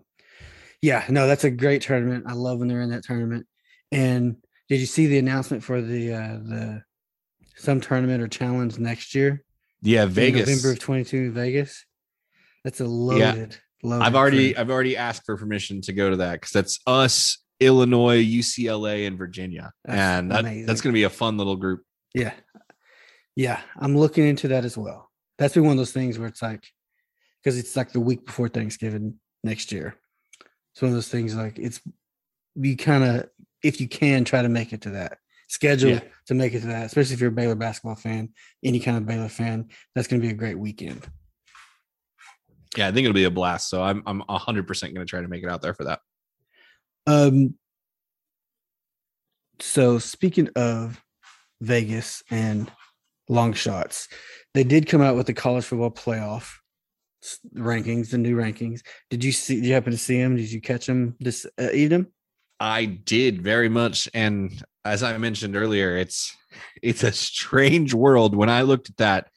Yeah, 0.80 1.04
no, 1.08 1.26
that's 1.26 1.44
a 1.44 1.50
great 1.50 1.82
tournament. 1.82 2.24
I 2.26 2.32
love 2.32 2.58
when 2.58 2.68
they're 2.68 2.82
in 2.82 2.90
that 2.90 3.04
tournament. 3.04 3.46
And 3.92 4.36
did 4.68 4.80
you 4.80 4.86
see 4.86 5.06
the 5.06 5.18
announcement 5.18 5.62
for 5.62 5.80
the 5.80 6.12
uh 6.12 6.38
the 6.42 6.82
some 7.56 7.80
tournament 7.80 8.22
or 8.22 8.28
challenge 8.28 8.78
next 8.78 9.14
year? 9.14 9.44
Yeah, 9.82 10.04
in 10.04 10.10
Vegas. 10.10 10.48
November 10.48 10.72
of 10.72 10.78
22 10.78 11.32
Vegas. 11.32 11.84
That's 12.64 12.80
a 12.80 12.86
loaded, 12.86 13.58
loaded. 13.82 14.04
I've 14.04 14.14
already 14.14 14.36
tournament. 14.36 14.58
I've 14.58 14.70
already 14.70 14.96
asked 14.96 15.22
for 15.26 15.36
permission 15.36 15.80
to 15.82 15.92
go 15.92 16.10
to 16.10 16.16
that 16.16 16.34
because 16.34 16.52
that's 16.52 16.80
us, 16.86 17.38
Illinois, 17.60 18.24
UCLA, 18.24 19.06
and 19.06 19.16
Virginia, 19.16 19.72
That's 19.84 19.98
and 19.98 20.30
that, 20.30 20.66
that's 20.66 20.80
going 20.80 20.92
to 20.92 20.98
be 20.98 21.04
a 21.04 21.10
fun 21.10 21.36
little 21.36 21.56
group. 21.56 21.82
Yeah. 22.14 22.32
Yeah. 23.36 23.60
I'm 23.78 23.96
looking 23.96 24.26
into 24.26 24.48
that 24.48 24.64
as 24.64 24.76
well. 24.76 25.10
That's 25.38 25.54
been 25.54 25.64
one 25.64 25.72
of 25.72 25.78
those 25.78 25.92
things 25.92 26.18
where 26.18 26.28
it's 26.28 26.42
like, 26.42 26.66
because 27.42 27.58
it's 27.58 27.76
like 27.76 27.92
the 27.92 28.00
week 28.00 28.26
before 28.26 28.48
Thanksgiving 28.48 29.14
next 29.42 29.72
year. 29.72 29.94
It's 30.72 30.82
one 30.82 30.90
of 30.90 30.94
those 30.94 31.08
things 31.08 31.34
like 31.34 31.58
it's, 31.58 31.80
you 32.54 32.76
kind 32.76 33.04
of, 33.04 33.28
if 33.62 33.80
you 33.80 33.88
can, 33.88 34.24
try 34.24 34.42
to 34.42 34.48
make 34.48 34.72
it 34.72 34.82
to 34.82 34.90
that 34.90 35.18
schedule 35.48 35.90
Yeah. 35.90 36.00
to 36.26 36.34
make 36.34 36.54
it 36.54 36.60
to 36.60 36.66
that, 36.68 36.86
especially 36.86 37.14
if 37.14 37.20
you're 37.20 37.28
a 37.30 37.32
Baylor 37.32 37.54
basketball 37.54 37.94
fan, 37.94 38.30
any 38.64 38.80
kind 38.80 38.96
of 38.96 39.06
Baylor 39.06 39.28
fan, 39.28 39.68
that's 39.94 40.08
going 40.08 40.20
to 40.20 40.26
be 40.26 40.32
a 40.32 40.36
great 40.36 40.58
weekend. 40.58 41.06
Yeah, 42.76 42.88
I 42.88 42.92
think 42.92 43.04
it'll 43.04 43.14
be 43.14 43.24
a 43.24 43.30
blast. 43.30 43.68
So 43.68 43.82
I'm 43.82 44.02
I'm 44.06 44.22
hundred 44.28 44.66
percent 44.66 44.94
going 44.94 45.06
to 45.06 45.10
try 45.10 45.20
to 45.20 45.28
make 45.28 45.42
it 45.42 45.50
out 45.50 45.60
there 45.60 45.74
for 45.74 45.84
that. 45.84 46.00
Um, 47.06 47.54
so 49.60 49.98
speaking 49.98 50.48
of 50.56 51.02
Vegas 51.60 52.22
and 52.30 52.70
long 53.28 53.52
shots, 53.52 54.08
they 54.54 54.64
did 54.64 54.86
come 54.86 55.02
out 55.02 55.16
with 55.16 55.26
the 55.26 55.34
college 55.34 55.64
football 55.64 55.90
playoff 55.90 56.54
rankings, 57.54 58.10
the 58.10 58.18
new 58.18 58.36
rankings. 58.36 58.82
Did 59.10 59.24
you 59.24 59.32
see? 59.32 59.56
Did 59.56 59.66
you 59.66 59.74
happen 59.74 59.92
to 59.92 59.98
see 59.98 60.20
them? 60.20 60.36
Did 60.36 60.50
you 60.50 60.60
catch 60.60 60.86
them 60.86 61.16
this 61.20 61.46
uh, 61.60 61.70
evening? 61.72 62.06
I 62.60 62.84
did 62.84 63.42
very 63.42 63.68
much, 63.68 64.08
and 64.14 64.62
as 64.84 65.02
I 65.02 65.16
mentioned 65.18 65.56
earlier, 65.56 65.96
it's 65.96 66.36
it's 66.82 67.02
a 67.02 67.12
strange 67.12 67.94
world. 67.94 68.36
When 68.36 68.50
I 68.50 68.62
looked 68.62 68.90
at 68.90 68.96
that, 68.98 69.28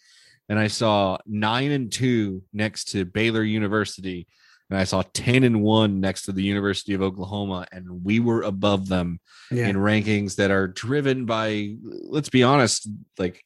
and 0.50 0.60
I 0.60 0.68
saw 0.68 1.18
nine 1.26 1.72
and 1.72 1.92
two 1.92 2.44
next 2.54 2.92
to 2.92 3.06
Baylor 3.06 3.44
University, 3.44 4.28
and 4.70 4.80
I 4.80 4.84
saw 4.84 5.04
ten 5.14 5.44
and 5.44 5.62
one 5.64 6.00
next 6.00 6.26
to 6.26 6.32
the 6.32 6.44
University 6.44 6.94
of 6.94 7.02
Oklahoma, 7.02 7.66
and 7.72 8.04
we 8.04 8.20
were 8.20 8.44
above 8.44 8.88
them 8.88 9.20
Yeah, 9.52 9.68
in 9.68 9.76
rankings 9.76 10.36
that 10.36 10.52
are 10.52 10.68
driven 10.68 11.26
by 11.26 11.76
let's 11.84 12.30
be 12.30 12.44
honest 12.44 12.88
like 13.18 13.42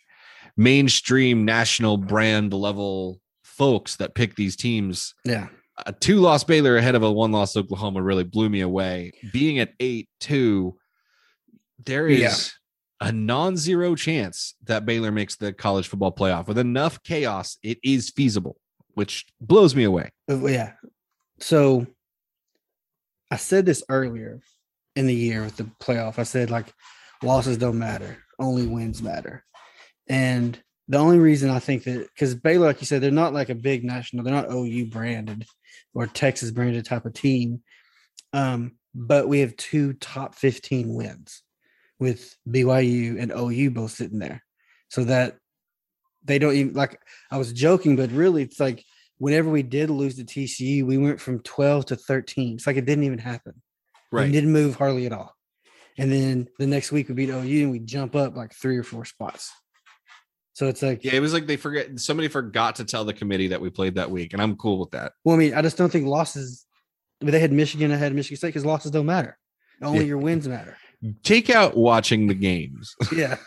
mainstream 0.57 1.45
national 1.45 1.97
brand 1.97 2.53
level 2.53 3.21
folks 3.59 3.97
that 3.97 4.15
pick 4.15 4.35
these 4.35 4.55
teams 4.55 5.13
yeah, 5.25 5.47
a 5.85 5.93
two 5.93 6.15
loss 6.15 6.43
baylor 6.43 6.77
ahead 6.77 6.95
of 6.95 7.03
a 7.03 7.11
one 7.11 7.31
loss 7.31 7.55
oklahoma 7.55 8.01
really 8.01 8.23
blew 8.23 8.49
me 8.49 8.61
away 8.61 9.11
being 9.31 9.59
at 9.59 9.77
8-2 9.79 10.73
there 11.85 12.07
is 12.07 12.19
Yeah. 12.19 13.07
a 13.07 13.11
non-zero 13.11 13.93
chance 13.95 14.55
that 14.63 14.85
baylor 14.85 15.11
makes 15.11 15.35
the 15.35 15.53
college 15.53 15.87
football 15.87 16.11
playoff 16.15 16.47
with 16.47 16.57
enough 16.57 17.03
chaos 17.03 17.57
it 17.61 17.77
is 17.83 18.09
feasible 18.09 18.55
which 18.95 19.25
blows 19.39 19.75
me 19.75 19.83
away 19.83 20.09
Uh, 20.29 20.43
yeah. 20.45 20.71
So 21.39 21.85
I 23.31 23.35
said 23.37 23.65
this 23.65 23.83
earlier 23.89 24.41
in 24.95 25.05
the 25.05 25.13
year 25.15 25.43
with 25.43 25.55
the 25.57 25.69
playoff. 25.81 26.17
I 26.19 26.23
said 26.23 26.49
like 26.49 26.73
losses 27.23 27.57
don't 27.57 27.77
matter, 27.79 28.17
only 28.39 28.65
wins 28.65 29.01
matter. 29.03 29.45
And 30.07 30.59
the 30.89 30.97
only 30.97 31.19
reason 31.19 31.51
I 31.51 31.59
think 31.59 31.83
that 31.83 32.07
because 32.13 32.33
Baylor, 32.33 32.65
like 32.65 32.81
you 32.81 32.87
said, 32.87 33.01
they're 33.01 33.11
not 33.11 33.33
like 33.33 33.49
a 33.49 33.55
big 33.55 33.83
national, 33.83 34.23
they're 34.23 34.33
not 34.33 34.51
OU 34.51 34.87
branded 34.87 35.45
or 35.93 36.07
Texas 36.07 36.49
branded 36.49 36.83
type 36.83 37.05
of 37.05 37.13
team. 37.13 37.61
Um, 38.33 38.73
but 38.95 39.27
we 39.27 39.39
have 39.41 39.55
two 39.55 39.93
top 39.93 40.33
15 40.33 40.93
wins 40.93 41.43
with 41.99 42.35
BYU 42.47 43.21
and 43.21 43.31
OU 43.31 43.69
both 43.69 43.91
sitting 43.91 44.17
there. 44.17 44.43
So 44.89 45.03
that 45.03 45.37
they 46.23 46.39
don't 46.39 46.55
even 46.55 46.73
like 46.73 46.99
I 47.29 47.37
was 47.37 47.53
joking, 47.53 47.95
but 47.95 48.11
really 48.11 48.41
it's 48.41 48.59
like 48.59 48.83
whenever 49.19 49.51
we 49.51 49.61
did 49.61 49.91
lose 49.91 50.15
to 50.15 50.23
TCU, 50.23 50.83
we 50.85 50.97
went 50.97 51.21
from 51.21 51.39
12 51.41 51.85
to 51.87 51.95
13. 51.95 52.55
It's 52.55 52.65
like 52.65 52.77
it 52.77 52.85
didn't 52.85 53.03
even 53.03 53.19
happen. 53.19 53.61
We 54.11 54.21
Right. 54.21 54.31
didn't 54.31 54.51
move 54.51 54.75
hardly 54.75 55.05
at 55.05 55.13
all. 55.13 55.35
And 55.99 56.11
then 56.11 56.47
the 56.57 56.65
next 56.65 56.91
week 56.91 57.09
we 57.09 57.13
beat 57.13 57.29
OU 57.29 57.61
and 57.63 57.71
we 57.71 57.79
jump 57.79 58.15
up 58.15 58.35
like 58.35 58.53
three 58.55 58.77
or 58.77 58.83
four 58.83 59.05
spots. 59.05 59.51
So 60.59 60.67
it's 60.67 60.81
like, 60.81 61.05
Yeah, 61.05 61.13
it 61.13 61.21
was 61.21 61.31
like 61.33 61.47
they 61.47 61.55
forget 61.55 61.97
somebody 62.01 62.27
forgot 62.27 62.75
to 62.75 62.83
tell 62.83 63.05
the 63.05 63.13
committee 63.13 63.47
that 63.47 63.61
we 63.61 63.69
played 63.69 63.95
that 63.95 64.11
week, 64.11 64.33
and 64.33 64.41
I'm 64.41 64.57
cool 64.57 64.77
with 64.77 64.91
that. 64.91 65.13
well, 65.23 65.33
I 65.37 65.39
mean, 65.39 65.53
I 65.53 65.61
just 65.61 65.77
don't 65.77 65.89
think 65.89 66.05
losses. 66.05 66.65
But 67.21 67.31
they 67.31 67.39
had 67.39 67.53
Michigan 67.53 67.91
ahead 67.91 68.11
of 68.11 68.15
Michigan 68.17 68.35
State 68.35 68.49
because 68.49 68.65
losses 68.65 68.91
don't 68.91 69.05
matter. 69.05 69.37
Only 69.81 69.99
Yeah. 69.99 70.05
your 70.07 70.17
wins 70.17 70.49
matter. 70.49 70.75
Take 71.23 71.49
out 71.49 71.77
watching 71.77 72.27
the 72.27 72.33
games. 72.33 72.93
yeah. 73.15 73.37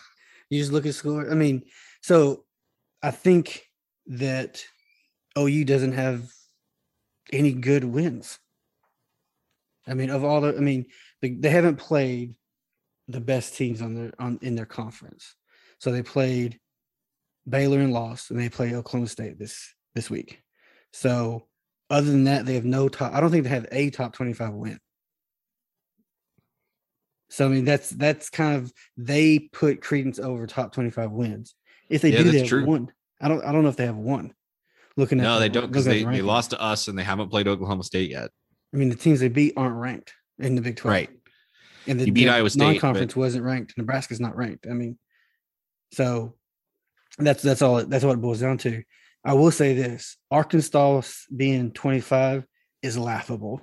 You 0.48 0.58
just 0.58 0.72
look 0.72 0.86
at 0.86 0.94
score. 0.94 1.30
I 1.30 1.34
mean, 1.34 1.64
so 2.00 2.44
I 3.02 3.10
think 3.10 3.62
that 4.06 4.64
OU 5.38 5.66
doesn't 5.66 5.92
have 5.92 6.30
any 7.30 7.52
good 7.52 7.84
wins. 7.84 8.38
I 9.86 9.92
mean, 9.92 10.08
of 10.08 10.24
all 10.24 10.40
the, 10.40 10.56
I 10.56 10.60
mean, 10.60 10.86
they, 11.20 11.30
they 11.32 11.50
haven't 11.50 11.76
played 11.76 12.36
the 13.06 13.20
best 13.20 13.54
teams 13.54 13.82
on 13.82 13.94
their 13.94 14.12
on 14.18 14.38
in 14.40 14.54
their 14.54 14.64
conference. 14.64 15.34
So 15.78 15.92
they 15.92 16.02
played 16.02 16.58
Baylor 17.48 17.80
and 17.80 17.92
lost, 17.92 18.30
and 18.30 18.38
they 18.38 18.48
play 18.48 18.74
Oklahoma 18.74 19.08
State 19.08 19.38
this 19.38 19.74
this 19.94 20.08
week. 20.10 20.42
So 20.92 21.48
other 21.90 22.10
than 22.10 22.24
that, 22.24 22.46
they 22.46 22.54
have 22.54 22.64
no 22.64 22.88
top. 22.88 23.12
I 23.12 23.20
don't 23.20 23.30
think 23.30 23.44
they 23.44 23.50
have 23.50 23.66
a 23.72 23.90
top 23.90 24.12
twenty 24.14 24.32
five 24.32 24.52
win. 24.52 24.78
So 27.30 27.46
I 27.46 27.48
mean, 27.48 27.64
that's 27.64 27.90
that's 27.90 28.30
kind 28.30 28.56
of 28.56 28.72
they 28.96 29.38
put 29.38 29.80
credence 29.82 30.18
over 30.18 30.46
top 30.46 30.72
twenty 30.72 30.90
five 30.90 31.10
wins. 31.10 31.54
If 31.88 32.02
they 32.02 32.10
Yeah, 32.10 32.22
do, 32.22 32.30
they 32.30 32.38
have 32.38 32.48
true. 32.48 32.66
one. 32.66 32.92
I 33.20 33.28
don't. 33.28 33.44
I 33.44 33.52
don't 33.52 33.62
know 33.62 33.68
if 33.68 33.76
they 33.76 33.86
have 33.86 33.96
one. 33.96 34.34
Looking 34.96 35.20
at 35.20 35.22
No, 35.24 35.40
they 35.40 35.48
don't 35.48 35.68
because 35.68 35.86
they, 35.86 36.04
the 36.04 36.10
they 36.10 36.22
lost 36.22 36.50
to 36.50 36.60
us 36.60 36.88
and 36.88 36.98
they 36.98 37.02
haven't 37.02 37.30
played 37.30 37.48
Oklahoma 37.48 37.82
State 37.84 38.10
yet. 38.10 38.30
I 38.74 38.76
mean, 38.76 38.88
the 38.90 38.94
teams 38.94 39.20
they 39.20 39.28
beat 39.28 39.54
aren't 39.56 39.76
ranked 39.76 40.12
in 40.38 40.54
the 40.54 40.62
Big 40.62 40.76
Twelve. 40.76 40.92
Right. 40.92 41.10
And 41.86 41.98
the, 41.98 42.06
You 42.06 42.12
beat 42.12 42.24
the 42.24 42.30
Iowa 42.30 42.50
State, 42.50 42.64
non-conference 42.64 43.16
wasn't 43.16 43.44
ranked. 43.44 43.76
Nebraska's 43.76 44.20
not 44.20 44.36
ranked. 44.36 44.66
I 44.70 44.74
mean, 44.74 44.98
so 45.92 46.36
that's 47.18 47.42
that's 47.42 47.62
all. 47.62 47.84
That's 47.84 48.04
what 48.04 48.14
it 48.14 48.20
boils 48.20 48.40
down 48.40 48.58
to. 48.58 48.82
I 49.24 49.34
will 49.34 49.50
say 49.50 49.74
this: 49.74 50.16
Arkansas 50.30 51.02
being 51.34 51.72
twenty 51.72 52.00
five 52.00 52.44
is 52.82 52.98
laughable. 52.98 53.60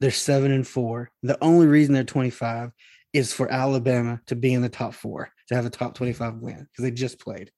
They're 0.00 0.10
seven 0.10 0.50
and 0.50 0.66
four. 0.66 1.10
The 1.22 1.42
only 1.42 1.66
reason 1.66 1.94
they're 1.94 2.04
twenty 2.04 2.30
five 2.30 2.70
is 3.12 3.32
for 3.32 3.50
Alabama 3.50 4.20
to 4.26 4.36
be 4.36 4.54
in 4.54 4.62
the 4.62 4.68
top 4.68 4.94
four 4.94 5.30
to 5.48 5.54
have 5.54 5.66
a 5.66 5.70
top 5.70 5.94
twenty 5.94 6.12
five 6.12 6.36
win 6.36 6.66
because 6.70 6.82
they 6.82 6.90
just 6.90 7.18
played. 7.20 7.50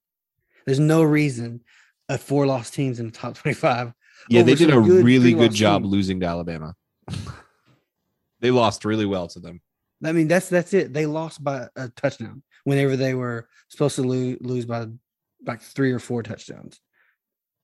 There's 0.67 0.81
no 0.81 1.03
reason 1.03 1.61
a 2.09 2.19
four 2.19 2.47
loss 2.47 2.71
team's 2.71 3.01
in 3.01 3.07
the 3.07 3.12
top 3.12 3.37
twenty 3.37 3.55
five. 3.55 3.93
Yeah, 4.29 4.43
they 4.43 4.55
did 4.55 4.71
a 4.71 4.81
good 4.81 5.05
really 5.05 5.35
good 5.35 5.53
job 5.53 5.83
team. 5.83 5.91
losing 5.91 6.21
to 6.21 6.27
Alabama. 6.27 6.75
they 8.41 8.51
lost 8.51 8.85
really 8.85 9.07
well 9.07 9.29
to 9.29 9.41
them. 9.41 9.61
I 10.03 10.12
mean, 10.12 10.29
that's 10.29 10.49
that's 10.49 10.73
it. 10.75 10.93
They 10.93 11.07
lost 11.07 11.43
by 11.43 11.69
a 11.77 11.89
touchdown 11.91 12.43
whenever 12.65 12.97
they 12.97 13.15
were 13.15 13.49
supposed 13.69 13.97
to 13.97 14.03
lose 14.03 14.39
lose 14.41 14.67
by 14.67 14.87
like 15.47 15.61
three 15.61 15.93
or 15.93 15.99
four 15.99 16.23
touchdowns. 16.23 16.81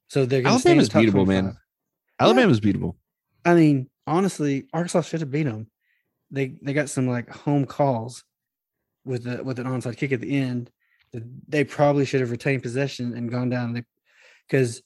So 0.09 0.26
they're 0.26 0.42
the 0.42 0.48
Alabama's 0.48 0.88
beatable, 0.88 1.26
man. 1.26 1.44
25. 1.44 1.57
Alabama's 2.20 2.61
beatable. 2.61 2.96
I 3.44 3.55
mean, 3.55 3.88
honestly, 4.07 4.66
Arkansas 4.72 5.03
should 5.03 5.20
have 5.20 5.30
beat 5.30 5.44
them. 5.44 5.68
They 6.30 6.59
they 6.62 6.72
got 6.72 6.90
some 6.90 7.09
like 7.09 7.28
home 7.30 7.64
calls 7.64 8.24
with 9.05 9.24
the 9.24 9.42
with 9.42 9.59
an 9.59 9.66
onside 9.66 9.96
kick 9.96 10.12
at 10.12 10.20
the 10.20 10.38
end. 10.38 10.70
They 11.48 11.64
probably 11.64 12.05
should 12.05 12.20
have 12.20 12.30
retained 12.30 12.62
possession 12.62 13.14
and 13.14 13.30
gone 13.30 13.48
down. 13.48 13.84
Because 14.48 14.82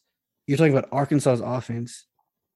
you're 0.46 0.58
talking 0.58 0.76
about 0.76 0.92
Arkansas's 0.92 1.40
offense 1.40 2.06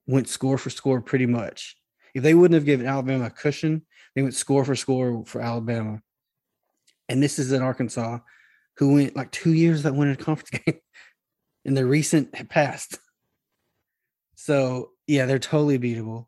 went 0.06 0.28
score 0.28 0.58
for 0.58 0.70
score 0.70 1.00
pretty 1.00 1.26
much. 1.26 1.76
If 2.14 2.22
they 2.22 2.34
wouldn't 2.34 2.54
have 2.54 2.64
given 2.64 2.86
Alabama 2.86 3.26
a 3.26 3.30
cushion, 3.30 3.82
they 4.14 4.22
went 4.22 4.34
score 4.34 4.64
for 4.64 4.74
score 4.74 5.24
for 5.26 5.40
Alabama. 5.40 6.00
And 7.08 7.22
this 7.22 7.38
is 7.38 7.52
an 7.52 7.62
Arkansas 7.62 8.18
who 8.76 8.94
went 8.94 9.16
like 9.16 9.30
two 9.30 9.52
years 9.54 9.82
that 9.82 9.94
win 9.94 10.10
a 10.10 10.16
conference 10.16 10.50
game 10.66 10.80
in 11.64 11.74
the 11.74 11.86
recent 11.86 12.32
past. 12.48 12.98
So 14.36 14.90
yeah, 15.06 15.26
they're 15.26 15.38
totally 15.38 15.78
beatable. 15.78 16.26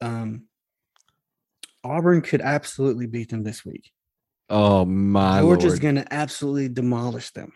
Um, 0.00 0.44
Auburn 1.82 2.22
could 2.22 2.40
absolutely 2.40 3.06
beat 3.06 3.30
them 3.30 3.42
this 3.42 3.64
week. 3.64 3.90
Oh 4.50 4.84
my 4.84 5.40
Georgia's 5.40 5.78
going 5.78 5.94
to 5.94 6.12
absolutely 6.12 6.68
demolish 6.68 7.30
them. 7.30 7.52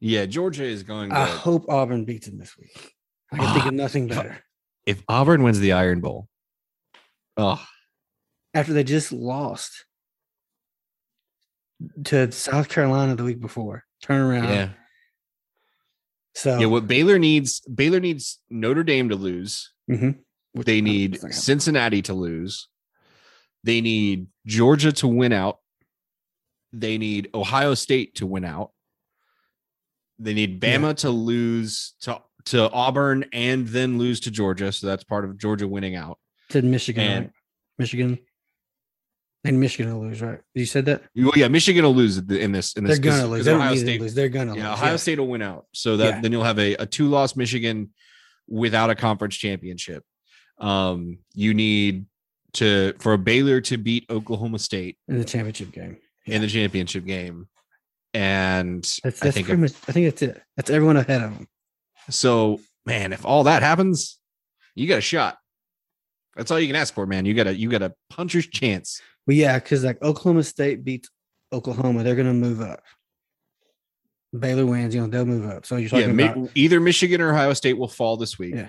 yeah, 0.00 0.26
Georgia 0.26 0.64
is 0.64 0.82
going. 0.84 1.10
I 1.12 1.26
to- 1.26 1.32
hope 1.32 1.68
Auburn 1.68 2.04
beats 2.04 2.26
them 2.28 2.38
this 2.38 2.56
week. 2.56 2.92
I 3.32 3.38
can 3.38 3.52
think 3.54 3.66
of 3.66 3.74
nothing 3.74 4.06
better. 4.06 4.38
if 4.86 5.02
Auburn 5.08 5.42
wins 5.42 5.58
the 5.58 5.72
Iron 5.72 6.00
Bowl, 6.00 6.28
oh 7.36 7.60
After 8.54 8.72
they 8.72 8.84
just 8.84 9.10
lost 9.10 9.86
to 12.04 12.30
South 12.32 12.68
Carolina 12.68 13.14
the 13.16 13.24
week 13.24 13.40
before, 13.40 13.84
turn 14.02 14.20
around. 14.20 14.44
yeah, 14.48 14.68
So 16.34 16.58
yeah. 16.58 16.66
What 16.66 16.86
Baylor 16.86 17.18
needs, 17.18 17.60
Baylor 17.60 18.00
needs 18.00 18.40
Notre 18.50 18.82
Dame 18.84 19.08
to 19.10 19.16
lose. 19.16 19.72
mhm. 19.90 20.18
They 20.54 20.80
need 20.80 21.18
Cincinnati 21.32 22.00
to 22.02 22.14
lose. 22.14 22.68
They 23.64 23.80
need 23.80 24.28
Georgia 24.46 24.92
to 24.92 25.08
win 25.08 25.32
out. 25.32 25.58
They 26.72 26.96
need 26.98 27.30
Ohio 27.34 27.74
State 27.74 28.14
to 28.16 28.26
win 28.26 28.44
out. 28.44 28.70
They 30.20 30.32
need 30.34 30.62
Yeah. 30.62 30.76
Bama 30.78 30.94
to 30.98 31.10
lose 31.10 31.94
to, 32.02 32.20
to 32.46 32.70
Auburn 32.70 33.24
and 33.32 33.66
then 33.66 33.98
lose 33.98 34.20
to 34.20 34.30
Georgia. 34.30 34.70
So 34.70 34.86
that's 34.86 35.02
part 35.02 35.24
of 35.24 35.38
Georgia 35.38 35.66
winning 35.66 35.96
out. 35.96 36.18
to 36.50 36.62
Michigan. 36.62 37.04
and- 37.10 37.24
right? 37.26 37.32
Michigan. 37.78 38.18
And 39.46 39.60
Michigan 39.60 39.92
will 39.92 40.06
lose, 40.08 40.22
right? 40.22 40.40
You 40.54 40.64
said 40.64 40.86
that? 40.86 41.02
Well, 41.14 41.32
yeah, 41.36 41.48
Michigan 41.48 41.84
will 41.84 41.94
lose 41.94 42.16
in 42.16 42.52
this. 42.52 42.72
In 42.74 42.84
this 42.84 42.98
They're 42.98 43.12
gonna 43.12 43.26
lose. 43.26 43.44
They 43.44 43.52
Ohio 43.52 43.74
State, 43.74 43.96
to 43.98 44.02
lose. 44.02 44.14
They're 44.14 44.28
gonna 44.30 44.56
yeah, 44.56 44.70
lose. 44.70 44.78
Ohio 44.78 44.90
yeah. 44.92 44.96
State 44.96 45.18
will 45.18 45.26
win 45.26 45.42
out. 45.42 45.66
So 45.72 45.98
that 45.98 46.06
Yeah. 46.06 46.20
then 46.22 46.32
you'll 46.32 46.44
have 46.44 46.58
a, 46.58 46.74
a 46.76 46.86
two 46.86 47.08
loss 47.08 47.36
Michigan 47.36 47.90
without 48.48 48.88
a 48.88 48.94
conference 48.94 49.36
championship. 49.36 50.02
Um, 50.58 51.18
you 51.34 51.52
need 51.52 52.06
to 52.54 52.94
for 53.00 53.12
a 53.12 53.18
Baylor 53.18 53.60
to 53.62 53.76
beat 53.76 54.06
Oklahoma 54.08 54.58
State 54.58 54.96
in 55.08 55.18
the 55.18 55.24
championship 55.24 55.72
game. 55.72 55.98
in 56.26 56.40
the 56.40 56.48
championship 56.48 57.04
game. 57.04 57.48
And 58.14 58.82
That's, 59.02 59.22
I 59.22 59.30
think 59.30 59.46
pretty 59.46 59.60
much. 59.60 59.72
I 59.88 59.92
think 59.92 60.06
that's 60.06 60.22
it. 60.22 60.40
That's 60.56 60.70
everyone 60.70 60.96
ahead 60.96 61.22
of 61.22 61.36
them. 61.36 61.48
so, 62.08 62.60
man, 62.86 63.12
if 63.12 63.26
all 63.26 63.44
that 63.44 63.62
happens, 63.62 64.18
you 64.74 64.86
got 64.88 64.98
a 64.98 65.02
shot. 65.02 65.36
That's 66.36 66.50
all 66.50 66.58
you 66.60 66.66
can 66.66 66.76
ask 66.76 66.94
for, 66.94 67.06
man. 67.06 67.26
You 67.26 67.34
got 67.34 67.48
a 67.48 67.54
you 67.54 67.68
got 67.68 67.82
a 67.82 67.92
puncher's 68.10 68.46
chance. 68.46 69.02
But 69.26 69.36
yeah, 69.36 69.58
because 69.58 69.84
like 69.84 70.02
Oklahoma 70.02 70.42
State 70.42 70.84
beats 70.84 71.08
Oklahoma, 71.52 72.02
they're 72.02 72.16
gonna 72.16 72.34
move 72.34 72.60
up. 72.60 72.82
Baylor 74.38 74.66
wins, 74.66 74.94
you 74.94 75.00
know, 75.00 75.06
they'll 75.06 75.24
move 75.24 75.48
up. 75.48 75.64
So 75.64 75.76
you're 75.76 75.88
talking 75.88 76.14
Mi- 76.14 76.24
about 76.24 76.50
either 76.54 76.80
Michigan 76.80 77.20
or 77.20 77.30
Ohio 77.30 77.52
State 77.54 77.78
will 77.78 77.88
fall 77.88 78.16
this 78.16 78.38
week. 78.38 78.54
Yeah. 78.54 78.68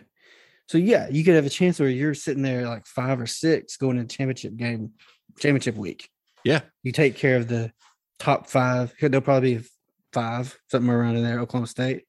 so 0.67 0.77
yeah, 0.77 1.07
you 1.09 1.23
could 1.23 1.35
have 1.35 1.45
a 1.45 1.49
chance 1.49 1.79
where 1.79 1.89
you're 1.89 2.13
sitting 2.13 2.43
there 2.43 2.67
like 2.67 2.85
five 2.85 3.19
or 3.19 3.25
six 3.27 3.77
going 3.77 3.97
into 3.97 4.15
championship 4.15 4.55
game, 4.55 4.91
championship 5.39 5.75
week. 5.75 6.09
Yeah. 6.43 6.61
You 6.83 6.91
take 6.91 7.15
care 7.15 7.37
of 7.37 7.47
the 7.47 7.71
top 8.19 8.47
five. 8.47 8.93
They'll 9.01 9.21
probably 9.21 9.57
be 9.57 9.65
five, 10.13 10.57
something 10.69 10.89
around 10.89 11.17
in 11.17 11.23
there, 11.23 11.39
Oklahoma 11.39 11.67
State. 11.67 12.03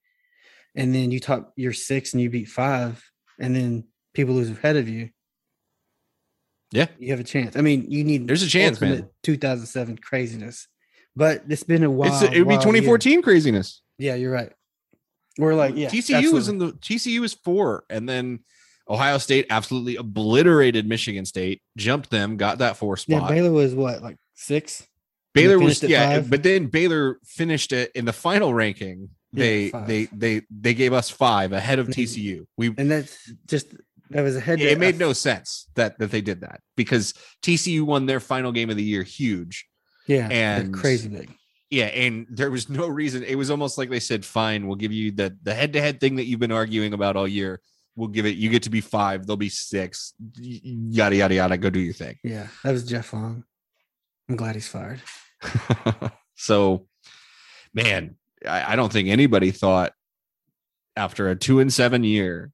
And 0.74 0.94
then 0.94 1.10
you 1.10 1.18
top 1.20 1.52
you're 1.56 1.72
six 1.72 2.12
and 2.12 2.22
you 2.22 2.28
beat 2.28 2.48
five, 2.48 3.02
and 3.40 3.56
then 3.56 3.84
people 4.12 4.34
lose 4.34 4.50
ahead 4.50 4.76
of 4.76 4.88
you. 4.88 5.08
Yeah. 6.76 6.86
You 6.98 7.10
have 7.10 7.20
a 7.20 7.24
chance. 7.24 7.56
I 7.56 7.62
mean, 7.62 7.90
you 7.90 8.04
need 8.04 8.28
There's 8.28 8.42
a 8.42 8.48
chance, 8.48 8.80
man. 8.80 9.08
2007 9.22 9.98
craziness. 9.98 10.68
But 11.16 11.44
it's 11.48 11.62
been 11.62 11.82
a 11.82 11.90
while. 11.90 12.22
It 12.22 12.38
would 12.38 12.48
be 12.48 12.56
2014 12.56 13.22
craziness. 13.22 13.80
Yeah, 13.98 14.14
you're 14.14 14.32
right. 14.32 14.52
We're 15.38 15.54
like, 15.54 15.74
yeah, 15.76 15.88
TCU 15.88 16.32
was 16.32 16.48
in 16.48 16.58
the 16.58 16.72
TCU 16.72 17.20
was 17.20 17.34
four, 17.34 17.84
and 17.90 18.08
then 18.08 18.40
Ohio 18.88 19.18
State 19.18 19.46
absolutely 19.50 19.96
obliterated 19.96 20.86
Michigan 20.86 21.24
State, 21.24 21.62
jumped 21.76 22.10
them, 22.10 22.36
got 22.36 22.58
that 22.58 22.76
four 22.76 22.96
spot. 22.96 23.22
Yeah. 23.22 23.28
Baylor 23.28 23.52
was 23.52 23.74
what, 23.74 24.02
like 24.02 24.16
six? 24.34 24.86
Baylor 25.34 25.58
was 25.58 25.82
yeah, 25.82 26.16
five? 26.16 26.30
but 26.30 26.42
then 26.42 26.66
Baylor 26.66 27.18
finished 27.24 27.72
it 27.72 27.92
in 27.94 28.04
the 28.04 28.12
final 28.12 28.54
ranking. 28.54 29.10
They 29.32 29.70
five. 29.70 29.86
they 29.86 30.04
they 30.06 30.42
they 30.50 30.74
gave 30.74 30.92
us 30.92 31.10
five 31.10 31.52
ahead 31.52 31.78
of. 31.78 31.88
TCU. 31.88 32.46
We 32.56 32.74
And 32.76 32.90
that's 32.90 33.32
just 33.46 33.74
that 34.10 34.22
was 34.22 34.36
a 34.36 34.40
head. 34.40 34.60
it 34.60 34.78
made 34.78 34.98
no 34.98 35.12
sense 35.12 35.68
that 35.74 35.98
that 35.98 36.10
they 36.10 36.20
did 36.20 36.40
that 36.42 36.60
because 36.76 37.14
TCU 37.42 37.82
won 37.82 38.06
their 38.06 38.20
final 38.20 38.52
game 38.52 38.70
of 38.70 38.76
the 38.76 38.82
year 38.82 39.02
huge. 39.02 39.66
yeah, 40.06 40.28
and- 40.30 40.74
crazy 40.74 41.08
big. 41.08 41.30
Yeah, 41.68 41.86
and 41.86 42.28
there 42.30 42.50
was 42.52 42.68
no 42.68 42.86
reason. 42.86 43.24
It 43.24 43.34
was 43.34 43.50
almost 43.50 43.76
like 43.76 43.90
they 43.90 43.98
said, 43.98 44.24
"Fine, 44.24 44.68
we'll 44.68 44.76
give 44.76 44.92
you 44.92 45.10
the 45.10 45.36
the 45.42 45.52
head 45.52 45.72
to 45.72 45.80
head 45.80 45.98
thing 45.98 46.14
that 46.16 46.26
you've 46.26 46.38
been 46.38 46.52
arguing 46.52 46.92
about 46.92 47.16
all 47.16 47.26
year. 47.26 47.60
we'll 47.96 48.08
give 48.08 48.24
it. 48.24 48.36
You 48.36 48.50
get 48.50 48.62
to 48.64 48.70
be 48.70 48.80
five. 48.80 49.26
They'll 49.26 49.36
be 49.36 49.48
six. 49.48 50.14
Yada 50.38 51.16
yada 51.16 51.34
yada. 51.34 51.56
Go 51.58 51.70
do 51.70 51.80
your 51.80 51.92
thing. 51.94 52.16
Yeah, 52.22 52.46
that 52.62 52.70
was 52.70 52.84
Jeff 52.84 53.12
Long. 53.12 53.42
I'm 54.28 54.36
glad 54.36 54.54
he's 54.54 54.68
fired. 54.68 55.00
so, 56.36 56.86
man, 57.74 58.16
I, 58.46 58.72
I 58.72 58.76
don't 58.76 58.92
think 58.92 59.08
anybody 59.08 59.50
thought 59.50 59.92
after 60.96 61.30
a 61.30 61.36
two 61.36 61.58
and 61.60 61.72
seven 61.72 62.04
year 62.04 62.52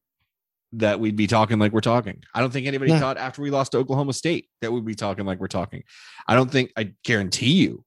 that 0.74 0.98
we'd 1.00 1.16
be 1.16 1.26
talking 1.26 1.58
like 1.58 1.72
we're 1.72 1.80
talking. 1.80 2.22
I 2.34 2.40
don't 2.40 2.50
think 2.52 2.66
anybody 2.66 2.92
No. 2.92 2.98
thought 2.98 3.18
after 3.18 3.42
we 3.42 3.50
lost 3.50 3.72
to 3.72 3.78
Oklahoma 3.78 4.12
State 4.12 4.48
that 4.60 4.72
we'd 4.72 4.84
be 4.84 4.94
talking 4.94 5.26
like 5.26 5.38
we're 5.38 5.46
talking. 5.48 5.82
I 6.26 6.34
don't 6.34 6.50
think 6.50 6.72
I 6.76 6.94
guarantee 7.04 7.52
you 7.52 7.84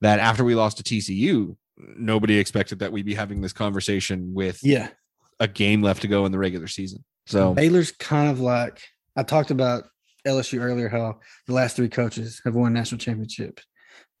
that 0.00 0.18
after 0.18 0.44
we 0.44 0.54
lost 0.54 0.78
to 0.78 0.82
TCU, 0.82 1.56
nobody 1.76 2.38
expected 2.38 2.78
that 2.78 2.92
we'd 2.92 3.04
be 3.06 3.14
having 3.14 3.40
this 3.42 3.52
conversation 3.52 4.32
with 4.34 4.60
Yeah, 4.62 4.88
a 5.40 5.48
game 5.48 5.82
left 5.82 6.02
to 6.02 6.08
go 6.08 6.24
in 6.26 6.32
the 6.32 6.38
regular 6.38 6.68
season. 6.68 7.04
So 7.26 7.52
Baylor's 7.54 7.92
kind 7.92 8.30
of 8.30 8.40
like 8.40 8.80
I 9.16 9.22
talked 9.22 9.50
about 9.50 9.84
LSU 10.26 10.60
earlier, 10.60 10.88
how 10.88 11.20
the 11.46 11.52
last 11.52 11.76
three 11.76 11.88
coaches 11.88 12.40
have 12.44 12.54
won 12.54 12.72
national 12.72 12.98
championships. 12.98 13.62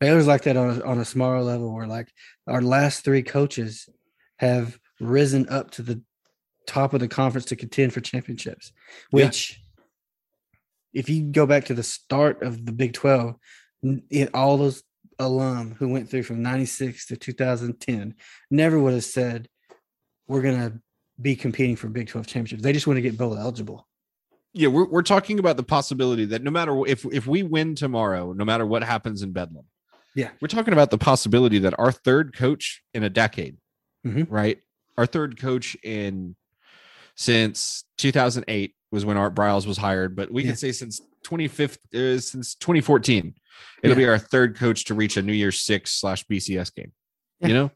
Baylor's 0.00 0.26
like 0.26 0.42
that 0.42 0.56
on 0.58 0.80
a, 0.80 0.84
on 0.84 0.98
a 0.98 1.04
smaller 1.04 1.40
level, 1.42 1.72
where 1.74 1.86
like 1.86 2.08
our 2.46 2.60
last 2.60 3.04
three 3.04 3.22
coaches 3.22 3.88
have 4.38 4.78
risen 5.00 5.48
up 5.48 5.70
to 5.72 5.82
the 5.82 6.02
top 6.66 6.94
of 6.94 7.00
the 7.00 7.08
conference 7.08 7.46
to 7.46 7.56
contend 7.56 7.92
for 7.92 8.00
championships. 8.00 8.72
Yeah. 9.12 9.24
Which, 9.26 9.60
if 10.92 11.08
you 11.08 11.24
go 11.24 11.46
back 11.46 11.66
to 11.66 11.74
the 11.74 11.82
start 11.82 12.42
of 12.42 12.64
the 12.64 12.72
Big 12.72 12.92
Twelve, 12.92 13.36
it, 14.10 14.30
all 14.34 14.56
those 14.56 14.82
alum 15.18 15.74
who 15.78 15.88
went 15.88 16.10
through 16.10 16.22
from 16.24 16.42
'96 16.42 17.06
to 17.06 17.16
2010 17.16 18.14
never 18.50 18.78
would 18.78 18.92
have 18.94 19.04
said 19.04 19.48
we're 20.26 20.42
gonna 20.42 20.80
be 21.20 21.36
competing 21.36 21.76
for 21.76 21.88
Big 21.88 22.08
12 22.08 22.26
championships. 22.26 22.62
They 22.62 22.72
just 22.72 22.86
want 22.86 22.96
to 22.98 23.02
get 23.02 23.16
bowl 23.16 23.36
eligible. 23.38 23.86
yeah, 24.52 24.68
we're 24.68 24.86
we're 24.88 25.02
talking 25.02 25.38
about 25.38 25.56
the 25.56 25.62
possibility 25.62 26.24
that 26.26 26.42
no 26.42 26.50
matter 26.50 26.86
if 26.86 27.04
if 27.12 27.26
we 27.26 27.42
win 27.42 27.74
tomorrow, 27.74 28.32
no 28.32 28.44
matter 28.44 28.66
what 28.66 28.82
happens 28.82 29.22
in 29.22 29.32
Bedlam, 29.32 29.64
Yeah. 30.14 30.30
we're 30.40 30.48
talking 30.48 30.72
about 30.72 30.90
the 30.90 30.98
possibility 30.98 31.58
that 31.60 31.78
our 31.78 31.92
third 31.92 32.34
coach 32.34 32.82
in 32.94 33.02
a 33.02 33.10
decade, 33.10 33.58
Mhm. 34.06 34.26
right? 34.30 34.58
Our 34.96 35.04
third 35.06 35.38
coach 35.38 35.76
in 35.82 36.36
since 37.16 37.84
2008 37.98 38.74
was 38.92 39.04
when 39.04 39.16
Art 39.16 39.34
Briles 39.34 39.66
was 39.66 39.76
hired, 39.78 40.14
but 40.14 40.30
we 40.30 40.42
Yeah. 40.42 40.50
can 40.50 40.56
say 40.56 40.72
since 40.72 41.00
25th 41.24 41.78
uh, 41.94 42.20
since 42.20 42.54
2014, 42.54 43.34
it'll 43.82 43.96
Yeah. 43.96 43.96
be 44.04 44.08
our 44.08 44.18
third 44.18 44.56
coach 44.56 44.84
to 44.84 44.94
reach 44.94 45.16
a 45.16 45.22
New 45.22 45.32
Year's 45.32 45.60
Six 45.60 45.92
slash 45.92 46.24
BCS 46.26 46.70
game. 46.74 46.92
Yeah. 47.40 47.48
You 47.48 47.54
know, 47.54 47.70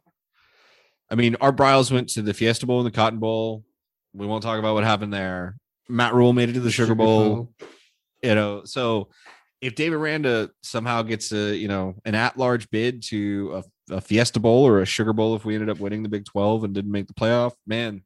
I 1.10 1.16
mean, 1.16 1.36
Art 1.40 1.56
Briles 1.56 1.90
went 1.90 2.08
to 2.10 2.22
the 2.22 2.32
Fiesta 2.32 2.66
Bowl 2.66 2.78
and 2.78 2.86
the 2.86 2.94
Cotton 2.96 3.18
Bowl. 3.18 3.64
We 4.12 4.26
won't 4.26 4.42
talk 4.42 4.58
about 4.58 4.74
what 4.74 4.84
happened 4.84 5.12
there. 5.12 5.56
Matt 5.88 6.14
Rhule 6.14 6.32
made 6.32 6.48
it 6.50 6.52
to 6.52 6.60
the 6.60 6.70
Sugar 6.70 6.94
Bowl 6.94 7.52
you 8.22 8.34
know 8.34 8.62
so 8.66 9.08
if 9.62 9.74
dave 9.74 9.94
aranda 9.94 10.50
somehow 10.62 11.00
gets 11.00 11.32
a 11.32 11.56
you 11.56 11.68
know 11.68 11.94
an 12.04 12.14
at-large 12.14 12.68
bid 12.68 13.02
to 13.02 13.62
a, 13.90 13.94
a 13.94 14.00
fiesta 14.02 14.38
bowl 14.38 14.66
or 14.66 14.80
a 14.80 14.84
sugar 14.84 15.14
bowl 15.14 15.34
if 15.34 15.46
we 15.46 15.54
ended 15.54 15.70
up 15.70 15.80
winning 15.80 16.02
the 16.02 16.08
big 16.10 16.26
12 16.26 16.64
and 16.64 16.74
didn't 16.74 16.92
make 16.92 17.06
the 17.06 17.14
playoff 17.14 17.52
man 17.66 18.02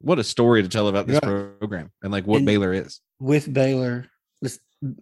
what 0.00 0.18
a 0.18 0.24
story 0.24 0.62
to 0.62 0.68
tell 0.68 0.88
about 0.88 1.06
this 1.06 1.18
Yeah. 1.22 1.52
program 1.58 1.90
and 2.02 2.12
like 2.12 2.26
what 2.26 2.38
And- 2.38 2.46
baylor 2.46 2.72
is 2.72 3.00
with 3.20 3.52
Baylor. 3.52 4.08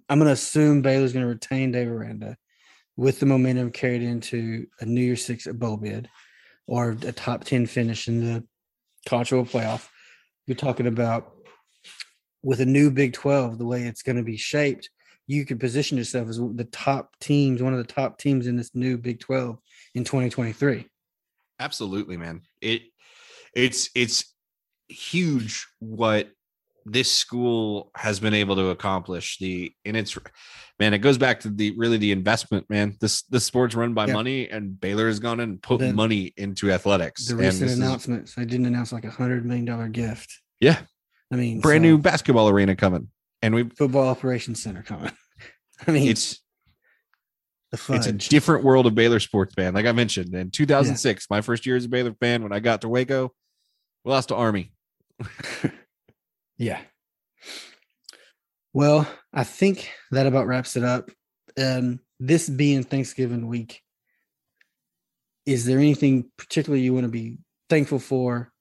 I'm 0.08 0.18
going 0.18 0.24
to 0.28 0.32
assume 0.32 0.80
Baylor's 0.80 1.12
going 1.12 1.24
to 1.24 1.28
retain 1.28 1.70
Dave 1.70 1.88
Aranda 1.88 2.38
with 2.96 3.20
the 3.20 3.26
momentum 3.26 3.70
carried 3.70 4.00
into 4.00 4.66
a 4.80 4.86
New 4.86 5.02
Year's 5.02 5.22
Six 5.22 5.46
bowl 5.48 5.76
bid 5.76 6.08
or 6.66 6.92
a 7.02 7.12
top 7.12 7.44
10 7.44 7.66
finish 7.66 8.08
in 8.08 8.24
the 8.24 8.44
college 9.06 9.28
football 9.28 9.60
playoff. 9.60 9.88
You're 10.46 10.56
talking 10.56 10.86
about 10.86 11.30
with 12.42 12.60
a 12.60 12.64
new 12.64 12.90
Big 12.90 13.12
12, 13.12 13.58
the 13.58 13.66
way 13.66 13.82
it's 13.82 14.02
going 14.02 14.16
to 14.16 14.22
be 14.22 14.38
shaped, 14.38 14.88
you 15.26 15.44
could 15.44 15.60
position 15.60 15.98
yourself 15.98 16.26
as 16.30 16.38
the 16.38 16.68
top 16.72 17.14
teams, 17.20 17.62
one 17.62 17.74
of 17.74 17.78
the 17.78 17.92
top 17.92 18.16
teams 18.18 18.46
in 18.46 18.56
this 18.56 18.74
new 18.74 18.96
Big 18.96 19.20
12 19.20 19.58
in 19.94 20.04
2023. 20.04 20.86
absolutely 21.60 22.16
man 22.16 22.40
it 22.60 22.82
it's 23.54 23.88
it's 23.94 24.34
huge 24.88 25.66
what 25.80 26.28
this 26.84 27.10
school 27.10 27.90
has 27.96 28.20
been 28.20 28.34
able 28.34 28.54
to 28.56 28.68
accomplish. 28.68 29.38
The 29.38 29.72
and 29.84 29.96
it's 29.96 30.16
man 30.78 30.94
it 30.94 30.98
goes 30.98 31.18
back 31.18 31.40
to 31.40 31.50
the 31.50 31.74
really 31.76 31.96
the 31.98 32.12
investment 32.12 32.68
man. 32.70 32.96
This 33.00 33.22
this 33.22 33.44
sport's 33.44 33.74
run 33.74 33.92
by 33.94 34.06
Yeah. 34.06 34.12
money 34.14 34.48
and 34.48 34.80
baylor 34.80 35.08
has 35.08 35.18
gone 35.18 35.40
and 35.40 35.60
put 35.60 35.80
The- 35.80 35.92
money 35.92 36.32
into 36.36 36.70
athletics 36.70 37.26
The 37.26 37.36
recent 37.36 37.60
this 37.62 37.72
is 37.72 37.78
announcements, 37.78 38.34
they 38.34 38.44
didn't 38.44 38.66
announce 38.66 38.92
like 38.92 39.04
a 39.04 39.10
$100 39.10 39.44
million 39.44 39.90
gift. 39.92 40.40
yeah. 40.60 40.78
I 41.32 41.34
mean, 41.36 41.60
brand 41.60 41.82
so- 41.82 41.88
new 41.88 41.98
basketball 41.98 42.48
arena 42.48 42.76
coming 42.76 43.08
and 43.42 43.52
we 43.54 43.64
football 43.70 44.06
operations 44.08 44.62
center 44.62 44.82
coming. 44.84 45.10
I 45.88 45.90
mean, 45.90 46.08
it's 46.08 46.40
it's 47.72 48.06
a 48.06 48.12
different 48.12 48.64
world 48.64 48.86
of 48.86 48.94
baylor 48.94 49.18
sports 49.20 49.52
fan 49.54 49.74
like 49.74 49.84
i 49.84 49.92
mentioned 49.92 50.32
in 50.34 50.50
2006 50.50 51.26
my 51.28 51.40
first 51.42 51.66
year 51.66 51.76
as 51.76 51.84
a 51.84 51.88
baylor 51.88 52.14
fan 52.20 52.42
when 52.42 52.52
i 52.52 52.58
got 52.60 52.80
to 52.80 52.88
waco 52.88 53.30
we 54.04 54.10
lost 54.12 54.28
to 54.28 54.34
army 54.36 54.72
yeah. 56.58 56.80
Well, 58.72 59.08
I 59.32 59.44
think 59.44 59.90
that 60.10 60.26
about 60.26 60.46
wraps 60.46 60.76
it 60.76 60.84
up. 60.84 61.10
Um, 61.58 62.00
this 62.20 62.48
being 62.48 62.82
Thanksgiving 62.82 63.46
week, 63.46 63.80
is 65.46 65.64
there 65.64 65.78
anything 65.78 66.30
particularly 66.36 66.82
you 66.82 66.92
want 66.92 67.04
to 67.04 67.10
be 67.10 67.38
thankful 67.70 67.98
for, 67.98 68.52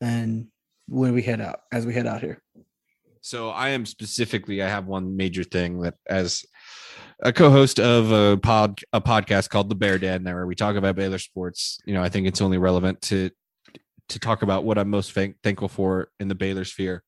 and 0.00 0.48
when 0.88 1.14
we 1.14 1.22
head 1.22 1.40
out, 1.40 1.60
as 1.72 1.86
we 1.86 1.94
head 1.94 2.06
out 2.06 2.20
here? 2.20 2.42
So 3.22 3.50
I 3.50 3.70
am 3.70 3.86
specifically, 3.86 4.62
I 4.62 4.68
have 4.68 4.86
one 4.86 5.16
major 5.16 5.44
thing 5.44 5.80
that 5.82 5.94
as 6.08 6.44
a 7.22 7.32
co-host 7.32 7.78
of 7.78 8.10
a 8.12 8.38
pod 8.38 8.80
a 8.92 9.00
podcast 9.00 9.50
called 9.50 9.68
The 9.68 9.74
Bear 9.74 9.98
dad 9.98 10.24
where 10.24 10.46
we 10.46 10.54
talk 10.54 10.76
about 10.76 10.96
Baylor 10.96 11.18
sports. 11.18 11.78
You 11.84 11.94
know, 11.94 12.02
I 12.02 12.08
think 12.08 12.26
it's 12.26 12.40
only 12.40 12.58
relevant 12.58 13.02
to 13.02 13.30
to 14.10 14.18
talk 14.18 14.42
about 14.42 14.64
what 14.64 14.78
I'm 14.78 14.90
most 14.90 15.12
thank- 15.12 15.40
thankful 15.42 15.68
for 15.68 16.10
in 16.18 16.28
the 16.28 16.34
Baylor 16.34 16.64
sphere. 16.64 17.02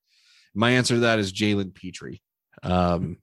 My 0.55 0.73
answer 0.73 0.95
to 0.95 1.01
that 1.01 1.19
is 1.19 1.33
Jalen 1.33 1.74
Pitre. 1.74 2.19
Um, 2.62 3.19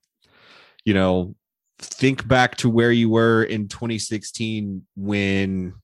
you 0.84 0.94
know, 0.94 1.34
think 1.78 2.26
back 2.26 2.56
to 2.56 2.68
where 2.68 2.92
you 2.92 3.08
were 3.08 3.42
in 3.42 3.68
2016 3.68 4.86
when 4.96 5.74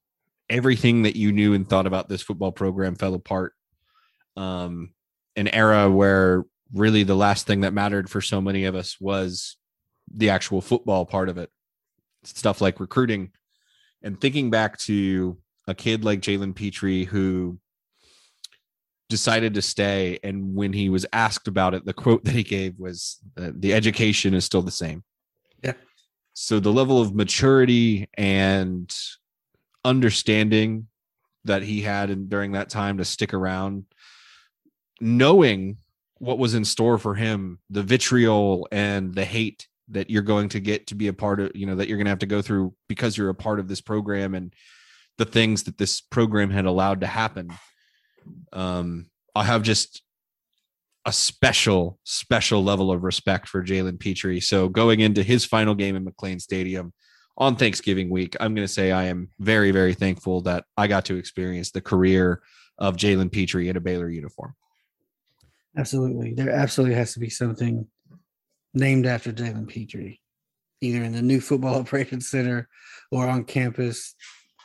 everything 0.48 1.02
that 1.02 1.16
you 1.16 1.32
knew 1.32 1.55
and 1.55 1.68
thought 1.68 1.86
about 1.86 2.09
this 2.09 2.23
football 2.23 2.52
program 2.52 2.94
fell 2.94 3.14
apart. 3.14 3.52
Um, 4.36 4.93
an 5.36 5.48
era 5.48 5.90
where 5.90 6.44
really 6.73 7.02
the 7.02 7.14
last 7.14 7.47
thing 7.47 7.60
that 7.60 7.73
mattered 7.73 8.10
for 8.10 8.20
so 8.20 8.40
many 8.40 8.64
of 8.64 8.74
us 8.74 9.01
was 9.01 9.56
the 10.12 10.31
actual 10.31 10.60
football 10.60 11.05
part 11.06 11.28
of 11.28 11.39
it 11.39 11.51
stuff 12.24 12.60
like 12.60 12.81
recruiting 12.81 13.31
and 14.02 14.20
thinking 14.20 14.51
back 14.51 14.78
to 14.78 15.39
a 15.68 15.74
kid 15.74 16.05
like 16.05 16.20
jalen 16.20 16.55
pitre 16.55 17.05
who 17.05 17.59
decided 19.09 19.55
to 19.55 19.62
stay 19.62 20.19
and 20.24 20.55
when 20.55 20.73
he 20.73 20.89
was 20.89 21.07
asked 21.12 21.49
about 21.49 21.74
it 21.74 21.85
the 21.85 21.93
quote 21.93 22.24
that 22.24 22.35
he 22.35 22.43
gave 22.43 22.74
was 22.78 23.19
uh, 23.37 23.51
the 23.55 23.73
education 23.73 24.35
is 24.35 24.45
still 24.45 24.62
the 24.62 24.70
same 24.70 25.05
Yeah. 25.62 25.74
so 26.35 26.59
the 26.59 26.73
level 26.73 27.01
of 27.01 27.15
maturity 27.15 28.09
and 28.15 28.93
understanding 29.85 30.89
that 31.45 31.62
he 31.62 31.83
had 31.83 32.11
and 32.11 32.28
during 32.28 32.53
that 32.53 32.69
time 32.69 32.99
to 32.99 33.05
stick 33.05 33.33
around 33.33 33.85
knowing 35.01 35.77
what 36.19 36.39
was 36.39 36.55
in 36.55 36.65
store 36.65 36.99
for 36.99 37.15
him, 37.15 37.59
the 37.70 37.83
vitriol 37.83 38.66
and 38.73 39.15
the 39.15 39.24
hate 39.24 39.69
that 39.89 40.11
you're 40.11 40.23
going 40.23 40.49
to 40.49 40.61
get 40.61 40.87
to 40.89 40.95
be 40.95 41.09
a 41.09 41.12
part 41.12 41.41
of, 41.41 41.55
you 41.55 41.66
know, 41.66 41.77
that 41.77 41.89
you're 41.89 41.99
going 41.99 42.07
to 42.07 42.11
have 42.11 42.19
to 42.19 42.27
go 42.27 42.43
through 42.43 42.74
because 42.89 43.16
you're 43.16 43.28
a 43.28 43.35
part 43.35 43.61
of 43.61 43.69
this 43.69 43.81
program 43.81 44.35
and 44.35 44.55
the 45.19 45.24
things 45.24 45.65
that 45.65 45.78
this 45.78 46.01
program 46.01 46.51
had 46.51 46.65
allowed 46.65 47.01
to 47.01 47.07
happen. 47.07 47.51
Um, 48.53 49.07
I 49.35 49.44
have 49.44 49.62
just 49.62 50.03
a 51.07 51.12
special, 51.12 51.98
special 52.05 52.65
level 52.65 52.90
of 52.90 53.05
respect 53.05 53.48
for 53.48 53.62
Jalen 53.62 54.01
Pitre. 54.01 54.40
So 54.40 54.69
going 54.69 55.01
into 55.01 55.23
his 55.23 55.44
final 55.44 55.74
game 55.74 55.94
in 55.94 56.05
McLane 56.05 56.40
Stadium 56.40 56.93
on 57.39 57.55
Thanksgiving 57.55 58.11
week, 58.11 58.35
I'm 58.40 58.55
going 58.55 58.66
to 58.66 58.73
say 58.73 58.90
I 58.90 59.05
am 59.05 59.31
very, 59.39 59.70
very 59.70 59.94
thankful 59.94 60.40
that 60.43 60.65
I 60.77 60.89
got 60.89 61.05
to 61.07 61.16
experience 61.16 61.70
the 61.70 61.81
career 61.81 62.43
of 62.78 62.97
Jalen 62.97 63.31
Pitre 63.31 63.69
in 63.69 63.77
a 63.77 63.81
Baylor 63.81 64.11
uniform. 64.11 64.55
Absolutely, 65.77 66.35
there 66.35 66.51
absolutely 66.51 66.97
has 66.97 67.12
to 67.15 67.20
be 67.20 67.31
something 67.31 67.86
named 68.74 69.07
after 69.07 69.32
Jalen 69.32 69.69
Pitre, 69.69 70.19
either 70.81 71.05
in 71.05 71.12
the 71.12 71.23
new 71.23 71.40
football 71.40 71.74
operations 71.81 72.28
center 72.28 72.69
or 73.12 73.28
on 73.28 73.44
campus 73.44 74.15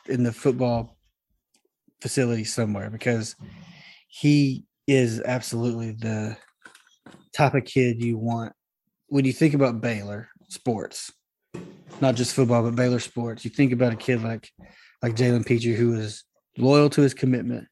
in 0.08 0.24
the 0.24 0.32
football 0.32 0.96
facility 2.02 2.44
somewhere, 2.44 2.90
because 2.90 3.36
he 4.08 4.64
is 4.86 5.20
absolutely 5.20 5.92
the 5.92 6.36
type 7.34 7.54
of 7.54 7.64
kid 7.64 8.02
you 8.02 8.18
want 8.18 8.52
when 9.12 9.24
you 9.26 9.32
think 9.32 9.52
about 9.52 9.80
Baylor 9.80 10.28
sports, 10.48 11.12
not 12.00 12.14
just 12.14 12.34
football, 12.34 12.62
but 12.62 12.74
Baylor 12.74 12.98
sports. 12.98 13.44
You 13.44 13.50
think 13.50 13.72
about 13.72 13.92
a 13.92 13.96
kid 13.96 14.22
like 14.22 14.48
like 15.02 15.16
Jalen 15.16 15.44
Pitre, 15.44 15.74
who 15.74 15.94
is 15.94 16.24
loyal 16.56 16.88
to 16.90 17.02
his 17.02 17.12
commitment 17.12 17.68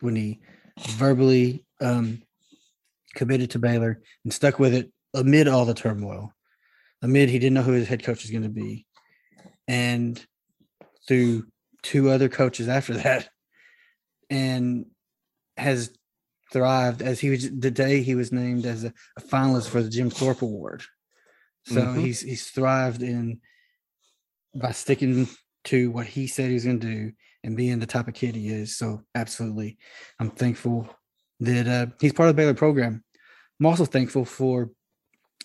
when 0.00 0.14
he 0.14 0.40
verbally 0.78 1.66
um, 1.80 2.22
committed 3.16 3.50
to 3.50 3.58
Baylor 3.58 4.02
and 4.24 4.32
stuck 4.32 4.58
with 4.58 4.72
it 4.72 4.92
amid 5.14 5.48
all 5.48 5.64
the 5.64 5.74
turmoil. 5.74 6.32
Amid 7.02 7.28
he 7.28 7.40
didn't 7.40 7.54
know 7.54 7.62
who 7.62 7.72
his 7.72 7.88
head 7.88 8.04
coach 8.04 8.22
was 8.22 8.30
going 8.30 8.44
to 8.44 8.48
be, 8.48 8.86
and 9.66 10.24
through 11.08 11.46
two 11.82 12.10
other 12.10 12.28
coaches 12.28 12.68
after 12.68 12.94
that, 12.98 13.28
and 14.32 14.86
has 15.58 15.94
thrived 16.50 17.02
as 17.02 17.20
he 17.20 17.28
was 17.30 17.50
the 17.50 17.70
day 17.70 18.02
he 18.02 18.14
was 18.14 18.32
named 18.32 18.64
as 18.64 18.84
a, 18.84 18.92
a 19.18 19.20
finalist 19.20 19.68
for 19.68 19.82
the 19.82 19.90
Jim 19.90 20.08
Thorpe 20.10 20.42
Award. 20.42 20.82
So 21.66 21.82
Mhm. 21.86 22.00
he's 22.00 22.20
he's 22.22 22.48
thrived 22.50 23.02
in 23.02 23.40
by 24.54 24.72
sticking 24.72 25.28
to 25.64 25.90
what 25.90 26.06
he 26.06 26.26
said 26.26 26.48
he 26.48 26.54
was 26.54 26.64
going 26.64 26.80
to 26.80 26.86
do 26.86 27.12
and 27.44 27.56
being 27.56 27.78
the 27.78 27.86
type 27.86 28.08
of 28.08 28.14
kid 28.14 28.34
he 28.34 28.48
is. 28.48 28.76
So 28.76 29.02
absolutely, 29.14 29.78
I'm 30.18 30.30
thankful 30.30 30.88
that 31.40 31.68
uh, 31.68 31.86
he's 32.00 32.12
part 32.12 32.28
of 32.28 32.34
the 32.34 32.40
Baylor 32.40 32.54
program. 32.54 33.04
I'm 33.60 33.66
also 33.66 33.84
thankful 33.84 34.24
for 34.24 34.70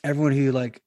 everyone 0.03 0.31
who 0.31 0.51
like 0.51 0.81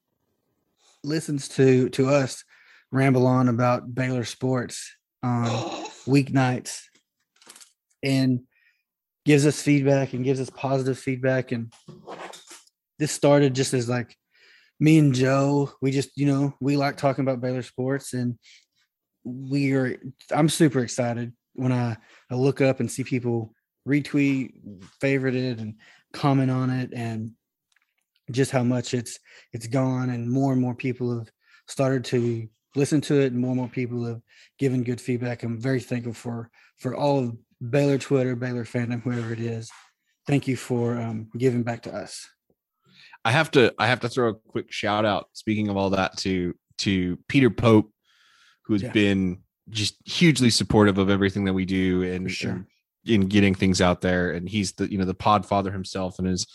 listens 1.05 1.49
to 1.49 1.89
to 1.91 2.09
us 2.09 2.45
ramble 2.91 3.27
on 3.27 3.49
about 3.49 3.95
Baylor 3.95 4.25
sports 4.25 4.97
on 5.23 5.47
weeknights 6.07 6.90
and 8.03 8.41
gives 9.25 9.47
us 9.47 9.61
feedback 9.61 10.13
and 10.13 10.25
gives 10.25 10.41
us 10.41 10.51
positive 10.51 10.99
feedback. 10.99 11.53
And 11.53 11.73
this 12.99 13.13
started 13.13 13.55
just 13.55 13.75
as 13.75 13.89
like 13.89 14.17
me 14.79 14.99
and 14.99 15.15
Joe 15.15 15.71
we 15.83 15.91
just 15.91 16.17
you 16.17 16.27
know 16.27 16.55
we 16.59 16.77
like 16.77 16.97
talking 16.97 17.23
about 17.23 17.41
Baylor 17.41 17.63
sports. 17.63 18.15
And 18.15 18.39
we 19.25 19.73
are 19.73 19.97
I'm 20.31 20.49
super 20.49 20.81
excited 20.81 21.33
when 21.55 21.73
I, 21.73 21.97
I 22.31 22.35
look 22.35 22.61
up 22.61 22.81
and 22.81 22.91
see 22.91 23.05
people 23.05 23.55
retweet 23.87 24.53
favorite 25.01 25.35
it 25.35 25.59
and 25.59 25.75
comment 26.13 26.51
on 26.51 26.71
it 26.71 26.93
and 26.95 27.33
just 28.31 28.51
how 28.51 28.63
much 28.63 28.95
it's 28.95 29.19
it's 29.53 29.67
gone. 29.67 30.11
And 30.11 30.31
more 30.31 30.53
and 30.53 30.61
more 30.61 30.75
people 30.75 31.19
have 31.19 31.31
started 31.69 32.05
to 32.07 32.49
listen 32.77 33.01
to 33.03 33.21
it 33.21 33.33
and 33.33 33.41
more 33.41 33.51
and 33.51 33.59
more 33.59 33.69
people 33.69 34.05
have 34.07 34.21
given 34.59 34.85
good 34.85 35.01
feedback. 35.01 35.43
I'm 35.43 35.61
very 35.61 35.81
thankful 35.81 36.15
for 36.15 36.51
for 36.79 36.95
all 36.95 37.19
of 37.19 37.37
baylor 37.69 37.99
twitter 37.99 38.35
baylor 38.37 38.65
fandom 38.65 39.03
whoever 39.03 39.33
it 39.33 39.41
is 39.41 39.71
thank 40.27 40.49
you 40.49 40.57
for 40.57 40.99
um, 40.99 41.29
giving 41.37 41.63
back 41.63 41.83
to 41.83 41.93
us 41.95 42.29
I 43.25 43.33
have 43.33 43.51
to 43.51 43.75
I 43.79 43.87
have 43.87 44.01
to 44.01 44.09
throw 44.09 44.31
a 44.31 44.35
quick 44.35 44.73
shout 44.73 45.05
out. 45.05 45.29
Speaking 45.35 45.69
of 45.69 45.77
all 45.77 45.91
that, 45.91 46.17
to 46.19 46.55
to 46.79 47.19
Peter 47.29 47.51
Pope, 47.51 47.93
who's 48.65 48.83
Yeah. 48.83 48.93
been 48.93 49.43
just 49.69 49.97
hugely 50.09 50.49
supportive 50.49 50.97
of 50.97 51.11
everything 51.11 51.45
that 51.45 51.53
we 51.53 51.67
do 51.67 52.03
and, 52.03 52.31
sure. 52.31 52.51
and 52.53 52.67
in 53.05 53.29
getting 53.29 53.55
things 53.55 53.81
out 53.83 54.01
there. 54.01 54.33
And 54.33 54.49
he's 54.49 54.73
the 54.73 54.91
you 54.91 54.97
know 54.97 55.05
the 55.05 55.13
pod 55.15 55.45
father 55.45 55.71
himself 55.71 56.19
and 56.19 56.27
has 56.27 56.47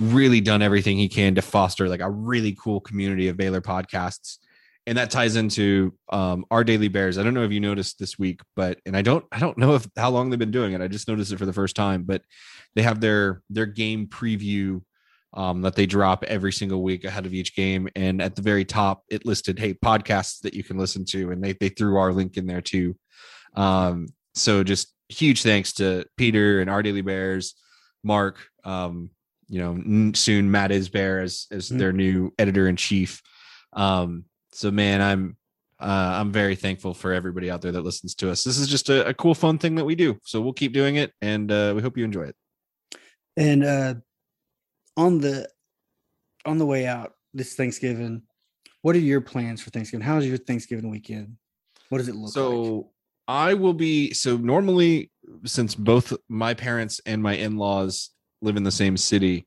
really 0.00 0.40
done 0.40 0.60
everything 0.60 0.96
he 0.96 1.08
can 1.08 1.36
to 1.36 1.42
foster 1.42 1.88
like 1.88 2.00
a 2.00 2.10
really 2.10 2.56
cool 2.60 2.80
community 2.80 3.28
of 3.28 3.36
Baylor 3.36 3.60
podcasts. 3.60 4.38
And 4.86 4.98
that 4.98 5.10
ties 5.12 5.36
into 5.36 5.94
um, 6.10 6.44
our 6.50 6.64
daily 6.64 6.88
bears. 6.88 7.16
I 7.16 7.22
don't 7.22 7.34
know 7.34 7.44
if 7.44 7.52
you 7.52 7.60
noticed 7.60 7.98
this 8.00 8.18
week, 8.18 8.40
but 8.56 8.80
and 8.84 8.96
I 8.96 9.02
don't 9.02 9.24
I 9.30 9.38
don't 9.38 9.56
know 9.56 9.74
if 9.76 9.86
how 9.96 10.10
long 10.10 10.30
they've 10.30 10.38
been 10.38 10.50
doing 10.50 10.72
it. 10.72 10.80
I 10.80 10.88
just 10.88 11.06
noticed 11.06 11.32
it 11.32 11.38
for 11.38 11.46
the 11.46 11.52
first 11.52 11.76
time, 11.76 12.02
but 12.02 12.22
they 12.74 12.82
have 12.82 13.00
their 13.00 13.42
their 13.48 13.66
game 13.66 14.08
preview 14.08 14.82
um, 15.34 15.62
that 15.62 15.76
they 15.76 15.86
drop 15.86 16.24
every 16.24 16.52
single 16.52 16.82
week 16.82 17.04
ahead 17.04 17.26
of 17.26 17.32
each 17.32 17.54
game. 17.54 17.88
And 17.96 18.20
at 18.20 18.36
the 18.36 18.42
very 18.42 18.64
top, 18.64 19.02
it 19.08 19.24
listed, 19.24 19.58
hey, 19.58 19.72
podcasts 19.72 20.40
that 20.40 20.52
you 20.54 20.62
can 20.62 20.76
listen 20.76 21.04
to. 21.06 21.30
And 21.30 21.42
they, 21.42 21.54
they 21.54 21.70
threw 21.70 21.96
our 21.96 22.12
link 22.12 22.36
in 22.36 22.46
there 22.46 22.60
too. 22.60 22.96
Um, 23.54 24.08
so 24.34 24.62
just 24.62 24.92
huge 25.08 25.42
thanks 25.42 25.72
to 25.74 26.04
Peter 26.18 26.60
and 26.60 26.68
our 26.68 26.82
Daily 26.82 27.00
Bears, 27.00 27.54
Mark, 28.04 28.46
um, 28.64 29.10
you 29.48 29.58
know, 29.58 30.12
soon 30.14 30.50
Matt 30.50 30.70
Isbear 30.70 31.22
as, 31.22 31.46
as 31.50 31.70
Mhm. 31.70 31.78
their 31.78 31.92
new 31.92 32.32
editor 32.38 32.68
in 32.68 32.76
chief. 32.76 33.22
Um, 33.72 34.24
so 34.52 34.70
man, 34.70 35.00
I'm, 35.00 35.36
uh, 35.80 36.18
I'm 36.20 36.30
very 36.30 36.54
thankful 36.54 36.94
for 36.94 37.12
everybody 37.12 37.50
out 37.50 37.60
there 37.60 37.72
that 37.72 37.82
listens 37.82 38.14
to 38.16 38.30
us. 38.30 38.44
This 38.44 38.58
is 38.58 38.68
just 38.68 38.88
a, 38.88 39.08
a 39.08 39.14
cool, 39.14 39.34
fun 39.34 39.58
thing 39.58 39.74
that 39.74 39.84
we 39.84 39.94
do. 39.94 40.18
So 40.22 40.40
we'll 40.40 40.52
keep 40.52 40.72
doing 40.72 40.96
it 40.96 41.12
and 41.20 41.50
uh, 41.50 41.72
we 41.74 41.82
hope 41.82 41.96
you 41.98 42.04
enjoy 42.04 42.24
it. 42.24 42.36
and 43.36 43.64
uh 43.64 43.94
on 44.96 45.18
the 45.18 45.48
on 46.44 46.58
the 46.58 46.66
way 46.66 46.86
out 46.86 47.14
this 47.32 47.54
thanksgiving 47.54 48.22
what 48.82 48.94
are 48.94 48.98
your 49.00 49.22
plans 49.22 49.62
for 49.62 49.70
thanksgiving 49.70 50.04
how's 50.04 50.26
your 50.26 50.36
thanksgiving 50.36 50.90
weekend 50.90 51.34
what 51.88 51.96
does 51.98 52.08
it 52.08 52.14
look 52.14 52.24
like 52.24 52.34
so 52.34 52.90
I 53.28 53.54
will 53.54 53.72
be 53.74 54.12
so 54.12 54.36
normally 54.36 55.10
since 55.44 55.74
both 55.74 56.12
my 56.28 56.54
parents 56.54 57.00
and 57.06 57.22
my 57.22 57.34
in-laws 57.34 58.10
live 58.40 58.56
in 58.56 58.64
the 58.64 58.70
same 58.70 58.96
city. 58.96 59.46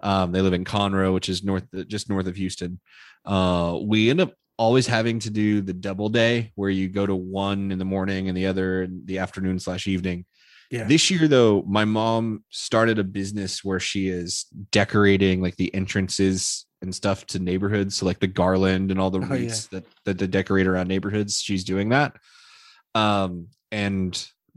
Um, 0.00 0.32
they 0.32 0.40
live 0.42 0.52
in 0.52 0.64
Conroe, 0.64 1.12
which 1.14 1.28
is 1.28 1.42
north 1.42 1.64
just 1.88 2.08
north 2.08 2.26
of 2.26 2.36
Houston. 2.36 2.80
Uh, 3.24 3.78
we 3.82 4.10
end 4.10 4.20
up 4.20 4.34
always 4.58 4.86
having 4.86 5.18
to 5.20 5.30
do 5.30 5.60
the 5.60 5.72
double 5.72 6.08
day 6.08 6.52
where 6.54 6.70
you 6.70 6.88
go 6.88 7.04
to 7.06 7.14
one 7.14 7.70
in 7.72 7.78
the 7.78 7.84
morning 7.84 8.28
and 8.28 8.36
the 8.36 8.46
other 8.46 8.82
in 8.84 9.02
the 9.04 9.18
afternoon 9.18 9.58
slash 9.58 9.86
evening. 9.86 10.24
yeah 10.70 10.84
This 10.84 11.10
year, 11.10 11.28
though, 11.28 11.62
my 11.66 11.84
mom 11.84 12.42
started 12.50 12.98
a 12.98 13.04
business 13.04 13.62
where 13.64 13.80
she 13.80 14.08
is 14.08 14.46
decorating 14.70 15.42
like 15.42 15.56
the 15.56 15.74
entrances 15.74 16.64
and 16.82 16.94
stuff 16.94 17.26
to 17.26 17.38
neighborhoods. 17.38 17.96
So 17.96 18.06
like 18.06 18.18
the 18.20 18.26
garland 18.26 18.90
and 18.90 18.98
all 19.00 19.10
the 19.10 19.18
Oh, 19.18 19.22
yeah. 19.22 19.28
wreaths 19.28 19.66
that, 19.68 19.84
that 20.04 20.18
they 20.18 20.26
decorate 20.26 20.66
around 20.66 20.88
neighborhoods. 20.88 21.40
She's 21.40 21.64
doing 21.64 21.88
that. 21.90 22.16
Um, 22.94 23.48
and 23.70 24.12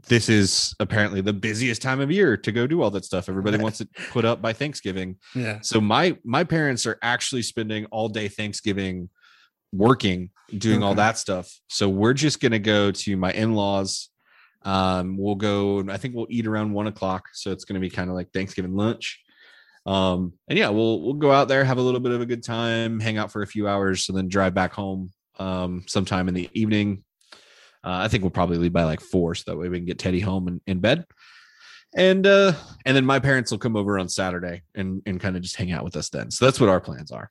this 0.08 0.28
is 0.28 0.74
apparently 0.80 1.20
the 1.20 1.32
busiest 1.32 1.82
time 1.82 2.00
of 2.00 2.10
year 2.10 2.36
to 2.36 2.52
go 2.52 2.66
do 2.66 2.82
all 2.82 2.90
that 2.90 3.04
stuff. 3.04 3.28
Everybody 3.28 3.58
wants 3.58 3.80
it 3.80 3.88
put 4.10 4.24
up 4.24 4.40
by 4.40 4.52
Thanksgiving. 4.52 5.16
yeah 5.34 5.60
So 5.62 5.80
my 5.80 6.16
my 6.24 6.44
parents 6.44 6.86
are 6.86 6.98
actually 7.02 7.42
spending 7.42 7.86
all 7.86 8.08
day 8.08 8.28
Thanksgiving 8.28 9.08
working, 9.72 10.30
doing 10.56 10.82
all 10.82 10.94
that 10.94 11.18
stuff. 11.18 11.50
So 11.68 11.88
we're 11.88 12.14
just 12.14 12.40
gonna 12.40 12.58
go 12.58 12.90
to 12.90 13.16
my 13.16 13.32
in-laws. 13.32 14.08
Um, 14.62 15.16
we'll 15.16 15.36
go, 15.36 15.84
I 15.88 15.96
think 15.96 16.14
we'll 16.14 16.26
eat 16.28 16.46
around 16.46 16.72
one 16.72 16.86
o'clock. 16.86 17.28
So 17.32 17.50
it's 17.50 17.64
gonna 17.64 17.80
be 17.80 17.90
kind 17.90 18.10
of 18.10 18.16
like 18.16 18.32
Thanksgiving 18.32 18.74
lunch. 18.74 19.20
Um, 19.86 20.34
and 20.48 20.58
yeah, 20.58 20.68
we'll 20.68 21.00
we'll 21.02 21.14
go 21.14 21.32
out 21.32 21.48
there, 21.48 21.64
have 21.64 21.78
a 21.78 21.82
little 21.82 22.00
bit 22.00 22.12
of 22.12 22.20
a 22.20 22.26
good 22.26 22.42
time, 22.42 23.00
hang 23.00 23.16
out 23.16 23.32
for 23.32 23.42
a 23.42 23.46
few 23.46 23.66
hours, 23.66 24.08
and 24.08 24.16
then 24.16 24.28
drive 24.28 24.54
back 24.54 24.72
home 24.72 25.10
um 25.38 25.84
sometime 25.86 26.28
in 26.28 26.34
the 26.34 26.50
evening. 26.52 27.02
Uh, 27.82 28.04
I 28.04 28.08
think 28.08 28.22
we'll 28.22 28.30
probably 28.30 28.58
leave 28.58 28.72
by 28.72 28.84
like 28.84 29.00
four, 29.00 29.34
so 29.34 29.50
that 29.50 29.56
way 29.56 29.68
we 29.68 29.78
can 29.78 29.86
get 29.86 29.98
Teddy 29.98 30.20
home 30.20 30.48
and 30.48 30.60
in 30.66 30.80
bed. 30.80 31.06
And 31.94 32.26
uh, 32.26 32.52
and 32.84 32.96
then 32.96 33.04
my 33.04 33.18
parents 33.18 33.50
will 33.50 33.58
come 33.58 33.76
over 33.76 33.98
on 33.98 34.08
Saturday 34.08 34.62
and 34.74 35.02
and 35.06 35.20
kind 35.20 35.36
of 35.36 35.42
just 35.42 35.56
hang 35.56 35.72
out 35.72 35.84
with 35.84 35.96
us 35.96 36.08
then. 36.10 36.30
So 36.30 36.44
that's 36.44 36.60
what 36.60 36.68
our 36.68 36.80
plans 36.80 37.10
are. 37.10 37.30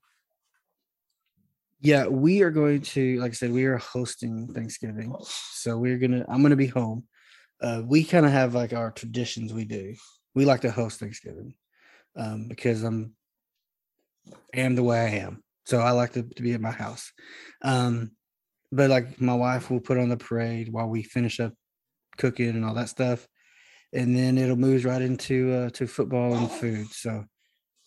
yeah 1.82 2.08
we 2.08 2.42
are 2.42 2.52
going 2.52 2.82
to 2.82 3.20
like 3.20 3.32
i 3.32 3.34
said 3.34 3.52
we 3.52 3.66
are 3.66 3.78
hosting 3.78 4.54
thanksgiving 4.54 5.14
so 5.22 5.78
we're 5.78 5.98
gonna 5.98 6.26
i'm 6.28 6.42
gonna 6.42 6.56
be 6.56 6.68
home 6.68 7.04
uh 7.62 7.82
we 7.86 8.04
kind 8.04 8.26
of 8.26 8.32
have 8.32 8.54
like 8.54 8.74
our 8.74 8.92
traditions 8.92 9.54
we 9.54 9.66
do 9.66 9.96
we 10.36 10.46
like 10.46 10.62
to 10.62 10.72
host 10.72 11.00
thanksgiving 11.00 11.54
um 12.18 12.48
because 12.48 12.84
i'm 12.84 13.14
am 14.54 14.76
the 14.76 14.84
way 14.84 15.00
i 15.00 15.10
am 15.10 15.42
so 15.66 15.80
i 15.80 15.92
like 15.92 16.14
to, 16.14 16.24
to 16.24 16.42
be 16.42 16.54
at 16.54 16.62
my 16.62 16.72
house 16.72 17.12
um 17.64 18.12
but 18.72 18.90
like 18.90 19.20
my 19.22 19.34
wife 19.34 19.70
will 19.72 19.80
put 19.80 19.98
on 19.98 20.10
the 20.10 20.18
parade 20.18 20.70
while 20.72 20.88
we 20.88 21.04
finish 21.04 21.40
up 21.40 21.54
cooking 22.18 22.50
and 22.50 22.66
all 22.66 22.74
that 22.74 22.90
stuff 22.90 23.28
and 23.94 24.16
then 24.16 24.38
it'll 24.38 24.56
move 24.56 24.86
right 24.86 25.02
into 25.02 25.52
uh 25.54 25.70
to 25.70 25.88
football 25.88 26.34
and 26.36 26.52
food 26.52 26.88
so 26.92 27.24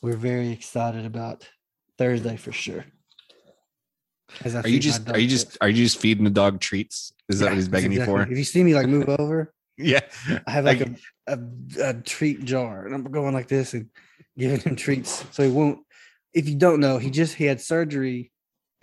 we're 0.02 0.16
very 0.16 0.50
excited 0.50 1.04
about 1.06 1.48
thursday 1.98 2.36
for 2.36 2.50
sure 2.52 2.84
Are 4.54 4.66
you 4.68 4.80
just 4.80 5.08
are 5.10 5.18
you 5.18 5.28
just 5.28 5.46
treats. 5.48 5.58
are 5.60 5.68
you 5.68 5.76
just 5.84 5.98
feeding 6.00 6.24
the 6.24 6.30
dog 6.30 6.58
treats? 6.60 7.12
Is 7.28 7.38
that 7.40 7.50
what 7.50 7.56
he's 7.56 7.68
begging 7.68 7.92
exactly- 7.92 8.14
you 8.14 8.32
If 8.32 8.38
you 8.38 8.44
see 8.44 8.64
me 8.64 8.74
like 8.74 8.88
move 8.88 9.08
over, 9.08 9.52
Yeah. 9.76 10.00
I 10.46 10.50
have 10.50 10.64
like 10.64 10.80
a, 10.80 10.94
a 11.26 11.38
a 11.80 11.94
treat 11.94 12.44
jar, 12.44 12.84
and 12.86 12.94
I'm 12.94 13.04
going 13.04 13.34
like 13.34 13.48
this 13.48 13.74
and 13.74 13.88
giving 14.38 14.60
him 14.60 14.76
treats, 14.76 15.24
so 15.32 15.42
he 15.42 15.50
won't. 15.50 15.80
If 16.32 16.48
you 16.48 16.56
don't 16.56 16.80
know, 16.80 16.96
he 16.98 17.10
just 17.10 17.34
he 17.34 17.44
had 17.44 17.60
surgery 17.60 18.32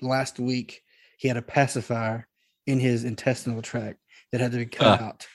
last 0.01 0.39
week. 0.39 0.81
He 1.19 1.27
had 1.27 1.35
a 1.37 1.41
pacifier 1.41 2.25
in 2.65 2.79
his 2.79 3.03
intestinal 3.03 3.61
tract 3.61 3.99
that 4.31 4.39
had 4.39 4.53
to 4.53 4.57
be 4.59 4.65
cut 4.65 5.01
Ah. 5.01 5.05
out, 5.09 5.27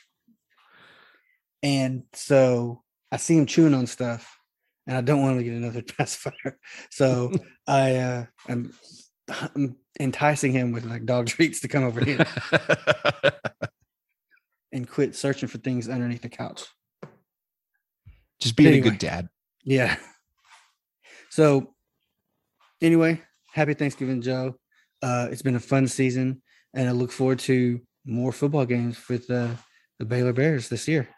and 1.62 2.04
so 2.14 2.82
I 3.12 3.18
see 3.18 3.36
him 3.36 3.44
chewing 3.46 3.74
on 3.74 3.86
stuff, 3.86 4.38
and 4.86 4.96
I 4.96 5.02
don't 5.02 5.20
want 5.20 5.38
to 5.38 5.44
get 5.44 5.52
another 5.52 5.82
pacifier. 5.98 6.58
So 6.90 7.32
I 7.66 7.96
uh, 7.96 8.24
I'm, 8.48 8.72
I'm 9.54 9.76
enticing 10.00 10.52
him 10.52 10.72
with 10.72 10.84
like 10.86 11.04
dog 11.04 11.26
treats 11.34 11.60
to 11.60 11.68
come 11.68 11.84
over 11.84 12.02
here 12.02 12.24
and 14.72 14.88
quit 14.88 15.14
searching 15.14 15.48
for 15.48 15.58
things 15.58 15.88
underneath 15.88 16.22
the 16.22 16.28
couch. 16.30 16.64
just 18.40 18.56
being 18.56 18.74
a 18.74 18.80
good 18.80 18.98
dad. 18.98 19.28
Yeah. 19.64 19.96
So, 21.30 21.74
anyway, 22.80 23.20
happy 23.52 23.74
Thanksgiving, 23.74 24.22
Joe. 24.22 24.56
Uh, 25.04 25.28
it's 25.30 25.42
been 25.42 25.54
a 25.54 25.60
fun 25.60 25.86
season, 25.86 26.40
and 26.72 26.88
I 26.88 26.92
look 26.92 27.12
forward 27.12 27.38
to 27.40 27.78
more 28.06 28.32
football 28.32 28.64
games 28.64 28.98
with 29.06 29.30
uh, 29.30 29.48
the 29.98 30.06
Baylor 30.06 30.32
Bears 30.32 30.70
this 30.70 30.88
year. 30.88 31.10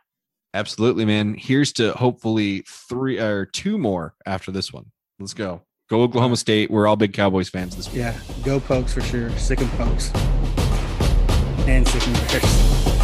Absolutely, 0.54 1.04
man. 1.04 1.36
Here's 1.38 1.72
to 1.74 1.92
hopefully 1.92 2.64
three 2.66 3.20
or 3.20 3.46
two 3.46 3.78
more 3.78 4.14
after 4.26 4.50
this 4.50 4.72
one. 4.72 4.86
Let's 5.20 5.34
go. 5.34 5.62
Go 5.88 6.02
Oklahoma 6.02 6.36
State. 6.36 6.68
We're 6.68 6.88
all 6.88 6.96
big 6.96 7.12
Cowboys 7.12 7.48
fans 7.48 7.76
this 7.76 7.86
week. 7.86 7.98
Yeah, 7.98 8.18
go 8.44 8.58
Pokes 8.58 8.92
for 8.92 9.02
sure. 9.02 9.30
Sick 9.38 9.60
'em 9.60 9.68
Pokes. 9.76 10.10
And 11.68 11.86
sick 11.86 12.08
Bears. 12.08 12.95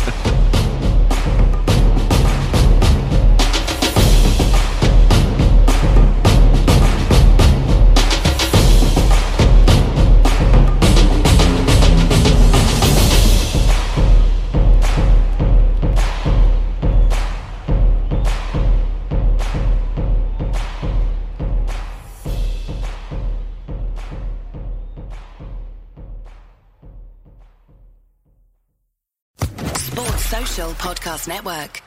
Network. 31.26 31.82